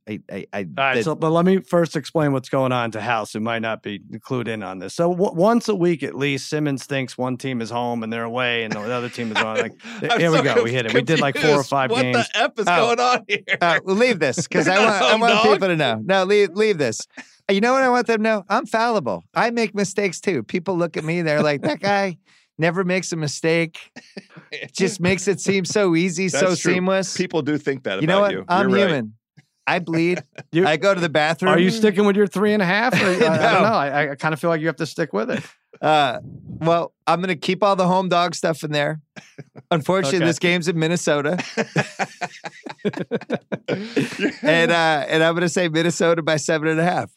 I, 0.07 0.19
I, 0.31 0.45
I 0.53 0.59
All 0.59 0.65
right, 0.77 1.03
so 1.03 1.15
but 1.15 1.31
let 1.31 1.43
me 1.45 1.59
first 1.59 1.95
explain 1.95 2.31
what's 2.31 2.49
going 2.49 2.71
on 2.71 2.91
to 2.91 3.01
House, 3.01 3.33
who 3.33 3.39
might 3.39 3.59
not 3.59 3.83
be 3.83 3.99
clued 3.99 4.47
in 4.47 4.63
on 4.63 4.79
this. 4.79 4.93
So 4.93 5.11
w- 5.11 5.33
once 5.33 5.67
a 5.67 5.75
week 5.75 6.01
at 6.03 6.15
least, 6.15 6.49
Simmons 6.49 6.85
thinks 6.85 7.17
one 7.17 7.37
team 7.37 7.61
is 7.61 7.69
home 7.69 8.03
and 8.03 8.11
they're 8.13 8.23
away, 8.23 8.63
and 8.63 8.73
the 8.73 8.79
other 8.79 9.09
team 9.09 9.31
is 9.31 9.37
on. 9.37 9.57
Like, 9.57 9.73
here 10.17 10.31
we 10.31 10.37
so 10.37 10.43
go, 10.43 10.63
we 10.63 10.71
hit 10.71 10.85
it. 10.85 10.93
We 10.93 11.01
did 11.01 11.19
like 11.19 11.37
four 11.37 11.55
or 11.55 11.63
five 11.63 11.91
what 11.91 12.01
games. 12.03 12.17
What 12.17 12.27
the 12.33 12.39
f 12.39 12.51
is 12.59 12.65
Oh. 12.69 12.95
going 12.95 12.99
on 12.99 13.25
here? 13.27 13.39
Uh, 13.59 13.79
well, 13.83 13.95
leave 13.95 14.19
this 14.19 14.47
because 14.47 14.67
I 14.67 14.77
want, 14.83 15.01
I 15.01 15.15
want 15.15 15.33
dog? 15.33 15.43
people 15.53 15.67
to 15.67 15.75
know. 15.75 16.01
No, 16.03 16.23
leave 16.23 16.49
leave 16.53 16.77
this. 16.77 17.01
You 17.49 17.61
know 17.61 17.73
what 17.73 17.81
I 17.83 17.89
want 17.89 18.07
them 18.07 18.17
to 18.17 18.23
know? 18.23 18.43
I'm 18.49 18.65
fallible. 18.65 19.25
I 19.33 19.51
make 19.51 19.73
mistakes 19.75 20.19
too. 20.21 20.43
People 20.43 20.77
look 20.77 20.97
at 20.97 21.03
me, 21.03 21.21
they're 21.21 21.41
like, 21.43 21.61
that 21.61 21.79
guy 21.79 22.17
never 22.57 22.83
makes 22.83 23.11
a 23.11 23.15
mistake. 23.15 23.91
It 24.51 24.73
Just 24.75 24.99
makes 24.99 25.27
it 25.27 25.39
seem 25.39 25.63
so 25.63 25.95
easy, 25.95 26.27
so 26.29 26.47
true. 26.47 26.55
seamless. 26.55 27.15
People 27.15 27.41
do 27.41 27.57
think 27.57 27.83
that 27.83 28.01
you 28.01 28.07
know 28.07 28.19
what? 28.21 28.31
you. 28.31 28.45
I'm 28.49 28.69
You're 28.69 28.87
right. 28.87 29.03
Human. 29.67 29.75
I 29.75 29.79
bleed. 29.79 30.23
You- 30.51 30.65
I 30.67 30.77
go 30.77 30.93
to 30.93 30.99
the 31.01 31.09
bathroom. 31.09 31.51
Are 31.53 31.59
you 31.59 31.69
sticking 31.69 32.05
with 32.05 32.15
your 32.15 32.27
three 32.27 32.53
and 32.53 32.61
a 32.61 32.65
half? 32.65 32.93
Or, 32.93 33.05
I, 33.05 33.09
I 33.09 33.13
No. 33.13 33.19
don't 33.19 33.63
know. 33.63 33.73
I, 33.73 34.11
I 34.11 34.15
kind 34.15 34.33
of 34.33 34.39
feel 34.39 34.49
like 34.49 34.61
you 34.61 34.67
have 34.67 34.75
to 34.77 34.85
stick 34.85 35.13
with 35.13 35.29
it. 35.31 35.43
Uh, 35.81 36.19
well, 36.23 36.91
I'm 37.05 37.19
going 37.19 37.27
to 37.29 37.35
keep 37.35 37.61
all 37.61 37.75
the 37.75 37.87
home 37.87 38.09
dog 38.09 38.33
stuff 38.33 38.63
in 38.63 38.71
there. 38.71 38.99
Unfortunately, 39.69 40.17
Okay. 40.19 40.25
this 40.25 40.39
game's 40.39 40.67
in 40.67 40.79
Minnesota, 40.79 41.37
and 44.41 44.71
uh, 44.71 45.05
and 45.07 45.23
I'm 45.23 45.33
going 45.33 45.41
to 45.41 45.49
say 45.49 45.67
Minnesota 45.69 46.21
by 46.21 46.37
seven 46.37 46.67
and 46.69 46.79
a 46.79 46.83
half. 46.83 47.11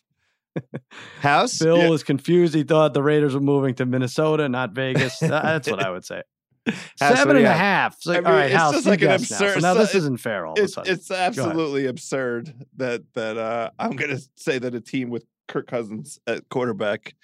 House. 1.20 1.59
Bill 1.59 1.78
Yeah. 1.78 1.88
was 1.88 2.03
confused. 2.03 2.55
He 2.55 2.64
thought 2.64 2.92
the 2.92 3.03
Raiders 3.03 3.34
were 3.34 3.40
moving 3.40 3.74
to 3.76 3.86
Minnesota, 3.86 4.48
not 4.48 4.72
Vegas. 4.72 5.18
That's 5.20 5.70
what 5.70 5.82
I 5.82 5.90
would 5.90 6.05
say. 6.05 6.22
what 6.65 6.77
Seven 6.99 7.37
do 7.37 7.41
you 7.41 7.47
and 7.47 7.47
a 7.47 7.49
have? 7.49 7.59
half. 7.59 7.95
It's 7.97 8.07
like, 8.07 8.17
I 8.19 8.21
mean, 8.21 8.27
all 8.27 8.33
right, 8.35 8.47
it's 8.51 8.55
House, 8.55 8.73
just 8.75 8.87
like 8.87 9.03
an 9.03 9.09
guess 9.09 9.31
now. 9.31 9.37
So 9.39 9.59
now 9.61 9.75
this 9.75 9.95
it- 9.95 9.99
isn't 9.99 10.17
fair 10.19 10.47
all 10.47 10.53
of 10.55 10.59
a 10.59 10.63
it's, 10.65 10.75
sudden. 10.75 10.93
it's 10.93 11.11
absolutely 11.11 11.87
absurd 11.87 12.55
that 12.77 13.03
that 13.15 13.37
uh, 13.39 13.71
I'm 13.79 13.93
going 13.97 14.11
to 14.11 14.23
say 14.37 14.59
that 14.59 14.75
a 14.75 14.81
team 14.81 15.11
with 15.11 15.25
Kirk 15.49 15.67
Cousins 15.67 16.19
at 16.27 16.49
quarterback 16.49 17.15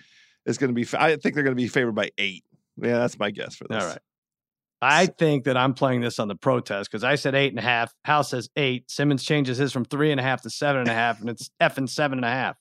is 0.46 0.58
going 0.58 0.74
to 0.74 0.74
be. 0.74 0.86
I 0.98 1.16
think 1.16 1.34
they're 1.34 1.44
going 1.44 1.56
to 1.56 1.62
be 1.62 1.68
favored 1.68 1.94
by 1.94 2.10
eight. 2.18 2.44
Yeah, 2.80 2.98
that's 2.98 3.18
my 3.18 3.30
guess 3.30 3.56
for 3.56 3.66
this. 3.68 3.82
All 3.82 3.88
right. 3.88 3.98
I 4.82 5.06
think 5.06 5.44
that 5.44 5.56
I'm 5.56 5.72
playing 5.72 6.02
this 6.02 6.18
on 6.18 6.28
the 6.28 6.34
protest 6.34 6.90
because 6.90 7.02
I 7.02 7.14
said 7.14 7.34
eight 7.34 7.48
and 7.50 7.58
a 7.58 7.62
half. 7.62 7.94
House 8.04 8.30
says 8.30 8.50
eight. 8.56 8.90
Simmons 8.90 9.24
changes 9.24 9.56
his 9.58 9.72
from 9.72 9.84
three 9.86 10.10
and 10.10 10.20
a 10.20 10.22
half 10.22 10.42
to 10.42 10.50
seven 10.50 10.82
and 10.82 10.88
a 10.90 10.94
half, 10.94 11.18
and 11.20 11.30
it's 11.30 11.50
effing 11.60 11.88
seven 11.88 12.18
and 12.18 12.24
a 12.26 12.30
half. 12.30 12.56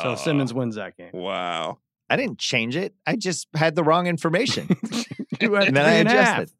So 0.00 0.10
Oh, 0.10 0.14
Simmons 0.16 0.52
wins 0.52 0.74
that 0.74 0.96
game. 0.96 1.10
Wow. 1.12 1.78
I 2.10 2.16
didn't 2.16 2.38
change 2.38 2.76
it. 2.76 2.94
I 3.06 3.14
just 3.16 3.46
had 3.54 3.74
the 3.76 3.84
wrong 3.84 4.06
information, 4.06 4.68
You 5.42 5.54
had 5.54 5.68
and 5.68 5.76
then 5.76 5.84
I 5.84 5.92
and 5.92 6.08
a 6.08 6.12
half. 6.12 6.38
adjusted. 6.38 6.56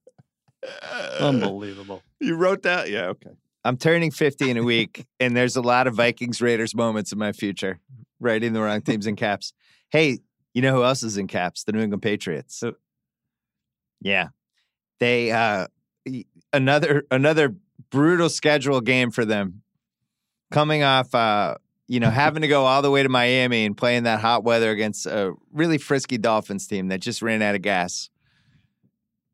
Unbelievable. 1.21 2.03
You 2.21 2.37
wrote 2.37 2.63
that? 2.63 2.91
Yeah. 2.91 3.07
Okay. 3.07 3.31
I'm 3.65 3.77
turning 3.77 4.11
50 4.11 4.51
in 4.51 4.57
a 4.57 4.63
week, 4.63 5.07
and 5.21 5.37
there's 5.37 5.57
a 5.57 5.61
lot 5.61 5.87
of 5.87 5.95
Vikings 5.95 6.43
Raiders 6.43 6.75
moments 6.75 7.13
in 7.13 7.19
my 7.19 7.33
future. 7.33 7.79
Writing 8.21 8.53
the 8.53 8.61
wrong 8.61 8.81
teams 8.83 9.07
in 9.07 9.17
caps. 9.17 9.53
Hey, 9.91 10.19
you 10.55 10.63
know 10.63 10.75
who 10.75 10.85
else 10.85 11.03
is 11.03 11.17
in 11.17 11.27
caps? 11.27 11.65
The 11.65 11.73
New 11.73 11.81
England 11.81 12.03
Patriots. 12.03 12.61
Who? 12.61 12.75
Yeah, 14.01 14.29
they 15.01 15.31
uh, 15.31 15.67
another 16.53 17.05
another 17.11 17.55
brutal 17.91 18.29
schedule 18.29 18.81
game 18.81 19.11
for 19.11 19.25
them. 19.25 19.63
Coming 20.51 20.83
off, 20.83 21.15
uh, 21.15 21.57
you 21.89 22.01
know, 22.01 22.11
having 22.11 22.43
to 22.43 22.49
go 22.49 22.65
all 22.65 22.83
the 22.83 22.91
way 22.91 23.03
to 23.03 23.09
Miami 23.09 23.65
and 23.65 23.77
playing 23.77 24.05
that 24.05 24.21
hot 24.21 24.45
weather 24.45 24.71
against 24.71 25.07
a 25.07 25.33
really 25.53 25.79
frisky 25.79 26.19
Dolphins 26.19 26.67
team 26.67 26.89
that 26.89 27.01
just 27.01 27.23
ran 27.23 27.43
out 27.43 27.55
of 27.55 27.63
gas. 27.63 28.11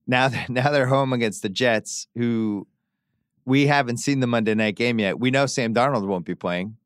Now, 0.08 0.28
they're- 0.28 0.46
now 0.48 0.70
they're 0.72 0.86
home 0.88 1.12
against 1.12 1.42
the 1.42 1.48
Jets, 1.48 2.08
who 2.16 2.66
we 3.44 3.66
haven't 3.66 3.98
seen 3.98 4.18
the 4.20 4.26
Monday 4.26 4.54
night 4.54 4.74
game 4.74 4.98
yet. 4.98 5.20
We 5.20 5.30
know 5.30 5.46
Sam 5.46 5.72
Darnold 5.74 6.06
won't 6.06 6.24
be 6.26 6.34
playing. 6.34 6.76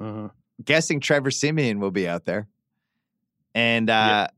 Mhm. 0.00 0.30
Guessing 0.64 1.00
Trevor 1.00 1.30
Siemian 1.30 1.80
will 1.80 1.90
be 1.90 2.06
out 2.06 2.24
there. 2.24 2.46
And 3.54 3.88
uh, 3.90 4.28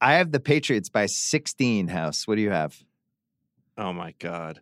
I 0.00 0.14
have 0.14 0.32
the 0.32 0.40
Patriots 0.40 0.88
by 0.88 1.06
16, 1.06 1.88
House. 1.88 2.26
What 2.26 2.36
do 2.36 2.42
you 2.42 2.50
have? 2.50 2.76
Oh 3.78 3.92
my 3.92 4.14
God. 4.18 4.60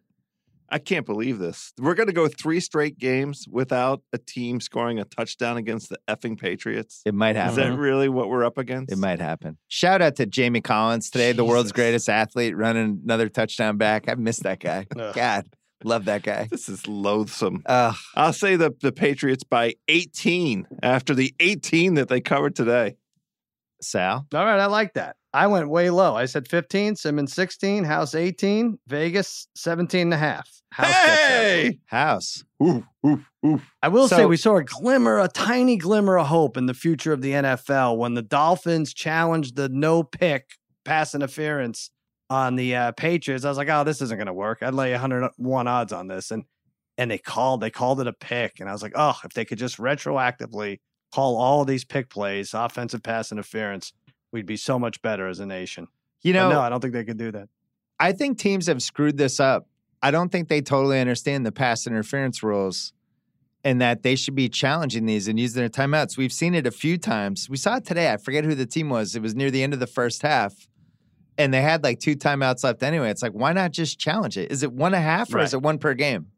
I 0.71 0.79
can't 0.79 1.07
believe 1.07 1.39
this. 1.39 1.73
We're 1.79 1.95
going 1.95 2.09
to 2.09 2.13
go 2.13 2.29
three 2.29 2.61
straight 2.61 2.99
games 2.99 3.47
without 3.51 4.03
a 4.13 4.19
team 4.19 4.61
scoring 4.61 4.99
a 4.99 5.05
touchdown 5.05 5.57
against 5.57 5.89
the 5.89 5.99
effing 6.09 6.39
Patriots. 6.39 7.03
It 7.07 7.15
might 7.15 7.37
happen. 7.37 7.51
Is 7.51 7.57
that 7.57 7.77
really 7.77 8.09
what 8.09 8.29
we're 8.29 8.45
up 8.45 8.59
against? 8.59 8.93
It 8.93 8.99
might 8.99 9.21
happen. 9.21 9.57
Shout 9.69 10.03
out 10.03 10.17
to 10.17 10.27
Jamie 10.27 10.61
Collins 10.61 11.11
today, 11.11 11.33
the 11.33 11.45
world's 11.45 11.73
greatest 11.73 12.09
athlete, 12.09 12.57
running 12.57 13.01
another 13.03 13.29
touchdown 13.29 13.79
back. 13.79 14.09
I 14.09 14.15
missed 14.15 14.43
that 14.43 14.61
guy. 14.61 14.87
God, 15.15 15.47
love 15.85 16.05
that 16.05 16.23
guy. 16.23 16.49
This 16.51 16.69
is 16.69 16.87
loathsome. 16.87 17.63
Uh, 17.65 17.95
I'll 18.15 18.35
say 18.35 18.57
the, 18.57 18.75
the 18.83 18.93
Patriots 18.93 19.45
by 19.45 19.75
18 19.89 20.67
after 20.83 21.15
the 21.15 21.35
18 21.41 21.95
that 21.95 22.09
they 22.09 22.21
covered 22.21 22.55
today. 22.55 22.97
Sal, 23.81 24.27
All 24.35 24.45
right, 24.45 24.59
I 24.59 24.67
like 24.67 24.95
that. 24.95 25.17
I 25.33 25.47
went 25.47 25.69
way 25.69 25.91
low. 25.91 26.15
I 26.15 26.25
said 26.25 26.49
15, 26.49 26.97
Simmons 26.97 27.35
16, 27.35 27.85
House 27.85 28.15
18, 28.15 28.79
Vegas 28.87 29.49
17 29.57 30.01
and 30.01 30.15
a 30.15 30.17
half. 30.17 30.51
House 30.71 30.87
gets 30.87 30.99
that 30.99 31.21
one. 31.21 31.41
hey! 31.41 31.79
House. 31.87 32.45
Oof, 32.63 32.85
oof, 33.07 33.31
oof. 33.45 33.73
I 33.83 33.89
will 33.89 34.09
say 34.09 34.27
we 34.27 34.37
saw 34.37 34.57
a 34.57 34.65
glimmer, 34.65 35.19
a 35.19 35.29
tiny 35.29 35.77
glimmer 35.77 36.19
of 36.19 36.27
hope 36.27 36.57
in 36.57 36.67
the 36.67 36.75
future 36.75 37.13
of 37.13 37.21
the 37.21 37.33
NFL 37.33 37.99
when 37.99 38.15
the 38.15 38.23
Dolphins 38.23 38.95
challenged 38.95 39.57
the 39.57 39.69
no 39.69 40.03
pick 40.03 40.51
pass 40.85 41.15
interference 41.15 41.91
on 42.31 42.57
the 42.57 42.75
uh, 42.75 42.93
Patriots. 42.93 43.45
I 43.45 43.49
was 43.49 43.59
like, 43.59 43.69
oh, 43.69 43.85
this 43.85 44.03
isn't 44.03 44.17
going 44.17 44.27
to 44.27 44.35
work. 44.35 44.63
I'd 44.63 44.75
lay 44.75 44.93
101 44.93 45.69
odds 45.69 45.93
on 45.93 46.09
this, 46.09 46.31
and 46.31 46.45
and 46.97 47.11
they 47.11 47.19
called 47.19 47.61
they 47.61 47.71
called 47.71 48.01
it 48.01 48.07
a 48.07 48.13
pick, 48.13 48.61
and 48.61 48.69
I 48.69 48.73
was 48.73 48.83
like, 48.83 48.95
oh, 48.95 49.17
if 49.25 49.33
they 49.33 49.45
could 49.45 49.59
just 49.59 49.79
retroactively 49.79 50.79
call 51.15 51.37
all 51.37 51.65
these 51.65 51.85
pick 51.85 52.11
plays 52.11 52.53
offensive 52.55 53.03
pass 53.03 53.33
interference, 53.33 53.93
we'd 54.33 54.47
be 54.47 54.57
so 54.57 54.79
much 54.79 55.01
better 55.03 55.29
as 55.29 55.41
a 55.41 55.47
nation. 55.47 55.89
You 56.23 56.33
But 56.33 56.39
know, 56.41 56.51
no, 56.51 56.61
I 56.61 56.69
don't 56.69 56.81
think 56.81 56.93
they 56.93 57.05
could 57.05 57.19
do 57.19 57.31
that. 57.33 57.49
I 58.01 58.13
think 58.13 58.39
teams 58.39 58.67
have 58.67 58.83
screwed 58.83 59.17
this 59.17 59.41
up. 59.41 59.67
I 60.03 60.11
don't 60.11 60.31
think 60.31 60.49
they 60.49 60.61
totally 60.61 61.01
understand 61.01 61.45
the 61.45 61.53
pass 61.53 61.87
interference 61.87 62.43
rules 62.43 62.93
and 63.65 63.81
that 63.81 64.03
they 64.03 64.15
should 64.15 64.37
be 64.37 64.49
challenging 64.49 65.07
these 65.07 65.27
and 65.27 65.39
using 65.39 65.61
their 65.61 65.69
timeouts. 65.69 66.17
We've 66.17 66.33
seen 66.33 66.55
it 66.55 66.67
a 66.67 66.71
few 66.71 66.97
times. 66.97 67.51
We 67.51 67.57
saw 67.57 67.77
it 67.77 67.85
today. 67.85 68.13
I 68.13 68.17
forget 68.17 68.45
who 68.45 68.55
the 68.55 68.67
team 68.67 68.89
was. 68.89 69.17
It 69.17 69.23
was 69.23 69.35
near 69.35 69.51
the 69.51 69.63
end 69.63 69.75
of 69.75 69.81
the 69.81 69.87
first 69.87 70.23
half. 70.23 70.69
And 71.37 71.53
they 71.53 71.63
had 71.63 71.83
like 71.83 71.99
two 71.99 72.17
timeouts 72.17 72.63
left 72.65 72.83
anyway. 72.83 73.11
It's 73.11 73.23
like, 73.23 73.33
why 73.33 73.53
not 73.53 73.73
just 73.73 73.99
challenge 73.99 74.37
it? 74.39 74.51
Is 74.53 74.63
it 74.63 74.73
one 74.73 74.95
and 74.95 75.03
a 75.03 75.05
half 75.05 75.33
or 75.35 75.39
is 75.41 75.55
it 75.55 75.63
one 75.63 75.79
per 75.79 75.95
game? 75.95 76.29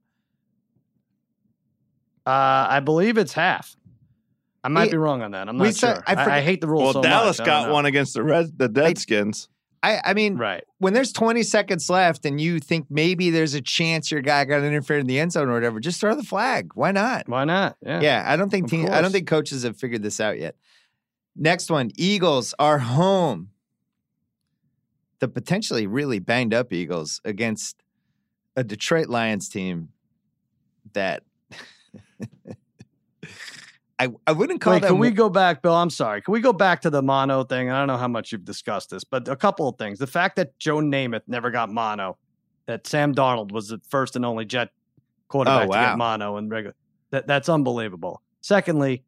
Uh, 2.27 2.67
I 2.69 2.81
believe 2.81 3.19
it's 3.19 3.33
half. 3.33 3.77
I 4.63 4.69
might 4.69 4.85
We- 4.87 4.91
be 4.93 4.97
wrong 4.99 5.23
on 5.23 5.31
that. 5.33 5.49
I'm 5.49 5.59
we 5.59 5.67
not 5.69 5.75
saw- 5.75 5.95
sure. 5.95 6.05
I 6.07 6.15
I, 6.15 6.37
I, 6.37 6.41
hate 6.43 6.61
the 6.61 6.67
rules 6.69 6.95
Well, 6.95 7.03
so 7.03 7.03
Dallas 7.03 7.39
much. 7.39 7.49
I 7.49 7.51
don't 7.53 7.65
got 7.69 7.73
one 7.73 7.87
against 7.87 8.15
the 8.15 8.23
Red, 8.23 8.59
the 8.59 8.69
Deadskins. 8.69 9.49
I, 9.83 9.99
I 10.05 10.13
mean, 10.13 10.37
Right. 10.37 10.63
when 10.77 10.93
there's 10.93 11.11
20 11.11 11.43
seconds 11.43 11.89
left 11.89 12.27
and 12.27 12.39
you 12.39 12.59
think 12.61 12.87
maybe 12.91 13.31
there's 13.31 13.55
a 13.55 13.63
chance 13.63 14.11
your 14.11 14.21
guy 14.21 14.45
got 14.45 14.63
interfered 14.63 15.01
in 15.01 15.07
the 15.07 15.19
end 15.19 15.33
zone 15.33 15.49
or 15.49 15.55
whatever, 15.55 15.81
just 15.81 15.99
throw 16.01 16.15
the 16.15 16.23
flag. 16.23 16.73
Why 16.75 16.93
not? 16.93 17.27
Why 17.27 17.45
not? 17.45 17.77
Yeah. 17.81 18.01
Yeah, 18.03 18.25
I 18.27 18.37
don't 18.37 18.51
think 18.51 18.65
Of 18.65 18.71
team, 18.71 18.89
I 18.91 19.01
don't 19.01 19.11
think 19.11 19.27
coaches 19.27 19.63
have 19.63 19.79
figured 19.79 20.03
this 20.03 20.21
out 20.21 20.39
yet. 20.39 20.57
Next 21.35 21.71
one, 21.71 21.91
Eagles 21.97 22.53
are 22.59 22.79
home. 22.81 23.49
The 25.21 25.29
potentially 25.29 25.87
really 25.87 26.19
banged 26.19 26.53
up 26.53 26.71
Eagles 26.75 27.23
against 27.25 27.77
a 28.57 28.65
Detroit 28.65 29.09
Lions 29.09 29.49
team 29.49 29.89
that 30.93 31.23
I 34.01 34.09
I 34.27 34.33
wouldn't 34.33 34.61
call 34.63 34.73
Wait, 34.73 34.83
them 34.83 34.93
can 34.93 34.99
we 34.99 35.11
go 35.11 35.29
back, 35.29 35.61
Bill? 35.61 35.75
I'm 35.75 35.91
sorry. 35.91 36.23
Can 36.23 36.33
we 36.33 36.41
go 36.41 36.53
back 36.55 36.81
to 36.83 36.91
the 36.91 37.03
mono 37.03 37.45
thing? 37.45 37.71
I 37.71 37.79
don't 37.79 37.87
know 37.87 37.99
how 37.99 38.09
much 38.09 38.33
you've 38.33 38.45
discussed 38.47 38.89
this, 38.91 39.05
but 39.05 39.29
a 39.29 39.37
couple 39.37 39.69
of 39.69 39.77
things. 39.77 39.99
The 39.99 40.07
fact 40.07 40.37
that 40.37 40.59
Joe 40.59 40.79
Namath 40.79 41.23
never 41.27 41.51
got 41.51 41.71
mono, 41.71 42.17
that 42.67 42.87
Sam 42.87 43.15
Darnold 43.15 43.53
was 43.53 43.69
the 43.69 43.81
first 43.89 44.17
and 44.17 44.25
only 44.25 44.47
Jet 44.47 44.71
quarterback 45.29 45.63
oh, 45.63 45.65
to 45.65 45.69
wow. 45.69 45.91
get 45.91 45.99
mono 45.99 46.37
and 46.39 46.51
regular. 46.51 46.75
That 47.11 47.27
that's 47.27 47.49
unbelievable. 47.51 48.23
Secondly, 48.41 49.05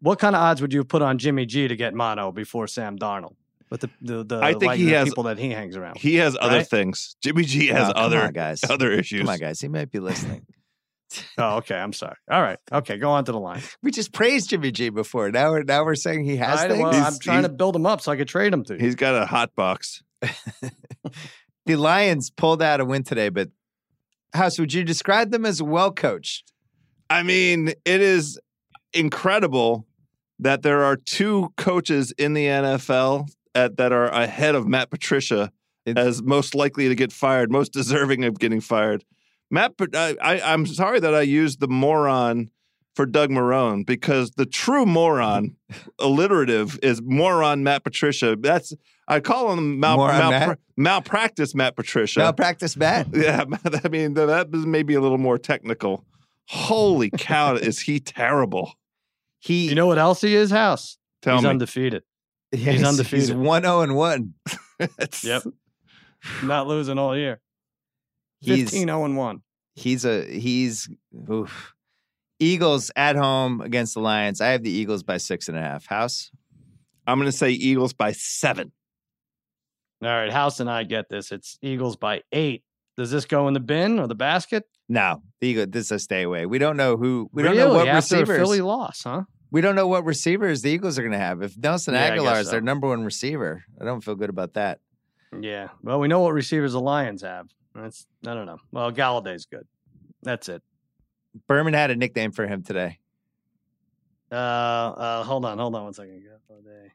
what 0.00 0.18
kind 0.18 0.34
of 0.34 0.42
odds 0.42 0.60
would 0.60 0.72
you 0.72 0.80
have 0.80 0.88
put 0.88 1.02
on 1.02 1.18
Jimmy 1.18 1.46
G 1.46 1.68
to 1.68 1.76
get 1.76 1.94
mono 1.94 2.32
before 2.32 2.66
Sam 2.66 2.98
Darnold? 2.98 3.36
With 3.70 3.82
the 3.82 3.90
the, 4.00 4.24
the 4.24 4.40
I 4.42 4.54
think 4.54 4.72
he 4.74 4.86
the 4.86 4.92
has- 4.92 5.08
people 5.08 5.22
that 5.24 5.38
he 5.38 5.50
hangs 5.50 5.76
around. 5.76 5.98
He 5.98 6.16
has 6.16 6.36
other 6.40 6.58
Right? 6.58 6.66
things. 6.66 7.16
Jimmy 7.22 7.44
G 7.44 7.68
has 7.68 7.90
oh, 7.90 7.92
come 7.92 8.02
other 8.04 8.22
on, 8.22 8.32
guys. 8.32 8.60
other 8.68 8.90
issues. 8.90 9.20
Come 9.20 9.28
on, 9.28 9.38
guys. 9.38 9.60
He 9.60 9.68
might 9.68 9.90
be 9.90 10.00
listening. 10.00 10.44
Oh, 11.38 11.56
okay. 11.58 11.76
I'm 11.76 11.92
sorry. 11.92 12.16
All 12.30 12.42
right. 12.42 12.58
Okay, 12.70 12.98
go 12.98 13.10
on 13.10 13.24
to 13.24 13.32
the 13.32 13.40
line. 13.40 13.62
we 13.82 13.90
just 13.90 14.12
praised 14.12 14.50
Jimmy 14.50 14.70
G 14.70 14.88
before. 14.88 15.30
Now 15.30 15.50
we're 15.50 15.62
now 15.62 15.84
we're 15.84 15.94
saying 15.94 16.24
he 16.24 16.36
has 16.36 16.60
right, 16.60 16.70
things. 16.70 16.82
well, 16.82 16.92
He's- 16.92 17.06
I'm 17.14 17.18
trying 17.18 17.42
to 17.42 17.48
build 17.48 17.76
him 17.76 17.86
up 17.86 18.00
so 18.00 18.12
I 18.12 18.16
could 18.16 18.28
trade 18.28 18.52
him 18.52 18.64
to 18.64 18.74
you. 18.74 18.80
He's 18.80 18.94
got 18.94 19.14
a 19.20 19.26
hot 19.26 19.54
box. 19.54 20.02
the 21.66 21.76
Lions 21.76 22.30
pulled 22.30 22.62
out 22.62 22.80
a 22.80 22.84
win 22.84 23.02
today, 23.02 23.28
but 23.28 23.50
House, 24.34 24.58
would 24.58 24.72
you 24.72 24.84
describe 24.84 25.30
them 25.30 25.44
as 25.44 25.62
well 25.62 25.92
coached? 25.92 26.52
I 27.10 27.22
mean, 27.22 27.68
it 27.84 28.00
is 28.00 28.38
incredible 28.94 29.86
that 30.38 30.62
there 30.62 30.82
are 30.84 30.96
two 30.96 31.52
coaches 31.56 32.12
in 32.18 32.32
the 32.32 32.46
NFL 32.46 33.28
at, 33.54 33.76
that 33.76 33.92
are 33.92 34.06
ahead 34.06 34.54
of 34.54 34.66
Matt 34.66 34.90
Patricia 34.90 35.52
It's- 35.84 36.06
as 36.06 36.22
most 36.22 36.54
likely 36.54 36.88
to 36.88 36.94
get 36.94 37.12
fired, 37.12 37.50
most 37.50 37.72
deserving 37.72 38.24
of 38.24 38.38
getting 38.38 38.60
fired. 38.60 39.04
Matt, 39.52 39.76
Pat- 39.76 39.94
I, 39.94 40.12
uh, 40.12 40.14
I, 40.20 40.52
I'm 40.52 40.66
sorry 40.66 40.98
that 40.98 41.14
I 41.14 41.20
used 41.20 41.60
the 41.60 41.68
moron 41.68 42.50
for 42.96 43.06
Doug 43.06 43.30
Marrone 43.30 43.84
because 43.86 44.32
the 44.32 44.46
true 44.46 44.86
moron, 44.86 45.56
alliterative, 45.98 46.78
is 46.82 47.00
moron 47.02 47.62
Matt 47.62 47.84
Patricia. 47.84 48.34
That's 48.38 48.72
I 49.06 49.20
call 49.20 49.52
him 49.52 49.78
mal, 49.78 49.98
mal, 49.98 50.30
Matt? 50.30 50.58
malpractice 50.76 51.54
Matt 51.54 51.76
Patricia. 51.76 52.20
Malpractice 52.20 52.76
Matt. 52.76 53.08
Yeah, 53.14 53.44
I 53.84 53.88
mean 53.88 54.14
that 54.14 54.26
that 54.26 54.48
is 54.54 54.64
maybe 54.66 54.94
a 54.94 55.00
little 55.00 55.18
more 55.18 55.36
technical. 55.38 56.04
Holy 56.48 57.10
cow, 57.10 57.54
is 57.56 57.80
he 57.80 58.00
terrible? 58.00 58.72
He 59.38 59.68
You 59.68 59.74
know 59.74 59.86
what 59.86 59.98
else 59.98 60.22
he 60.22 60.34
is, 60.34 60.50
House? 60.50 60.96
Tell 61.20 61.36
he's 61.36 61.44
me. 61.44 61.50
undefeated. 61.50 62.02
Yes, 62.52 62.62
He's 62.62 62.74
He's 62.80 62.84
undefeated. 62.88 63.36
1 63.36 63.62
0 63.62 63.80
and 63.82 63.96
1. 63.96 64.34
Yep. 65.22 65.42
Not 66.42 66.66
losing 66.66 66.98
all 66.98 67.16
year. 67.16 67.40
He's 68.42 68.64
15 68.70 68.88
0 68.88 69.04
and 69.04 69.16
1. 69.16 69.42
he's 69.74 70.04
a 70.04 70.24
he's 70.24 70.90
oof. 71.30 71.74
Eagles 72.38 72.90
at 72.96 73.14
home 73.16 73.60
against 73.60 73.94
the 73.94 74.00
Lions. 74.00 74.40
I 74.40 74.48
have 74.48 74.62
the 74.64 74.70
Eagles 74.70 75.02
by 75.04 75.16
six 75.18 75.48
and 75.48 75.56
a 75.56 75.60
half. 75.60 75.86
House. 75.86 76.30
I'm 77.06 77.18
going 77.18 77.30
to 77.30 77.36
say 77.36 77.50
Eagles 77.50 77.92
by 77.92 78.12
seven. 78.12 78.72
All 80.02 80.08
right, 80.08 80.32
House 80.32 80.58
and 80.58 80.68
I 80.68 80.82
get 80.82 81.08
this. 81.08 81.30
It's 81.30 81.58
Eagles 81.62 81.96
by 81.96 82.22
eight. 82.32 82.64
Does 82.96 83.10
this 83.10 83.24
go 83.24 83.46
in 83.48 83.54
the 83.54 83.60
bin 83.60 83.98
or 84.00 84.08
the 84.08 84.14
basket? 84.16 84.64
No, 84.88 85.22
the 85.40 85.46
Eagle. 85.48 85.66
This 85.68 85.86
is 85.86 85.92
a 85.92 85.98
stay 86.00 86.22
away. 86.22 86.44
We 86.46 86.58
don't 86.58 86.76
know 86.76 86.96
who. 86.96 87.30
We 87.32 87.44
really? 87.44 87.56
don't 87.56 87.68
know 87.68 87.74
what 87.74 87.88
After 87.88 88.16
receivers. 88.16 88.36
Philly 88.38 88.60
loss, 88.60 89.04
huh? 89.04 89.22
We 89.52 89.60
don't 89.60 89.76
know 89.76 89.86
what 89.86 90.04
receivers 90.04 90.62
the 90.62 90.70
Eagles 90.70 90.98
are 90.98 91.02
going 91.02 91.12
to 91.12 91.18
have. 91.18 91.42
If 91.42 91.56
Nelson 91.56 91.94
Yeah, 91.94 92.10
Agholor 92.16 92.24
guess 92.34 92.46
is 92.46 92.50
their 92.50 92.60
number 92.60 92.88
one 92.88 93.04
receiver, 93.04 93.64
I 93.80 93.84
don't 93.84 94.00
feel 94.02 94.14
good 94.16 94.30
about 94.30 94.54
that. 94.54 94.80
Yeah. 95.38 95.68
Well, 95.82 96.00
we 96.00 96.08
know 96.08 96.20
what 96.20 96.32
receivers 96.32 96.72
the 96.72 96.80
Lions 96.80 97.22
have. 97.22 97.48
That's 97.74 98.06
I 98.26 98.34
don't 98.34 98.46
know. 98.46 98.58
Well, 98.70 98.92
Golladay's 98.92 99.46
good. 99.46 99.66
That's 100.22 100.48
it. 100.48 100.62
Berman 101.48 101.74
had 101.74 101.90
a 101.90 101.96
nickname 101.96 102.32
for 102.32 102.46
him 102.46 102.62
today. 102.62 102.98
Uh, 104.30 104.34
uh, 104.34 105.22
hold 105.24 105.44
on, 105.44 105.58
hold 105.58 105.74
on 105.74 105.84
one 105.84 105.92
second. 105.92 106.22
Golladay. 106.50 106.90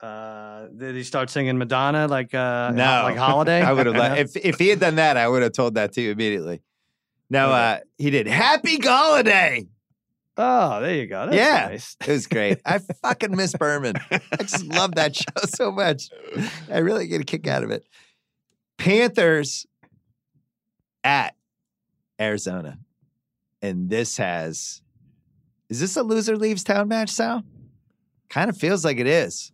Uh, 0.00 0.66
did 0.76 0.96
he 0.96 1.04
start 1.04 1.30
singing 1.30 1.56
Madonna 1.58 2.08
like 2.08 2.34
uh 2.34 2.72
No. 2.74 3.02
like 3.04 3.16
Holiday? 3.28 3.62
I 3.62 3.72
would 3.72 3.86
have 3.86 3.94
No? 3.94 4.14
if 4.16 4.34
if 4.36 4.58
he 4.58 4.68
had 4.68 4.80
done 4.80 4.96
that, 4.96 5.16
I 5.16 5.28
would 5.28 5.42
have 5.42 5.52
told 5.52 5.74
that 5.76 5.92
to 5.92 6.00
you 6.00 6.10
immediately. 6.10 6.60
No, 7.30 7.46
Okay. 7.48 7.54
uh, 7.54 7.78
he 7.98 8.10
did. 8.10 8.26
Happy 8.26 8.78
Golladay. 8.78 9.68
Oh, 10.36 10.80
there 10.80 10.94
you 10.96 11.06
go. 11.06 11.26
That's 11.26 11.36
Yeah. 11.36 11.68
nice. 11.70 11.96
It 12.00 12.08
was 12.08 12.26
great. 12.26 12.58
I 12.66 12.80
fucking 13.02 13.36
miss 13.36 13.54
Berman. 13.54 13.94
I 14.10 14.20
just 14.40 14.64
love 14.66 14.94
that 14.96 15.14
show 15.16 15.22
so 15.46 15.70
much. 15.70 16.08
I 16.70 16.78
really 16.78 17.06
get 17.06 17.20
a 17.20 17.24
kick 17.24 17.46
out 17.46 17.62
of 17.62 17.70
it. 17.70 17.84
Panthers 18.78 19.66
at 21.04 21.34
Arizona. 22.20 22.78
And 23.60 23.88
this 23.88 24.16
has 24.16 24.82
is 25.68 25.80
this 25.80 25.96
a 25.96 26.02
loser 26.02 26.36
leaves 26.36 26.64
town 26.64 26.88
match, 26.88 27.10
Sal? 27.10 27.42
Kind 28.28 28.50
of 28.50 28.56
feels 28.56 28.84
like 28.84 28.98
it 28.98 29.06
is. 29.06 29.52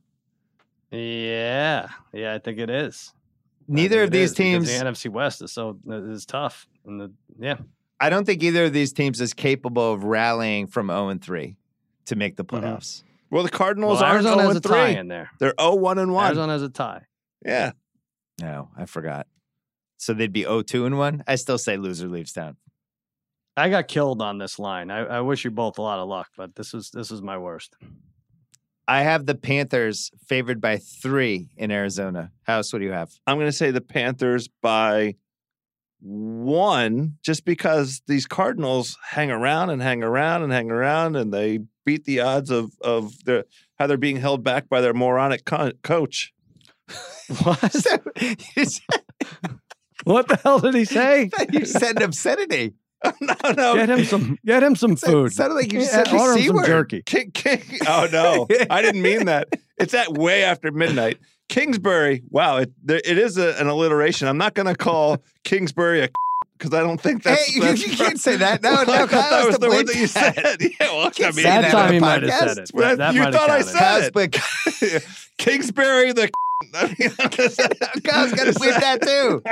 Yeah, 0.90 1.88
yeah, 2.12 2.34
I 2.34 2.38
think 2.38 2.58
it 2.58 2.70
is. 2.70 3.12
Neither 3.68 4.02
of 4.02 4.10
these 4.10 4.32
teams 4.32 4.66
the 4.66 4.84
NFC 4.84 5.10
West 5.10 5.42
is 5.42 5.52
so 5.52 5.78
is 5.86 6.24
tough, 6.24 6.66
and 6.86 6.98
the 7.00 7.12
yeah, 7.38 7.58
I 8.00 8.08
don't 8.08 8.24
think 8.24 8.42
either 8.42 8.64
of 8.64 8.72
these 8.72 8.92
teams 8.94 9.20
is 9.20 9.34
capable 9.34 9.92
of 9.92 10.04
rallying 10.04 10.66
from 10.66 10.86
0 10.88 11.08
and 11.10 11.22
3 11.22 11.56
to 12.06 12.16
make 12.16 12.36
the 12.36 12.44
Mhm. 12.44 12.62
playoffs. 12.62 13.02
Well, 13.30 13.42
the 13.42 13.50
Cardinals 13.50 14.00
well, 14.00 14.10
are 14.10 14.14
Arizona 14.14 14.36
0 14.36 14.46
has 14.46 14.54
a 14.54 14.56
and 14.56 14.64
tie 14.64 14.92
3. 14.92 15.00
in 15.00 15.08
there. 15.08 15.30
They're 15.38 15.54
0 15.60 15.74
1 15.74 15.98
and 15.98 16.12
1. 16.14 16.26
Arizona 16.28 16.52
has 16.54 16.62
a 16.62 16.70
tie. 16.70 17.02
Yeah. 17.44 17.72
No, 18.40 18.70
I 18.76 18.84
forgot. 18.84 19.26
So 19.96 20.14
they'd 20.14 20.32
be 20.32 20.42
0 20.42 20.62
2 20.62 20.86
and 20.86 20.98
1. 20.98 21.24
I 21.26 21.34
still 21.34 21.58
say 21.58 21.76
loser 21.76 22.08
leaves 22.08 22.32
town. 22.32 22.56
I 23.56 23.68
got 23.68 23.88
killed 23.88 24.22
on 24.22 24.38
this 24.38 24.58
line. 24.58 24.90
I, 24.90 25.00
I 25.00 25.20
wish 25.20 25.44
you 25.44 25.50
both 25.50 25.78
a 25.78 25.82
lot 25.82 25.98
of 25.98 26.08
luck, 26.08 26.28
but 26.36 26.54
this 26.54 26.72
is 26.74 26.90
this 26.90 27.10
is 27.10 27.20
my 27.20 27.36
worst. 27.36 27.74
I 28.86 29.02
have 29.02 29.26
the 29.26 29.34
Panthers 29.34 30.10
favored 30.26 30.60
by 30.60 30.78
three 30.78 31.48
in 31.56 31.70
Arizona. 31.70 32.30
House, 32.44 32.72
what 32.72 32.78
do 32.78 32.86
you 32.86 32.92
have? 32.92 33.10
I'm 33.26 33.36
going 33.36 33.48
to 33.48 33.52
say 33.52 33.70
the 33.70 33.82
Panthers 33.82 34.48
by 34.62 35.16
one, 36.00 37.18
just 37.22 37.44
because 37.44 38.00
these 38.06 38.26
Cardinals 38.26 38.96
hang 39.10 39.30
around 39.30 39.70
and 39.70 39.82
hang 39.82 40.02
around 40.02 40.44
and 40.44 40.52
hang 40.52 40.70
around, 40.70 41.16
and 41.16 41.34
they 41.34 41.58
beat 41.84 42.04
the 42.04 42.20
odds 42.20 42.50
of 42.50 42.70
of 42.80 43.24
their 43.24 43.44
how 43.78 43.86
they're 43.86 43.96
being 43.96 44.18
held 44.18 44.44
back 44.44 44.68
by 44.68 44.80
their 44.80 44.94
moronic 44.94 45.44
co- 45.44 45.72
coach. 45.82 46.32
What? 47.44 47.72
So, 47.72 47.98
said, 48.64 48.80
what 50.04 50.28
the 50.28 50.36
hell 50.42 50.60
did 50.60 50.74
he 50.74 50.84
say? 50.86 51.30
you 51.52 51.64
said 51.66 52.00
obscenity. 52.00 52.74
no, 53.20 53.34
no, 53.56 53.74
Get 53.76 53.90
him 53.90 54.04
some. 54.04 54.38
Get 54.44 54.62
him 54.62 54.74
some 54.74 54.96
Sounded- 54.96 55.12
food. 55.16 55.32
sounded 55.32 55.54
like 55.54 55.72
you 55.72 55.80
Yeah, 55.80 55.86
said 55.86 56.06
the 56.06 56.34
C 56.34 56.50
word. 56.50 56.66
jerky. 56.66 57.02
King, 57.02 57.30
King. 57.32 57.62
Oh 57.86 58.08
no, 58.10 58.46
I 58.70 58.82
didn't 58.82 59.02
mean 59.02 59.26
that. 59.26 59.48
It's 59.78 59.94
at 59.94 60.08
way 60.16 60.42
after 60.42 60.72
midnight. 60.72 61.18
Kingsbury. 61.48 62.22
Wow, 62.30 62.56
it 62.58 62.72
there, 62.82 63.00
it 63.04 63.16
is 63.18 63.38
a, 63.38 63.54
an 63.60 63.68
alliteration. 63.68 64.26
I'm 64.26 64.38
not 64.38 64.54
going 64.54 64.66
to 64.66 64.74
call 64.74 65.22
Kingsbury 65.44 66.02
a 66.04 66.08
because 66.58 66.74
I 66.74 66.80
don't 66.80 67.00
think 67.00 67.22
that's. 67.22 67.44
Hey, 67.46 67.54
you- 67.54 67.62
that's 67.62 67.86
you 67.86 67.96
can't 67.96 68.18
say 68.18 68.36
that. 68.36 68.62
No, 68.62 68.70
I 68.70 68.84
no, 68.84 69.06
thought 69.06 69.10
that 69.10 69.46
was 69.46 69.58
the 69.58 69.68
word 69.68 69.86
that 69.86 69.94
you 69.96 70.06
said. 70.08 70.34
Yeah, 70.60 70.70
well, 70.80 71.10
I 71.20 71.30
mean, 71.32 71.42
That 71.44 71.62
that 71.62 71.70
time 71.70 71.92
he 71.92 72.00
might 72.00 72.22
have 72.24 72.32
said 72.32 72.58
it. 72.58 72.70
That, 72.74 72.98
that 72.98 73.14
you 73.14 73.22
thought 73.22 73.50
I 73.50 73.62
said 73.62 74.04
it. 74.06 74.12
but 74.12 74.32
Kingsbury 75.38 76.12
the. 76.12 76.30
I 76.74 76.94
mean, 76.98 77.10
Kyle's 78.04 78.32
got 78.32 78.44
to 78.44 78.52
bleep 78.52 78.80
that 78.80 79.00
too. 79.02 79.42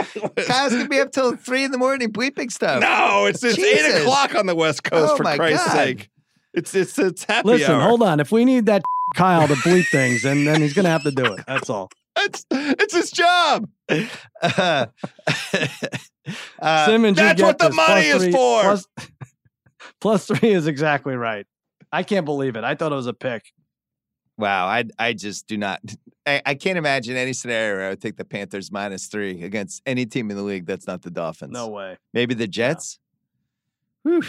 Kyle's 0.44 0.72
going 0.72 0.84
to 0.84 0.88
be 0.88 1.00
up 1.00 1.12
till 1.12 1.36
three 1.36 1.64
in 1.64 1.70
the 1.70 1.78
morning 1.78 2.12
bleeping 2.12 2.50
stuff. 2.50 2.80
No, 2.80 3.26
it's 3.26 3.42
it's 3.44 3.58
eight 3.58 4.00
o'clock 4.02 4.34
on 4.34 4.46
the 4.46 4.54
West 4.54 4.82
Coast 4.84 5.12
Oh 5.12 5.16
for 5.16 5.22
Christ's 5.22 5.66
God. 5.66 5.72
sake. 5.72 6.08
It's 6.54 6.74
it's 6.74 6.98
it's 6.98 7.24
happy 7.24 7.48
Listen, 7.48 7.74
hour. 7.76 7.82
hold 7.82 8.02
on. 8.02 8.18
If 8.20 8.32
we 8.32 8.44
need 8.44 8.66
that 8.66 8.82
Kyle 9.14 9.46
to 9.46 9.54
bleep 9.54 9.86
things, 9.90 10.24
and 10.24 10.46
then 10.46 10.60
he's 10.60 10.72
gonna 10.72 10.88
have 10.88 11.02
to 11.04 11.10
do 11.12 11.32
it. 11.34 11.44
That's 11.46 11.70
all. 11.70 11.90
It's 12.18 12.44
it's 12.50 12.94
his 12.94 13.10
job. 13.10 13.68
Uh, 14.42 14.86
uh, 16.58 16.86
Simmons, 16.86 17.16
that's 17.18 17.40
what 17.42 17.58
the 17.58 17.66
this. 17.68 17.76
money 17.76 18.10
Plus 18.10 18.14
is 18.14 18.22
three- 18.24 18.32
for. 18.32 18.62
Plus, 18.62 18.86
plus 20.00 20.26
three 20.26 20.50
is 20.52 20.66
exactly 20.66 21.14
right. 21.14 21.46
I 21.92 22.02
can't 22.02 22.24
believe 22.24 22.56
it. 22.56 22.64
I 22.64 22.74
thought 22.74 22.90
it 22.92 22.96
was 22.96 23.06
a 23.06 23.12
pick. 23.14 23.44
wow, 24.38 24.66
I 24.66 24.84
I 24.98 25.12
just 25.12 25.46
do 25.46 25.56
not. 25.56 25.80
I, 26.26 26.42
I 26.44 26.54
can't 26.54 26.76
imagine 26.76 27.16
any 27.16 27.32
scenario 27.32 27.76
where 27.76 27.86
I 27.86 27.90
would 27.90 28.00
take 28.00 28.16
the 28.16 28.24
Panthers 28.24 28.72
minus 28.72 29.06
three 29.06 29.42
against 29.42 29.82
any 29.86 30.06
team 30.06 30.30
in 30.30 30.36
the 30.36 30.42
league 30.42 30.66
that's 30.66 30.86
not 30.86 31.02
the 31.02 31.10
Dolphins. 31.10 31.52
No 31.52 31.68
way. 31.68 31.98
Maybe 32.12 32.34
the 32.34 32.48
Jets. 32.48 32.98
Whew. 34.02 34.22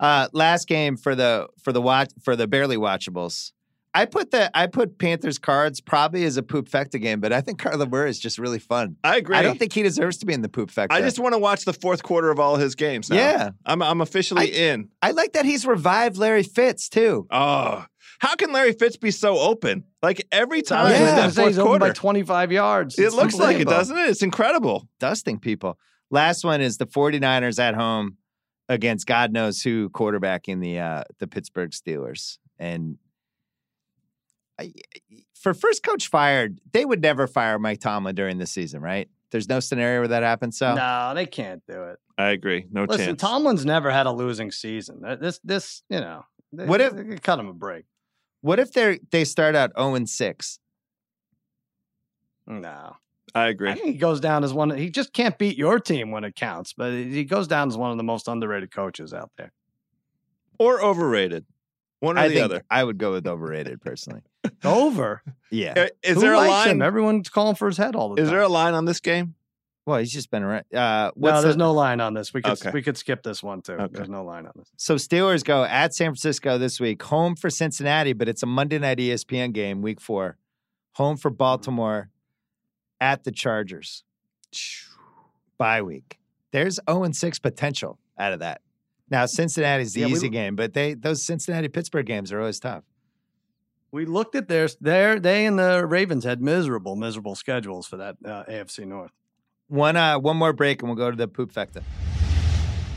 Uh, 0.00 0.28
last 0.32 0.68
game 0.68 0.96
for 0.96 1.14
the 1.14 1.48
for 1.62 1.72
the 1.72 1.82
watch 1.82 2.10
for 2.22 2.36
the 2.36 2.46
barely 2.46 2.76
watchables. 2.76 3.52
I 3.94 4.04
put 4.04 4.30
the 4.30 4.50
I 4.56 4.66
put 4.68 4.98
Panthers 4.98 5.38
cards 5.38 5.80
probably 5.80 6.24
as 6.24 6.36
a 6.36 6.42
poop 6.42 6.68
fecta 6.68 7.00
game, 7.00 7.20
but 7.20 7.32
I 7.32 7.40
think 7.40 7.60
Kyler 7.60 7.90
Murray 7.90 8.10
is 8.10 8.18
just 8.20 8.38
really 8.38 8.58
fun. 8.58 8.96
I 9.02 9.16
agree. 9.16 9.36
I 9.36 9.42
don't 9.42 9.58
think 9.58 9.72
he 9.72 9.82
deserves 9.82 10.18
to 10.18 10.26
be 10.26 10.34
in 10.34 10.42
the 10.42 10.48
poop 10.48 10.70
fecta. 10.70 10.88
I 10.90 11.00
just 11.00 11.18
want 11.18 11.34
to 11.34 11.38
watch 11.38 11.64
the 11.64 11.72
fourth 11.72 12.02
quarter 12.02 12.30
of 12.30 12.38
all 12.38 12.56
his 12.56 12.74
games. 12.74 13.10
Now. 13.10 13.16
Yeah. 13.16 13.50
I'm 13.66 13.82
I'm 13.82 14.00
officially 14.00 14.50
in. 14.50 14.90
I 15.02 15.10
like 15.12 15.32
that 15.32 15.46
he's 15.46 15.66
revived 15.66 16.16
Larry 16.16 16.44
Fitz 16.44 16.88
too. 16.88 17.26
Oh, 17.30 17.86
how 18.18 18.34
can 18.34 18.52
Larry 18.52 18.72
Fitz 18.72 18.96
be 18.96 19.10
so 19.10 19.38
open? 19.38 19.84
Like 20.02 20.26
every 20.32 20.62
time 20.62 20.90
Yeah. 20.90 20.98
in 20.98 21.04
that 21.16 21.32
fourth 21.34 21.46
he's 21.48 21.58
open 21.58 21.78
by 21.80 21.90
25 21.90 22.52
yards. 22.52 22.98
it 22.98 23.02
It's 23.04 23.14
looks 23.14 23.34
like 23.36 23.58
it, 23.58 23.66
doesn't 23.68 23.96
it? 23.96 24.08
It's 24.10 24.22
incredible. 24.22 24.88
Dusting 25.00 25.38
people. 25.38 25.78
Last 26.10 26.44
one 26.44 26.60
is 26.60 26.78
the 26.78 26.86
49ers 26.86 27.58
at 27.58 27.74
home 27.74 28.16
against 28.68 29.06
God 29.06 29.32
knows 29.32 29.62
who 29.62 29.88
quarterbacking 29.90 30.60
the 30.60 30.78
uh, 30.78 31.02
the 31.18 31.26
Pittsburgh 31.26 31.70
Steelers. 31.70 32.38
And 32.58 32.98
I, 34.58 34.72
for 35.34 35.54
first 35.54 35.82
coach 35.82 36.08
fired, 36.08 36.60
they 36.72 36.84
would 36.84 37.00
never 37.00 37.26
fire 37.26 37.58
Mike 37.58 37.80
Tomlin 37.80 38.14
during 38.14 38.38
the 38.38 38.46
season, 38.46 38.80
right? 38.80 39.08
There's 39.30 39.48
no 39.48 39.60
scenario 39.60 40.00
where 40.00 40.08
that 40.08 40.22
happens. 40.22 40.58
So 40.58 40.74
No, 40.74 41.12
they 41.14 41.26
can't 41.26 41.62
do 41.68 41.84
it. 41.84 41.98
I 42.16 42.30
agree. 42.30 42.66
No 42.72 42.84
Listen, 42.84 43.06
chance. 43.06 43.20
Tomlin's 43.20 43.64
never 43.64 43.90
had 43.90 44.06
a 44.06 44.12
losing 44.12 44.50
season. 44.50 45.02
This, 45.20 45.38
this, 45.44 45.82
you 45.88 46.00
know, 46.00 46.24
they, 46.52 46.64
What 46.64 46.80
if- 46.80 46.94
they 46.94 47.16
cut 47.18 47.38
him 47.38 47.46
a 47.46 47.52
break? 47.52 47.84
What 48.48 48.58
if 48.58 48.72
they 48.72 48.98
they 49.10 49.24
start 49.24 49.54
out 49.54 49.72
0 49.78 49.94
and 49.94 50.08
6? 50.08 50.58
No, 52.46 52.96
I 53.34 53.40
I 53.42 53.48
agree. 53.48 53.74
think 53.74 53.84
he 53.86 53.92
goes 53.98 54.20
down 54.20 54.42
as 54.42 54.54
one. 54.54 54.70
He 54.70 54.88
just 54.88 55.12
can't 55.12 55.36
beat 55.36 55.58
your 55.58 55.78
team 55.78 56.10
when 56.10 56.24
it 56.24 56.34
counts, 56.34 56.72
but 56.72 56.92
he 56.94 57.24
goes 57.24 57.46
down 57.46 57.68
as 57.68 57.76
one 57.76 57.90
of 57.90 57.98
the 57.98 58.02
most 58.04 58.26
underrated 58.26 58.70
coaches 58.74 59.12
out 59.12 59.30
there. 59.36 59.52
Or 60.58 60.82
overrated. 60.82 61.44
One 62.00 62.16
or 62.16 62.22
I 62.22 62.28
the 62.28 62.34
think 62.34 62.44
other. 62.44 62.64
I 62.70 62.84
would 62.84 62.96
go 62.96 63.12
with 63.12 63.26
overrated 63.26 63.82
personally. 63.82 64.22
Over. 64.64 65.22
Yeah. 65.50 65.74
Uh, 65.76 65.86
Is 66.02 66.14
Who 66.14 66.20
there 66.22 66.32
a 66.32 66.38
line? 66.38 66.70
Him? 66.70 66.82
Everyone's 66.82 67.28
calling 67.28 67.54
for 67.54 67.66
his 67.66 67.76
head 67.76 67.94
all 67.94 68.08
the 68.08 68.14
Is 68.14 68.18
time. 68.18 68.24
Is 68.26 68.30
there 68.30 68.40
a 68.42 68.48
line 68.48 68.72
on 68.72 68.86
this 68.86 69.00
game? 69.00 69.34
Well, 69.88 69.98
he's 70.00 70.12
just 70.12 70.30
been 70.30 70.42
around. 70.42 70.64
Uh, 70.74 71.12
no, 71.16 71.40
there's 71.40 71.54
the- 71.54 71.58
no 71.58 71.72
line 71.72 71.98
on 72.02 72.12
this. 72.12 72.34
We 72.34 72.42
could 72.42 72.52
Okay. 72.60 72.70
we 72.74 72.82
could 72.82 72.98
skip 72.98 73.22
this 73.22 73.42
one 73.42 73.62
too. 73.62 73.72
Okay. 73.72 73.88
There's 73.90 74.08
no 74.10 74.22
line 74.22 74.44
on 74.44 74.52
this. 74.54 74.70
So 74.76 74.96
Steelers 74.96 75.42
go 75.42 75.64
at 75.64 75.94
San 75.94 76.08
Francisco 76.08 76.58
this 76.58 76.78
week, 76.78 77.02
home 77.02 77.34
for 77.36 77.48
Cincinnati, 77.48 78.12
but 78.12 78.28
it's 78.28 78.42
a 78.42 78.46
Monday 78.46 78.78
night 78.78 78.98
ESPN 78.98 79.52
game, 79.54 79.80
week 79.80 79.98
four. 80.02 80.36
Home 80.96 81.16
for 81.16 81.30
Baltimore 81.30 82.10
at 83.00 83.24
the 83.24 83.32
Chargers. 83.32 84.04
Bye 85.56 85.80
week. 85.80 86.18
There's 86.52 86.78
0 86.88 87.04
and 87.04 87.16
6 87.16 87.38
potential 87.38 87.98
out 88.18 88.34
of 88.34 88.40
that. 88.40 88.60
Now 89.10 89.24
Cincinnati's 89.24 89.94
the 89.94 90.00
Yeah, 90.02 90.06
we- 90.08 90.12
easy 90.12 90.28
game, 90.28 90.54
but 90.54 90.74
they 90.74 90.92
those 90.92 91.24
Cincinnati 91.24 91.68
Pittsburgh 91.68 92.04
games 92.04 92.30
are 92.30 92.40
always 92.40 92.60
tough. 92.60 92.84
We 93.90 94.04
looked 94.04 94.34
at 94.34 94.48
theirs. 94.48 94.76
There, 94.82 95.18
they 95.18 95.46
and 95.46 95.58
the 95.58 95.86
Ravens 95.86 96.24
had 96.24 96.42
miserable, 96.42 96.94
miserable 96.94 97.34
schedules 97.34 97.86
for 97.86 97.96
that 97.96 98.16
uh, 98.22 98.44
AFC 98.46 98.84
North. 98.86 99.12
One 99.68 99.96
uh 99.96 100.18
one 100.18 100.36
more 100.36 100.52
break 100.52 100.82
and 100.82 100.88
we'll 100.88 100.96
go 100.96 101.10
to 101.10 101.16
the 101.16 101.28
poop 101.28 101.52
fecta. 101.52 101.82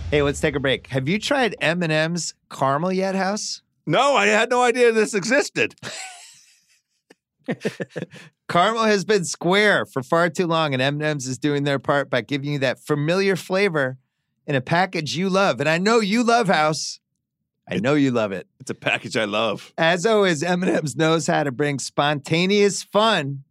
Hey, 0.09 0.21
let's 0.21 0.41
take 0.41 0.55
a 0.55 0.59
break. 0.59 0.87
Have 0.87 1.07
you 1.07 1.19
tried 1.19 1.55
M&M's 1.61 2.33
caramel 2.49 2.91
yet, 2.91 3.15
House? 3.15 3.61
No, 3.85 4.15
I 4.15 4.27
had 4.27 4.49
no 4.49 4.61
idea 4.61 4.91
this 4.91 5.13
existed. 5.13 5.75
Caramel 8.49 8.83
has 8.83 9.05
been 9.05 9.23
square 9.23 9.85
for 9.85 10.03
far 10.03 10.29
too 10.29 10.47
long, 10.47 10.73
and 10.73 10.81
M&M's 10.81 11.27
is 11.27 11.37
doing 11.37 11.63
their 11.63 11.79
part 11.79 12.09
by 12.09 12.19
giving 12.19 12.51
you 12.51 12.59
that 12.59 12.79
familiar 12.79 13.37
flavor 13.37 13.97
in 14.45 14.55
a 14.55 14.61
package 14.61 15.15
you 15.15 15.29
love. 15.29 15.61
And 15.61 15.69
I 15.69 15.77
know 15.77 15.99
you 15.99 16.23
love 16.23 16.47
House. 16.47 16.99
I 17.69 17.77
know 17.77 17.93
you 17.93 18.11
love 18.11 18.33
it. 18.33 18.47
It's 18.59 18.69
a 18.69 18.75
package 18.75 19.15
I 19.15 19.23
love. 19.25 19.73
As 19.77 20.05
always, 20.05 20.43
M&M's 20.43 20.97
knows 20.97 21.27
how 21.27 21.43
to 21.43 21.51
bring 21.51 21.79
spontaneous 21.79 22.83
fun, 22.83 23.45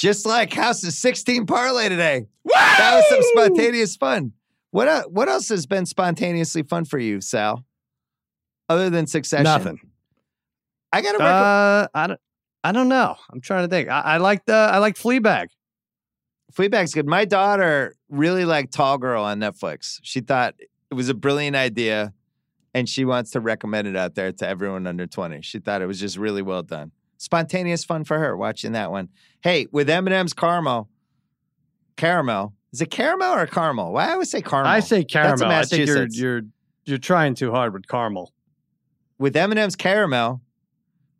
just 0.00 0.24
like 0.24 0.52
House's 0.52 0.96
16 0.98 1.46
parlay 1.46 1.90
today. 1.90 2.26
That 2.46 2.96
was 2.96 3.08
some 3.08 3.20
spontaneous 3.22 3.96
fun. 3.96 4.32
What 4.70 4.88
uh, 4.88 5.04
what 5.04 5.28
else 5.28 5.48
has 5.50 5.66
been 5.66 5.84
spontaneously 5.84 6.62
fun 6.62 6.86
for 6.86 6.98
you, 6.98 7.20
Sal? 7.20 7.64
Other 8.68 8.88
than 8.88 9.06
Succession, 9.06 9.44
Nothing. 9.44 9.80
I 10.92 11.02
got 11.02 11.18
to. 11.18 11.22
Uh, 11.22 11.86
I 11.94 12.06
don't. 12.06 12.20
I 12.64 12.72
don't 12.72 12.88
know. 12.88 13.16
I'm 13.30 13.40
trying 13.40 13.64
to 13.64 13.68
think. 13.68 13.88
I, 13.88 14.00
I 14.00 14.16
like 14.18 14.44
the. 14.46 14.54
I 14.54 14.78
like 14.78 14.96
Fleabag. 14.96 15.48
Fleabag's 16.52 16.94
good. 16.94 17.06
My 17.06 17.24
daughter 17.24 17.96
really 18.08 18.44
liked 18.44 18.72
Tall 18.72 18.96
Girl 18.96 19.22
on 19.22 19.38
Netflix. 19.38 19.98
She 20.02 20.20
thought 20.20 20.54
it 20.90 20.94
was 20.94 21.08
a 21.08 21.14
brilliant 21.14 21.56
idea, 21.56 22.12
and 22.72 22.88
she 22.88 23.04
wants 23.04 23.32
to 23.32 23.40
recommend 23.40 23.88
it 23.88 23.96
out 23.96 24.14
there 24.14 24.32
to 24.32 24.48
everyone 24.48 24.86
under 24.86 25.06
20. 25.06 25.42
She 25.42 25.58
thought 25.58 25.82
it 25.82 25.86
was 25.86 26.00
just 26.00 26.16
really 26.16 26.42
well 26.42 26.62
done. 26.62 26.92
Spontaneous 27.20 27.84
fun 27.84 28.04
for 28.04 28.18
her 28.18 28.34
watching 28.34 28.72
that 28.72 28.90
one. 28.90 29.10
Hey, 29.42 29.66
with 29.70 29.90
M&M's 29.90 30.32
caramel, 30.32 30.88
caramel. 31.98 32.54
Is 32.72 32.80
it 32.80 32.90
caramel 32.90 33.34
or 33.34 33.46
caramel? 33.46 33.92
Why 33.92 34.08
I 34.08 34.12
always 34.12 34.30
say 34.30 34.40
caramel? 34.40 34.72
I 34.72 34.80
say 34.80 35.00
That's 35.00 35.12
caramel. 35.12 35.50
I 35.50 35.64
think 35.64 35.86
you're 35.86 36.06
you're 36.06 36.42
you're 36.86 36.96
trying 36.96 37.34
too 37.34 37.50
hard 37.50 37.74
with 37.74 37.86
caramel. 37.86 38.32
with 39.18 39.36
M&M's 39.36 39.76
caramel, 39.76 40.40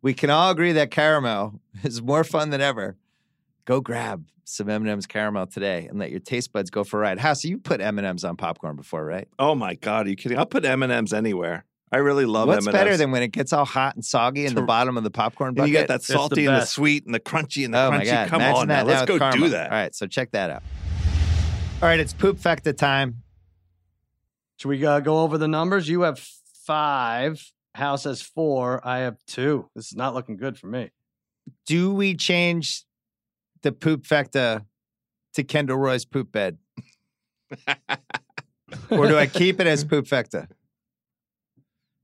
we 0.01 0.15
can 0.15 0.31
all 0.31 0.49
agree 0.49 0.71
that 0.71 0.89
caramel 0.89 1.59
is 1.83 2.01
more 2.01 2.23
fun 2.23 2.49
than 2.49 2.61
ever. 2.61 2.97
Go 3.65 3.79
grab 3.79 4.25
some 4.43 4.71
M&M's 4.71 5.05
caramel 5.05 5.45
today 5.45 5.85
and 5.87 5.99
let 5.99 6.09
your 6.09 6.19
taste 6.19 6.51
buds 6.51 6.71
go 6.71 6.83
for 6.83 6.97
a 6.97 7.01
ride. 7.03 7.19
House, 7.19 7.43
you 7.45 7.59
put 7.59 7.79
M&M's 7.79 8.23
on 8.23 8.37
popcorn 8.37 8.75
before, 8.75 9.05
right? 9.05 9.27
Oh 9.37 9.53
my 9.53 9.75
god, 9.75 10.07
are 10.07 10.09
you 10.09 10.15
kidding? 10.15 10.39
I'll 10.39 10.47
put 10.47 10.65
M 10.65 10.81
and 10.81 10.91
M's 10.91 11.13
anywhere. 11.13 11.63
I 11.93 11.97
really 11.97 12.25
love 12.25 12.47
What's 12.47 12.65
M&Ms. 12.65 12.71
better 12.71 12.95
than 12.95 13.11
when 13.11 13.21
it 13.21 13.33
gets 13.33 13.51
all 13.51 13.65
hot 13.65 13.95
and 13.95 14.05
soggy 14.05 14.45
in 14.45 14.55
the 14.55 14.61
bottom 14.61 14.95
of 14.95 15.03
the 15.03 15.11
popcorn 15.11 15.55
and 15.57 15.67
you 15.67 15.73
get 15.73 15.89
that 15.89 16.01
the 16.01 16.13
salty 16.13 16.45
and 16.45 16.55
the 16.55 16.65
sweet 16.65 17.05
and 17.05 17.13
the 17.13 17.19
crunchy 17.19 17.65
and 17.65 17.73
the 17.73 17.79
oh 17.79 17.91
crunchy. 17.91 17.97
my 17.97 18.05
god! 18.05 18.29
Come 18.29 18.41
Imagine 18.41 18.61
on 18.61 18.67
that 18.69 18.85
now, 18.85 18.93
let's 18.93 19.05
go 19.05 19.19
caramel. 19.19 19.47
do 19.47 19.49
that. 19.49 19.71
All 19.71 19.77
right, 19.77 19.93
so 19.93 20.07
check 20.07 20.31
that 20.31 20.49
out. 20.49 20.63
All 21.81 21.89
right, 21.89 21.99
it's 21.99 22.13
poop 22.13 22.39
factor 22.39 22.71
time. 22.71 23.23
Should 24.57 24.69
we 24.69 24.85
uh, 24.85 24.99
go 25.01 25.19
over 25.21 25.37
the 25.37 25.47
numbers? 25.49 25.89
You 25.89 26.01
have 26.01 26.19
five. 26.63 27.51
House 27.75 28.03
has 28.05 28.21
four. 28.21 28.85
I 28.87 28.99
have 28.99 29.17
two. 29.27 29.69
This 29.75 29.87
is 29.87 29.95
not 29.95 30.13
looking 30.13 30.37
good 30.37 30.57
for 30.57 30.67
me. 30.67 30.91
Do 31.65 31.93
we 31.93 32.15
change 32.15 32.85
the 33.63 33.71
poop 33.71 34.05
factor 34.05 34.63
to 35.33 35.43
Kendall 35.43 35.77
Roy's 35.77 36.05
poop 36.05 36.31
bed, 36.31 36.57
or 38.89 39.07
do 39.07 39.17
I 39.17 39.27
keep 39.27 39.59
it 39.59 39.67
as 39.67 39.83
poop 39.83 40.07
factor? 40.07 40.47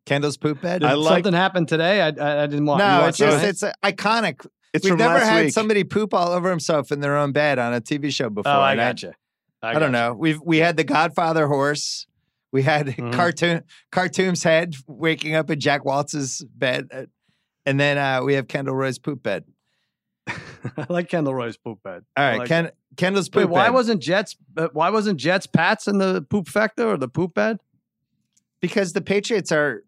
Kendall's 0.08 0.38
poop 0.38 0.62
bed. 0.62 0.84
I 0.84 0.94
like- 0.94 1.16
something 1.18 1.34
happened 1.34 1.68
today. 1.68 2.02
I, 2.02 2.08
I, 2.08 2.44
I 2.44 2.48
didn't 2.48 2.66
watch. 2.66 2.80
you 2.80 2.86
No, 2.88 3.00
watched 3.02 3.10
it's 3.10 3.18
just 3.20 3.44
it? 3.44 3.48
it's 3.50 3.64
uh, 3.64 3.74
iconic. 3.84 4.46
It's 4.74 4.84
We've 4.84 4.92
from 4.92 5.00
never 5.00 5.16
last 5.16 5.28
had 5.30 5.46
week. 5.46 5.54
somebody 5.54 5.84
poop 5.84 6.14
all 6.14 6.30
over 6.30 6.50
himself 6.50 6.92
in 6.92 7.00
their 7.00 7.16
own 7.18 7.32
bed 7.32 7.60
on 7.60 7.74
a 7.74 7.82
TV 7.82 8.12
show 8.12 8.30
before. 8.30 8.52
Oh, 8.52 8.60
I 8.60 8.72
and 8.72 8.80
got 8.80 9.04
you. 9.04 9.14
I, 9.62 9.78
don't 9.80 9.92
know. 9.92 10.14
We've 10.14 10.40
we 10.42 10.58
had 10.58 10.78
the 10.78 10.84
Godfather 10.84 11.48
horse. 11.48 12.06
We 12.52 12.62
had 12.64 12.88
Mhm. 12.98 13.12
Khartoum 13.14 13.62
Khartoum's 13.92 14.44
head 14.44 14.76
waking 14.88 15.36
up 15.36 15.50
in 15.50 15.60
Jack 15.60 15.84
Woltz's 15.84 16.44
bed, 16.56 16.88
uh, 16.94 17.04
and 17.66 17.80
then 17.80 17.98
uh, 17.98 18.24
we 18.24 18.36
have 18.36 18.48
Kendall 18.48 18.76
Roy's 18.76 19.00
poop 19.00 19.22
bed. 19.24 19.46
I 20.28 20.86
like 20.90 21.10
Kendall 21.10 21.34
Roy's 21.36 21.58
poop 21.58 21.82
bed. 21.84 22.04
All 22.16 22.24
I 22.24 22.30
right, 22.30 22.40
like 22.40 22.48
Ken, 22.48 22.64
that. 22.66 22.76
Kendall's 22.98 23.30
Wait, 23.34 23.44
poop 23.44 23.52
why 23.52 23.66
bed. 23.68 23.74
wasn't 23.74 24.02
Jets? 24.02 24.36
Uh, 24.56 24.68
why 24.74 24.90
wasn't 24.90 25.20
Jets 25.20 25.48
Pats 25.48 25.88
in 25.88 25.98
the 25.98 26.22
poop 26.30 26.48
factor 26.48 26.88
or 26.88 26.98
the 26.98 27.10
poop 27.10 27.34
bed? 27.34 27.58
because 28.60 28.94
the 28.94 29.02
Patriots 29.02 29.52
are 29.52 29.84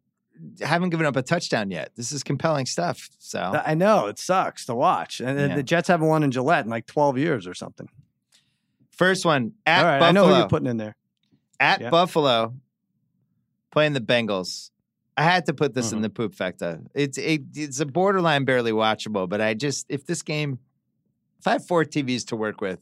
haven't 0.62 0.90
given 0.90 1.06
up 1.06 1.16
a 1.16 1.22
touchdown 1.22 1.70
yet. 1.72 1.92
This 1.96 2.12
is 2.12 2.24
compelling 2.24 2.66
stuff. 2.66 3.10
So 3.20 3.62
I 3.66 3.74
know 3.76 4.08
it 4.08 4.18
sucks 4.20 4.66
to 4.68 4.76
watch, 4.76 5.20
and 5.20 5.40
Yeah. 5.40 5.56
the 5.56 5.64
Jets 5.64 5.88
haven't 5.88 6.08
won 6.08 6.24
in 6.24 6.32
Gillette 6.32 6.66
in 6.66 6.70
like 6.70 6.86
twelve 6.86 7.18
years 7.18 7.46
or 7.48 7.54
something. 7.54 7.90
first 8.92 9.26
one 9.26 9.54
at 9.66 9.80
All 9.80 9.86
right, 9.86 10.00
Buffalo. 10.00 10.10
I 10.10 10.12
know 10.12 10.28
who 10.34 10.40
you're 10.40 10.50
putting 10.50 10.68
in 10.68 10.76
there. 10.78 10.96
at 11.62 11.80
Yeah. 11.82 11.90
Buffalo 11.90 12.54
playing 13.72 13.94
the 13.94 14.02
Bengals. 14.02 14.72
I 15.16 15.24
had 15.24 15.46
to 15.48 15.54
put 15.54 15.74
this 15.74 15.92
in 15.92 16.00
Mhm. 16.00 16.04
the 16.04 16.10
poop 16.10 16.34
factor. 16.36 16.82
It's 16.94 17.18
it, 17.18 17.42
it's 17.56 17.80
a 17.80 17.86
borderline 17.86 18.44
barely 18.46 18.72
watchable, 18.72 19.28
but 19.30 19.40
I 19.42 19.54
just 19.54 19.86
if 19.90 20.06
this 20.06 20.22
game 20.22 20.60
if 21.40 21.48
I 21.48 21.52
have 21.54 21.66
four 21.66 21.86
TVs 21.86 22.26
to 22.28 22.36
work 22.36 22.60
with, 22.62 22.80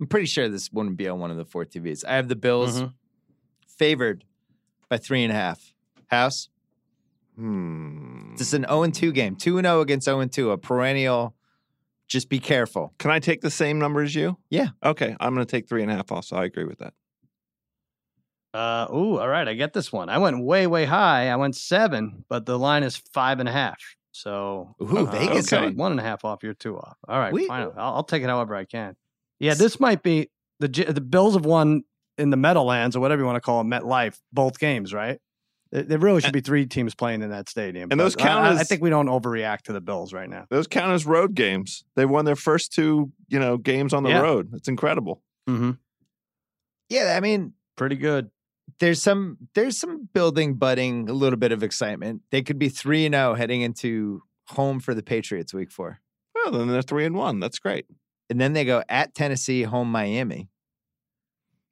I'm 0.00 0.06
pretty 0.06 0.26
sure 0.26 0.48
this 0.48 0.70
wouldn't 0.72 0.96
be 0.96 1.08
on 1.08 1.18
one 1.18 1.30
of 1.32 1.36
the 1.36 1.44
four 1.44 1.64
TVs. 1.64 2.04
I 2.04 2.14
have 2.16 2.28
the 2.28 2.36
Bills 2.36 2.80
Mhm. 2.82 2.92
favored 3.66 4.24
by 4.88 4.98
three 4.98 5.22
and 5.24 5.32
a 5.32 5.36
half. 5.36 5.72
House. 6.08 6.48
Hmm. 7.36 8.32
This 8.36 8.48
is 8.48 8.54
an 8.54 8.66
0 8.68 8.86
2 8.90 9.12
game. 9.12 9.36
2 9.36 9.60
0 9.60 9.80
against 9.80 10.04
0 10.04 10.24
2, 10.26 10.50
a 10.50 10.58
perennial. 10.58 11.34
Just 12.08 12.28
be 12.28 12.38
careful. 12.40 12.92
Can 12.98 13.10
I 13.10 13.20
take 13.20 13.40
the 13.40 13.50
same 13.50 13.78
number 13.78 14.02
as 14.02 14.14
you? 14.14 14.36
Yeah. 14.50 14.68
Okay, 14.84 15.16
I'm 15.18 15.34
going 15.34 15.46
to 15.46 15.50
take 15.50 15.66
three 15.68 15.82
and 15.82 15.90
a 15.90 15.94
half. 15.94 16.12
Also, 16.12 16.36
I 16.36 16.44
agree 16.44 16.64
with 16.64 16.78
that. 16.80 16.92
Uh, 18.52 18.86
ooh, 18.92 19.18
all 19.18 19.28
right, 19.28 19.48
I 19.48 19.54
get 19.54 19.72
this 19.72 19.90
one. 19.90 20.10
I 20.10 20.18
went 20.18 20.44
way, 20.44 20.66
way 20.66 20.84
high. 20.84 21.28
I 21.30 21.36
went 21.36 21.56
seven, 21.56 22.24
but 22.28 22.44
the 22.44 22.58
line 22.58 22.82
is 22.82 22.96
five 23.14 23.40
and 23.40 23.48
a 23.48 23.52
half. 23.52 23.78
So 24.10 24.74
Ooh, 24.82 24.98
Uh, 24.98 25.10
Vegas. 25.10 25.50
okay. 25.50 25.70
one 25.72 25.90
and 25.92 25.98
a 26.00 26.02
half 26.02 26.22
off, 26.22 26.42
you're 26.42 26.52
two 26.52 26.76
off. 26.76 26.98
All 27.08 27.18
right, 27.18 27.32
We- 27.32 27.46
fine. 27.46 27.62
I'll, 27.78 27.94
I'll 27.94 28.04
take 28.04 28.22
it 28.22 28.26
however 28.28 28.54
I 28.54 28.66
can. 28.66 28.94
Yeah, 29.40 29.54
this 29.54 29.80
might 29.80 30.02
be 30.02 30.30
the 30.60 30.68
the 30.68 31.00
Bills 31.00 31.32
have 31.34 31.46
won 31.46 31.84
in 32.18 32.28
the 32.28 32.36
Meadowlands 32.36 32.94
or 32.94 33.00
whatever 33.00 33.22
you 33.22 33.26
want 33.26 33.36
to 33.36 33.40
call 33.40 33.62
it, 33.62 33.64
MetLife, 33.64 34.18
both 34.34 34.58
games, 34.58 34.92
right? 34.92 35.18
There, 35.72 35.82
there 35.82 35.98
really 35.98 36.20
should 36.20 36.32
be 36.34 36.40
three 36.42 36.66
teams 36.66 36.94
playing 36.94 37.22
in 37.22 37.30
that 37.30 37.48
stadium. 37.48 37.88
And 37.90 37.98
those 37.98 38.14
but 38.14 38.22
I- 38.24 38.26
count 38.26 38.58
I, 38.58 38.60
I 38.60 38.64
think 38.64 38.82
we 38.82 38.90
don't 38.90 39.06
overreact 39.08 39.62
to 39.62 39.72
the 39.72 39.80
Bills 39.80 40.12
right 40.12 40.28
now. 40.28 40.46
Those 40.50 40.66
count 40.66 40.92
as 40.92 41.04
road 41.06 41.34
games. 41.34 41.84
They 41.96 42.04
won 42.06 42.24
their 42.26 42.36
first 42.36 42.72
two, 42.72 43.10
you 43.28 43.38
know, 43.40 43.56
games 43.56 43.92
on 43.94 44.02
the 44.02 44.10
Yeah. 44.10 44.20
road. 44.20 44.50
It's 44.54 44.68
incredible. 44.68 45.22
Mm-hmm. 45.48 45.72
Yeah, 46.88 47.14
I 47.16 47.20
mean, 47.20 47.54
Pretty 47.76 47.96
good. 47.96 48.30
there's 48.80 49.02
some 49.02 49.38
there's 49.54 49.78
some 49.78 50.08
building 50.12 50.54
budding 50.54 51.08
a 51.08 51.12
little 51.14 51.38
bit 51.38 51.52
of 51.52 51.62
excitement. 51.62 52.22
They 52.30 52.42
could 52.42 52.58
be 52.58 52.68
3 52.68 53.06
and 53.06 53.14
0 53.14 53.34
heading 53.34 53.62
into 53.62 54.22
home 54.48 54.78
for 54.78 54.92
the 54.94 55.02
Patriots 55.02 55.54
week 55.54 55.70
4. 55.70 56.00
Well, 56.34 56.52
then 56.52 56.68
they're 56.68 56.82
three 56.82 57.06
and 57.06 57.14
one. 57.16 57.40
That's 57.40 57.58
great. 57.58 57.86
And 58.28 58.40
then 58.40 58.52
they 58.52 58.64
go 58.64 58.82
at 58.88 59.14
Tennessee, 59.14 59.62
home 59.62 59.90
Miami. 59.90 60.48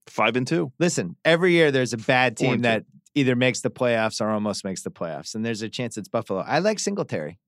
Five 0.07 0.37
and 0.37 0.47
two. 0.47 0.73
Listen, 0.79 1.17
every 1.25 1.53
year 1.53 1.71
there's 1.71 1.93
a 1.93 1.97
bad 1.99 2.37
team 2.37 2.61
that 2.63 2.85
either 3.15 3.35
makes 3.37 3.61
the 3.61 3.71
playoffs 3.71 4.21
or 4.21 4.31
almost 4.31 4.65
makes 4.65 4.83
the 4.83 4.91
playoffs, 4.91 5.35
and 5.35 5.45
there's 5.45 5.63
a 5.63 5.69
chance 5.69 5.97
it's 5.97 6.09
Buffalo. 6.09 6.41
I 6.47 6.59
like 6.61 6.79
Singletary. 6.79 7.39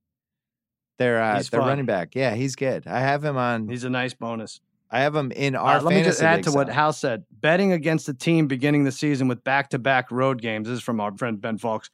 Their 0.98 1.22
uh, 1.22 1.43
fun. 1.43 1.60
running 1.60 1.86
back. 1.86 2.14
Yeah, 2.14 2.34
he's 2.34 2.55
good. 2.55 2.86
I 2.86 3.01
have 3.01 3.24
him 3.24 3.36
on. 3.36 3.68
He's 3.68 3.84
a 3.84 3.90
nice 3.90 4.14
bonus. 4.14 4.60
I 4.90 5.01
have 5.01 5.14
him 5.16 5.32
in 5.32 5.56
Uh, 5.56 5.60
our. 5.60 5.80
let 5.80 5.94
me 5.94 6.02
just 6.02 6.22
add 6.22 6.43
to 6.44 6.52
what 6.52 6.66
so- 6.66 6.72
Hal 6.74 6.93
said. 6.93 7.24
Betting 7.30 7.72
against 7.72 8.06
the 8.06 8.14
team 8.14 8.47
beginning 8.47 8.84
the 8.84 8.93
season 8.93 9.26
with 9.26 9.43
back-to-back 9.43 10.10
road 10.10 10.43
games. 10.43 10.68
This 10.68 10.76
is 10.78 10.82
from 10.82 11.01
our 11.01 11.16
friend 11.16 11.40
Ben 11.40 11.56
Fox. 11.59 11.90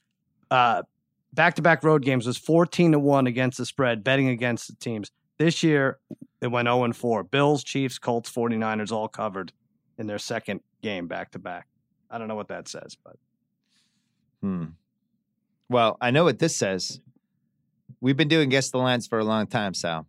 Uh, 0.50 0.82
back-to-back 1.32 1.84
road 1.84 2.02
games 2.02 2.26
was 2.26 2.36
fourteen 2.36 2.92
to 2.92 2.98
one 2.98 3.26
against 3.28 3.58
the 3.58 3.66
spread. 3.66 4.02
Betting 4.02 4.28
against 4.28 4.66
the 4.66 4.74
teams 4.74 5.12
this 5.38 5.62
year, 5.62 5.98
it 6.40 6.48
went 6.48 6.66
zero 6.66 6.82
and 6.84 6.96
four. 6.96 7.22
Bills, 7.22 7.62
Chiefs, 7.62 7.98
Colts, 8.00 8.30
49ers 8.30 8.90
all 8.90 9.06
covered 9.08 9.52
in 9.96 10.06
their 10.08 10.18
second 10.18 10.60
game 10.82 11.06
back-to-back. 11.06 11.66
I 12.10 12.18
don't 12.18 12.26
know 12.26 12.34
what 12.34 12.48
that 12.48 12.66
says, 12.66 12.96
but 13.04 13.16
Hmm. 14.42 14.64
Well, 15.68 15.96
I 16.00 16.10
know 16.10 16.24
what 16.24 16.38
this 16.38 16.56
says. 16.56 17.00
We've 18.00 18.16
been 18.16 18.28
doing 18.28 18.48
guess 18.48 18.70
the 18.70 18.78
lines 18.78 19.06
for 19.06 19.18
a 19.18 19.24
long 19.24 19.46
time, 19.46 19.74
Sal. 19.74 20.06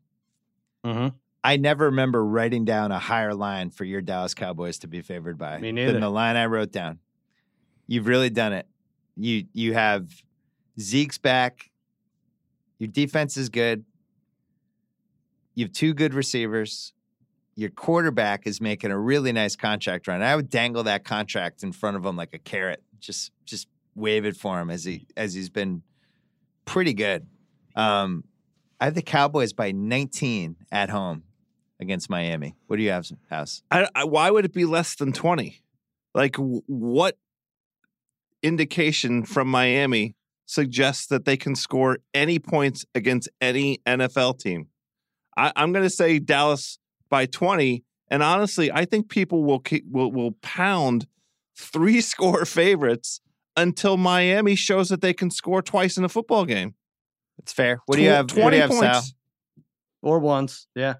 Mhm. 0.85 1.13
I 1.43 1.57
never 1.57 1.85
remember 1.85 2.23
writing 2.23 2.65
down 2.65 2.91
a 2.91 2.99
higher 2.99 3.33
line 3.33 3.69
for 3.69 3.85
your 3.85 4.01
Dallas 4.01 4.33
Cowboys 4.33 4.77
to 4.79 4.87
be 4.87 5.01
favored 5.01 5.37
by 5.37 5.57
Me 5.59 5.71
than 5.71 6.01
the 6.01 6.09
line 6.09 6.35
I 6.35 6.45
wrote 6.45 6.71
down. 6.71 6.99
You've 7.87 8.07
really 8.07 8.29
done 8.29 8.53
it. 8.53 8.67
You 9.15 9.45
you 9.53 9.73
have 9.73 10.11
Zeke's 10.79 11.17
back. 11.17 11.71
Your 12.77 12.87
defense 12.87 13.35
is 13.35 13.49
good. 13.49 13.83
You 15.55 15.65
have 15.65 15.73
two 15.73 15.93
good 15.93 16.13
receivers. 16.13 16.93
Your 17.55 17.69
quarterback 17.69 18.47
is 18.47 18.61
making 18.61 18.91
a 18.91 18.97
really 18.97 19.33
nice 19.33 19.55
contract 19.57 20.07
run. 20.07 20.21
I 20.21 20.35
would 20.35 20.49
dangle 20.49 20.83
that 20.83 21.03
contract 21.03 21.63
in 21.63 21.73
front 21.73 21.97
of 21.97 22.05
him 22.05 22.15
like 22.15 22.33
a 22.33 22.39
carrot. 22.39 22.83
Just 22.99 23.31
just 23.45 23.67
wave 23.99 24.25
it 24.25 24.35
for 24.35 24.59
him 24.59 24.69
as 24.69 24.83
he 24.83 25.07
as 25.15 25.33
he's 25.33 25.49
been 25.49 25.83
pretty 26.65 26.93
good. 26.93 27.27
Um, 27.75 28.23
I 28.79 28.85
have 28.85 28.95
the 28.95 29.01
Cowboys 29.01 29.53
by 29.53 29.71
19 29.71 30.55
at 30.71 30.89
home 30.89 31.23
against 31.79 32.09
Miami. 32.09 32.55
What 32.67 32.77
do 32.77 32.83
you 32.83 32.91
have, 32.91 33.09
House? 33.29 33.63
I, 33.71 33.87
I, 33.95 34.03
why 34.05 34.31
would 34.31 34.45
it 34.45 34.53
be 34.53 34.65
less 34.65 34.95
than 34.95 35.11
20? 35.11 35.61
Like, 36.13 36.33
w- 36.33 36.61
what 36.67 37.17
indication 38.41 39.23
from 39.25 39.47
Miami 39.47 40.15
suggests 40.45 41.07
that 41.07 41.25
they 41.25 41.37
can 41.37 41.55
score 41.55 41.99
any 42.13 42.39
points 42.39 42.85
against 42.95 43.29
any 43.41 43.79
NFL 43.85 44.39
team? 44.39 44.67
I, 45.37 45.51
I'm 45.55 45.73
going 45.73 45.85
to 45.85 45.89
say 45.89 46.19
Dallas 46.19 46.79
by 47.09 47.25
20. 47.25 47.83
And 48.11 48.23
honestly, 48.23 48.71
I 48.71 48.85
think 48.85 49.09
people 49.09 49.43
will, 49.43 49.61
will, 49.89 50.11
will 50.11 50.31
pound 50.41 51.05
three 51.55 52.01
score 52.01 52.45
favorites 52.45 53.21
until 53.61 53.97
Miami 53.97 54.55
shows 54.55 54.89
that 54.89 55.01
they 55.01 55.13
can 55.13 55.29
score 55.31 55.61
twice 55.61 55.97
in 55.97 56.03
a 56.03 56.09
football 56.09 56.45
game. 56.45 56.75
It's 57.37 57.53
fair. 57.53 57.81
What 57.85 57.95
do 57.95 58.01
you 58.01 58.09
have? 58.09 58.31
What 58.35 58.49
do 58.51 58.55
you 58.55 58.61
have, 58.61 58.71
Sal? 58.73 58.93
points. 58.93 59.13
or 60.01 60.19
once. 60.19 60.67
Yeah. 60.75 60.95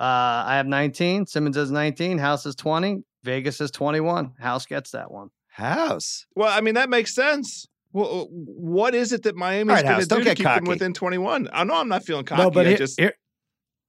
Uh, 0.00 0.44
I 0.46 0.56
have 0.56 0.66
19. 0.66 1.26
Simmons 1.26 1.56
has 1.56 1.70
19. 1.70 2.18
House 2.18 2.46
is 2.46 2.54
20. 2.54 3.02
Vegas 3.24 3.60
is 3.60 3.70
21. 3.70 4.32
House 4.38 4.66
gets 4.66 4.90
that 4.92 5.10
one. 5.10 5.28
House. 5.48 6.26
Well, 6.34 6.48
I 6.50 6.60
mean 6.60 6.74
that 6.74 6.88
makes 6.90 7.14
sense. 7.14 7.66
Well, 7.92 8.26
what 8.30 8.94
is 8.94 9.12
it 9.12 9.22
that 9.24 9.36
Miami's 9.36 9.68
All 9.70 9.76
right, 9.76 9.84
going 9.84 10.00
to 10.00 10.06
do 10.06 10.08
don't 10.08 10.18
to 10.20 10.24
get 10.24 10.36
keep 10.38 10.46
them 10.46 10.64
within 10.64 10.94
21? 10.94 11.50
I 11.52 11.62
know 11.64 11.74
I'm 11.76 11.88
not 11.88 12.04
feeling 12.04 12.24
cocky. 12.24 12.42
No, 12.42 12.50
but 12.50 12.64
I 12.66 12.70
here- 12.70 12.78
just 12.78 12.98
here- 12.98 13.08
he- 13.10 13.21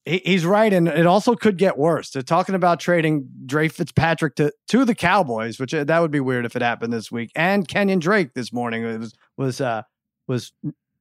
he's 0.05 0.45
right, 0.45 0.71
and 0.71 0.87
it 0.87 1.05
also 1.05 1.35
could 1.35 1.57
get 1.57 1.77
worse. 1.77 2.11
They're 2.11 2.21
talking 2.21 2.55
about 2.55 2.79
trading 2.79 3.27
Dre 3.45 3.67
Fitzpatrick 3.67 4.35
to 4.35 4.51
to 4.69 4.85
the 4.85 4.95
Cowboys, 4.95 5.59
which 5.59 5.73
uh, 5.73 5.83
that 5.85 5.99
would 5.99 6.11
be 6.11 6.19
weird 6.19 6.45
if 6.45 6.55
it 6.55 6.61
happened 6.61 6.91
this 6.91 7.11
week. 7.11 7.31
And 7.35 7.67
Kenyan 7.67 7.99
Drake 7.99 8.33
this 8.33 8.51
morning 8.51 8.83
was 8.83 9.13
was 9.37 9.61
uh, 9.61 9.83
was 10.27 10.51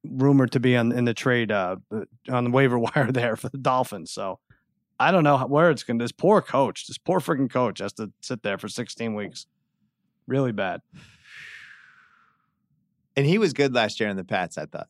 rumored 0.04 0.52
to 0.52 0.60
be 0.60 0.76
on 0.76 0.92
in 0.92 1.04
the 1.04 1.14
trade 1.14 1.50
uh, 1.50 1.76
on 2.30 2.44
the 2.44 2.50
waiver 2.50 2.78
wire 2.78 3.10
there 3.10 3.36
for 3.36 3.48
the 3.48 3.58
Dolphins. 3.58 4.10
So 4.10 4.38
I 4.98 5.10
don't 5.10 5.24
know 5.24 5.38
where 5.38 5.70
it's 5.70 5.82
going. 5.82 5.98
to 5.98 6.04
This 6.04 6.12
poor 6.12 6.40
coach, 6.40 6.86
this 6.86 6.98
poor 6.98 7.18
freaking 7.18 7.50
coach, 7.50 7.80
has 7.80 7.92
to 7.94 8.12
sit 8.20 8.42
there 8.42 8.58
for 8.58 8.68
16 8.68 9.14
weeks. 9.14 9.46
Really 10.26 10.52
bad. 10.52 10.80
And 13.16 13.26
he 13.26 13.38
was 13.38 13.52
good 13.52 13.74
last 13.74 14.00
year 14.00 14.08
in 14.08 14.16
the 14.16 14.24
Pats, 14.24 14.56
I 14.56 14.66
thought. 14.66 14.88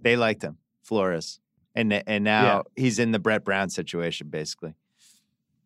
They 0.00 0.16
liked 0.16 0.42
him, 0.42 0.58
Flores. 0.82 1.40
And 1.74 1.92
and 1.92 2.24
now 2.24 2.64
he's 2.76 2.98
in 2.98 3.10
the 3.12 3.18
Brett 3.18 3.44
Brown 3.44 3.68
situation, 3.70 4.28
basically. 4.28 4.74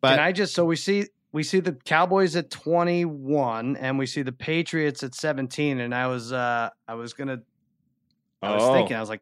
But 0.01 0.15
Can 0.15 0.19
I 0.19 0.31
just 0.31 0.53
so 0.55 0.65
we 0.65 0.75
see 0.75 1.05
we 1.31 1.43
see 1.43 1.59
the 1.59 1.73
Cowboys 1.73 2.35
at 2.35 2.49
21 2.49 3.75
and 3.77 3.99
we 3.99 4.05
see 4.07 4.21
the 4.23 4.31
Patriots 4.31 5.03
at 5.03 5.13
17 5.13 5.79
and 5.79 5.93
I 5.93 6.07
was 6.07 6.33
uh 6.33 6.69
I 6.87 6.93
was 6.95 7.13
going 7.13 7.27
to 7.27 7.41
I 8.41 8.53
was 8.55 8.63
Oh. 8.63 8.73
thinking 8.73 8.95
I 8.95 8.99
was 8.99 9.09
like 9.09 9.21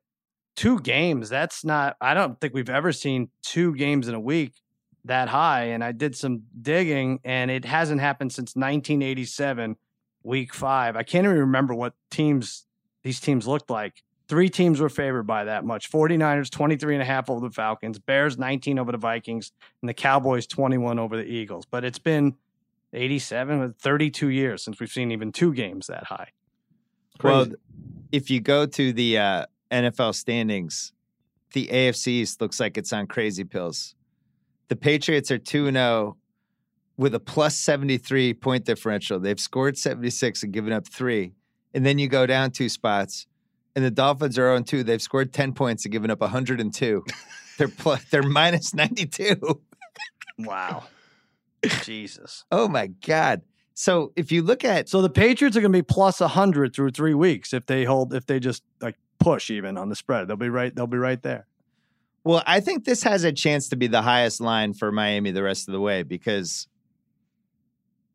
two 0.55 0.79
games 0.79 1.27
that's 1.29 1.65
not 1.65 1.97
I 1.99 2.13
don't 2.13 2.39
think 2.39 2.53
we've 2.53 2.69
ever 2.69 2.91
seen 2.93 3.29
two 3.41 3.75
games 3.75 4.07
in 4.07 4.15
a 4.15 4.19
week 4.19 4.53
that 5.05 5.27
high 5.29 5.65
and 5.65 5.83
I 5.83 5.91
did 5.91 6.15
some 6.15 6.43
digging 6.61 7.19
and 7.25 7.51
it 7.51 7.65
hasn't 7.65 7.99
happened 8.01 8.31
since 8.31 8.55
1987 8.55 9.75
week 10.23 10.53
5. 10.53 10.95
I 10.95 11.03
can't 11.03 11.25
even 11.25 11.37
remember 11.37 11.73
what 11.73 11.93
teams 12.11 12.65
these 13.03 13.19
teams 13.19 13.47
looked 13.47 13.69
like. 13.69 14.03
Three 14.27 14.49
teams 14.49 14.79
were 14.79 14.89
favored 14.89 15.23
by 15.23 15.45
that 15.45 15.63
much. 15.63 15.89
49ers 15.89 16.49
23 16.49 16.95
and 16.95 17.01
a 17.01 17.05
half 17.05 17.29
over 17.29 17.47
the 17.47 17.53
Falcons, 17.53 17.97
Bears 17.97 18.37
19 18.37 18.77
over 18.77 18.91
the 18.91 18.97
Vikings, 18.97 19.51
and 19.81 19.87
the 19.87 19.93
Cowboys 19.93 20.45
21 20.47 20.99
over 20.99 21.15
the 21.15 21.23
Eagles. 21.23 21.65
But 21.65 21.85
it's 21.85 21.99
been 21.99 22.35
87 22.93 23.59
with 23.59 23.77
32 23.77 24.29
years 24.29 24.63
since 24.63 24.79
we've 24.79 24.91
seen 24.91 25.11
even 25.11 25.31
two 25.31 25.53
games 25.53 25.87
that 25.87 26.05
high. 26.05 26.29
well, 27.23 27.47
if 28.11 28.29
you 28.29 28.41
go 28.41 28.65
to 28.65 28.93
the 28.93 29.17
uh, 29.17 29.45
NFL 29.71 30.15
standings, 30.15 30.91
the 31.53 31.67
AFC 31.67 32.07
East 32.07 32.41
looks 32.41 32.59
like 32.59 32.77
it's 32.77 32.91
on 32.91 33.07
crazy 33.07 33.43
pills. 33.43 33.95
The 34.67 34.75
Patriots 34.75 35.31
are 35.31 35.37
2 35.37 35.71
0 35.71 36.17
with 36.97 37.15
a 37.15 37.19
plus 37.19 37.57
73 37.57 38.33
point 38.33 38.65
differential. 38.65 39.19
They've 39.19 39.39
scored 39.39 39.77
76 39.77 40.43
and 40.43 40.51
given 40.51 40.73
up 40.73 40.87
three. 40.87 41.33
And 41.73 41.85
then 41.85 41.99
you 41.99 42.07
go 42.07 42.25
down 42.25 42.51
two 42.51 42.69
spots, 42.69 43.27
and 43.77 43.85
the 43.85 43.91
Dolphins 43.91 44.39
are 44.39 44.49
0 44.49 44.63
2. 44.63 44.83
They've 44.83 45.01
scored 45.01 45.31
10 45.31 45.53
points 45.53 45.85
and 45.85 45.91
given 45.91 46.09
up 46.09 46.19
102. 46.19 47.05
they're, 47.59 47.67
plus, 47.67 48.03
they're 48.05 48.23
minus 48.23 48.73
92. 48.73 49.39
Wow. 50.39 50.85
Jesus. 51.83 52.43
Oh 52.51 52.67
my 52.67 52.87
God. 52.87 53.43
So 53.75 54.13
if 54.15 54.31
you 54.31 54.41
look 54.41 54.65
at 54.65 54.89
So 54.89 55.03
the 55.03 55.11
Patriots 55.11 55.55
are 55.55 55.61
going 55.61 55.71
to 55.71 55.77
be 55.77 55.83
plus 55.83 56.19
100 56.19 56.75
through 56.75 56.89
3 56.89 57.13
weeks 57.13 57.53
if 57.53 57.67
they 57.67 57.83
hold 57.83 58.15
if 58.15 58.25
they 58.25 58.39
just 58.39 58.63
like 58.81 58.95
push 59.19 59.51
even 59.51 59.77
on 59.77 59.89
the 59.89 59.95
spread. 59.95 60.27
They'll 60.27 60.37
be 60.37 60.49
right 60.49 60.75
they'll 60.75 60.87
be 60.87 60.97
right 60.97 61.21
there. 61.21 61.45
Well, 62.23 62.41
I 62.47 62.61
think 62.61 62.83
this 62.83 63.03
has 63.03 63.23
a 63.23 63.31
chance 63.31 63.69
to 63.69 63.75
be 63.75 63.85
the 63.85 64.01
highest 64.01 64.41
line 64.41 64.73
for 64.73 64.91
Miami 64.91 65.29
the 65.29 65.43
rest 65.43 65.67
of 65.67 65.73
the 65.73 65.81
way 65.81 66.01
because 66.01 66.67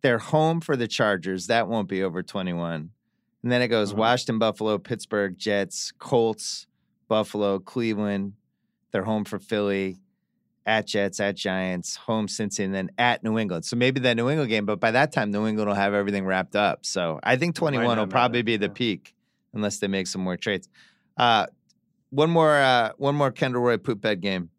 they're 0.01 0.19
home 0.19 0.61
for 0.61 0.77
the 0.77 0.89
Chargers. 0.89 1.47
That 1.47 1.69
won't 1.69 1.89
be 1.89 2.03
over 2.03 2.25
21. 2.25 2.91
And 3.43 3.51
then 3.51 3.63
it 3.63 3.69
goes 3.69 3.93
Mhm. 3.93 3.97
Washington, 3.97 4.39
Buffalo, 4.39 4.79
Pittsburgh, 4.79 5.37
Jets, 5.37 5.93
Colts, 5.99 6.67
Buffalo, 7.09 7.59
Cleveland. 7.59 8.35
They're 8.93 9.05
home 9.05 9.25
for 9.25 9.39
Philly, 9.39 9.99
at 10.65 10.87
Jets, 10.87 11.19
at 11.21 11.37
Giants, 11.37 11.97
home 11.97 12.27
Cincy, 12.27 12.65
and 12.65 12.75
then 12.75 12.91
at 12.99 13.25
New 13.25 13.39
England. 13.39 13.65
So 13.65 13.77
maybe 13.77 14.01
that 14.01 14.17
New 14.17 14.29
England 14.31 14.49
game, 14.51 14.65
but 14.65 14.81
by 14.81 14.93
that 14.93 15.13
time, 15.13 15.31
New 15.31 15.47
England 15.47 15.69
will 15.69 15.75
have 15.75 15.95
everything 15.95 16.25
wrapped 16.25 16.55
up. 16.55 16.87
So 16.87 17.19
I 17.23 17.37
think 17.37 17.55
21 17.55 17.99
will 17.99 18.07
probably 18.07 18.43
be 18.43 18.57
the 18.57 18.67
yeah. 18.67 18.73
peak 18.73 19.15
unless 19.53 19.79
they 19.79 19.89
make 19.89 20.07
some 20.07 20.23
more 20.23 20.37
trades. 20.37 20.69
Uh, 21.17 21.47
one 22.11 22.31
more, 22.31 22.57
uh, 22.57 22.93
one 22.97 23.15
more 23.15 23.31
Kendall 23.31 23.63
Roy 23.63 23.77
poop 23.77 24.01
bed 24.01 24.21
game. 24.21 24.51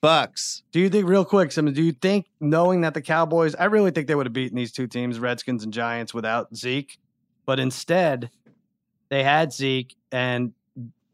Bucks. 0.00 0.62
Do 0.70 0.78
you 0.78 0.88
think 0.88 1.08
real 1.08 1.24
quick, 1.24 1.50
Simmons, 1.50 1.76
do 1.76 1.82
you 1.82 1.92
think 1.92 2.26
knowing 2.40 2.82
that 2.82 2.94
the 2.94 3.02
Cowboys, 3.02 3.56
I 3.56 3.64
really 3.64 3.90
think 3.90 4.06
they 4.06 4.14
would 4.14 4.26
have 4.26 4.32
beaten 4.32 4.56
these 4.56 4.70
two 4.70 4.86
teams, 4.86 5.18
Redskins 5.18 5.64
and 5.64 5.72
Giants, 5.72 6.14
without 6.14 6.54
Zeke. 6.54 6.98
But 7.48 7.58
instead, 7.58 8.28
they 9.08 9.24
had 9.24 9.54
Zeke 9.54 9.96
and 10.12 10.52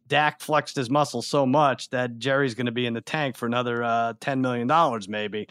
Dak 0.09 0.40
flexed 0.40 0.74
his 0.74 0.90
muscles 0.90 1.28
so 1.28 1.47
much 1.47 1.90
that 1.90 2.19
Jerry's 2.19 2.56
going 2.56 2.66
to 2.66 2.73
be 2.73 2.86
in 2.86 2.93
the 2.93 3.01
tank 3.01 3.36
for 3.36 3.47
another 3.47 3.85
uh, 3.85 4.15
$10 4.15 4.40
million, 4.40 4.69
maybe. 5.09 5.47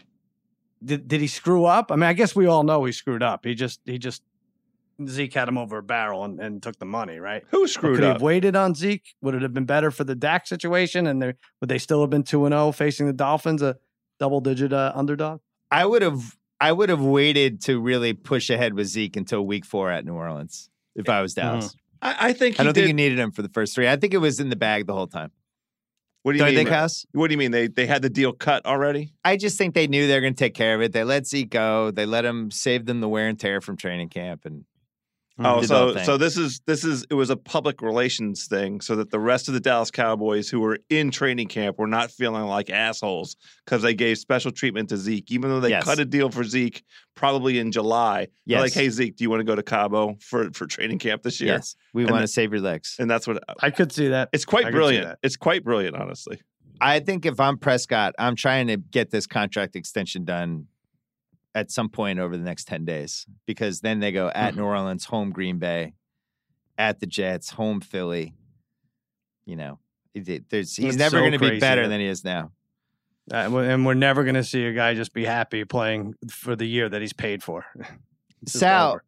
Did, 0.84 1.08
did 1.08 1.22
he 1.22 1.26
screw 1.26 1.64
up? 1.64 1.90
I 1.90 1.96
mean, 1.96 2.02
I 2.02 2.12
guess 2.12 2.36
we 2.36 2.44
all 2.44 2.64
know 2.64 2.84
he 2.84 2.92
screwed 2.92 3.22
up. 3.22 3.46
He 3.46 3.54
just, 3.54 3.80
he 3.86 3.96
just, 3.96 4.22
Zeke 5.08 5.32
had 5.32 5.48
him 5.48 5.56
over 5.56 5.78
a 5.78 5.82
barrel 5.82 6.22
and, 6.22 6.38
and 6.38 6.62
took 6.62 6.78
the 6.78 6.84
money, 6.84 7.16
right? 7.16 7.44
who 7.48 7.62
But 7.62 7.70
screwed 7.70 7.94
could 7.96 8.04
he 8.04 8.10
up? 8.10 8.16
have 8.16 8.22
waited 8.22 8.54
on 8.54 8.74
Zeke? 8.74 9.14
Would 9.22 9.34
it 9.36 9.40
have 9.40 9.54
been 9.54 9.64
better 9.64 9.90
for 9.90 10.04
the 10.04 10.14
Dak 10.14 10.46
situation? 10.46 11.06
And 11.06 11.22
they, 11.22 11.32
would 11.62 11.70
they 11.70 11.78
still 11.78 12.02
have 12.02 12.10
been 12.10 12.24
2 12.24 12.46
0 12.46 12.72
facing 12.72 13.06
the 13.06 13.14
Dolphins, 13.14 13.62
a 13.62 13.78
double 14.20 14.42
digit 14.42 14.74
uh, 14.74 14.92
underdog? 14.94 15.40
I 15.70 15.86
would 15.86 16.02
have, 16.02 16.36
I 16.60 16.72
would 16.72 16.90
have 16.90 17.00
waited 17.00 17.62
to 17.62 17.80
really 17.80 18.12
push 18.12 18.50
ahead 18.50 18.74
with 18.74 18.88
Zeke 18.88 19.16
until 19.16 19.46
week 19.46 19.64
four 19.64 19.90
at 19.90 20.04
New 20.04 20.12
Orleans 20.12 20.68
if 20.94 21.08
I 21.08 21.22
was 21.22 21.34
mm-hmm. 21.34 21.48
Dallas. 21.58 21.76
I, 22.02 22.28
I 22.28 22.32
think 22.32 22.56
he 22.56 22.60
I 22.60 22.64
don't 22.64 22.74
did. 22.74 22.82
think 22.82 22.88
you 22.88 22.94
needed 22.94 23.18
him 23.18 23.30
for 23.30 23.42
the 23.42 23.48
first 23.48 23.74
three. 23.74 23.88
I 23.88 23.96
think 23.96 24.14
it 24.14 24.18
was 24.18 24.40
in 24.40 24.50
the 24.50 24.56
bag 24.56 24.86
the 24.86 24.92
whole 24.94 25.06
time. 25.06 25.30
what 26.22 26.32
do 26.32 26.38
you 26.38 26.44
Don't 26.44 26.54
mean? 26.54 26.56
think, 26.56 26.68
House? 26.70 27.06
What 27.12 27.28
do 27.28 27.32
you 27.32 27.38
mean? 27.38 27.50
They 27.50 27.66
they 27.68 27.86
had 27.86 28.02
the 28.02 28.10
deal 28.10 28.32
cut 28.32 28.64
already? 28.66 29.12
I 29.24 29.36
just 29.36 29.56
think 29.56 29.74
they 29.74 29.86
knew 29.86 30.06
they 30.06 30.14
were 30.14 30.20
going 30.20 30.34
to 30.34 30.38
take 30.38 30.54
care 30.54 30.74
of 30.74 30.82
it. 30.82 30.92
They 30.92 31.04
let 31.04 31.26
Zeke 31.26 31.50
go. 31.50 31.90
They 31.90 32.06
let 32.06 32.24
him 32.24 32.50
save 32.50 32.86
them 32.86 33.00
the 33.00 33.08
wear 33.08 33.28
and 33.28 33.38
tear 33.38 33.60
from 33.60 33.76
training 33.76 34.08
camp, 34.10 34.44
and 34.44 34.64
Mm, 35.38 35.46
oh, 35.56 35.60
did 35.60 35.68
so 35.68 35.96
so 36.04 36.16
this 36.16 36.36
is 36.36 36.60
this 36.64 36.84
is 36.84 37.04
it 37.10 37.14
was 37.14 37.28
a 37.28 37.36
public 37.36 37.82
relations 37.82 38.46
thing, 38.46 38.80
so 38.80 38.94
that 38.94 39.10
the 39.10 39.18
rest 39.18 39.48
of 39.48 39.54
the 39.54 39.58
Dallas 39.60 39.90
Cowboys 39.90 40.48
who 40.48 40.60
were 40.60 40.78
in 40.90 41.10
training 41.10 41.48
camp 41.48 41.76
were 41.76 41.88
not 41.88 42.12
feeling 42.12 42.44
like 42.44 42.70
assholes 42.70 43.34
because 43.64 43.82
they 43.82 43.94
gave 43.94 44.18
special 44.18 44.52
treatment 44.52 44.90
to 44.90 44.96
Zeke, 44.96 45.32
even 45.32 45.50
though 45.50 45.58
they 45.58 45.70
Yes. 45.70 45.82
cut 45.84 45.98
a 45.98 46.04
deal 46.04 46.30
for 46.30 46.44
Zeke 46.44 46.84
probably 47.16 47.58
in 47.58 47.72
July. 47.72 48.28
They're 48.46 48.58
yes, 48.58 48.60
like, 48.60 48.72
hey 48.74 48.88
Zeke, 48.90 49.16
do 49.16 49.24
you 49.24 49.30
want 49.30 49.40
to 49.40 49.44
go 49.44 49.56
to 49.56 49.62
Cabo 49.64 50.16
for 50.20 50.50
for 50.52 50.66
training 50.68 51.00
camp 51.00 51.22
this 51.24 51.40
year? 51.40 51.54
yes, 51.54 51.74
we 51.92 52.02
And 52.02 52.12
want 52.12 52.20
the- 52.22 52.26
to 52.28 52.32
save 52.32 52.52
your 52.52 52.62
legs. 52.62 52.94
And 53.00 53.10
that's 53.10 53.26
what 53.26 53.38
uh, 53.48 53.54
I 53.60 53.70
could 53.70 53.90
see 53.90 54.06
that. 54.08 54.28
it's 54.32 54.44
quite 54.44 54.64
could 54.66 54.72
see 54.72 54.76
brilliant. 54.76 55.18
It's 55.24 55.36
quite 55.36 55.64
brilliant, 55.64 55.96
honestly. 55.96 56.40
I 56.80 57.00
think 57.00 57.26
if 57.26 57.40
I'm 57.40 57.58
Prescott, 57.58 58.14
I'm 58.20 58.36
trying 58.36 58.68
to 58.68 58.76
get 58.76 59.10
this 59.10 59.26
contract 59.26 59.74
extension 59.74 60.24
done 60.24 60.66
at 61.54 61.70
some 61.70 61.88
point 61.88 62.18
over 62.18 62.36
the 62.36 62.42
next 62.42 62.66
10 62.66 62.84
days 62.84 63.26
because 63.46 63.80
then 63.80 64.00
they 64.00 64.10
go 64.12 64.28
at 64.34 64.56
New 64.56 64.64
Orleans, 64.64 65.04
home 65.06 65.30
Green 65.30 65.58
Bay, 65.58 65.94
at 66.76 66.98
the 67.00 67.06
Jets, 67.06 67.50
home 67.50 67.80
Philly. 67.80 68.34
You 69.46 69.56
know, 69.56 69.78
there's, 70.14 70.74
he's 70.76 70.96
never 70.96 71.16
so 71.16 71.20
going 71.20 71.32
to 71.32 71.38
be 71.38 71.60
better 71.60 71.86
than 71.86 72.00
he 72.00 72.06
is 72.06 72.24
now. 72.24 72.50
Uh, 73.32 73.36
and 73.36 73.86
we're- 73.86 73.98
never 73.98 74.22
going 74.24 74.34
to 74.34 74.44
see 74.44 74.64
a 74.66 74.72
guy 74.72 74.94
just 74.94 75.14
be 75.14 75.24
happy 75.24 75.64
playing 75.64 76.14
for 76.28 76.56
the 76.56 76.66
year 76.66 76.88
that 76.88 77.00
he's 77.00 77.12
paid 77.12 77.42
for. 77.42 77.64
Sal, 78.46 78.90
over. 78.92 79.04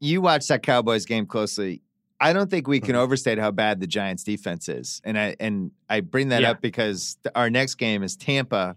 you 0.00 0.20
watched 0.20 0.48
that 0.48 0.62
Cowboys 0.62 1.06
game 1.06 1.24
closely. 1.26 1.82
I 2.20 2.32
don't 2.32 2.50
think 2.50 2.66
we 2.66 2.80
can 2.80 2.94
Mhm. 2.94 2.98
overstate 2.98 3.38
how 3.38 3.50
bad 3.50 3.80
the 3.80 3.86
Giants 3.86 4.24
defense 4.24 4.68
is. 4.68 5.00
And 5.04 5.18
I 5.18 5.36
and 5.38 5.70
I 5.88 6.00
bring 6.00 6.28
that 6.30 6.42
Yeah. 6.42 6.50
up 6.52 6.60
because 6.62 7.18
our 7.34 7.48
next 7.50 7.74
game 7.76 8.02
is 8.02 8.16
Tampa 8.16 8.76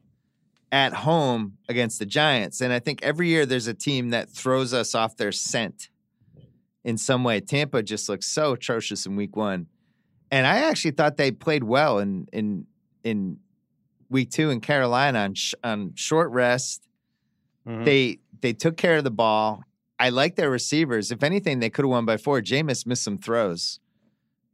at 0.72 0.94
home 0.94 1.58
against 1.68 2.00
the 2.00 2.06
Giants. 2.06 2.62
And 2.62 2.72
I 2.72 2.80
think 2.80 3.02
every 3.04 3.28
year 3.28 3.46
there's 3.46 3.68
a 3.68 3.74
team 3.74 4.10
that 4.10 4.30
throws 4.30 4.74
us 4.74 4.94
off 4.94 5.18
their 5.18 5.32
scent 5.32 5.90
in 6.84 6.98
some 6.98 7.24
way. 7.24 7.40
Tampa 7.40 7.82
just 7.84 8.08
looks 8.10 8.28
so 8.28 8.54
atrocious 8.54 9.06
in 9.06 9.16
week 9.16 9.36
1. 9.36 9.66
And 10.32 10.46
I 10.46 10.60
actually 10.60 10.92
thought 10.92 11.18
they 11.18 11.32
played 11.32 11.64
well 11.64 11.98
in 12.00 12.28
in 12.32 12.68
in 13.04 13.40
week 14.10 14.30
2 14.30 14.50
in 14.52 14.62
Carolina 14.62 15.20
on 15.20 15.34
sh- 15.34 15.54
on 15.64 15.94
short 15.96 16.30
rest 16.32 16.86
Mhm. 17.68 17.86
they 17.86 18.20
they 18.42 18.54
took 18.54 18.78
care 18.78 18.98
of 18.98 19.04
the 19.04 19.12
ball. 19.12 19.64
I 20.00 20.10
like 20.10 20.36
their 20.38 20.50
receivers. 20.50 21.12
If 21.12 21.24
anything, 21.24 21.60
they 21.60 21.70
could 21.70 21.84
have 21.84 21.90
won 21.90 22.06
by 22.06 22.16
four. 22.18 22.42
Jameis 22.42 22.86
missed 22.86 23.04
some 23.04 23.18
throws, 23.18 23.80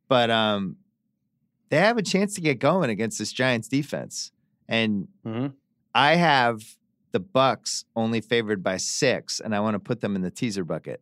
but 0.07 0.31
um, 0.31 0.77
they 1.69 1.77
have 1.77 1.97
a 1.97 2.01
chance 2.01 2.33
to 2.35 2.41
get 2.41 2.57
going 2.59 2.89
against 2.89 3.19
this 3.19 3.31
Giants 3.31 3.67
defense. 3.67 4.31
And 4.67 5.07
Mhm. 5.23 5.53
I 5.95 6.15
have 6.15 6.61
the 7.13 7.19
Bucks 7.22 7.85
only 7.95 8.19
favored 8.19 8.61
by 8.61 8.77
six, 8.77 9.39
and 9.39 9.55
I 9.55 9.61
want 9.61 9.76
to 9.76 9.80
put 9.80 10.01
them 10.01 10.15
in 10.15 10.22
the 10.22 10.30
teaser 10.30 10.65
bucket. 10.65 11.01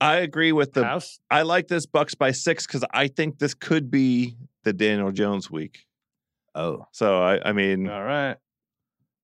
I 0.00 0.16
agree 0.16 0.52
with 0.52 0.72
the. 0.72 0.84
House. 0.84 1.20
I 1.30 1.42
like 1.42 1.68
this 1.68 1.84
Bucks 1.84 2.14
by 2.14 2.30
six 2.30 2.66
because 2.66 2.82
I 2.92 3.06
think 3.08 3.38
this 3.38 3.52
could 3.52 3.90
be 3.90 4.34
the 4.64 4.72
Daniel 4.72 5.12
Jones 5.12 5.50
week. 5.50 5.84
Oh, 6.54 6.86
So 6.92 7.22
I, 7.22 7.50
I 7.50 7.52
mean, 7.52 7.88
All 7.88 8.02
right. 8.02 8.36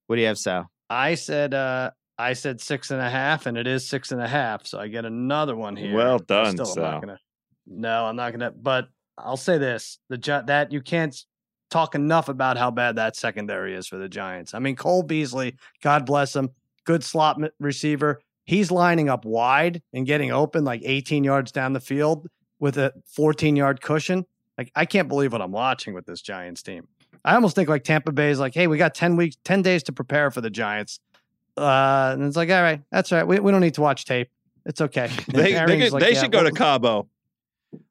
what 0.07 0.17
do 0.17 0.21
you 0.23 0.29
have, 0.29 0.39
Sal? 0.39 0.71
I 0.89 1.15
said 1.17 1.55
uh 1.55 1.91
I 2.19 2.35
said 2.35 2.61
six 2.61 2.91
and 2.91 3.01
a 3.01 3.11
half, 3.11 3.47
and 3.47 3.57
it 3.59 3.67
is 3.67 3.89
six 3.89 4.13
and 4.13 4.21
a 4.23 4.29
half. 4.29 4.67
So 4.67 4.79
I 4.79 4.89
get 4.89 5.05
another 5.07 5.57
one 5.57 5.77
here. 5.77 5.95
Well 5.95 6.19
done, 6.19 6.53
Still, 6.53 6.67
I'm 6.67 6.75
Sal. 6.75 6.83
not 6.93 7.01
gonna. 7.01 7.19
No, 7.67 8.05
I'm 8.05 8.17
not 8.17 8.33
gonna. 8.33 8.51
But 8.53 8.89
I'll 9.19 9.37
say 9.39 9.57
this: 9.59 9.99
the 10.11 10.19
that 10.47 10.73
you 10.73 10.83
can't 10.83 11.13
s- 11.15 11.27
talk 11.77 11.95
enough 11.95 12.29
about 12.31 12.57
how 12.57 12.71
bad 12.71 12.97
that 12.97 13.17
secondary 13.17 13.75
is 13.75 13.87
for 13.87 13.99
the 13.99 14.09
Giants. 14.09 14.55
I 14.55 14.61
mean, 14.61 14.77
Cole 14.77 15.03
Beasley, 15.03 15.57
God 15.83 16.07
bless 16.07 16.35
him, 16.35 16.49
good 16.85 17.05
slot 17.05 17.39
receiver. 17.61 18.23
He's 18.45 18.71
lining 18.71 19.11
up 19.11 19.27
wide 19.27 19.83
and 19.93 20.07
getting 20.07 20.33
open 20.33 20.65
like 20.65 20.81
18 20.85 21.23
yards 21.23 21.53
down 21.53 21.75
the 21.75 21.81
field 21.81 22.29
with 22.59 22.79
a 22.79 22.93
14 23.07 23.57
yard 23.57 23.83
cushion. 23.83 24.25
Like 24.57 24.73
I 24.75 24.87
can't 24.87 25.07
believe 25.09 25.33
what 25.33 25.43
I'm 25.43 25.53
watching 25.53 25.93
with 25.93 26.07
this 26.07 26.23
Giants 26.23 26.63
team. 26.63 26.89
I 27.25 27.35
almost 27.35 27.55
think 27.57 27.69
like 27.69 27.85
Tampa 27.85 28.13
Bay 28.13 28.31
is 28.31 28.39
like, 28.39 28.55
hey, 28.55 28.69
we 28.69 28.79
got 28.79 28.95
10 28.95 29.17
weeks, 29.17 29.37
10 29.45 29.61
days 29.61 29.83
to 29.85 29.93
prepare 29.93 30.31
for 30.31 30.41
the 30.41 30.49
Giants. 30.51 30.99
Uh, 31.59 32.11
and 32.15 32.23
it's 32.23 32.37
like, 32.37 32.49
all 32.51 32.63
right, 32.63 32.81
that's 32.91 33.13
all 33.13 33.19
right. 33.19 33.27
We, 33.27 33.39
we 33.41 33.53
don't 33.53 33.61
need 33.61 33.75
to 33.75 33.83
watch 33.83 34.07
tape. 34.07 34.31
It's 34.65 34.81
okay. 34.81 35.11
They 35.29 35.53
they, 35.53 35.81
could- 35.81 35.93
like, 35.93 36.03
they 36.03 36.13
"Yeah, 36.15 36.23
should 36.23 36.33
go 36.33 36.43
to 36.43 36.53
Cabo. 36.53 37.09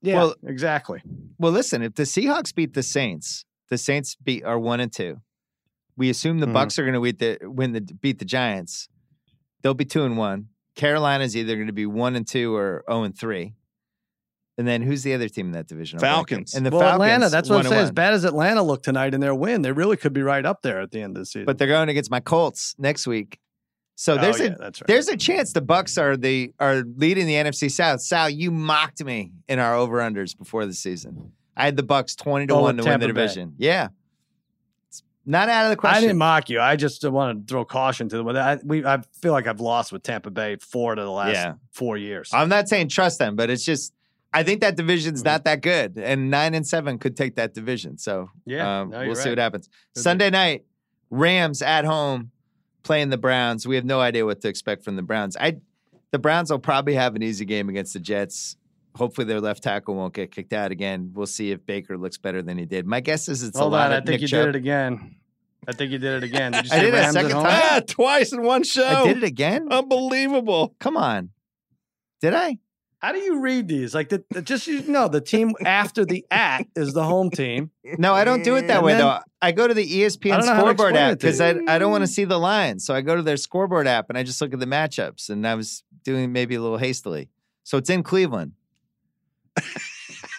Yeah, 0.02 0.16
Well- 0.16 0.36
exactly. 0.48 1.04
Well, 1.38 1.52
listen, 1.52 1.84
if 1.84 1.94
the 1.96 2.04
Seahawks 2.04 2.56
beat 2.56 2.74
the 2.74 2.82
Saints, 2.84 3.45
the 3.70 3.78
Saints 3.78 4.16
beat 4.16 4.44
are 4.44 4.60
one 4.60 4.80
and 4.80 4.92
two. 4.92 5.22
We 5.98 6.10
assume 6.10 6.40
the 6.40 6.48
Mhm. 6.48 6.54
Bucks 6.54 6.78
are 6.78 6.84
going 6.84 6.94
to 6.94 7.02
beat 7.02 7.20
the 7.20 7.38
win 7.50 7.72
the 7.74 7.82
beat 7.82 8.20
the 8.20 8.26
Giants. 8.26 8.90
They'll 9.62 9.74
be 9.74 9.86
two 9.86 10.04
and 10.04 10.18
one. 10.18 10.50
Carolina's 10.76 11.36
either 11.38 11.56
going 11.56 11.68
to 11.68 11.74
be 11.74 11.86
one 11.86 12.16
and 12.16 12.28
two 12.28 12.54
or 12.56 12.84
zero 12.90 13.04
and 13.04 13.18
three. 13.18 13.54
And 14.58 14.66
then 14.68 14.82
who's 14.82 15.04
the 15.04 15.14
other 15.14 15.28
team 15.28 15.48
in 15.48 15.52
that 15.54 15.68
division? 15.68 16.00
Falcons. 16.00 16.54
And 16.54 16.66
the 16.66 16.70
well, 16.70 16.80
Falcons. 16.80 16.96
Atlanta, 16.96 17.30
that's 17.30 17.50
what 17.50 17.60
I'm 17.66 17.70
saying. 17.70 17.82
As 17.84 17.92
bad 17.92 18.14
as 18.14 18.24
Atlanta 18.24 18.64
looked 18.64 18.86
tonight 18.86 19.14
in 19.14 19.20
their 19.20 19.36
win, 19.36 19.62
they 19.64 19.72
really 19.74 19.98
could 19.98 20.14
be 20.14 20.22
right 20.22 20.46
up 20.46 20.62
there 20.62 20.80
at 20.82 20.92
the 20.92 21.02
end 21.02 21.18
of 21.18 21.22
the 21.22 21.26
season. 21.26 21.46
But 21.46 21.58
they're 21.58 21.68
going 21.68 21.90
against 21.90 22.10
my 22.12 22.22
Colts 22.22 22.74
next 22.78 23.06
week. 23.08 23.40
So 23.96 24.14
Oh, 24.14 24.18
there's 24.18 24.40
yeah, 24.40 24.46
a 24.48 24.58
that's 24.58 24.82
right. 24.82 24.88
there's 24.88 25.08
a 25.08 25.16
chance 25.18 25.54
the 25.54 25.62
Bucks 25.62 25.98
are 25.98 26.16
the 26.18 26.54
are 26.60 26.84
leading 26.98 27.28
the 27.28 27.34
NFC 27.36 27.70
South. 27.70 28.02
Sal, 28.02 28.30
you 28.30 28.52
mocked 28.52 29.04
me 29.04 29.32
in 29.48 29.60
our 29.60 29.74
over 29.76 30.00
unders 30.00 30.38
before 30.38 30.66
the 30.66 30.74
season. 30.74 31.32
I 31.58 31.66
had 31.66 31.78
the 31.78 31.84
Bucks 31.84 32.16
twenty 32.16 32.48
to 32.48 32.54
Oh, 32.54 32.62
one 32.62 32.76
to 32.78 32.84
with 32.84 32.86
win 32.92 33.00
the 33.00 33.08
Tampa 33.08 33.14
Bay. 33.14 33.22
division. 33.22 33.54
Yeah, 33.58 33.88
it's 34.90 35.04
not 35.26 35.50
out 35.50 35.66
of 35.66 35.70
the 35.72 35.76
question. 35.78 35.98
I 35.98 36.02
didn't 36.02 36.18
mock 36.18 36.50
you. 36.50 36.60
I 36.60 36.76
just 36.76 37.04
want 37.10 37.48
to 37.48 37.52
throw 37.52 37.66
caution 37.66 38.10
to 38.10 38.18
them. 38.18 38.28
I, 38.30 38.60
we, 38.64 38.86
I 38.86 39.02
feel 39.22 39.32
like 39.32 39.48
I've 39.48 39.62
lost 39.62 39.92
with 39.92 40.04
Tampa 40.04 40.30
Bay 40.32 40.58
four 40.58 40.96
to 40.96 41.02
the 41.02 41.10
last 41.12 41.34
Yeah. 41.34 41.54
four 41.72 41.98
years. 41.98 42.30
I'm 42.34 42.50
not 42.50 42.68
saying 42.68 42.90
trust 42.90 43.20
them, 43.20 43.36
but 43.36 43.50
it's 43.50 43.64
just 43.66 43.94
I 44.34 44.44
think 44.44 44.62
that 44.62 44.76
division's 44.76 45.22
Mm-hmm. 45.22 45.28
not 45.32 45.44
that 45.46 45.62
good, 45.62 45.98
and 45.98 46.30
nine 46.30 46.54
and 46.54 46.68
seven 46.68 47.00
could 47.00 47.16
take 47.16 47.36
that 47.36 47.54
division. 47.54 47.98
So 47.98 48.30
yeah, 48.46 48.82
um, 48.82 48.90
no, 48.90 48.98
we'll 48.98 49.06
you're 49.08 49.16
see 49.16 49.30
what 49.30 49.38
happens. 49.38 49.68
Could 49.68 49.74
be. 49.96 50.02
Sunday 50.02 50.30
night, 50.30 50.66
Rams 51.10 51.62
at 51.62 51.86
home 51.86 52.32
playing 52.84 53.10
the 53.10 53.18
Browns. 53.18 53.66
We 53.66 53.76
have 53.78 53.86
no 53.86 54.02
idea 54.02 54.26
what 54.26 54.42
to 54.42 54.48
expect 54.50 54.84
from 54.84 54.96
the 54.98 55.02
Browns. 55.04 55.38
I 55.40 55.58
the 56.12 56.20
Browns 56.20 56.52
will 56.52 56.60
probably 56.60 56.96
have 56.96 57.16
an 57.16 57.24
easy 57.24 57.46
game 57.46 57.70
against 57.70 57.94
the 57.94 58.00
Jets. 58.00 58.58
Hopefully, 58.96 59.26
their 59.26 59.42
left 59.42 59.62
tackle 59.64 59.96
won't 59.96 60.14
get 60.14 60.32
kicked 60.32 60.54
out 60.54 60.72
again. 60.72 61.12
We'll 61.14 61.28
see 61.28 61.52
if 61.52 61.66
Baker 61.66 61.98
looks 61.98 62.18
better 62.18 62.42
than 62.42 62.58
he 62.58 62.66
did. 62.66 62.86
My 62.88 63.02
guess 63.02 63.28
is 63.28 63.44
it's 63.44 63.58
Hold 63.58 63.74
a 63.74 63.76
lot 63.76 63.88
on, 63.92 63.94
I 63.94 63.96
think 63.98 64.08
Nick 64.10 64.22
you 64.22 64.28
Chubb. 64.30 64.46
did 64.48 64.56
it 64.56 64.60
again. 64.60 65.16
I 65.68 65.74
think 65.74 65.92
you 65.92 65.98
did 65.98 66.24
it 66.24 66.24
again. 66.24 66.52
Did 66.54 66.66
you 66.66 66.72
I 66.74 66.76
say 66.76 66.82
did 66.86 66.94
it 66.94 66.98
a 67.06 67.12
second 67.12 67.32
time. 67.32 67.46
Ah, 67.48 67.82
twice 67.88 68.32
in 68.32 68.44
one 68.44 68.64
show. 68.64 68.86
I 68.86 69.08
did 69.08 69.18
it 69.18 69.24
again. 69.24 69.68
Unbelievable. 69.72 70.76
Come 70.80 70.96
on, 70.98 71.30
did 72.22 72.34
I? 72.34 72.60
How 73.00 73.12
do 73.12 73.20
you 73.20 73.40
read 73.40 73.68
these? 73.68 73.94
Like 73.94 74.10
the, 74.10 74.24
the- 74.32 74.42
just 74.42 74.66
you 74.66 74.82
know, 74.84 75.08
the 75.08 75.22
team 75.22 75.54
after 75.64 76.06
the 76.06 76.26
at 76.32 76.66
is 76.76 76.94
the 76.94 77.04
home 77.04 77.30
team. 77.30 77.70
No, 78.00 78.14
I 78.14 78.24
don't 78.24 78.44
do 78.44 78.56
it 78.56 78.68
that 78.68 78.78
And 78.78 78.86
way 78.86 78.94
then- 78.94 79.02
though. 79.02 79.20
I 79.42 79.52
go 79.52 79.68
to 79.68 79.74
the 79.76 79.84
I 79.84 80.08
ESPN 80.08 80.38
don't 80.38 80.46
know 80.48 80.54
how 80.56 80.62
to 80.64 80.74
scoreboard 80.74 80.96
app 80.96 81.20
because. 81.20 81.40
I 81.42 81.50
I 81.68 81.78
don't 81.78 81.92
want 81.92 82.02
to 82.04 82.08
see 82.08 82.24
the 82.24 82.40
lines. 82.40 82.84
So 82.86 82.96
I 82.96 83.02
go 83.02 83.16
to 83.16 83.22
their 83.22 83.38
scoreboard 83.38 83.86
app 83.88 84.06
and 84.10 84.18
I 84.18 84.24
just 84.24 84.42
look 84.42 84.54
at 84.54 84.60
the 84.60 84.66
matchups. 84.66 85.30
And 85.30 85.46
I 85.46 85.54
was 85.54 85.84
doing 86.04 86.32
maybe 86.32 86.56
a 86.56 86.62
little 86.62 86.78
hastily. 86.80 87.30
So 87.64 87.78
it's 87.78 87.90
in 87.92 88.02
Cleveland. 88.02 88.54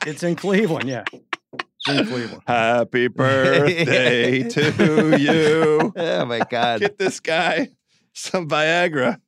It's 0.06 0.22
in 0.22 0.36
Cleveland, 0.36 0.88
yeah. 0.88 1.04
It's 1.12 1.88
in 1.88 2.06
Cleveland. 2.06 2.42
Happy 2.46 3.08
birthday 3.08 4.48
to 4.48 5.18
you. 5.18 5.92
Oh 5.96 6.24
my 6.24 6.40
god. 6.50 6.80
Get 6.80 6.98
this 6.98 7.20
guy 7.20 7.70
some 8.12 8.48
Viagra. 8.48 9.20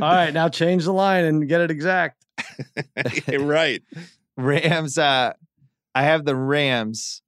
All 0.00 0.08
right, 0.10 0.32
now 0.32 0.48
change 0.48 0.84
the 0.84 0.92
line 0.92 1.24
and 1.24 1.48
get 1.48 1.60
it 1.60 1.70
exact. 1.70 2.24
right. 3.38 3.82
Rams. 4.36 4.98
Uh, 4.98 5.32
I 5.94 6.02
have 6.02 6.24
the 6.24 6.36
Rams 6.36 7.22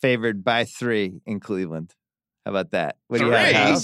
favored 0.00 0.44
by 0.44 0.64
three 0.64 1.20
in 1.26 1.40
Cleveland. 1.40 1.94
How 2.44 2.52
about 2.52 2.70
that? 2.72 2.96
What 3.08 3.18
do 3.18 3.26
you 3.26 3.32
have? 3.32 3.80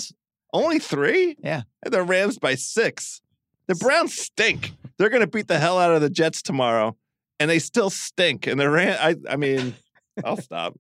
Only 0.53 0.79
three? 0.79 1.37
Yeah. 1.43 1.63
And 1.83 1.93
the 1.95 2.03
Rams 2.03 2.39
by 2.39 2.55
six. 2.57 3.23
The 3.67 3.75
Browns 3.75 4.17
stink. 4.17 4.73
They're 5.01 5.09
going 5.09 5.23
to 5.23 5.27
beat 5.27 5.49
the 5.49 5.59
hell 5.59 5.79
out 5.79 5.93
of 5.93 6.03
the 6.03 6.11
Jets 6.11 6.43
tomorrow, 6.43 6.95
and 7.39 7.51
they 7.51 7.59
still 7.59 7.89
stink. 7.89 8.47
And 8.47 8.61
the 8.61 8.69
Ram, 8.69 8.99
I, 9.01 9.17
I 9.33 9.37
mean, 9.37 9.75
I'll 10.23 10.37
stop. 10.43 10.79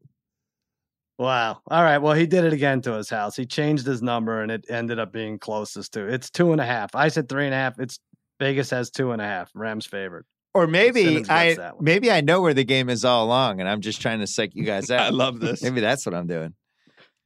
Wow. 1.19 1.63
All 1.71 1.83
right. 1.83 1.97
Well, 1.97 2.13
he 2.13 2.27
did 2.27 2.45
it 2.45 2.53
again 2.53 2.83
to 2.83 2.93
his 2.93 3.09
house. 3.09 3.35
He 3.35 3.47
changed 3.47 3.87
his 3.87 4.03
number 4.03 4.43
and 4.43 4.51
it 4.51 4.67
ended 4.69 4.99
up 4.99 5.13
being 5.13 5.39
closest 5.39 5.93
to 5.93 6.07
it's 6.07 6.31
two 6.31 6.53
and 6.53 6.61
a 6.61 6.65
half. 6.65 6.95
I 6.95 7.09
said 7.09 7.29
three 7.29 7.45
and 7.47 7.53
a 7.55 7.57
half. 7.57 7.79
It's 7.79 7.99
Vegas 8.39 8.71
has 8.71 8.91
two 8.91 9.13
and 9.13 9.21
a 9.21 9.25
half. 9.27 9.51
Rams 9.55 9.85
favored. 9.87 10.25
Or 10.55 10.67
maybe 10.67 11.25
I 11.29 11.73
maybe 11.79 12.11
I 12.11 12.21
know 12.21 12.41
where 12.43 12.55
the 12.55 12.65
game 12.65 12.89
is 12.89 13.05
all 13.05 13.25
along, 13.27 13.61
and 13.61 13.69
I'm 13.69 13.81
just 13.81 14.01
trying 14.03 14.21
to 14.21 14.27
psych 14.27 14.55
you 14.55 14.65
guys 14.65 14.91
out. 14.91 15.01
I 15.01 15.11
love 15.11 15.41
this. 15.41 15.63
Maybe 15.63 15.81
that's 15.81 16.05
what 16.05 16.15
I'm 16.15 16.27
doing. 16.27 16.55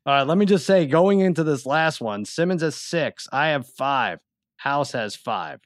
All 0.07 0.15
right. 0.15 0.27
Let 0.27 0.39
me 0.39 0.47
just 0.47 0.67
say 0.67 0.87
going 0.87 1.21
into 1.21 1.43
this 1.43 1.67
last 1.67 2.01
one, 2.01 2.25
Simmons 2.25 2.63
has 2.63 2.77
six. 2.77 3.29
I 3.33 3.49
have 3.49 3.67
five. 3.67 4.21
House 4.59 4.93
has 4.93 5.15
five 5.17 5.61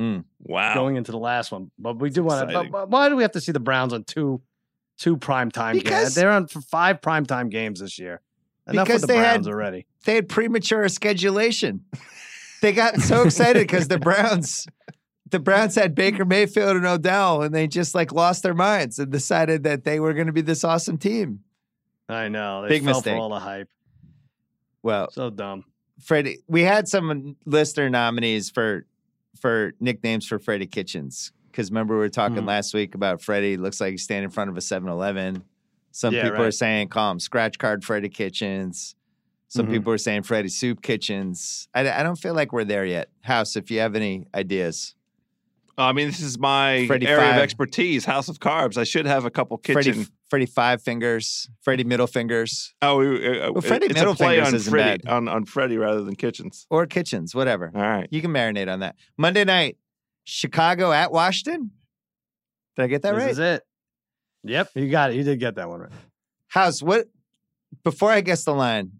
Mm, 0.00 0.24
wow. 0.40 0.74
going 0.74 0.96
into 0.96 1.12
the 1.12 1.18
last 1.18 1.52
one. 1.52 1.70
But 1.78 1.98
we 1.98 2.08
do 2.10 2.22
want 2.24 2.48
to. 2.48 2.54
But, 2.54 2.70
but 2.70 2.88
why 2.90 3.08
do 3.10 3.16
we 3.16 3.22
have 3.22 3.32
to 3.32 3.40
see 3.40 3.52
the 3.52 3.60
Browns 3.60 3.92
on 3.92 4.04
two 4.04 4.40
two 4.98 5.16
prime 5.16 5.50
time 5.50 5.78
games? 5.78 6.14
They're 6.14 6.30
on 6.30 6.46
for 6.46 6.60
five 6.62 7.02
prime 7.02 7.26
time 7.26 7.48
games 7.50 7.80
this 7.80 7.98
year. 7.98 8.20
Enough 8.66 8.86
Because 8.86 9.02
with 9.02 9.08
the 9.08 9.14
they 9.14 9.18
had- 9.18 9.32
Browns 9.34 9.48
already. 9.48 9.86
They 10.06 10.14
had 10.14 10.28
premature 10.28 10.88
schedulation. 10.88 11.84
They 12.62 12.72
got 12.74 13.00
so 13.00 13.22
excited 13.22 13.60
because 13.66 13.88
the 13.88 13.98
Browns, 13.98 14.66
the 15.30 15.38
Browns 15.38 15.74
had 15.76 15.94
Baker 15.94 16.26
Mayfield 16.26 16.76
and 16.76 16.84
Odell, 16.84 17.40
and 17.40 17.54
they 17.54 17.66
just 17.66 17.94
like 17.94 18.12
lost 18.12 18.42
their 18.42 18.52
minds 18.52 18.98
and 18.98 19.10
decided 19.10 19.62
that 19.62 19.84
they 19.84 19.98
were 19.98 20.12
going 20.12 20.26
to 20.26 20.32
be 20.34 20.42
this 20.42 20.62
awesome 20.62 20.98
team. 20.98 21.40
I 22.06 22.28
know. 22.28 22.60
They 22.60 22.68
Big 22.68 22.84
fell 22.84 22.96
mistake. 22.96 23.14
for 23.14 23.18
all 23.18 23.30
the 23.30 23.38
hype. 23.38 23.70
Well, 24.82 25.10
So 25.10 25.30
dumb. 25.30 25.64
Freddie, 26.02 26.40
we 26.48 26.60
had 26.60 26.86
some 26.86 27.34
listener 27.46 27.88
nominees 27.88 28.50
for 28.50 28.84
for 29.40 29.72
nicknames 29.80 30.26
for 30.26 30.38
Freddie 30.38 30.66
Kitchens 30.66 31.32
because 31.50 31.70
remember 31.70 31.94
we 31.94 32.00
were 32.00 32.08
talking 32.08 32.38
Hmm. 32.38 32.46
last 32.46 32.74
week 32.74 32.94
about 32.94 33.20
Freddie 33.22 33.56
looks 33.56 33.80
like 33.80 33.90
he's 33.92 34.02
standing 34.04 34.24
in 34.24 34.30
front 34.30 34.50
of 34.50 34.56
a 34.56 34.60
7-Eleven. 34.60 35.42
Some 35.92 36.14
Yeah, 36.14 36.24
people 36.24 36.42
are 36.42 36.50
saying 36.52 36.88
call 36.88 37.10
him 37.12 37.18
Scratch 37.20 37.58
Card 37.58 37.84
Freddie 37.84 38.08
Kitchens. 38.08 38.94
Some 39.48 39.66
Mhm. 39.66 39.72
people 39.72 39.92
are 39.92 39.98
saying 39.98 40.22
Freddie 40.22 40.48
Soup 40.48 40.80
Kitchens. 40.80 41.68
I, 41.74 41.90
I 41.90 42.02
don't 42.04 42.14
feel 42.18 42.34
like 42.34 42.52
we're 42.52 42.64
there 42.64 42.84
yet. 42.84 43.08
House, 43.22 43.56
if 43.56 43.70
you 43.70 43.80
have 43.80 43.96
any 43.96 44.26
ideas, 44.32 44.94
I 45.76 45.92
mean, 45.92 46.06
this 46.08 46.20
is 46.20 46.38
my 46.38 46.86
Freddie 46.86 47.08
area 47.08 47.24
Five. 47.24 47.36
of 47.36 47.42
expertise, 47.42 48.04
House 48.04 48.28
of 48.28 48.38
Carbs. 48.38 48.76
I 48.76 48.84
should 48.84 49.06
have 49.06 49.24
a 49.24 49.30
couple 49.30 49.56
kitchen. 49.58 49.82
Freddie 49.82 50.06
Freddie 50.30 50.46
Five 50.46 50.80
Fingers, 50.80 51.50
Freddie 51.60 51.84
Middle 51.84 52.06
Fingers, 52.06 52.72
oh, 52.82 52.98
we- 52.98 53.40
uh, 53.40 53.52
Well, 53.52 53.60
Freddie 53.62 53.86
it's 53.86 53.96
a 53.96 53.98
Middle 53.98 54.14
play 54.14 54.36
Fingers 54.36 54.48
on 54.48 54.54
isn't 54.54 54.70
Freddie, 54.70 55.02
bad. 55.02 55.12
on, 55.12 55.28
on 55.28 55.44
Freddie 55.44 55.76
rather 55.76 56.02
than 56.02 56.14
Kitchens. 56.14 56.66
or 56.70 56.86
Kitchens, 56.86 57.34
whatever. 57.34 57.72
All 57.74 57.80
right. 57.82 58.08
You 58.12 58.22
can 58.22 58.30
marinate 58.32 58.72
on 58.72 58.80
that. 58.80 58.94
Monday 59.18 59.44
night, 59.44 59.76
Chicago 60.24 60.92
at 60.92 61.10
Washington. 61.10 61.72
Did 62.76 62.82
I 62.84 62.86
get 62.86 63.02
that 63.02 63.10
right? 63.10 63.18
this 63.28 63.38
right? 63.38 63.44
is 63.44 63.56
it. 63.56 63.62
Yep, 64.44 64.70
you 64.76 64.88
got 64.88 65.10
it. 65.10 65.16
You 65.16 65.24
did 65.24 65.40
get 65.40 65.56
that 65.56 65.68
one 65.68 65.80
right. 65.80 65.90
House, 66.48 66.80
what 66.82 67.08
before 67.84 68.10
I 68.10 68.20
guess 68.20 68.44
the 68.44 68.54
line, 68.54 68.99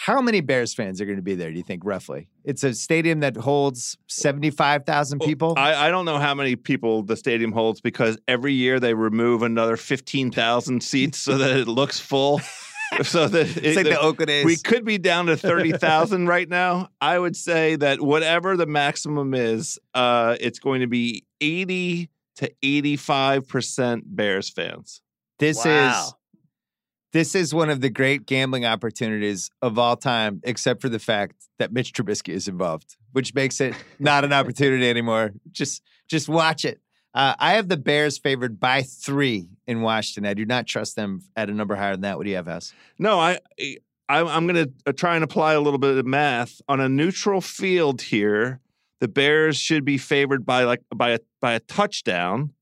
how 0.00 0.20
many 0.20 0.40
Bears 0.40 0.72
fans 0.74 1.00
are 1.00 1.04
going 1.06 1.16
to 1.16 1.22
be 1.22 1.34
there, 1.34 1.50
do 1.50 1.56
you 1.56 1.64
think, 1.64 1.82
roughly? 1.84 2.28
It's 2.44 2.62
a 2.62 2.72
stadium 2.72 3.18
that 3.20 3.36
holds 3.36 3.98
75,000 4.06 5.18
people. 5.20 5.54
I, 5.56 5.88
I 5.88 5.90
don't 5.90 6.04
know 6.04 6.18
how 6.18 6.34
many 6.36 6.54
people 6.54 7.02
the 7.02 7.16
stadium 7.16 7.50
holds 7.50 7.80
because 7.80 8.16
every 8.28 8.52
year 8.52 8.78
they 8.78 8.94
remove 8.94 9.42
another 9.42 9.76
15,000 9.76 10.80
seats 10.82 11.18
so 11.18 11.36
that 11.38 11.56
it 11.56 11.66
looks 11.66 11.98
full. 11.98 12.40
so 13.02 13.26
that 13.26 13.56
it's 13.56 13.76
like 13.76 13.86
it- 13.86 13.90
the 13.90 14.00
Oakland 14.00 14.30
A's. 14.30 14.44
we 14.44 14.56
could 14.56 14.84
be 14.84 14.98
down 14.98 15.26
to 15.26 15.36
30,000 15.36 16.28
right 16.28 16.48
now. 16.48 16.88
I 17.00 17.18
would 17.18 17.34
say 17.36 17.74
that 17.76 18.00
whatever 18.00 18.56
the 18.56 18.66
maximum 18.66 19.34
is, 19.34 19.80
uh, 19.94 20.36
it's 20.40 20.60
going 20.60 20.80
to 20.82 20.86
be 20.86 21.24
80 21.40 22.08
to 22.36 22.52
85% 22.62 24.02
Bears 24.06 24.48
fans. 24.48 25.02
this 25.40 25.64
Wow. 25.64 26.06
is 26.06 26.14
This 27.12 27.34
is 27.34 27.54
one 27.54 27.70
of 27.70 27.80
the 27.80 27.88
great 27.88 28.26
gambling 28.26 28.66
opportunities 28.66 29.50
of 29.62 29.78
all 29.78 29.96
time, 29.96 30.40
except 30.44 30.82
for 30.82 30.90
the 30.90 30.98
fact 30.98 31.48
that 31.58 31.72
Mitch 31.72 31.92
Trubisky 31.92 32.34
is 32.34 32.48
involved, 32.48 32.96
which 33.12 33.34
makes 33.34 33.60
it 33.60 33.74
not 33.98 34.24
an 34.24 34.32
opportunity 34.34 34.88
anymore. 34.88 35.32
Just, 35.50 35.82
just 36.08 36.28
watch 36.28 36.64
it. 36.64 36.80
Uh, 37.14 37.34
I 37.38 37.54
have 37.54 37.68
the 37.68 37.78
Bears 37.78 38.18
favored 38.18 38.60
by 38.60 38.82
three 38.82 39.48
in 39.66 39.80
Washington. 39.80 40.28
I 40.28 40.34
do 40.34 40.44
not 40.44 40.66
trust 40.66 40.96
them 40.96 41.22
at 41.34 41.48
a 41.48 41.54
number 41.54 41.74
higher 41.74 41.92
than 41.92 42.02
that. 42.02 42.18
What 42.18 42.24
do 42.24 42.30
you 42.30 42.36
have, 42.36 42.46
House? 42.46 42.74
No, 42.98 43.18
I, 43.18 43.38
I 44.08 44.20
I'm 44.20 44.46
going 44.46 44.72
to 44.84 44.92
try 44.92 45.14
and 45.14 45.24
apply 45.24 45.54
a 45.54 45.60
little 45.60 45.78
bit 45.78 45.96
of 45.96 46.06
math 46.06 46.60
on 46.68 46.80
a 46.80 46.88
neutral 46.88 47.40
field 47.40 48.02
here. 48.02 48.60
The 49.00 49.08
Bears 49.08 49.56
should 49.56 49.84
be 49.84 49.96
favored 49.96 50.44
by 50.44 50.64
like 50.64 50.82
by 50.94 51.10
a 51.10 51.18
by 51.40 51.52
a 51.52 51.60
touchdown, 51.60 52.52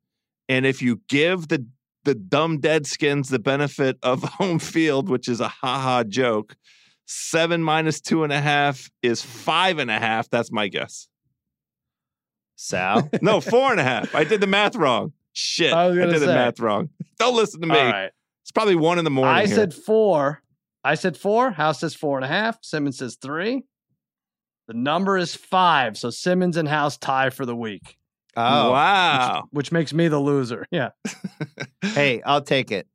and 0.48 0.66
if 0.66 0.82
you 0.82 1.00
give 1.08 1.48
the 1.48 1.66
the 2.06 2.14
dumb 2.14 2.58
deadskins 2.60 3.28
the 3.28 3.38
benefit 3.38 3.98
of 4.02 4.22
home 4.38 4.58
field, 4.58 5.10
which 5.10 5.28
is 5.28 5.40
a 5.40 5.48
haha 5.48 6.04
joke, 6.04 6.56
seven 7.04 7.62
minus 7.62 8.00
two 8.00 8.24
and 8.24 8.32
a 8.32 8.40
half 8.40 8.90
is 9.02 9.20
five 9.20 9.78
and 9.78 9.90
a 9.90 9.98
half. 9.98 10.30
That's 10.30 10.50
my 10.50 10.68
guess. 10.68 11.08
Sal? 12.54 13.10
no, 13.20 13.42
four 13.42 13.70
and 13.70 13.80
a 13.80 13.84
half. 13.84 14.14
I 14.14 14.24
did 14.24 14.40
the 14.40 14.46
math 14.46 14.76
wrong. 14.76 15.12
Shit. 15.34 15.74
I, 15.74 15.88
I 15.88 15.92
did 15.92 16.12
say. 16.12 16.18
the 16.20 16.26
math 16.28 16.58
wrong. 16.58 16.88
Don't 17.18 17.36
listen 17.36 17.60
to 17.60 17.66
me. 17.66 18.08
It's 18.42 18.52
probably 18.54 18.76
one 18.76 18.98
in 18.98 19.04
the 19.04 19.10
morning. 19.10 19.34
I 19.34 19.46
here. 19.46 19.54
said 19.54 19.74
four. 19.74 20.42
I 20.82 20.94
said 20.94 21.16
four. 21.16 21.50
House 21.50 21.80
says 21.80 21.94
four 21.94 22.16
and 22.16 22.24
a 22.24 22.28
half. 22.28 22.58
Simmons 22.62 22.98
says 22.98 23.16
three. 23.20 23.64
The 24.68 24.74
number 24.74 25.18
is 25.18 25.34
five. 25.34 25.98
So 25.98 26.10
Simmons 26.10 26.56
and 26.56 26.68
House 26.68 26.96
tie 26.96 27.30
for 27.30 27.44
the 27.44 27.56
week. 27.56 27.98
Oh, 28.36 28.72
wow. 28.72 29.48
Which, 29.50 29.66
which 29.66 29.72
makes 29.72 29.92
me 29.92 30.08
the 30.08 30.18
loser. 30.18 30.66
Yeah. 30.72 30.90
hey, 31.80 32.20
I'll 32.22 32.42
take 32.42 32.70
it. 32.70 32.86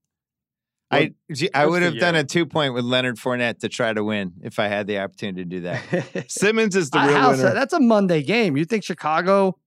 Well, 0.91 1.01
I 1.01 1.49
I 1.53 1.65
would 1.65 1.81
have 1.83 1.97
done 1.97 2.15
a 2.15 2.23
two 2.23 2.45
point 2.45 2.73
with 2.73 2.83
Leonard 2.83 3.15
Fournette 3.15 3.59
to 3.59 3.69
try 3.69 3.93
to 3.93 4.03
win 4.03 4.33
if 4.43 4.59
I 4.59 4.67
had 4.67 4.87
the 4.87 4.99
opportunity 4.99 5.43
to 5.43 5.49
do 5.49 5.61
that. 5.61 6.25
Simmons 6.29 6.75
is 6.75 6.89
the 6.89 6.99
real 6.99 7.13
House, 7.13 7.37
winner. 7.37 7.53
That's 7.53 7.73
a 7.73 7.79
Monday 7.79 8.21
game. 8.23 8.57
You 8.57 8.65
think 8.65 8.83
Chicago? 8.83 9.57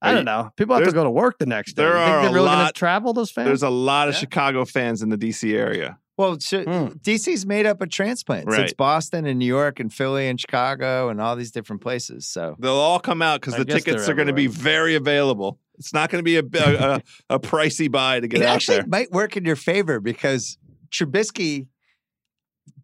I 0.00 0.12
don't 0.12 0.24
know. 0.24 0.50
People 0.56 0.76
have 0.76 0.84
to 0.84 0.92
go 0.92 1.02
to 1.02 1.10
work 1.10 1.38
the 1.38 1.46
next 1.46 1.72
day. 1.72 1.82
There 1.82 1.94
you 1.94 1.98
are 1.98 2.20
think 2.20 2.22
they're 2.22 2.32
really 2.32 2.48
going 2.48 2.66
to 2.66 2.72
travel. 2.72 3.12
Those 3.12 3.30
fans. 3.30 3.46
There's 3.46 3.62
a 3.64 3.70
lot 3.70 4.08
of 4.08 4.14
yeah. 4.14 4.20
Chicago 4.20 4.64
fans 4.64 5.02
in 5.02 5.08
the 5.08 5.18
DC 5.18 5.52
area. 5.54 5.98
Well, 6.18 6.36
mm. 6.36 7.00
DC's 7.00 7.46
made 7.46 7.64
up 7.64 7.80
of 7.80 7.90
transplants. 7.90 8.48
Right. 8.48 8.62
It's 8.62 8.72
Boston 8.72 9.24
and 9.24 9.38
New 9.38 9.46
York 9.46 9.78
and 9.78 9.94
Philly 9.94 10.26
and 10.26 10.38
Chicago 10.38 11.10
and 11.10 11.20
all 11.20 11.36
these 11.36 11.52
different 11.52 11.80
places. 11.80 12.26
So 12.26 12.56
they'll 12.58 12.72
all 12.72 12.98
come 12.98 13.22
out 13.22 13.40
because 13.40 13.56
the 13.56 13.64
tickets 13.64 14.08
are 14.08 14.14
going 14.14 14.26
to 14.26 14.34
be 14.34 14.48
very 14.48 14.96
available. 14.96 15.60
It's 15.78 15.94
not 15.94 16.10
going 16.10 16.18
to 16.18 16.24
be 16.24 16.36
a, 16.36 16.42
a, 16.42 17.02
a, 17.30 17.38
pricey 17.38 17.88
buy 17.88 18.18
to 18.18 18.26
get 18.26 18.40
it 18.40 18.46
out 18.46 18.56
actually 18.56 18.78
there. 18.78 18.86
might 18.88 19.12
work 19.12 19.36
in 19.36 19.44
your 19.44 19.54
favor 19.54 20.00
because 20.00 20.58
Trubisky 20.90 21.68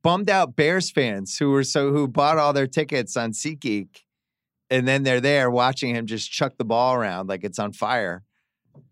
bummed 0.05 0.31
out 0.31 0.55
Bears 0.55 0.93
fans 0.93 1.37
who 1.37 1.51
were 1.51 1.65
so 1.65 1.91
who 1.91 2.07
bought 2.07 2.39
all 2.39 2.53
their 2.53 2.69
tickets 2.69 3.17
on 3.17 3.33
SeatGeek, 3.33 4.03
and 4.71 4.87
then 4.87 5.03
they're 5.03 5.21
there 5.21 5.51
watching 5.51 5.93
him 5.93 6.07
just 6.07 6.31
chuck 6.31 6.57
the 6.57 6.65
ball 6.65 6.95
around 6.95 7.29
like 7.29 7.43
it's 7.43 7.59
on 7.59 7.73
fire. 7.73 8.23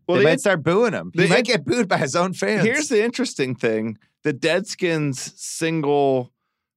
Well, 0.08 0.16
they 0.16 0.24
the, 0.24 0.30
might 0.30 0.40
start 0.40 0.64
booing 0.64 0.94
him. 0.94 1.12
He 1.14 1.28
might 1.28 1.44
get 1.44 1.64
booed 1.64 1.86
by 1.86 1.98
his 1.98 2.16
own 2.16 2.32
fans. 2.32 2.64
Here's 2.64 2.88
the 2.88 3.04
interesting 3.04 3.54
thing: 3.54 3.98
the 4.24 4.32
Deadskins' 4.32 5.36
single 5.36 6.32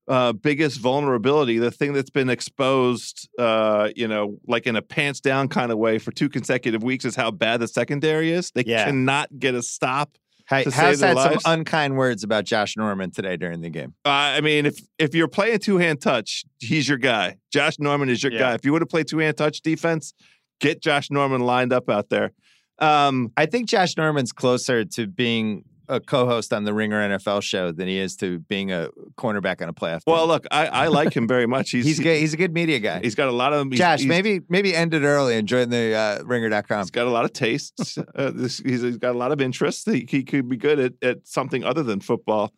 uh, 0.08 0.34
biggest 0.34 0.80
vulnerability, 0.80 1.58
the 1.58 1.72
thing 1.72 1.94
that's 1.94 2.10
been 2.10 2.30
exposed, 2.30 3.28
uh, 3.40 3.90
you 3.96 4.08
know, 4.08 4.38
like 4.48 4.68
in 4.68 4.76
a 4.76 4.82
pants 4.82 5.20
down 5.20 5.48
kind 5.48 5.72
of 5.72 5.78
way 5.78 5.98
for 5.98 6.12
two 6.12 6.30
consecutive 6.30 6.84
weeks, 6.84 7.06
is 7.06 7.16
how 7.16 7.32
bad 7.32 7.60
the 7.60 7.68
secondary 7.68 8.32
is. 8.32 8.52
They 8.52 8.64
yeah. 8.66 8.86
cannot 8.86 9.30
get 9.40 9.56
a 9.56 9.64
stop. 9.64 10.18
Hey, 10.48 10.64
has 10.66 11.02
had 11.02 11.18
some 11.18 11.38
unkind 11.46 11.98
words 11.98 12.24
about 12.24 12.46
Josh 12.46 12.78
Norman 12.78 13.10
today 13.10 13.36
during 13.36 13.62
the 13.62 13.70
game. 13.72 13.96
Uh, 14.06 14.10
I 14.10 14.42
mean, 14.42 14.68
if 14.68 14.80
if 15.00 15.16
you're 15.16 15.28
playing 15.28 15.58
two 15.58 15.78
hand 15.78 16.02
touch, 16.02 16.46
he's 16.60 16.88
your 16.88 17.00
guy. 17.00 17.38
Josh 17.52 17.80
Norman 17.80 18.10
is 18.10 18.22
your 18.22 18.32
yeah. 18.32 18.40
guy. 18.40 18.54
If 18.54 18.64
you 18.64 18.72
would 18.72 18.84
have 18.84 18.90
played 18.90 19.08
two 19.08 19.18
hand 19.18 19.38
touch 19.38 19.62
defense, 19.62 20.14
get 20.60 20.84
Josh 20.84 21.10
Norman 21.10 21.42
lined 21.42 21.74
up 21.74 21.90
out 21.90 22.10
there. 22.10 22.32
Um, 22.78 23.32
I 23.36 23.48
think 23.48 23.68
Josh 23.68 23.98
Norman's 23.98 24.32
closer 24.32 24.86
to 24.86 25.08
being 25.08 25.64
a 25.88 26.00
co-host 26.00 26.54
on 26.54 26.64
the 26.64 26.74
Ringer 26.74 27.18
NFL 27.18 27.42
show 27.44 27.72
than 27.72 27.88
he 27.88 27.98
is 27.98 28.16
to 28.18 28.40
being 28.40 28.72
a 28.72 28.90
cornerback 29.18 29.62
on 29.62 29.70
a 29.70 29.74
playoff. 29.74 30.04
Team. 30.04 30.14
Well, 30.14 30.28
look, 30.28 30.46
I, 30.52 30.68
I 30.68 30.88
like 30.88 31.16
him 31.16 31.28
very 31.28 31.48
much. 31.48 31.72
He's 31.72 31.86
he's, 31.86 32.00
good, 32.00 32.20
he's 32.20 32.34
a 32.34 32.38
good 32.38 32.54
media 32.54 32.80
guy. 32.80 33.00
He's 33.02 33.16
got 33.16 33.28
a 33.28 33.32
lot 33.32 33.54
of 33.54 33.68
he's, 33.70 33.80
Josh. 33.80 34.00
He's, 34.00 34.08
maybe 34.08 34.42
maybe 34.50 34.76
end 34.76 34.94
it 34.94 35.04
early 35.04 35.36
and 35.38 35.48
join 35.48 35.70
the 35.70 35.94
uh, 35.94 36.24
Ringer.com. 36.24 36.80
He's 36.80 36.92
got 36.92 37.08
a 37.08 37.12
lot 37.12 37.26
of 37.26 37.34
tastes. 37.34 37.98
uh, 37.98 38.32
this, 38.34 38.60
he's, 38.60 38.82
he's 38.82 38.98
got 38.98 39.16
a 39.16 39.18
lot 39.18 39.32
of 39.32 39.42
interests. 39.42 39.86
He, 39.86 40.06
he 40.10 40.24
could 40.24 40.50
be 40.50 40.58
good 40.58 40.80
at, 40.80 40.94
at 41.02 41.28
something 41.28 41.64
other 41.64 41.84
than 41.84 42.00
football. 42.00 42.54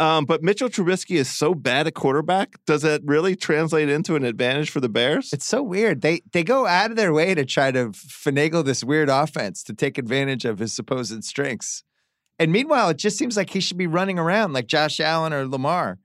Um, 0.00 0.24
but 0.24 0.42
Mitchell 0.42 0.70
Trubisky 0.70 1.16
is 1.16 1.28
so 1.28 1.54
bad 1.54 1.86
at 1.86 1.92
quarterback. 1.92 2.56
Does 2.64 2.80
that 2.82 3.02
really 3.04 3.36
translate 3.36 3.90
into 3.90 4.16
an 4.16 4.24
advantage 4.24 4.70
for 4.70 4.80
the 4.80 4.88
Bears? 4.88 5.30
It's 5.30 5.44
so 5.44 5.62
weird. 5.62 6.00
They 6.00 6.22
they 6.32 6.42
go 6.42 6.66
out 6.66 6.90
of 6.90 6.96
their 6.96 7.12
way 7.12 7.34
to 7.34 7.44
try 7.44 7.70
to 7.70 7.90
finagle 7.90 8.64
this 8.64 8.82
weird 8.82 9.10
offense 9.10 9.62
to 9.64 9.74
take 9.74 9.98
advantage 9.98 10.46
of 10.46 10.58
his 10.58 10.72
supposed 10.72 11.22
strengths. 11.22 11.84
And 12.40 12.52
meanwhile, 12.52 12.88
it 12.88 12.96
just 12.96 13.18
seems 13.18 13.36
like 13.36 13.50
he 13.50 13.60
should 13.60 13.76
be 13.76 13.86
running 13.86 14.18
around 14.18 14.54
like 14.54 14.66
Josh 14.66 14.98
Allen 14.98 15.34
or 15.34 15.46
Lamar, 15.46 15.98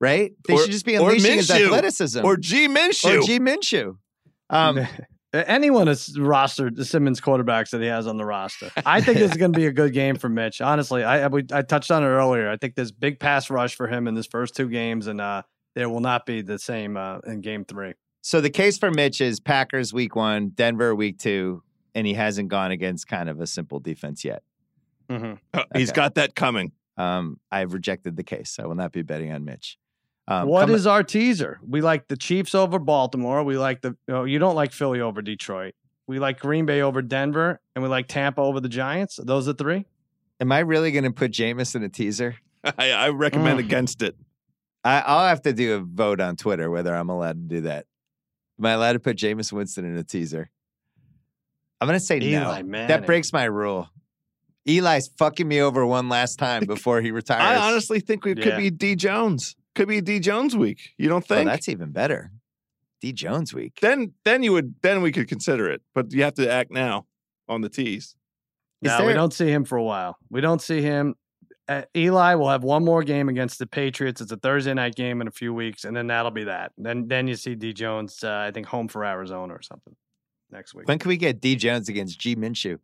right? 0.00 0.32
They 0.46 0.54
or, 0.54 0.58
should 0.60 0.70
just 0.70 0.86
be 0.86 0.94
unleashing 0.94 1.38
his 1.38 1.50
athleticism. 1.50 2.24
Or 2.24 2.36
G 2.36 2.68
Minshew. 2.68 3.18
Or 3.18 3.26
G 3.26 3.40
Minshew. 3.40 3.96
Um, 4.48 4.86
Anyone 5.34 5.86
has 5.86 6.10
rostered 6.16 6.76
the 6.76 6.84
Simmons 6.84 7.20
quarterbacks 7.20 7.70
that 7.70 7.80
he 7.80 7.86
has 7.86 8.06
on 8.06 8.18
the 8.18 8.24
roster. 8.24 8.70
I 8.84 9.00
think 9.00 9.18
this 9.18 9.30
is 9.30 9.36
going 9.38 9.52
to 9.52 9.58
be 9.58 9.66
a 9.66 9.72
good 9.72 9.94
game 9.94 10.16
for 10.16 10.28
Mitch. 10.28 10.60
Honestly, 10.60 11.02
I, 11.02 11.26
I, 11.26 11.30
I 11.52 11.62
touched 11.62 11.90
on 11.90 12.04
it 12.04 12.06
earlier. 12.06 12.50
I 12.50 12.58
think 12.58 12.74
there's 12.74 12.92
big 12.92 13.18
pass 13.18 13.48
rush 13.48 13.74
for 13.74 13.88
him 13.88 14.06
in 14.06 14.14
his 14.14 14.26
first 14.26 14.54
two 14.54 14.68
games, 14.68 15.06
and 15.06 15.22
uh, 15.22 15.42
there 15.74 15.88
will 15.88 16.00
not 16.00 16.26
be 16.26 16.42
the 16.42 16.58
same 16.58 16.98
uh, 16.98 17.20
in 17.20 17.40
game 17.40 17.64
three. 17.64 17.94
So 18.20 18.42
the 18.42 18.50
case 18.50 18.76
for 18.76 18.90
Mitch 18.90 19.22
is 19.22 19.40
Packers 19.40 19.92
week 19.92 20.14
one, 20.14 20.50
Denver 20.50 20.94
week 20.94 21.18
two, 21.18 21.62
and 21.94 22.06
he 22.06 22.12
hasn't 22.12 22.50
gone 22.50 22.70
against 22.70 23.08
kind 23.08 23.30
of 23.30 23.40
a 23.40 23.46
simple 23.46 23.80
defense 23.80 24.24
yet. 24.26 24.42
Mm-hmm. 25.12 25.32
Uh, 25.54 25.64
he's 25.74 25.90
okay. 25.90 25.96
got 25.96 26.14
that 26.16 26.34
coming. 26.34 26.72
Um, 26.96 27.38
I've 27.50 27.72
rejected 27.72 28.16
the 28.16 28.22
case. 28.22 28.58
I 28.60 28.66
will 28.66 28.74
not 28.74 28.92
be 28.92 29.02
betting 29.02 29.32
on 29.32 29.44
Mitch. 29.44 29.78
Um, 30.28 30.46
what 30.48 30.70
is 30.70 30.86
our 30.86 31.02
teaser? 31.02 31.58
We 31.66 31.80
like 31.80 32.08
the 32.08 32.16
Chiefs 32.16 32.54
over 32.54 32.78
Baltimore. 32.78 33.42
We 33.42 33.58
like 33.58 33.80
the. 33.80 33.96
Oh, 34.08 34.24
you 34.24 34.38
don't 34.38 34.54
like 34.54 34.72
Philly 34.72 35.00
over 35.00 35.20
Detroit. 35.20 35.74
We 36.06 36.18
like 36.18 36.38
Green 36.38 36.66
Bay 36.66 36.80
over 36.80 37.02
Denver, 37.02 37.60
and 37.74 37.82
we 37.82 37.88
like 37.88 38.06
Tampa 38.08 38.40
over 38.40 38.60
the 38.60 38.68
Giants. 38.68 39.18
Those 39.22 39.48
are 39.48 39.52
three. 39.52 39.86
Am 40.40 40.52
I 40.52 40.60
really 40.60 40.92
going 40.92 41.04
to 41.04 41.12
put 41.12 41.32
Jameis 41.32 41.74
in 41.74 41.82
a 41.82 41.88
teaser? 41.88 42.36
I, 42.64 42.90
I 42.90 43.08
recommend 43.10 43.58
mm. 43.58 43.64
against 43.64 44.02
it. 44.02 44.16
I, 44.84 45.14
will 45.14 45.28
have 45.28 45.42
to 45.42 45.52
do 45.52 45.74
a 45.74 45.80
vote 45.80 46.20
on 46.20 46.36
Twitter 46.36 46.70
whether 46.70 46.94
I'm 46.94 47.08
allowed 47.08 47.48
to 47.48 47.54
do 47.56 47.60
that. 47.62 47.86
Am 48.58 48.66
I 48.66 48.72
allowed 48.72 48.94
to 48.94 49.00
put 49.00 49.16
Jameis 49.16 49.52
Winston 49.52 49.84
in 49.84 49.96
a 49.96 50.04
teaser? 50.04 50.50
I'm 51.80 51.88
going 51.88 51.98
to 51.98 52.04
say 52.04 52.20
Eli, 52.20 52.62
no. 52.62 52.68
Man. 52.68 52.88
That 52.88 53.06
breaks 53.06 53.32
my 53.32 53.44
rule. 53.44 53.88
Eli's 54.66 55.08
fucking 55.18 55.48
me 55.48 55.60
over 55.60 55.84
one 55.84 56.08
last 56.08 56.38
time 56.38 56.64
before 56.66 57.00
he 57.00 57.10
retires. 57.10 57.42
I 57.42 57.56
honestly 57.56 58.00
think 58.00 58.24
we 58.24 58.34
yeah. 58.36 58.44
could 58.44 58.56
be 58.56 58.70
D 58.70 58.96
Jones. 58.96 59.56
Could 59.74 59.88
be 59.88 60.00
D 60.00 60.20
Jones 60.20 60.56
week. 60.56 60.90
You 60.98 61.08
don't 61.08 61.26
think? 61.26 61.48
Oh, 61.48 61.50
that's 61.50 61.68
even 61.68 61.90
better. 61.90 62.30
D 63.00 63.12
Jones 63.12 63.52
week. 63.52 63.78
Then 63.80 64.12
then 64.24 64.42
you 64.42 64.52
would 64.52 64.74
then 64.82 65.02
we 65.02 65.12
could 65.12 65.28
consider 65.28 65.70
it, 65.70 65.82
but 65.94 66.12
you 66.12 66.22
have 66.22 66.34
to 66.34 66.50
act 66.50 66.70
now 66.70 67.06
on 67.48 67.62
the 67.62 67.68
tees. 67.68 68.16
No, 68.80 68.98
there... 68.98 69.06
we 69.06 69.12
don't 69.12 69.32
see 69.32 69.48
him 69.48 69.64
for 69.64 69.76
a 69.76 69.82
while. 69.82 70.16
We 70.30 70.40
don't 70.40 70.60
see 70.60 70.82
him. 70.82 71.14
Uh, 71.68 71.82
Eli 71.96 72.34
will 72.34 72.50
have 72.50 72.64
one 72.64 72.84
more 72.84 73.04
game 73.04 73.28
against 73.28 73.58
the 73.58 73.66
Patriots. 73.66 74.20
It's 74.20 74.32
a 74.32 74.36
Thursday 74.36 74.74
night 74.74 74.96
game 74.96 75.20
in 75.20 75.28
a 75.28 75.30
few 75.30 75.54
weeks, 75.54 75.84
and 75.84 75.96
then 75.96 76.08
that'll 76.08 76.32
be 76.32 76.44
that. 76.44 76.72
Then 76.76 77.08
then 77.08 77.26
you 77.28 77.34
see 77.34 77.54
D 77.54 77.72
Jones. 77.72 78.22
Uh, 78.22 78.44
I 78.48 78.50
think 78.50 78.66
home 78.66 78.88
for 78.88 79.04
Arizona 79.04 79.54
or 79.54 79.62
something 79.62 79.94
next 80.50 80.74
week. 80.74 80.86
When 80.86 80.98
can 80.98 81.08
we 81.08 81.16
get 81.16 81.40
D 81.40 81.56
Jones 81.56 81.88
against 81.88 82.18
G 82.18 82.36
Minshew? 82.36 82.78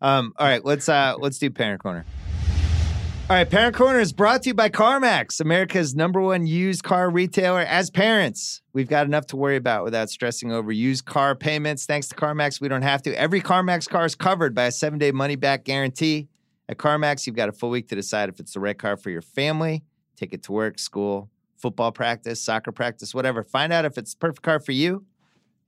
Um, 0.00 0.32
all 0.36 0.46
right, 0.46 0.64
let's 0.64 0.88
uh 0.88 1.16
let's 1.18 1.38
do 1.38 1.50
parent 1.50 1.82
corner. 1.82 2.04
All 3.30 3.36
right, 3.36 3.50
Parent 3.50 3.76
Corner 3.76 4.00
is 4.00 4.14
brought 4.14 4.44
to 4.44 4.48
you 4.48 4.54
by 4.54 4.70
CarMax, 4.70 5.38
America's 5.38 5.94
number 5.94 6.18
one 6.18 6.46
used 6.46 6.82
car 6.82 7.10
retailer. 7.10 7.60
As 7.60 7.90
parents, 7.90 8.62
we've 8.72 8.88
got 8.88 9.04
enough 9.04 9.26
to 9.26 9.36
worry 9.36 9.56
about 9.56 9.84
without 9.84 10.08
stressing 10.08 10.50
over 10.50 10.72
used 10.72 11.04
car 11.04 11.34
payments. 11.34 11.84
Thanks 11.84 12.08
to 12.08 12.14
CarMax, 12.14 12.58
we 12.58 12.68
don't 12.68 12.80
have 12.80 13.02
to. 13.02 13.14
Every 13.14 13.42
CarMax 13.42 13.86
car 13.86 14.06
is 14.06 14.14
covered 14.14 14.54
by 14.54 14.64
a 14.64 14.72
seven 14.72 14.98
day 14.98 15.10
money 15.10 15.36
back 15.36 15.64
guarantee. 15.64 16.28
At 16.70 16.78
CarMax, 16.78 17.26
you've 17.26 17.36
got 17.36 17.50
a 17.50 17.52
full 17.52 17.68
week 17.68 17.88
to 17.88 17.94
decide 17.94 18.30
if 18.30 18.40
it's 18.40 18.54
the 18.54 18.60
right 18.60 18.78
car 18.78 18.96
for 18.96 19.10
your 19.10 19.20
family. 19.20 19.84
Take 20.16 20.32
it 20.32 20.42
to 20.44 20.52
work, 20.52 20.78
school, 20.78 21.28
football 21.54 21.92
practice, 21.92 22.42
soccer 22.42 22.72
practice, 22.72 23.14
whatever. 23.14 23.42
Find 23.42 23.74
out 23.74 23.84
if 23.84 23.98
it's 23.98 24.14
the 24.14 24.20
perfect 24.20 24.42
car 24.42 24.58
for 24.58 24.72
you. 24.72 25.04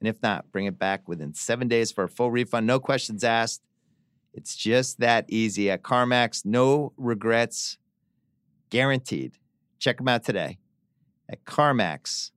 And 0.01 0.09
if 0.09 0.23
not, 0.23 0.51
bring 0.51 0.65
it 0.65 0.79
back 0.79 1.07
within 1.07 1.35
seven 1.35 1.69
days 1.69 1.93
for 1.93 2.05
a 2.05 2.09
full 2.09 2.31
refund, 2.31 2.67
no 2.67 2.81
questions 2.81 3.23
asked. 3.23 3.61
It's 4.33 4.57
just 4.57 5.01
that 5.01 5.27
easy 5.29 5.71
at 5.71 5.83
CarMax. 5.83 6.47
No 6.47 6.93
regrets 6.97 7.77
guaranteed. 8.71 9.35
Check 9.79 9.99
them 9.99 10.09
out 10.09 10.25
today 10.25 10.59
at 11.29 11.45
CarMax.com. 11.45 12.31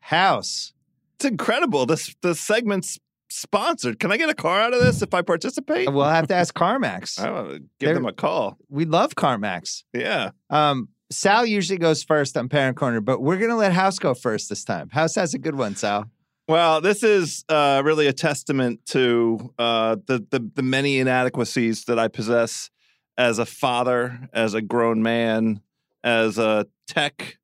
House. 0.00 0.72
It's 1.16 1.24
incredible. 1.24 1.86
This 1.86 2.14
the 2.20 2.34
segment's 2.34 2.98
sponsored. 3.30 3.98
Can 3.98 4.12
I 4.12 4.16
get 4.18 4.28
a 4.28 4.34
car 4.34 4.60
out 4.60 4.74
of 4.74 4.80
this 4.82 5.00
if 5.02 5.14
I 5.14 5.22
participate? 5.22 5.90
We'll 5.92 6.04
have 6.04 6.28
to 6.28 6.34
ask 6.34 6.54
CarMax. 6.54 7.18
I 7.20 7.30
want 7.30 7.48
to 7.48 7.58
give 7.58 7.68
They're- 7.80 7.94
them 7.94 8.06
a 8.06 8.12
call. 8.12 8.58
We 8.68 8.84
love 8.84 9.14
CarMax. 9.14 9.84
Yeah. 9.92 10.30
Um, 10.50 10.88
Sal 11.10 11.46
usually 11.46 11.78
goes 11.78 12.02
first 12.02 12.36
on 12.36 12.48
Parent 12.48 12.76
Corner, 12.76 13.00
but 13.00 13.22
we're 13.22 13.38
gonna 13.38 13.56
let 13.56 13.72
House 13.72 13.98
go 13.98 14.14
first 14.14 14.48
this 14.48 14.64
time. 14.64 14.88
House 14.90 15.14
has 15.14 15.34
a 15.34 15.38
good 15.38 15.54
one, 15.54 15.76
Sal. 15.76 16.10
Well, 16.46 16.82
this 16.82 17.02
is 17.02 17.44
uh, 17.48 17.80
really 17.84 18.06
a 18.06 18.12
testament 18.12 18.84
to 18.86 19.52
uh, 19.58 19.96
the, 20.06 20.26
the 20.30 20.50
the 20.54 20.62
many 20.62 20.98
inadequacies 20.98 21.84
that 21.84 21.98
I 21.98 22.08
possess 22.08 22.70
as 23.16 23.38
a 23.38 23.46
father, 23.46 24.28
as 24.32 24.52
a 24.52 24.60
grown 24.60 25.02
man, 25.02 25.60
as 26.02 26.36
a 26.36 26.66
tech 26.86 27.38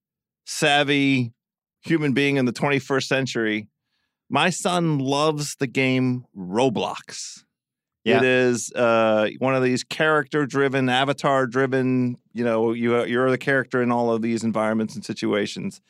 savvy 0.44 1.32
human 1.82 2.12
being 2.12 2.36
in 2.36 2.44
the 2.44 2.52
21st 2.52 3.05
century. 3.05 3.68
My 4.28 4.51
son 4.51 4.98
loves 4.98 5.56
the 5.56 5.66
game 5.66 6.27
Roblox. 6.36 7.44
Yeah. 8.05 8.18
It 8.18 8.24
is 8.24 8.72
uh, 8.72 9.28
one 9.39 9.55
of 9.55 9.62
these 9.62 9.82
character-driven, 9.82 10.89
avatar-driven. 10.89 12.16
You 12.32 12.44
know, 12.44 12.72
you 12.72 13.05
you're 13.05 13.31
the 13.31 13.39
character 13.39 13.82
in 13.82 13.90
all 13.90 14.12
of 14.12 14.22
these 14.22 14.44
environments 14.44 14.94
and 14.94 15.05
situations. 15.05 15.81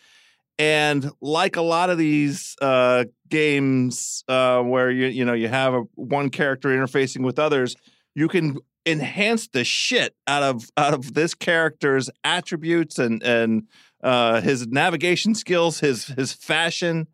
And 0.61 1.11
like 1.23 1.57
a 1.57 1.63
lot 1.63 1.89
of 1.89 1.97
these 1.97 2.55
uh, 2.61 3.07
games 3.31 4.23
uh, 4.29 4.61
where 4.61 4.91
you 4.91 5.07
you 5.07 5.25
know 5.25 5.33
you 5.33 5.49
have 5.49 5.73
a, 5.73 5.81
one 5.95 6.29
character 6.29 6.69
interfacing 6.69 7.25
with 7.25 7.39
others, 7.39 7.77
you 8.15 8.29
can 8.29 8.59
enhance 8.85 9.49
the 9.49 9.65
shit 9.65 10.15
out 10.27 10.43
of 10.43 10.69
out 10.77 10.93
of 10.93 11.15
this 11.15 11.33
character's 11.33 12.11
attributes 12.25 12.99
and 12.99 13.23
and 13.23 13.69
uh, 14.05 14.43
his 14.43 14.67
navigation 14.67 15.35
skills, 15.35 15.81
his 15.81 16.09
his 16.09 16.35
fashion. 16.35 17.07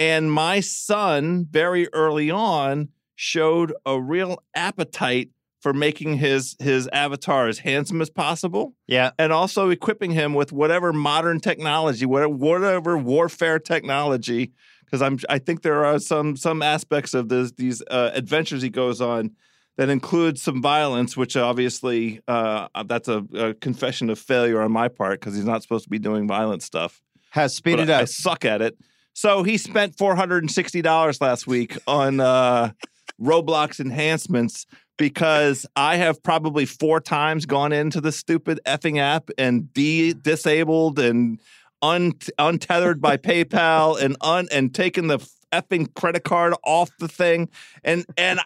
And 0.00 0.32
my 0.32 0.58
son, 0.58 1.46
very 1.48 1.86
early 1.92 2.28
on, 2.28 2.88
showed 3.14 3.72
a 3.86 4.02
real 4.02 4.42
appetite 4.52 5.30
for 5.60 5.72
making 5.72 6.16
his 6.16 6.56
his 6.58 6.88
avatar 6.92 7.46
as 7.48 7.58
handsome 7.58 8.00
as 8.00 8.10
possible 8.10 8.74
Yeah. 8.86 9.10
and 9.18 9.32
also 9.32 9.70
equipping 9.70 10.10
him 10.12 10.34
with 10.34 10.52
whatever 10.52 10.92
modern 10.92 11.38
technology, 11.40 12.06
whatever, 12.06 12.34
whatever 12.34 12.96
warfare 12.98 13.58
technology. 13.58 14.52
Because 14.84 15.02
I'm, 15.02 15.18
I 15.28 15.38
think 15.38 15.62
there 15.62 15.84
are 15.84 15.98
some 15.98 16.36
some 16.36 16.62
aspects 16.62 17.14
of 17.14 17.28
this, 17.28 17.52
these 17.52 17.82
uh, 17.90 18.10
adventures 18.14 18.62
he 18.62 18.70
goes 18.70 19.00
on 19.00 19.32
that 19.76 19.88
include 19.88 20.38
some 20.38 20.60
violence, 20.60 21.16
which 21.16 21.36
obviously 21.36 22.20
uh, 22.26 22.66
that's 22.86 23.08
a, 23.08 23.24
a 23.34 23.54
confession 23.54 24.10
of 24.10 24.18
failure 24.18 24.60
on 24.60 24.72
my 24.72 24.88
part 24.88 25.20
because 25.20 25.36
he's 25.36 25.44
not 25.44 25.62
supposed 25.62 25.84
to 25.84 25.90
be 25.90 25.98
doing 25.98 26.26
violent 26.26 26.62
stuff. 26.62 27.00
House, 27.30 27.54
speed 27.54 27.76
But 27.76 27.88
it 27.88 27.90
I, 27.90 28.00
I 28.00 28.04
suck 28.06 28.44
at 28.44 28.60
it. 28.62 28.76
So 29.12 29.42
he 29.42 29.58
spent 29.58 29.96
four 29.96 30.16
hundred 30.16 30.42
and 30.42 30.50
sixty 30.50 30.82
dollars 30.82 31.20
last 31.20 31.46
week 31.46 31.76
on 31.86 32.18
uh, 32.18 32.72
Roblox 33.20 33.78
enhancements 33.78 34.66
because 35.00 35.64
I 35.74 35.96
have 35.96 36.22
probably 36.22 36.66
four 36.66 37.00
times 37.00 37.46
gone 37.46 37.72
into 37.72 38.02
the 38.02 38.12
stupid 38.12 38.60
effing 38.66 38.98
app 38.98 39.30
and 39.38 39.72
de- 39.72 40.12
disabled 40.12 40.98
and 40.98 41.40
un- 41.80 42.12
untethered 42.38 43.00
by 43.00 43.16
PayPal 43.16 43.98
and 44.02 44.18
un- 44.20 44.48
and 44.52 44.74
taken 44.74 45.06
the 45.06 45.18
effing 45.54 45.94
credit 45.94 46.22
card 46.22 46.52
off 46.66 46.90
the 46.98 47.08
thing 47.08 47.48
and 47.82 48.04
and 48.18 48.40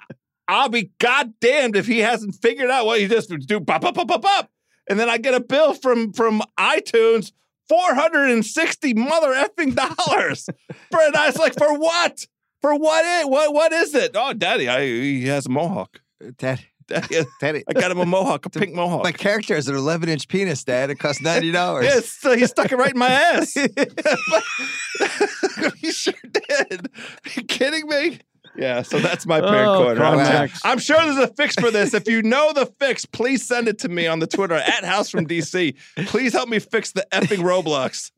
I'll 0.47 0.69
be 0.69 0.93
goddamned 1.01 1.75
if 1.75 1.89
he 1.89 1.99
hasn't 1.99 2.37
figured 2.37 2.71
out 2.71 2.87
what 2.87 3.01
he 3.01 3.09
just 3.09 3.37
do 3.49 3.61
pop 3.61 3.83
pop 3.83 3.97
pop 3.97 4.07
pop 4.07 4.23
pop 4.23 4.51
and 4.89 4.97
then 4.97 5.09
I 5.09 5.19
get 5.19 5.35
a 5.35 5.41
bill 5.41 5.75
from 5.75 6.13
from 6.13 6.41
iTunes. 6.57 7.33
Four 7.69 7.95
hundred 7.95 8.31
and 8.31 8.45
sixty 8.45 8.93
mother 8.95 9.33
effing 9.33 9.75
dollars 9.75 10.45
for 10.91 11.01
and 11.01 11.17
I 11.17 11.29
was 11.29 11.39
like, 11.39 11.55
for 11.55 11.79
what? 11.79 12.27
For 12.61 12.77
what? 12.77 13.05
Is, 13.05 13.25
what? 13.25 13.55
What 13.55 13.73
is 13.73 13.95
it? 13.95 14.13
Oh, 14.15 14.35
Daddy, 14.35 14.69
I, 14.69 14.85
he 14.85 15.27
has 15.27 15.47
a 15.47 15.49
mohawk. 15.49 16.01
Dad, 16.39 16.61
Daddy, 16.87 17.25
Daddy, 17.41 17.65
I 17.69 17.73
got 17.73 17.91
him 17.91 17.99
a 17.99 18.07
mohawk, 18.07 18.47
a 18.47 18.51
pink 18.51 18.75
mohawk. 18.75 19.05
my 19.05 19.13
character 19.13 19.55
has 19.55 19.69
an 19.69 19.75
11 19.75 20.09
inch 20.09 20.29
penis, 20.29 20.65
Dad. 20.65 20.91
It 20.91 20.97
costs 20.97 21.23
ninety 21.23 21.51
dollars. 21.51 21.85
Yes, 21.87 22.13
so 22.13 22.37
he 22.37 22.47
stuck 22.47 22.71
it 22.73 22.77
right 22.77 22.93
in 22.93 22.99
my 22.99 23.11
ass. 23.11 23.55
he 25.79 25.93
sure 25.93 26.13
did. 26.31 26.89
Are 27.27 27.31
you 27.35 27.43
kidding 27.45 27.89
me? 27.89 28.19
Yeah, 28.57 28.83
so 28.83 29.01
that's 29.01 29.27
my 29.27 29.41
parent 29.41 29.69
Oh, 29.69 29.83
corner. 29.83 30.05
I'm. 30.05 30.49
I'm 30.63 30.79
sure 30.79 30.97
there's 31.03 31.17
a 31.17 31.27
fix 31.35 31.57
for 31.57 31.73
this. 31.73 31.93
If 31.93 32.09
you 32.09 32.23
know 32.23 32.53
the 32.53 32.67
fix, 32.67 33.05
please 33.05 33.45
send 33.45 33.67
it 33.67 33.81
to 33.81 33.89
me 33.89 34.07
on 34.07 34.21
the 34.21 34.29
Twitter 34.29 34.55
at 34.55 34.85
House 34.85 35.11
from 35.11 35.27
DC. 35.27 35.75
Please 36.07 36.33
help 36.33 36.49
me 36.49 36.61
fix 36.61 36.93
the 36.93 37.05
effing 37.13 37.39
Roblox. 37.39 38.13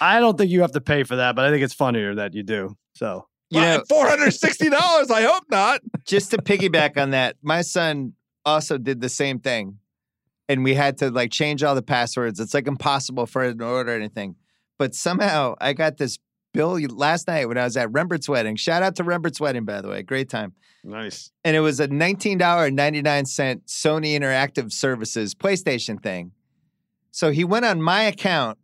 I 0.00 0.20
don't 0.20 0.38
think 0.38 0.52
you 0.52 0.60
have 0.60 0.70
to 0.72 0.80
pay 0.80 1.02
for 1.02 1.16
that, 1.16 1.34
but 1.34 1.44
I 1.44 1.50
think 1.50 1.64
it's 1.64 1.74
funnier 1.74 2.14
that 2.16 2.34
you 2.34 2.44
do. 2.44 2.76
So 2.94 3.26
You 3.50 3.60
know, 3.60 3.82
four 3.88 4.06
hundred 4.06 4.32
sixty 4.32 4.68
dollars. 4.68 5.10
I 5.10 5.22
hope 5.22 5.44
not. 5.50 5.80
just 6.04 6.30
to 6.32 6.38
piggyback 6.38 7.00
on 7.00 7.10
that, 7.10 7.36
my 7.42 7.62
son 7.62 8.12
also 8.44 8.78
did 8.78 9.00
the 9.00 9.08
same 9.08 9.38
thing. 9.38 9.78
And 10.50 10.64
we 10.64 10.74
had 10.74 10.98
to 10.98 11.10
like 11.10 11.30
change 11.30 11.62
all 11.62 11.74
the 11.74 11.82
passwords. 11.82 12.40
It's 12.40 12.54
like 12.54 12.66
impossible 12.66 13.26
for 13.26 13.44
him 13.44 13.58
to 13.58 13.66
order 13.66 13.92
anything. 13.94 14.36
But 14.78 14.94
somehow 14.94 15.54
I 15.60 15.72
got 15.72 15.98
this 15.98 16.18
bill 16.54 16.78
last 16.88 17.28
night 17.28 17.46
when 17.46 17.58
I 17.58 17.64
was 17.64 17.76
at 17.76 17.90
Rembert's 17.90 18.28
wedding. 18.28 18.56
Shout 18.56 18.82
out 18.82 18.96
to 18.96 19.04
Rembert's 19.04 19.40
wedding, 19.40 19.64
by 19.64 19.80
the 19.80 19.88
way. 19.88 20.02
Great 20.02 20.28
time. 20.30 20.54
nice. 20.82 21.30
And 21.44 21.54
it 21.54 21.60
was 21.60 21.80
a 21.80 21.88
$19.99 21.88 23.02
Sony 23.66 24.18
Interactive 24.18 24.72
Services 24.72 25.34
PlayStation 25.34 26.02
thing. 26.02 26.32
So 27.10 27.30
he 27.30 27.44
went 27.44 27.64
on 27.64 27.82
my 27.82 28.02
account 28.04 28.58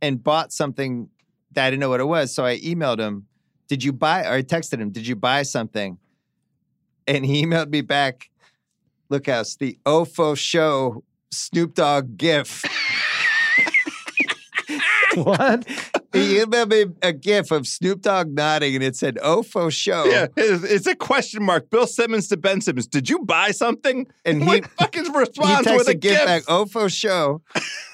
and 0.00 0.22
bought 0.22 0.52
something 0.52 1.08
that 1.52 1.66
I 1.66 1.70
didn't 1.70 1.80
know 1.80 1.88
what 1.88 2.00
it 2.00 2.04
was. 2.06 2.34
So 2.34 2.44
I 2.44 2.58
emailed 2.58 2.98
him, 3.00 3.26
Did 3.68 3.82
you 3.82 3.92
buy, 3.92 4.22
or 4.22 4.34
I 4.34 4.42
texted 4.42 4.80
him, 4.80 4.90
Did 4.90 5.06
you 5.06 5.16
buy 5.16 5.42
something? 5.42 5.98
And 7.06 7.24
he 7.24 7.44
emailed 7.44 7.70
me 7.70 7.80
back, 7.80 8.30
Look, 9.08 9.26
house, 9.26 9.56
the 9.56 9.78
OFO 9.86 10.36
show 10.36 11.04
Snoop 11.30 11.74
Dogg 11.74 12.16
GIF. 12.16 12.64
what? 15.14 15.66
he 16.12 16.38
emailed 16.38 16.70
me 16.70 16.94
a 17.02 17.12
GIF 17.12 17.50
of 17.50 17.66
Snoop 17.66 18.02
Dogg 18.02 18.32
nodding 18.32 18.74
and 18.74 18.84
it 18.84 18.96
said 18.96 19.16
OFO 19.16 19.72
show. 19.72 20.04
Yeah, 20.06 20.26
it's, 20.36 20.64
it's 20.64 20.86
a 20.86 20.94
question 20.94 21.42
mark. 21.42 21.70
Bill 21.70 21.86
Simmons 21.86 22.28
to 22.28 22.36
Ben 22.36 22.60
Simmons. 22.60 22.86
Did 22.86 23.08
you 23.08 23.20
buy 23.20 23.50
something? 23.50 24.06
And 24.24 24.42
he, 24.42 24.48
what 24.48 24.66
fucking 24.78 25.04
he 25.04 25.10
with 25.10 25.28
a 25.28 25.32
texted 25.32 25.86
gift 25.86 26.00
gift? 26.00 26.26
back, 26.26 26.42
OFO 26.44 26.92
show. 26.92 27.42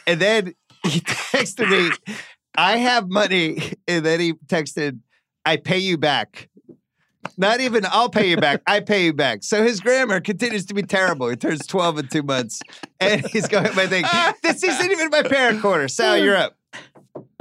And 0.07 0.21
then 0.21 0.55
he 0.85 1.01
texted 1.01 1.71
me, 1.71 2.15
I 2.55 2.79
have 2.79 3.09
money. 3.09 3.75
And 3.89 4.05
then 4.05 4.21
he 4.21 4.35
texted, 4.35 4.99
I 5.45 5.57
pay 5.57 5.79
you 5.79 5.99
back. 5.99 6.49
Not 7.37 7.61
even 7.61 7.85
I'll 7.89 8.11
pay 8.11 8.31
you 8.31 8.37
back. 8.37 8.63
I 8.67 8.81
pay 8.81 9.05
you 9.07 9.13
back. 9.13 9.43
So 9.43 9.63
his 9.63 9.81
grammar 9.81 10.21
continues 10.21 10.67
to 10.67 10.75
be 10.75 10.83
terrible. 10.83 11.29
He 11.29 11.37
turns 11.37 11.67
12 11.67 11.99
in 11.99 12.09
two 12.09 12.23
months. 12.23 12.61
And 13.01 13.25
he's 13.27 13.49
going, 13.49 13.75
my 13.75 13.87
thing. 13.87 14.05
This 14.43 14.63
isn't 14.63 14.91
even 14.91 15.09
my 15.11 15.23
parent 15.23 15.61
quarter. 15.61 15.89
Sal, 15.89 16.19
you're 16.19 16.37
up. 16.37 16.57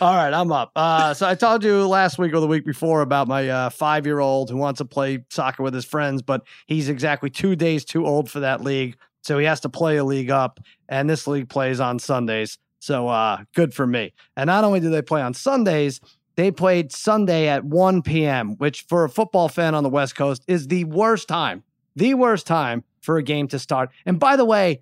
All 0.00 0.14
right, 0.14 0.32
I'm 0.32 0.52
up. 0.52 0.70
Uh, 0.76 1.14
so 1.14 1.28
I 1.28 1.34
told 1.34 1.64
you 1.64 1.86
last 1.86 2.18
week 2.18 2.32
or 2.32 2.40
the 2.40 2.46
week 2.46 2.64
before 2.64 3.02
about 3.02 3.26
my 3.26 3.48
uh, 3.48 3.70
five 3.70 4.06
year 4.06 4.20
old 4.20 4.50
who 4.50 4.56
wants 4.56 4.78
to 4.78 4.84
play 4.84 5.24
soccer 5.30 5.62
with 5.62 5.74
his 5.74 5.84
friends, 5.84 6.22
but 6.22 6.46
he's 6.66 6.88
exactly 6.88 7.30
two 7.30 7.56
days 7.56 7.84
too 7.84 8.06
old 8.06 8.30
for 8.30 8.40
that 8.40 8.62
league. 8.62 8.96
So 9.22 9.38
he 9.38 9.46
has 9.46 9.60
to 9.60 9.68
play 9.68 9.96
a 9.96 10.04
league 10.04 10.30
up, 10.30 10.60
and 10.88 11.10
this 11.10 11.26
league 11.26 11.48
plays 11.48 11.80
on 11.80 11.98
Sundays. 11.98 12.58
So 12.80 13.08
uh, 13.08 13.38
good 13.54 13.74
for 13.74 13.86
me. 13.86 14.14
And 14.36 14.46
not 14.46 14.64
only 14.64 14.80
do 14.80 14.90
they 14.90 15.02
play 15.02 15.20
on 15.20 15.34
Sundays, 15.34 16.00
they 16.38 16.52
played 16.52 16.92
Sunday 16.92 17.48
at 17.48 17.64
1 17.64 18.00
p.m., 18.02 18.54
which 18.58 18.82
for 18.82 19.02
a 19.02 19.08
football 19.10 19.48
fan 19.48 19.74
on 19.74 19.82
the 19.82 19.88
West 19.90 20.14
Coast 20.14 20.44
is 20.46 20.68
the 20.68 20.84
worst 20.84 21.26
time, 21.26 21.64
the 21.96 22.14
worst 22.14 22.46
time 22.46 22.84
for 23.00 23.16
a 23.16 23.24
game 23.24 23.48
to 23.48 23.58
start. 23.58 23.90
And 24.06 24.20
by 24.20 24.36
the 24.36 24.44
way, 24.44 24.80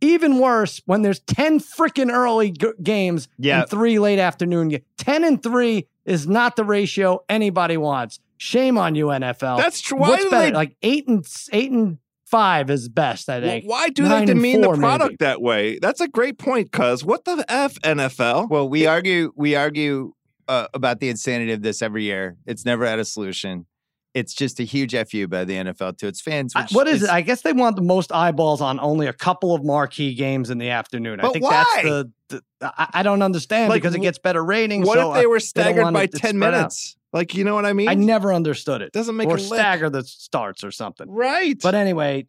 even 0.00 0.38
worse 0.38 0.80
when 0.86 1.02
there's 1.02 1.18
10 1.20 1.58
freaking 1.58 2.12
early 2.12 2.52
g- 2.52 2.68
games 2.84 3.26
Yeah. 3.36 3.62
and 3.62 3.68
three 3.68 3.98
late 3.98 4.20
afternoon. 4.20 4.68
ga- 4.68 4.82
10 4.96 5.24
and 5.24 5.42
three 5.42 5.86
is 6.04 6.28
not 6.28 6.54
the 6.54 6.64
ratio 6.64 7.18
anybody 7.28 7.76
wants. 7.76 8.20
Shame 8.36 8.78
on 8.78 8.94
you, 8.94 9.06
NFL. 9.06 9.56
That's 9.58 9.80
true. 9.80 9.98
Why 9.98 10.10
What's 10.10 10.22
do 10.24 10.30
better? 10.30 10.46
they- 10.46 10.52
Like 10.52 10.76
eight 10.82 11.08
and 11.08 11.26
eight 11.52 11.72
and 11.72 11.98
five 12.24 12.70
is 12.70 12.88
best, 12.88 13.28
I 13.28 13.38
Well, 13.40 13.48
think. 13.48 13.64
why 13.68 13.88
do 13.88 14.04
they 14.04 14.08
Nine 14.08 14.18
and 14.20 14.26
demean 14.28 14.62
four, 14.62 14.76
the 14.76 14.80
product 14.80 15.10
maybe. 15.10 15.16
that 15.20 15.42
way? 15.42 15.78
That's 15.80 16.00
a 16.00 16.06
great 16.08 16.38
point, 16.38 16.70
cuz. 16.70 17.04
What 17.04 17.24
the 17.24 17.44
F, 17.48 17.74
NFL? 17.82 18.48
Well, 18.50 18.68
we 18.68 18.86
argue 18.86 19.32
we 19.36 19.54
argue 19.56 20.14
uh, 20.48 20.66
about 20.74 21.00
the 21.00 21.08
insanity 21.08 21.52
of 21.52 21.62
this 21.62 21.82
every 21.82 22.04
year. 22.04 22.36
It's 22.46 22.64
never 22.64 22.86
had 22.86 22.98
a 22.98 23.04
solution. 23.04 23.66
It's 24.14 24.34
just 24.34 24.60
a 24.60 24.64
huge 24.64 24.94
fu 25.10 25.26
by 25.26 25.44
the 25.44 25.54
NFL 25.54 25.96
to 25.98 26.06
its 26.06 26.20
fans. 26.20 26.52
I- 26.54 26.66
what 26.72 26.86
is 26.86 27.02
it? 27.02 27.08
I 27.08 27.22
guess 27.22 27.40
they 27.42 27.54
want 27.54 27.76
the 27.76 27.82
most 27.82 28.12
eyeballs 28.12 28.60
on 28.60 28.78
only 28.78 29.06
a 29.06 29.12
couple 29.12 29.54
of 29.54 29.64
marquee 29.64 30.14
games 30.14 30.50
in 30.50 30.58
the 30.58 30.68
afternoon. 30.68 31.20
I 31.20 31.30
think 31.30 31.44
why? 31.44 31.50
that's 31.50 31.82
the, 31.82 32.12
the 32.28 32.42
I, 32.60 32.88
I 32.94 33.02
don't 33.02 33.22
understand 33.22 33.70
Like, 33.70 33.80
because 33.80 33.94
it 33.94 34.00
gets 34.02 34.18
better 34.18 34.44
ratings. 34.44 34.86
what 34.86 34.98
so, 34.98 35.14
if 35.14 35.20
they 35.20 35.26
were 35.26 35.40
staggered 35.40 35.84
want 35.84 35.94
by 35.94 36.02
it 36.04 36.12
10 36.12 36.18
spread 36.36 36.54
out. 36.54 36.56
minutes? 36.58 36.96
Like, 37.14 37.34
you 37.34 37.44
know 37.44 37.54
what 37.54 37.64
I 37.64 37.72
mean? 37.72 37.88
I 37.88 37.94
never 37.94 38.32
understood 38.34 38.82
it. 38.82 38.92
Doesn't 38.92 39.16
make 39.16 39.28
or 39.28 39.36
a 39.36 39.40
lick. 39.40 39.46
stagger 39.46 39.88
the 39.88 40.02
starts 40.02 40.62
or 40.62 40.70
something. 40.70 41.08
Right. 41.10 41.58
But 41.62 41.74
anyway, 41.74 42.26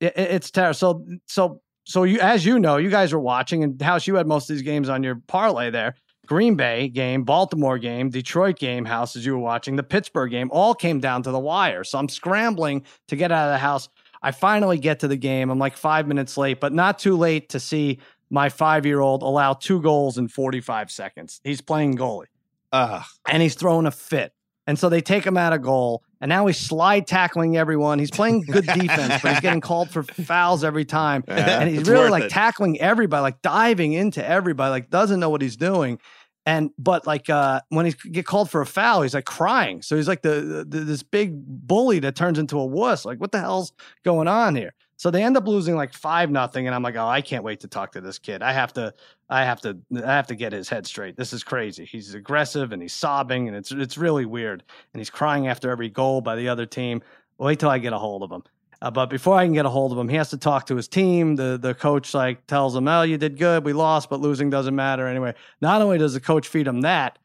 it, 0.00 0.12
it's 0.16 0.50
terrible. 0.50 0.74
So 0.74 1.06
so 1.28 1.60
so 1.84 2.04
you 2.04 2.18
as 2.20 2.44
you 2.44 2.58
know, 2.58 2.76
you 2.76 2.90
guys 2.90 3.12
were 3.12 3.20
watching 3.20 3.62
and 3.64 3.80
House, 3.80 4.06
you 4.06 4.16
had 4.16 4.26
most 4.26 4.48
of 4.50 4.56
these 4.56 4.62
games 4.62 4.88
on 4.88 5.02
your 5.02 5.16
parlay 5.26 5.70
there. 5.70 5.94
Green 6.26 6.54
Bay 6.54 6.88
game, 6.88 7.24
Baltimore 7.24 7.78
game, 7.78 8.10
Detroit 8.10 8.58
game, 8.58 8.84
house 8.84 9.16
as 9.16 9.26
you 9.26 9.32
were 9.32 9.38
watching, 9.38 9.76
the 9.76 9.82
Pittsburgh 9.82 10.30
game, 10.30 10.50
all 10.52 10.74
came 10.74 11.00
down 11.00 11.22
to 11.24 11.30
the 11.30 11.38
wire. 11.38 11.84
So 11.84 11.98
I'm 11.98 12.08
scrambling 12.08 12.84
to 13.08 13.16
get 13.16 13.32
out 13.32 13.48
of 13.48 13.54
the 13.54 13.58
house. 13.58 13.88
I 14.22 14.30
finally 14.30 14.78
get 14.78 15.00
to 15.00 15.08
the 15.08 15.16
game. 15.16 15.50
I'm 15.50 15.58
like 15.58 15.76
five 15.76 16.06
minutes 16.06 16.36
late, 16.36 16.60
but 16.60 16.72
not 16.72 16.98
too 16.98 17.16
late 17.16 17.48
to 17.50 17.60
see 17.60 17.98
my 18.30 18.48
five 18.48 18.86
year 18.86 19.00
old 19.00 19.22
allow 19.22 19.52
two 19.52 19.80
goals 19.82 20.16
in 20.16 20.28
45 20.28 20.90
seconds. 20.90 21.40
He's 21.44 21.60
playing 21.60 21.96
goalie 21.96 22.26
Ugh. 22.70 23.02
and 23.28 23.42
he's 23.42 23.54
throwing 23.54 23.86
a 23.86 23.90
fit. 23.90 24.32
And 24.66 24.78
so 24.78 24.88
they 24.88 25.00
take 25.00 25.26
him 25.26 25.36
out 25.36 25.52
of 25.52 25.60
goal, 25.60 26.04
and 26.22 26.28
now 26.28 26.46
he's 26.46 26.56
slide 26.56 27.08
tackling 27.08 27.56
everyone. 27.56 27.98
He's 27.98 28.12
playing 28.12 28.42
good 28.42 28.64
defense, 28.74 29.20
but 29.20 29.32
he's 29.32 29.40
getting 29.40 29.60
called 29.60 29.90
for 29.90 30.04
fouls 30.04 30.62
every 30.62 30.84
time. 30.84 31.24
And 31.26 31.68
he's 31.68 31.80
it's 31.80 31.88
really 31.88 32.10
like 32.10 32.24
it. 32.24 32.30
tackling 32.30 32.80
everybody, 32.80 33.22
like 33.22 33.42
diving 33.42 33.92
into 33.92 34.24
everybody, 34.24 34.70
like 34.70 34.88
doesn't 34.88 35.18
know 35.18 35.30
what 35.30 35.42
he's 35.42 35.56
doing. 35.56 35.98
And 36.46 36.70
but 36.78 37.08
like 37.08 37.28
uh 37.28 37.60
when 37.70 37.86
he 37.86 37.92
get 38.10 38.24
called 38.24 38.50
for 38.50 38.60
a 38.60 38.66
foul, 38.66 39.02
he's 39.02 39.14
like 39.14 39.24
crying. 39.24 39.82
So 39.82 39.96
he's 39.96 40.06
like 40.06 40.22
the, 40.22 40.64
the 40.66 40.80
this 40.80 41.02
big 41.02 41.32
bully 41.44 41.98
that 41.98 42.14
turns 42.14 42.38
into 42.38 42.56
a 42.56 42.64
wuss. 42.64 43.04
Like 43.04 43.20
what 43.20 43.32
the 43.32 43.40
hell's 43.40 43.72
going 44.04 44.28
on 44.28 44.54
here? 44.54 44.74
So 45.02 45.10
they 45.10 45.24
end 45.24 45.36
up 45.36 45.48
losing 45.48 45.74
like 45.74 45.94
five 45.94 46.30
nothing, 46.30 46.68
and 46.68 46.76
I'm 46.76 46.82
like, 46.84 46.94
oh, 46.94 47.08
I 47.08 47.22
can't 47.22 47.42
wait 47.42 47.58
to 47.62 47.66
talk 47.66 47.90
to 47.90 48.00
this 48.00 48.20
kid. 48.20 48.40
I 48.40 48.52
have 48.52 48.72
to, 48.74 48.94
I 49.28 49.44
have 49.44 49.60
to, 49.62 49.76
I 49.96 50.12
have 50.12 50.28
to 50.28 50.36
get 50.36 50.52
his 50.52 50.68
head 50.68 50.86
straight. 50.86 51.16
This 51.16 51.32
is 51.32 51.42
crazy. 51.42 51.84
He's 51.84 52.14
aggressive 52.14 52.70
and 52.70 52.80
he's 52.80 52.92
sobbing, 52.92 53.48
and 53.48 53.56
it's 53.56 53.72
it's 53.72 53.98
really 53.98 54.26
weird. 54.26 54.62
And 54.94 55.00
he's 55.00 55.10
crying 55.10 55.48
after 55.48 55.72
every 55.72 55.88
goal 55.88 56.20
by 56.20 56.36
the 56.36 56.48
other 56.48 56.66
team. 56.66 57.02
Wait 57.38 57.58
till 57.58 57.68
I 57.68 57.78
get 57.78 57.92
a 57.92 57.98
hold 57.98 58.22
of 58.22 58.30
him. 58.30 58.44
Uh, 58.80 58.92
but 58.92 59.06
before 59.10 59.36
I 59.36 59.44
can 59.44 59.54
get 59.54 59.66
a 59.66 59.70
hold 59.70 59.90
of 59.90 59.98
him, 59.98 60.08
he 60.08 60.14
has 60.14 60.30
to 60.30 60.36
talk 60.36 60.66
to 60.66 60.76
his 60.76 60.86
team. 60.86 61.34
The 61.34 61.58
the 61.60 61.74
coach 61.74 62.14
like 62.14 62.46
tells 62.46 62.76
him, 62.76 62.86
"Oh, 62.86 63.02
you 63.02 63.18
did 63.18 63.38
good. 63.38 63.64
We 63.64 63.72
lost, 63.72 64.08
but 64.08 64.20
losing 64.20 64.50
doesn't 64.50 64.76
matter 64.76 65.08
anyway." 65.08 65.34
Not 65.60 65.82
only 65.82 65.98
does 65.98 66.14
the 66.14 66.20
coach 66.20 66.46
feed 66.46 66.68
him 66.68 66.82
that, 66.82 67.18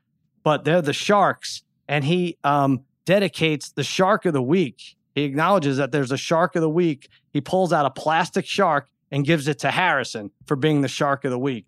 but 0.44 0.64
they're 0.66 0.82
the 0.82 0.94
Sharks, 0.94 1.62
and 1.88 2.04
he 2.04 2.40
um, 2.44 2.86
dedicates 3.06 3.70
the 3.70 3.84
Shark 3.84 4.26
of 4.26 4.34
the 4.34 4.42
Week. 4.42 4.98
He 5.14 5.24
acknowledges 5.24 5.78
that 5.78 5.92
there's 5.92 6.12
a 6.12 6.18
Shark 6.18 6.56
of 6.56 6.62
the 6.62 6.70
Week. 6.70 7.10
He 7.38 7.42
pulls 7.42 7.72
out 7.72 7.86
a 7.86 7.92
plastic 7.92 8.48
shark 8.48 8.90
and 9.12 9.24
gives 9.24 9.48
it 9.48 9.60
to 9.60 9.70
Harrison 9.70 10.32
for 10.48 10.56
being 10.56 10.82
the 10.82 10.88
Shark 10.88 11.24
of 11.24 11.30
the 11.30 11.38
Week. 11.38 11.68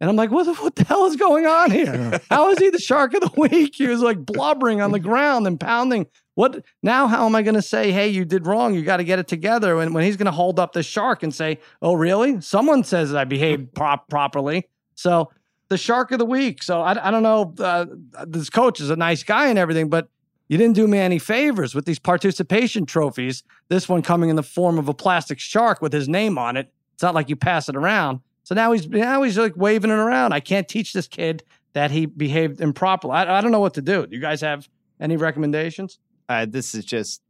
And 0.00 0.10
I'm 0.10 0.16
like, 0.16 0.32
what 0.32 0.46
the, 0.46 0.54
what 0.54 0.74
the 0.74 0.82
hell 0.82 1.04
is 1.06 1.14
going 1.14 1.46
on 1.46 1.70
here? 1.70 2.20
How 2.30 2.50
is 2.50 2.58
he 2.58 2.68
the 2.68 2.80
Shark 2.80 3.14
of 3.14 3.20
the 3.20 3.30
Week? 3.36 3.76
He 3.76 3.86
was 3.86 4.00
like 4.00 4.18
blubbering 4.18 4.80
on 4.80 4.90
the 4.90 4.98
ground 4.98 5.46
and 5.46 5.60
pounding. 5.60 6.08
What 6.34 6.64
now? 6.82 7.06
How 7.06 7.26
am 7.26 7.36
I 7.36 7.42
going 7.42 7.54
to 7.54 7.62
say, 7.62 7.92
hey, 7.92 8.08
you 8.08 8.24
did 8.24 8.44
wrong? 8.44 8.74
You 8.74 8.82
got 8.82 8.96
to 8.96 9.04
get 9.04 9.20
it 9.20 9.28
together. 9.28 9.80
And 9.80 9.94
when 9.94 10.02
he's 10.02 10.16
going 10.16 10.26
to 10.26 10.32
hold 10.32 10.58
up 10.58 10.72
the 10.72 10.82
shark 10.82 11.22
and 11.22 11.32
say, 11.32 11.60
oh, 11.80 11.94
really? 11.94 12.40
Someone 12.40 12.82
says 12.82 13.12
that 13.12 13.18
I 13.20 13.24
behaved 13.24 13.72
prop- 13.72 14.08
properly. 14.08 14.66
So 14.96 15.30
the 15.68 15.78
shark 15.78 16.10
of 16.10 16.18
the 16.18 16.26
week. 16.26 16.64
So 16.64 16.80
I, 16.80 17.06
I 17.06 17.12
don't 17.12 17.22
know. 17.22 17.54
Uh, 17.56 17.86
this 18.26 18.50
coach 18.50 18.80
is 18.80 18.90
a 18.90 18.96
nice 18.96 19.22
guy 19.22 19.46
and 19.46 19.60
everything, 19.60 19.90
but 19.90 20.08
you 20.48 20.58
didn't 20.58 20.74
do 20.74 20.86
me 20.86 20.98
any 20.98 21.18
favors 21.18 21.74
with 21.74 21.84
these 21.86 21.98
participation 21.98 22.86
trophies. 22.86 23.42
This 23.68 23.88
one 23.88 24.02
coming 24.02 24.30
in 24.30 24.36
the 24.36 24.42
form 24.42 24.78
of 24.78 24.88
a 24.88 24.94
plastic 24.94 25.38
shark 25.38 25.80
with 25.80 25.92
his 25.92 26.08
name 26.08 26.36
on 26.38 26.56
it. 26.56 26.72
It's 26.94 27.02
not 27.02 27.14
like 27.14 27.28
you 27.28 27.36
pass 27.36 27.68
it 27.68 27.76
around. 27.76 28.20
So 28.44 28.54
now 28.54 28.72
he's 28.72 28.86
now 28.88 29.22
he's 29.22 29.38
like 29.38 29.56
waving 29.56 29.90
it 29.90 29.94
around. 29.94 30.32
I 30.32 30.40
can't 30.40 30.68
teach 30.68 30.92
this 30.92 31.08
kid 31.08 31.42
that 31.72 31.90
he 31.90 32.06
behaved 32.06 32.60
improperly. 32.60 33.14
I, 33.14 33.38
I 33.38 33.40
don't 33.40 33.50
know 33.52 33.60
what 33.60 33.74
to 33.74 33.82
do. 33.82 34.06
Do 34.06 34.14
you 34.14 34.20
guys 34.20 34.42
have 34.42 34.68
any 35.00 35.16
recommendations? 35.16 35.98
Uh, 36.28 36.46
this 36.48 36.74
is 36.74 36.84
just 36.84 37.22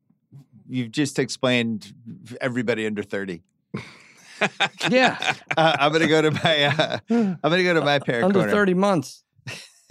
you've 0.68 0.90
just 0.90 1.18
explained 1.18 1.92
everybody 2.40 2.86
under 2.86 3.02
30 3.02 3.42
Yeah, 4.90 5.34
uh, 5.56 5.76
i'm 5.78 5.92
gonna 5.92 6.08
go 6.08 6.22
to 6.22 6.30
my 6.30 6.64
uh, 6.64 6.98
i'm 7.10 7.38
gonna 7.42 7.62
go 7.62 7.74
to 7.74 7.80
my 7.82 7.98
parent 7.98 8.24
under 8.24 8.40
corner. 8.40 8.52
thirty 8.52 8.74
months. 8.74 9.24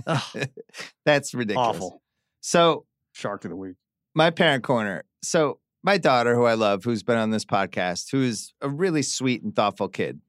That's 1.06 1.34
ridiculous 1.34 1.76
awful. 1.78 2.02
so 2.42 2.86
Shark 3.14 3.46
of 3.46 3.50
the 3.52 3.56
week. 3.56 3.76
my 4.14 4.30
parent 4.30 4.64
corner 4.64 5.04
so 5.22 5.60
my 5.84 5.98
daughter 5.98 6.36
who 6.36 6.44
i 6.46 6.54
love 6.56 6.84
who's 6.84 7.04
been 7.04 7.18
on 7.18 7.30
this 7.30 7.46
podcast 7.46 8.12
who 8.12 8.22
is 8.22 8.54
a 8.62 8.68
really 8.70 9.02
sweet 9.02 9.42
and 9.44 9.56
thoughtful 9.56 9.88
kid 9.88 10.20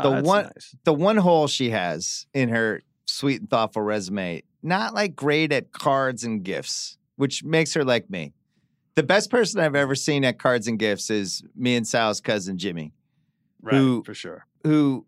Oh, 0.00 0.14
The 0.14 0.22
one- 0.22 0.44
nice. 0.44 0.76
the 0.84 0.92
one 0.92 1.16
hole 1.16 1.48
she 1.48 1.70
has 1.70 2.26
in 2.32 2.50
her 2.50 2.82
sweet 3.06 3.40
and 3.40 3.50
thoughtful 3.50 3.82
resume, 3.82 4.44
not 4.62 4.94
like 4.94 5.16
great 5.16 5.50
at 5.52 5.72
cards 5.72 6.22
and 6.22 6.44
gifts, 6.44 6.98
which 7.16 7.42
makes 7.42 7.74
her 7.74 7.84
like 7.84 8.08
me. 8.08 8.32
The 8.94 9.02
best 9.02 9.28
person 9.28 9.58
I've 9.60 9.74
ever 9.74 9.96
seen 9.96 10.24
at 10.24 10.38
cards 10.38 10.68
and 10.68 10.78
gifts 10.78 11.10
is 11.10 11.42
me 11.56 11.74
and 11.74 11.84
Sal's 11.84 12.20
cousin 12.20 12.58
Jimmy, 12.58 12.92
right 13.60 13.74
who- 13.74 14.04
for 14.04 14.14
sure. 14.14 14.46
who 14.62 15.04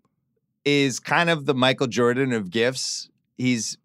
is 0.64 0.98
kind 0.98 1.30
of 1.30 1.46
the 1.46 1.54
Michael 1.54 1.86
Jordan 1.86 2.32
of 2.32 2.50
gifts. 2.50 3.10
He's 3.38 3.78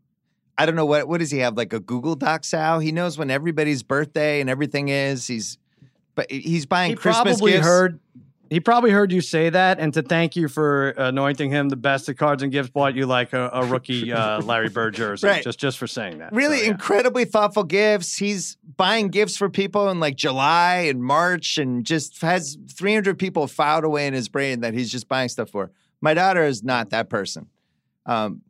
I 0.57 0.65
don't 0.65 0.76
know 0.76 0.86
what 0.86 1.07
what 1.07 1.19
does 1.19 1.32
he 1.32 1.40
have 1.40 1.57
like 1.57 1.73
a 1.73 1.80
Google 1.80 2.15
Doc 2.15 2.44
Sal? 2.45 2.80
He 2.80 2.91
knows 2.91 3.18
when 3.18 3.30
everybody's 3.30 3.84
birthday 3.84 4.40
and 4.41 4.49
everything 4.49 4.90
is. 4.90 5.27
He's 5.27 5.57
but 6.15 6.32
he's 6.32 6.65
buying 6.65 6.91
He 6.91 6.95
Christmas 6.95 7.38
probably 7.40 7.52
gifts. 7.53 7.65
heard. 7.65 7.99
He 8.48 8.60
probably 8.60 8.91
heard 8.91 9.11
you 9.11 9.22
say 9.22 9.49
that, 9.49 9.80
and 9.80 9.91
to 9.95 10.03
thank 10.03 10.36
you 10.36 10.48
for 10.48 10.90
anointing 10.91 11.49
him 11.49 11.68
the 11.68 11.76
best 11.76 12.07
of 12.10 12.15
cards 12.15 12.44
and 12.44 12.52
gifts, 12.52 12.69
bought 12.69 12.94
you 12.95 13.07
like 13.07 13.34
a, 13.34 13.49
a 13.52 13.65
rookie 13.65 14.14
uh, 14.14 14.40
Larry 14.44 14.69
Bird 14.69 14.94
jersey, 14.94 15.26
Right. 15.27 15.44
just 15.44 15.60
just 15.60 15.80
for 15.80 15.88
saying 15.88 16.19
that. 16.19 16.32
really 16.32 16.60
So, 16.60 16.64
yeah. 16.65 16.69
incredibly 16.72 17.26
thoughtful 17.26 17.64
gifts. 17.64 18.15
He's 18.18 18.57
buying 18.77 19.07
gifts 19.07 19.36
for 19.36 19.49
people 19.49 19.90
in 19.90 19.99
like 19.99 20.15
July 20.15 20.86
and 20.90 21.03
March 21.03 21.57
and 21.57 21.84
just 21.84 22.22
has 22.22 22.56
300 22.69 23.18
people 23.18 23.48
filed 23.48 23.84
away 23.84 24.06
in 24.06 24.14
his 24.14 24.30
brain 24.30 24.60
that 24.61 24.76
he's 24.76 24.91
just 24.91 25.07
buying 25.10 25.27
stuff 25.27 25.49
for. 25.49 25.72
My 25.99 26.14
daughter 26.14 26.44
is 26.44 26.64
not 26.64 26.91
that 26.91 27.10
person. 27.10 27.48
Um, 28.06 28.41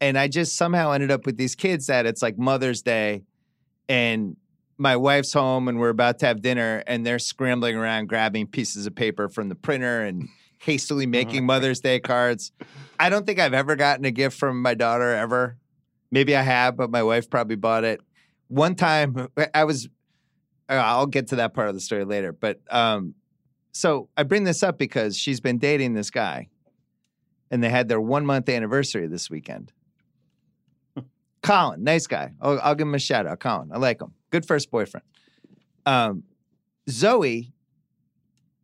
and 0.00 0.18
I 0.18 0.28
just 0.28 0.56
somehow 0.56 0.92
ended 0.92 1.10
up 1.10 1.26
with 1.26 1.36
these 1.36 1.54
kids 1.54 1.86
that 1.86 2.06
it's 2.06 2.22
like 2.22 2.38
Mother's 2.38 2.82
Day 2.82 3.24
and 3.88 4.36
my 4.76 4.96
wife's 4.96 5.32
home 5.32 5.68
and 5.68 5.78
we're 5.78 5.90
about 5.90 6.18
to 6.20 6.26
have 6.26 6.42
dinner 6.42 6.82
and 6.86 7.06
they're 7.06 7.18
scrambling 7.18 7.76
around 7.76 8.08
grabbing 8.08 8.46
pieces 8.46 8.86
of 8.86 8.94
paper 8.94 9.28
from 9.28 9.48
the 9.48 9.54
printer 9.54 10.02
and 10.02 10.28
hastily 10.58 11.06
making 11.18 11.46
Mother's 11.46 11.80
Day 11.80 12.00
cards. 12.00 12.52
I 12.98 13.08
don't 13.08 13.26
think 13.26 13.38
I've 13.38 13.54
ever 13.54 13.76
gotten 13.76 14.04
a 14.04 14.10
gift 14.10 14.38
from 14.38 14.62
my 14.62 14.74
daughter 14.74 15.12
ever. 15.12 15.56
Maybe 16.10 16.36
I 16.36 16.42
have, 16.42 16.76
but 16.76 16.90
my 16.90 17.02
wife 17.02 17.30
probably 17.30 17.56
bought 17.56 17.84
it. 17.84 18.00
One 18.48 18.74
time 18.74 19.28
I 19.54 19.64
was 19.64 19.88
uh, 20.68 20.74
I'll 20.74 21.06
get 21.06 21.28
to 21.28 21.36
that 21.36 21.52
part 21.52 21.68
of 21.68 21.74
the 21.74 21.80
story 21.80 22.04
later, 22.04 22.32
but 22.32 22.60
um 22.70 23.14
so 23.72 24.08
I 24.16 24.22
bring 24.22 24.44
this 24.44 24.62
up 24.62 24.78
because 24.78 25.16
she's 25.16 25.40
been 25.40 25.58
dating 25.58 25.94
this 25.94 26.10
guy 26.10 26.48
and 27.50 27.62
they 27.62 27.68
had 27.68 27.88
their 27.88 28.00
1 28.00 28.24
month 28.24 28.48
anniversary 28.48 29.06
this 29.08 29.28
weekend. 29.28 29.72
Colin, 31.44 31.84
nice 31.84 32.06
guy. 32.06 32.32
I'll, 32.40 32.58
I'll 32.62 32.74
give 32.74 32.88
him 32.88 32.94
a 32.94 32.98
shout 32.98 33.26
out. 33.26 33.38
Colin, 33.38 33.70
I 33.70 33.76
like 33.76 34.00
him. 34.00 34.14
Good 34.30 34.46
first 34.46 34.70
boyfriend. 34.70 35.04
Um, 35.84 36.24
Zoe, 36.88 37.52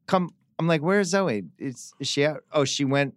come. 0.06 0.30
I'm 0.58 0.66
like, 0.66 0.80
where's 0.80 1.08
Zoe? 1.08 1.44
Is, 1.58 1.92
she 2.00 2.24
out? 2.24 2.42
Oh, 2.52 2.64
she 2.64 2.86
went. 2.86 3.14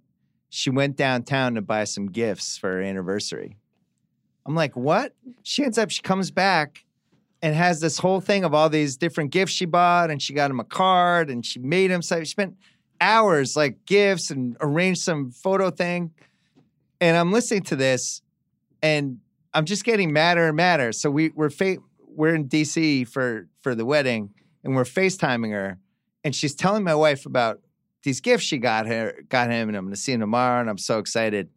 She 0.49 0.69
went 0.69 0.97
downtown 0.97 1.55
to 1.55 1.61
buy 1.61 1.85
some 1.85 2.07
gifts 2.07 2.57
for 2.57 2.73
her 2.73 2.81
anniversary. 2.81 3.57
I'm 4.45 4.53
like, 4.53 4.75
what? 4.75 5.15
She 5.43 5.63
ends 5.63 5.77
up. 5.77 5.91
She 5.91 6.01
comes 6.01 6.29
back 6.29 6.83
and 7.41 7.55
has 7.55 7.79
this 7.79 7.97
whole 7.97 8.19
thing 8.19 8.43
of 8.43 8.53
all 8.53 8.69
these 8.69 8.97
different 8.97 9.31
gifts 9.31 9.53
she 9.53 9.65
bought, 9.65 10.11
and 10.11 10.21
she 10.21 10.33
got 10.33 10.51
him 10.51 10.59
a 10.59 10.65
card, 10.65 11.29
and 11.29 11.45
she 11.45 11.59
made 11.59 11.89
him. 11.89 12.01
So 12.01 12.19
she 12.19 12.25
spent 12.25 12.57
hours 12.99 13.55
like 13.55 13.85
gifts 13.85 14.29
and 14.29 14.57
arranged 14.59 15.01
some 15.01 15.31
photo 15.31 15.71
thing. 15.71 16.11
And 16.99 17.15
I'm 17.15 17.31
listening 17.31 17.63
to 17.63 17.77
this, 17.77 18.21
and 18.81 19.19
I'm 19.53 19.65
just 19.65 19.83
getting 19.83 20.11
madder 20.11 20.47
and 20.47 20.55
madder. 20.55 20.91
So 20.91 21.09
we 21.11 21.29
we're 21.29 21.49
fa- 21.49 21.77
we're 22.07 22.35
in 22.35 22.47
DC 22.47 23.07
for 23.07 23.47
for 23.61 23.75
the 23.75 23.85
wedding, 23.85 24.31
and 24.63 24.75
we're 24.75 24.83
FaceTiming 24.83 25.51
her, 25.51 25.79
and 26.23 26.35
she's 26.35 26.55
telling 26.55 26.83
my 26.83 26.95
wife 26.95 27.25
about 27.25 27.59
these 28.03 28.19
gifts 28.19 28.43
she 28.43 28.57
got 28.57 28.87
her 28.87 29.13
got 29.29 29.49
him, 29.49 29.69
and 29.69 29.77
I'm 29.77 29.85
going 29.85 29.95
to 29.95 29.99
see 29.99 30.11
him 30.11 30.19
tomorrow, 30.19 30.61
and 30.61 30.69
I'm 30.69 30.77
so 30.77 30.99
excited. 30.99 31.49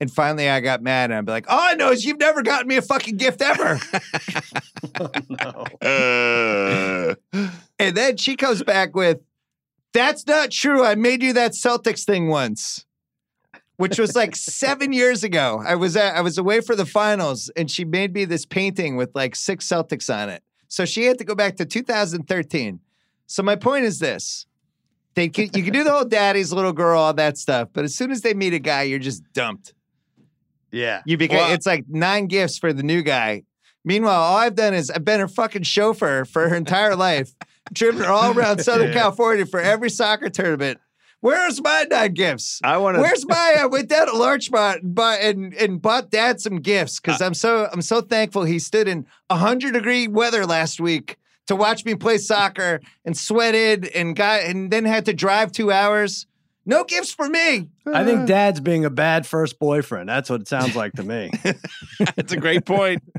And 0.00 0.10
finally, 0.10 0.50
I 0.50 0.60
got 0.60 0.82
mad, 0.82 1.10
and 1.10 1.18
I'm 1.18 1.24
like, 1.24 1.50
"All 1.50 1.60
I 1.60 1.74
know 1.74 1.90
is 1.90 2.04
you've 2.04 2.18
never 2.18 2.42
gotten 2.42 2.66
me 2.66 2.76
a 2.76 2.82
fucking 2.82 3.16
gift 3.16 3.40
ever." 3.40 3.78
no. 5.30 5.64
Uh, 5.80 7.14
and 7.78 7.96
then 7.96 8.16
she 8.16 8.36
comes 8.36 8.62
back 8.62 8.96
with, 8.96 9.20
"That's 9.92 10.26
not 10.26 10.50
true. 10.50 10.84
I 10.84 10.94
made 10.94 11.22
you 11.22 11.32
that 11.34 11.52
Celtics 11.52 12.04
thing 12.04 12.28
once." 12.28 12.84
Which 13.76 13.98
was 13.98 14.14
like 14.14 14.36
seven 14.36 14.92
years 14.92 15.24
ago. 15.24 15.62
I 15.66 15.74
was 15.74 15.96
at, 15.96 16.14
I 16.16 16.20
was 16.20 16.38
away 16.38 16.60
for 16.60 16.76
the 16.76 16.86
finals, 16.86 17.50
and 17.56 17.68
she 17.70 17.84
made 17.84 18.14
me 18.14 18.24
this 18.24 18.46
painting 18.46 18.96
with 18.96 19.10
like 19.14 19.34
six 19.34 19.66
Celtics 19.66 20.14
on 20.14 20.28
it. 20.28 20.42
So 20.68 20.84
she 20.84 21.04
had 21.04 21.18
to 21.18 21.24
go 21.24 21.34
back 21.34 21.56
to 21.56 21.64
2013. 21.64 22.80
So 23.26 23.42
my 23.42 23.56
point 23.56 23.84
is 23.84 23.98
this: 23.98 24.46
they 25.14 25.28
can, 25.28 25.50
you 25.54 25.62
can 25.64 25.72
do 25.72 25.82
the 25.82 25.90
whole 25.90 26.04
daddy's 26.04 26.52
little 26.52 26.72
girl, 26.72 27.00
all 27.00 27.14
that 27.14 27.36
stuff, 27.36 27.68
but 27.72 27.84
as 27.84 27.94
soon 27.96 28.10
as 28.12 28.20
they 28.20 28.32
meet 28.34 28.54
a 28.54 28.58
guy, 28.60 28.82
you're 28.82 28.98
just 29.00 29.22
dumped. 29.32 29.74
Yeah. 30.70 31.02
You 31.06 31.16
become 31.16 31.36
Well- 31.38 31.52
it's 31.52 31.66
like 31.66 31.84
nine 31.88 32.26
gifts 32.26 32.58
for 32.58 32.72
the 32.72 32.82
new 32.82 33.02
guy. 33.02 33.42
Meanwhile, 33.84 34.20
all 34.20 34.36
I've 34.36 34.54
done 34.54 34.72
is 34.72 34.90
I've 34.90 35.04
been 35.04 35.20
her 35.20 35.28
fucking 35.28 35.62
chauffeur 35.64 36.24
for 36.24 36.48
her 36.48 36.54
entire 36.56 36.96
life, 36.96 37.32
driven 37.72 38.02
her 38.02 38.10
all 38.10 38.32
around 38.36 38.58
Southern 38.62 38.88
Yeah. 38.88 38.94
California 38.94 39.46
for 39.46 39.60
every 39.60 39.90
soccer 39.90 40.30
tournament. 40.30 40.78
Where's 41.24 41.62
my 41.62 41.86
nine 41.90 42.12
gifts? 42.12 42.60
I 42.62 42.76
want 42.76 42.96
to. 42.96 43.00
Where's 43.00 43.26
my? 43.26 43.54
Uh, 43.56 43.62
I 43.62 43.66
went 43.66 43.88
down 43.88 44.08
to 44.08 44.12
Larchmont 44.14 44.82
and 44.82 44.94
bought 44.94 45.20
and, 45.22 45.54
and 45.54 45.80
bought 45.80 46.10
Dad 46.10 46.38
some 46.38 46.56
gifts 46.56 47.00
because 47.00 47.22
uh. 47.22 47.24
I'm 47.24 47.32
so 47.32 47.66
I'm 47.72 47.80
so 47.80 48.02
thankful 48.02 48.44
he 48.44 48.58
stood 48.58 48.86
in 48.86 49.06
hundred 49.30 49.72
degree 49.72 50.06
weather 50.06 50.44
last 50.44 50.82
week 50.82 51.16
to 51.46 51.56
watch 51.56 51.86
me 51.86 51.94
play 51.94 52.18
soccer 52.18 52.82
and 53.06 53.16
sweated 53.16 53.86
and 53.86 54.14
got 54.14 54.42
and 54.42 54.70
then 54.70 54.84
had 54.84 55.06
to 55.06 55.14
drive 55.14 55.50
two 55.50 55.72
hours. 55.72 56.26
No 56.66 56.84
gifts 56.84 57.14
for 57.14 57.26
me. 57.26 57.70
I 57.86 58.04
think 58.04 58.26
Dad's 58.26 58.60
being 58.60 58.84
a 58.84 58.90
bad 58.90 59.26
first 59.26 59.58
boyfriend. 59.58 60.10
That's 60.10 60.28
what 60.28 60.42
it 60.42 60.48
sounds 60.48 60.76
like 60.76 60.92
to 60.92 61.04
me. 61.04 61.30
That's 62.16 62.34
a 62.34 62.38
great 62.38 62.66
point. 62.66 63.02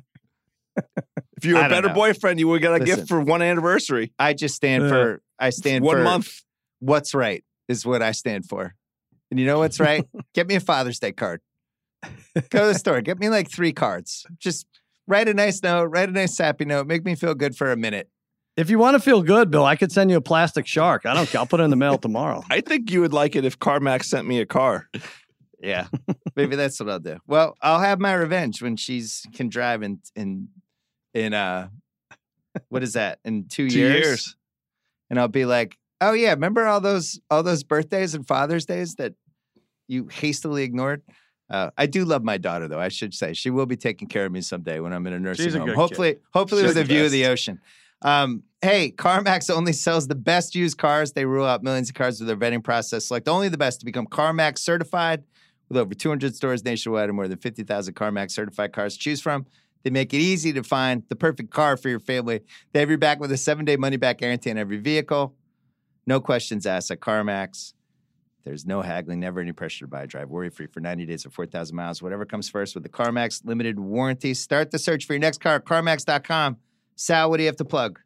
If 1.38 1.44
you 1.44 1.56
were 1.56 1.66
a 1.66 1.70
better 1.70 1.90
know. 1.90 1.94
boyfriend, 1.94 2.40
you 2.40 2.48
would 2.48 2.62
get 2.62 2.72
a 2.72 2.78
Listen. 2.78 2.96
gift 2.96 3.10
for 3.10 3.20
one 3.20 3.42
anniversary, 3.42 4.14
I 4.18 4.34
just 4.34 4.56
stand 4.56 4.86
Uh, 4.86 4.90
for 4.90 5.22
I 5.38 5.50
stand 5.50 5.84
one 5.84 5.98
for 5.98 6.04
month. 6.04 6.42
what's 6.80 7.14
right 7.14 7.44
is 7.68 7.86
what 7.86 8.02
I 8.02 8.12
stand 8.12 8.46
for. 8.48 8.76
And 9.32 9.40
you 9.40 9.46
know 9.46 9.60
what's 9.60 9.80
right? 9.80 10.06
Get 10.34 10.48
me 10.48 10.56
a 10.56 10.60
Father's 10.60 11.00
Day 11.00 11.12
card. 11.12 11.42
Go 12.50 12.62
to 12.62 12.68
the 12.68 12.76
store. 12.76 13.02
Get 13.02 13.20
me 13.20 13.30
like 13.30 13.50
three 13.50 13.74
cards. 13.74 14.26
Just 14.38 14.68
write 15.08 15.28
a 15.28 15.34
nice 15.34 15.64
note, 15.64 15.86
write 15.86 16.10
a 16.10 16.12
nice 16.12 16.36
sappy 16.36 16.66
note, 16.66 16.86
make 16.88 17.04
me 17.06 17.16
feel 17.16 17.34
good 17.34 17.56
for 17.56 17.72
a 17.72 17.78
minute. 17.78 18.10
if 18.58 18.70
you 18.70 18.78
want 18.78 18.96
to 18.96 19.00
feel 19.00 19.22
good, 19.24 19.50
Bill, 19.52 19.66
I 19.66 19.76
could 19.76 19.92
send 19.92 20.12
you 20.12 20.18
a 20.18 20.22
plastic 20.22 20.68
shark. 20.68 21.06
I 21.06 21.14
don't 21.14 21.28
care. 21.28 21.40
I'll 21.40 21.48
put 21.48 21.60
it 21.60 21.64
in 21.64 21.70
the 21.72 21.76
mail 21.76 21.98
tomorrow. 21.98 22.44
I 22.50 22.62
think 22.62 22.92
you 22.92 23.02
would 23.02 23.14
like 23.14 23.36
it 23.36 23.46
if 23.46 23.58
CarMax 23.60 24.06
sent 24.06 24.28
me 24.28 24.40
a 24.40 24.46
car. 24.46 24.88
Yeah. 25.62 25.88
Maybe 26.36 26.56
that's 26.56 26.80
what 26.80 26.90
I'll 26.90 27.00
do. 27.00 27.18
Well, 27.26 27.56
I'll 27.62 27.80
have 27.80 28.00
my 28.00 28.14
revenge 28.14 28.62
when 28.62 28.76
she's 28.78 29.26
can 29.34 29.50
drive 29.50 29.82
in 29.82 30.00
in 30.16 30.50
in 31.14 31.34
uh 31.34 31.70
what 32.70 32.84
is 32.84 32.94
that? 32.94 33.20
In 33.26 33.48
two, 33.48 33.70
Two 33.70 33.80
years? 33.80 34.06
years. 34.06 34.36
And 35.10 35.20
I'll 35.20 35.28
be 35.28 35.46
like, 35.46 35.78
Oh 36.02 36.14
yeah, 36.14 36.32
remember 36.32 36.66
all 36.66 36.82
those 36.82 37.20
all 37.30 37.44
those 37.44 37.64
birthdays 37.64 38.16
and 38.16 38.28
Father's 38.28 38.66
Days 38.66 38.96
that 38.96 39.14
you 39.88 40.08
hastily 40.12 40.64
ignored? 40.64 41.02
Uh, 41.50 41.70
I 41.78 41.86
do 41.86 42.06
love 42.06 42.24
my 42.24 42.38
daughter 42.38 42.68
though, 42.68 42.80
I 42.80 42.90
should 42.90 43.14
say. 43.14 43.34
She 43.34 43.50
will 43.50 43.66
be 43.66 43.78
taking 43.78 44.08
care 44.08 44.26
of 44.26 44.32
me 44.32 44.42
someday 44.42 44.80
when 44.80 44.94
I'm 44.94 45.06
in 45.08 45.14
a 45.14 45.20
nursing 45.20 45.48
a 45.48 45.58
home. 45.58 45.68
good 45.68 45.74
kid. 45.74 45.76
hopefully 45.76 46.18
hopefully 46.34 46.62
She's 46.64 46.70
with 46.76 46.78
a 46.78 46.84
view 46.84 47.06
of 47.06 47.12
the 47.12 47.28
ocean. 47.28 47.60
Um, 48.02 48.44
hey, 48.62 48.92
CarMax 48.92 49.50
only 49.50 49.74
sells 49.74 50.08
the 50.08 50.16
best 50.16 50.54
used 50.54 50.78
cars. 50.78 51.14
They 51.14 51.26
rule 51.26 51.46
out 51.46 51.64
millions 51.64 51.90
of 51.90 51.96
cars 51.96 52.20
with 52.20 52.28
their 52.28 52.36
vetting 52.38 52.64
process. 52.64 53.08
Select 53.08 53.28
only 53.28 53.48
the 53.50 53.58
best 53.58 53.80
to 53.80 53.86
become 53.86 54.06
CarMax 54.08 54.60
certified. 54.60 55.24
With 55.70 55.78
over 55.78 55.96
200 55.96 56.36
stores 56.36 56.64
nationwide 56.64 57.10
and 57.10 57.16
more 57.16 57.28
than 57.28 57.40
50,000 57.40 57.96
CarMax 57.96 58.32
certified 58.32 58.72
cars 58.72 58.94
to 58.94 59.00
choose 59.00 59.20
from, 59.20 59.48
they 59.84 59.90
make 59.90 60.14
it 60.14 60.18
easy 60.18 60.54
to 60.54 60.62
find 60.62 61.02
the 61.10 61.16
perfect 61.16 61.50
car 61.50 61.76
for 61.76 61.90
your 61.90 62.00
family. 62.00 62.42
They 62.72 62.82
have 62.82 62.90
your 62.90 63.00
back 63.00 63.20
with 63.20 63.32
a 63.32 63.38
seven 63.38 63.66
day 63.66 63.76
money 63.76 63.98
back 63.98 64.20
guarantee 64.20 64.52
on 64.52 64.60
every 64.60 64.78
vehicle. 64.78 65.36
No 66.08 66.20
questions 66.20 66.66
asked 66.66 66.92
at 66.92 67.00
CarMax. 67.00 67.74
There's 68.44 68.66
no 68.66 68.82
haggling, 68.84 69.20
never 69.20 69.40
any 69.40 69.54
pressure 69.54 69.86
to 69.86 69.90
buy, 69.90 70.06
drive 70.06 70.30
worry 70.30 70.50
free 70.52 70.68
for 70.68 70.80
90 70.80 71.08
days 71.08 71.26
or 71.26 71.32
4,000 71.32 71.76
miles. 71.76 72.04
Whatever 72.04 72.26
comes 72.26 72.48
first 72.48 72.76
with 72.76 72.84
the 72.84 72.90
CarMax 72.90 73.44
limited 73.44 73.80
warranty. 73.80 74.36
Start 74.36 74.70
the 74.70 74.78
search 74.78 75.06
for 75.06 75.14
your 75.14 75.20
next 75.20 75.40
car 75.42 75.56
at 75.56 75.66
CarMax.com. 75.66 76.58
Sal, 76.96 77.30
what 77.30 77.38
do 77.38 77.44
you 77.44 77.48
have 77.48 77.56
to 77.58 77.66
plug? 77.66 78.00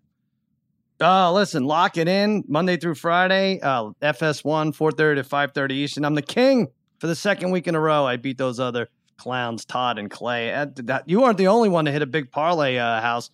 Oh, 1.01 1.33
listen, 1.33 1.65
lock 1.65 1.97
it 1.97 2.07
in 2.07 2.43
Monday 2.47 2.77
through 2.77 2.95
Friday. 2.95 3.59
Uh, 3.61 3.91
FS1, 4.01 4.75
4.30 4.75 4.95
to 4.95 5.23
5.30 5.23 5.71
Eastern. 5.71 6.05
I'm 6.05 6.15
the 6.15 6.21
king 6.21 6.67
for 6.99 7.07
the 7.07 7.15
second 7.15 7.51
week 7.51 7.67
in 7.67 7.75
a 7.75 7.79
row. 7.79 8.05
I 8.05 8.15
beat 8.17 8.37
those 8.37 8.59
other 8.59 8.87
clowns, 9.17 9.65
Todd 9.65 9.97
and 9.99 10.09
Clay. 10.09 10.53
Uh, 10.53 10.67
that- 10.75 11.07
You 11.07 11.23
aren't 11.23 11.37
the 11.37 11.47
only 11.47 11.69
one 11.69 11.85
to 11.85 11.91
hit 11.91 12.01
a 12.01 12.05
big 12.05 12.31
parlay 12.31 12.77
uh, 12.77 13.01
house. 13.01 13.29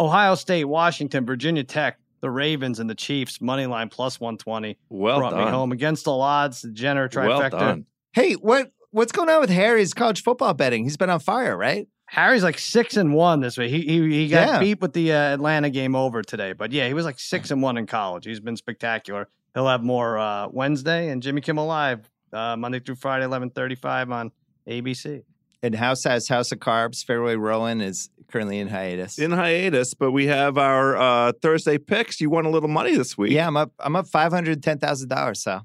Ohio 0.00 0.36
State, 0.36 0.64
Washington, 0.64 1.26
Virginia 1.26 1.64
Tech, 1.64 1.98
the 2.20 2.30
Ravens, 2.30 2.80
and 2.80 2.88
the 2.90 2.94
Chiefs. 2.94 3.40
Money 3.40 3.66
line 3.66 3.88
plus 3.88 4.18
120. 4.20 4.76
Well 4.88 5.18
Brought 5.18 5.30
done. 5.30 5.44
me 5.46 5.50
home 5.50 5.72
against 5.72 6.06
all 6.08 6.20
odds. 6.22 6.62
The 6.62 6.70
Jenner 6.70 7.08
Well 7.14 7.40
trifecta. 7.40 7.50
done. 7.58 7.86
Hey, 8.12 8.34
what 8.34 8.72
what's 8.90 9.12
going 9.12 9.28
on 9.28 9.40
with 9.40 9.50
Harry's 9.50 9.94
college 9.94 10.22
football 10.22 10.54
betting? 10.54 10.84
He's 10.84 10.96
been 10.96 11.10
on 11.10 11.20
fire, 11.20 11.56
right? 11.56 11.86
Harry's 12.06 12.42
like 12.42 12.58
six 12.58 12.96
and 12.96 13.12
one 13.12 13.40
this 13.40 13.58
week. 13.58 13.70
He 13.70 13.82
he, 13.82 14.10
he 14.10 14.28
got 14.28 14.48
Yeah. 14.48 14.58
beat 14.60 14.80
with 14.80 14.94
the 14.94 15.12
uh, 15.12 15.34
Atlanta 15.34 15.68
game 15.70 15.94
over 15.94 16.22
today, 16.22 16.54
but 16.54 16.72
yeah, 16.72 16.86
he 16.88 16.94
was 16.94 17.04
like 17.04 17.18
six 17.20 17.50
and 17.50 17.62
one 17.62 17.76
in 17.76 17.86
college. 17.86 18.24
He's 18.24 18.40
been 18.40 18.56
spectacular. 18.56 19.28
He'll 19.54 19.66
have 19.68 19.82
more 19.82 20.18
uh, 20.18 20.48
Wednesday 20.48 21.08
and 21.10 21.22
Jimmy 21.22 21.40
Kimmel 21.42 21.66
Live 21.66 22.08
uh, 22.32 22.56
Monday 22.56 22.80
through 22.80 22.94
Friday, 22.96 23.24
eleven 23.26 23.50
thirty 23.50 23.74
five 23.74 24.10
on 24.10 24.32
ABC. 24.66 25.22
And 25.62 25.74
House 25.74 26.04
has 26.04 26.28
House 26.28 26.52
of 26.52 26.60
Carbs. 26.60 27.04
Fairway 27.04 27.34
Rollin' 27.34 27.80
is 27.80 28.10
currently 28.30 28.58
in 28.58 28.68
hiatus. 28.68 29.18
In 29.18 29.32
hiatus, 29.32 29.94
but 29.94 30.12
we 30.12 30.26
have 30.26 30.56
our 30.56 30.96
uh, 30.96 31.32
Thursday 31.42 31.78
picks. 31.78 32.20
You 32.20 32.30
won 32.30 32.44
a 32.44 32.50
little 32.50 32.68
money 32.68 32.96
this 32.96 33.18
week. 33.18 33.32
yeah, 33.32 33.46
I'm 33.46 33.56
up. 33.56 33.72
I'm 33.80 33.96
up 33.96 34.06
five 34.06 34.32
hundred 34.32 34.62
ten 34.62 34.78
thousand 34.78 35.08
dollars. 35.08 35.42
So. 35.42 35.62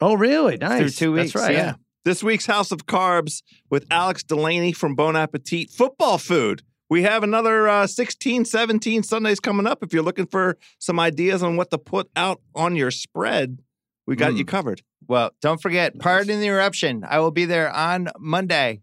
Oh, 0.00 0.14
really? 0.14 0.56
Nice. 0.58 0.80
Through 0.80 0.90
two 0.90 1.12
weeks. 1.12 1.32
That's 1.32 1.46
right. 1.46 1.54
Yeah. 1.54 1.74
This 2.04 2.22
week's 2.22 2.44
House 2.44 2.70
of 2.72 2.84
Carbs 2.84 3.42
with 3.70 3.86
Alex 3.90 4.22
Delany 4.22 4.72
from 4.72 4.94
Bon 4.94 5.16
Appetit 5.16 5.70
Football 5.70 6.18
Food. 6.18 6.62
We 6.90 7.02
have 7.04 7.22
another 7.22 7.66
uh, 7.66 7.86
16, 7.86 8.44
17 8.44 9.02
Sundays 9.02 9.40
coming 9.40 9.66
up. 9.66 9.82
If 9.82 9.94
you're 9.94 10.02
looking 10.02 10.26
for 10.26 10.58
some 10.78 11.00
ideas 11.00 11.42
on 11.42 11.56
what 11.56 11.70
to 11.70 11.78
put 11.78 12.10
out 12.14 12.42
on 12.54 12.76
your 12.76 12.90
spread, 12.90 13.60
we 14.06 14.16
got 14.16 14.32
Mm. 14.32 14.38
you 14.38 14.44
covered. 14.44 14.82
Well, 15.06 15.30
don't 15.40 15.60
forget, 15.60 15.98
Pardon 15.98 16.40
the 16.40 16.46
Interruption. 16.46 17.04
I 17.08 17.18
will 17.20 17.30
be 17.30 17.44
there 17.44 17.70
on 17.70 18.08
Monday, 18.18 18.82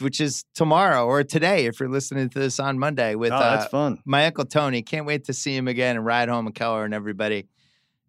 which 0.00 0.20
is 0.20 0.44
tomorrow 0.54 1.06
or 1.06 1.22
today 1.22 1.66
if 1.66 1.78
you're 1.78 1.88
listening 1.88 2.28
to 2.30 2.38
this 2.38 2.58
on 2.58 2.78
Monday 2.78 3.14
with 3.14 3.32
Oh, 3.32 3.38
that's 3.38 3.66
uh, 3.66 3.68
fun. 3.68 3.98
my 4.04 4.26
uncle 4.26 4.44
Tony. 4.44 4.82
Can't 4.82 5.06
wait 5.06 5.24
to 5.24 5.32
see 5.32 5.54
him 5.56 5.68
again 5.68 5.96
and 5.96 6.04
ride 6.04 6.28
home 6.28 6.46
with 6.46 6.54
Keller 6.54 6.84
and 6.84 6.92
everybody. 6.94 7.46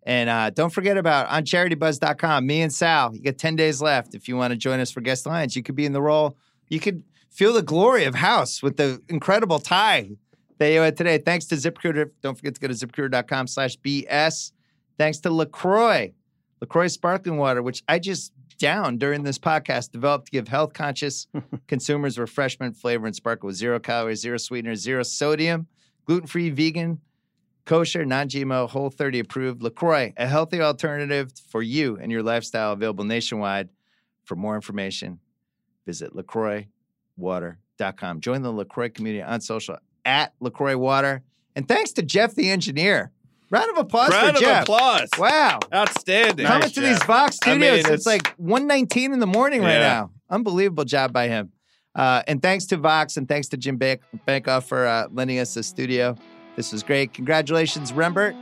And 0.03 0.29
uh, 0.29 0.49
don't 0.51 0.69
forget 0.71 0.97
about 0.97 1.27
on 1.29 1.43
charitybuzz.com, 1.45 2.45
me 2.45 2.61
and 2.61 2.71
Sal. 2.73 3.15
You 3.15 3.21
got 3.21 3.37
10 3.37 3.55
days 3.55 3.81
left. 3.81 4.13
If 4.13 4.27
you 4.27 4.37
want 4.37 4.51
to 4.51 4.57
join 4.57 4.79
us 4.79 4.91
for 4.91 5.01
guest 5.01 5.25
lines, 5.25 5.55
you 5.55 5.63
could 5.63 5.75
be 5.75 5.85
in 5.85 5.93
the 5.93 6.01
role. 6.01 6.37
You 6.69 6.79
could 6.79 7.03
feel 7.31 7.53
the 7.53 7.63
glory 7.63 8.05
of 8.05 8.15
House 8.15 8.61
with 8.63 8.77
the 8.77 9.01
incredible 9.09 9.59
tie 9.59 10.11
that 10.59 10.69
you 10.71 10.79
had 10.79 10.95
today. 10.95 11.17
Thanks 11.17 11.45
to 11.47 11.55
ZipRecruiter. 11.55 12.11
Don't 12.21 12.35
forget 12.35 12.53
to 12.55 12.61
go 12.61 12.67
to 12.67 12.73
ziprecruiter.com 12.73 13.47
slash 13.47 13.77
BS. 13.79 14.51
Thanks 14.97 15.19
to 15.19 15.29
LaCroix, 15.29 16.13
LaCroix 16.61 16.87
Sparkling 16.87 17.37
Water, 17.37 17.61
which 17.61 17.83
I 17.87 17.99
just 17.99 18.33
down 18.57 18.97
during 18.97 19.23
this 19.23 19.37
podcast, 19.37 19.91
developed 19.91 20.27
to 20.27 20.31
give 20.31 20.47
health 20.47 20.73
conscious 20.73 21.27
consumers 21.67 22.17
refreshment, 22.17 22.77
flavor, 22.77 23.05
and 23.05 23.15
sparkle 23.15 23.47
with 23.47 23.55
zero 23.55 23.79
calories, 23.79 24.21
zero 24.21 24.37
sweeteners, 24.37 24.81
zero 24.81 25.03
sodium, 25.03 25.67
gluten 26.05 26.27
free, 26.27 26.49
vegan, 26.49 26.99
kosher, 27.65 28.05
non 28.05 28.29
GMO, 28.29 28.69
whole 28.69 28.89
30 28.89 29.19
approved. 29.19 29.61
LaCroix, 29.61 30.13
a 30.17 30.27
healthy 30.27 30.61
alternative 30.61 31.33
for 31.49 31.61
you 31.61 31.97
and 31.97 32.11
your 32.11 32.23
lifestyle, 32.23 32.73
available 32.73 33.03
nationwide. 33.03 33.69
For 34.23 34.35
more 34.35 34.55
information, 34.55 35.19
visit 35.85 36.15
LaCroixwater.com. 36.15 38.21
Join 38.21 38.41
the 38.41 38.51
LaCroix 38.51 38.89
community 38.89 39.21
on 39.21 39.41
social 39.41 39.77
at 40.03 40.33
LaCroix 40.39 40.77
Water. 40.77 41.21
And 41.55 41.67
thanks 41.67 41.91
to 41.93 42.01
Jeff 42.01 42.33
the 42.33 42.49
engineer. 42.49 43.11
Round 43.51 43.71
of 43.71 43.77
applause 43.77 44.09
Round 44.09 44.29
for 44.31 44.35
of 44.35 44.39
Jeff. 44.41 44.63
applause. 44.63 45.09
Wow. 45.17 45.59
Outstanding. 45.73 46.45
Coming 46.45 46.61
Nice, 46.61 46.71
to 46.73 46.81
Jeff. 46.81 46.99
these 46.99 47.03
Vox 47.05 47.39
I 47.43 47.49
mean, 47.51 47.61
studios. 47.61 47.77
it's, 47.79 47.87
it's- 47.89 48.05
like 48.05 48.27
119 48.37 49.13
in 49.13 49.19
the 49.19 49.27
morning 49.27 49.61
right 49.61 49.73
Yeah. 49.73 49.79
now. 49.79 50.11
Unbelievable 50.29 50.85
job 50.85 51.13
by 51.13 51.27
him. 51.27 51.51
Uh, 51.93 52.23
and 52.27 52.41
thanks 52.41 52.65
to 52.65 52.77
Vox 52.77 53.15
and 53.17 53.27
thanks 53.27 53.47
to 53.49 53.57
Jim 53.57 53.77
Bank- 53.77 54.01
Bankoff 54.27 54.63
for 54.63 54.85
uh, 54.85 55.07
lending 55.11 55.39
us 55.39 55.53
the 55.53 55.63
studio. 55.63 56.15
This 56.55 56.71
was 56.73 56.83
great. 56.83 57.13
Congratulations, 57.13 57.91
Rembert. 57.91 58.35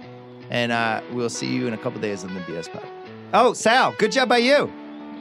And 0.50 0.72
uh, 0.72 1.02
we'll 1.12 1.30
see 1.30 1.48
you 1.48 1.68
in 1.68 1.74
a 1.74 1.78
couple 1.78 2.00
days 2.02 2.24
on 2.24 2.34
the 2.34 2.40
BS 2.42 2.72
Pod. 2.72 2.86
Oh, 3.34 3.54
Sal, 3.54 3.94
good 3.98 4.12
job 4.12 4.30
by 4.30 4.38
you. 4.38 4.72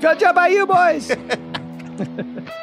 Good 0.00 0.18
job 0.18 0.34
by 0.34 0.48
you 0.48 0.66
boys. 0.66 1.10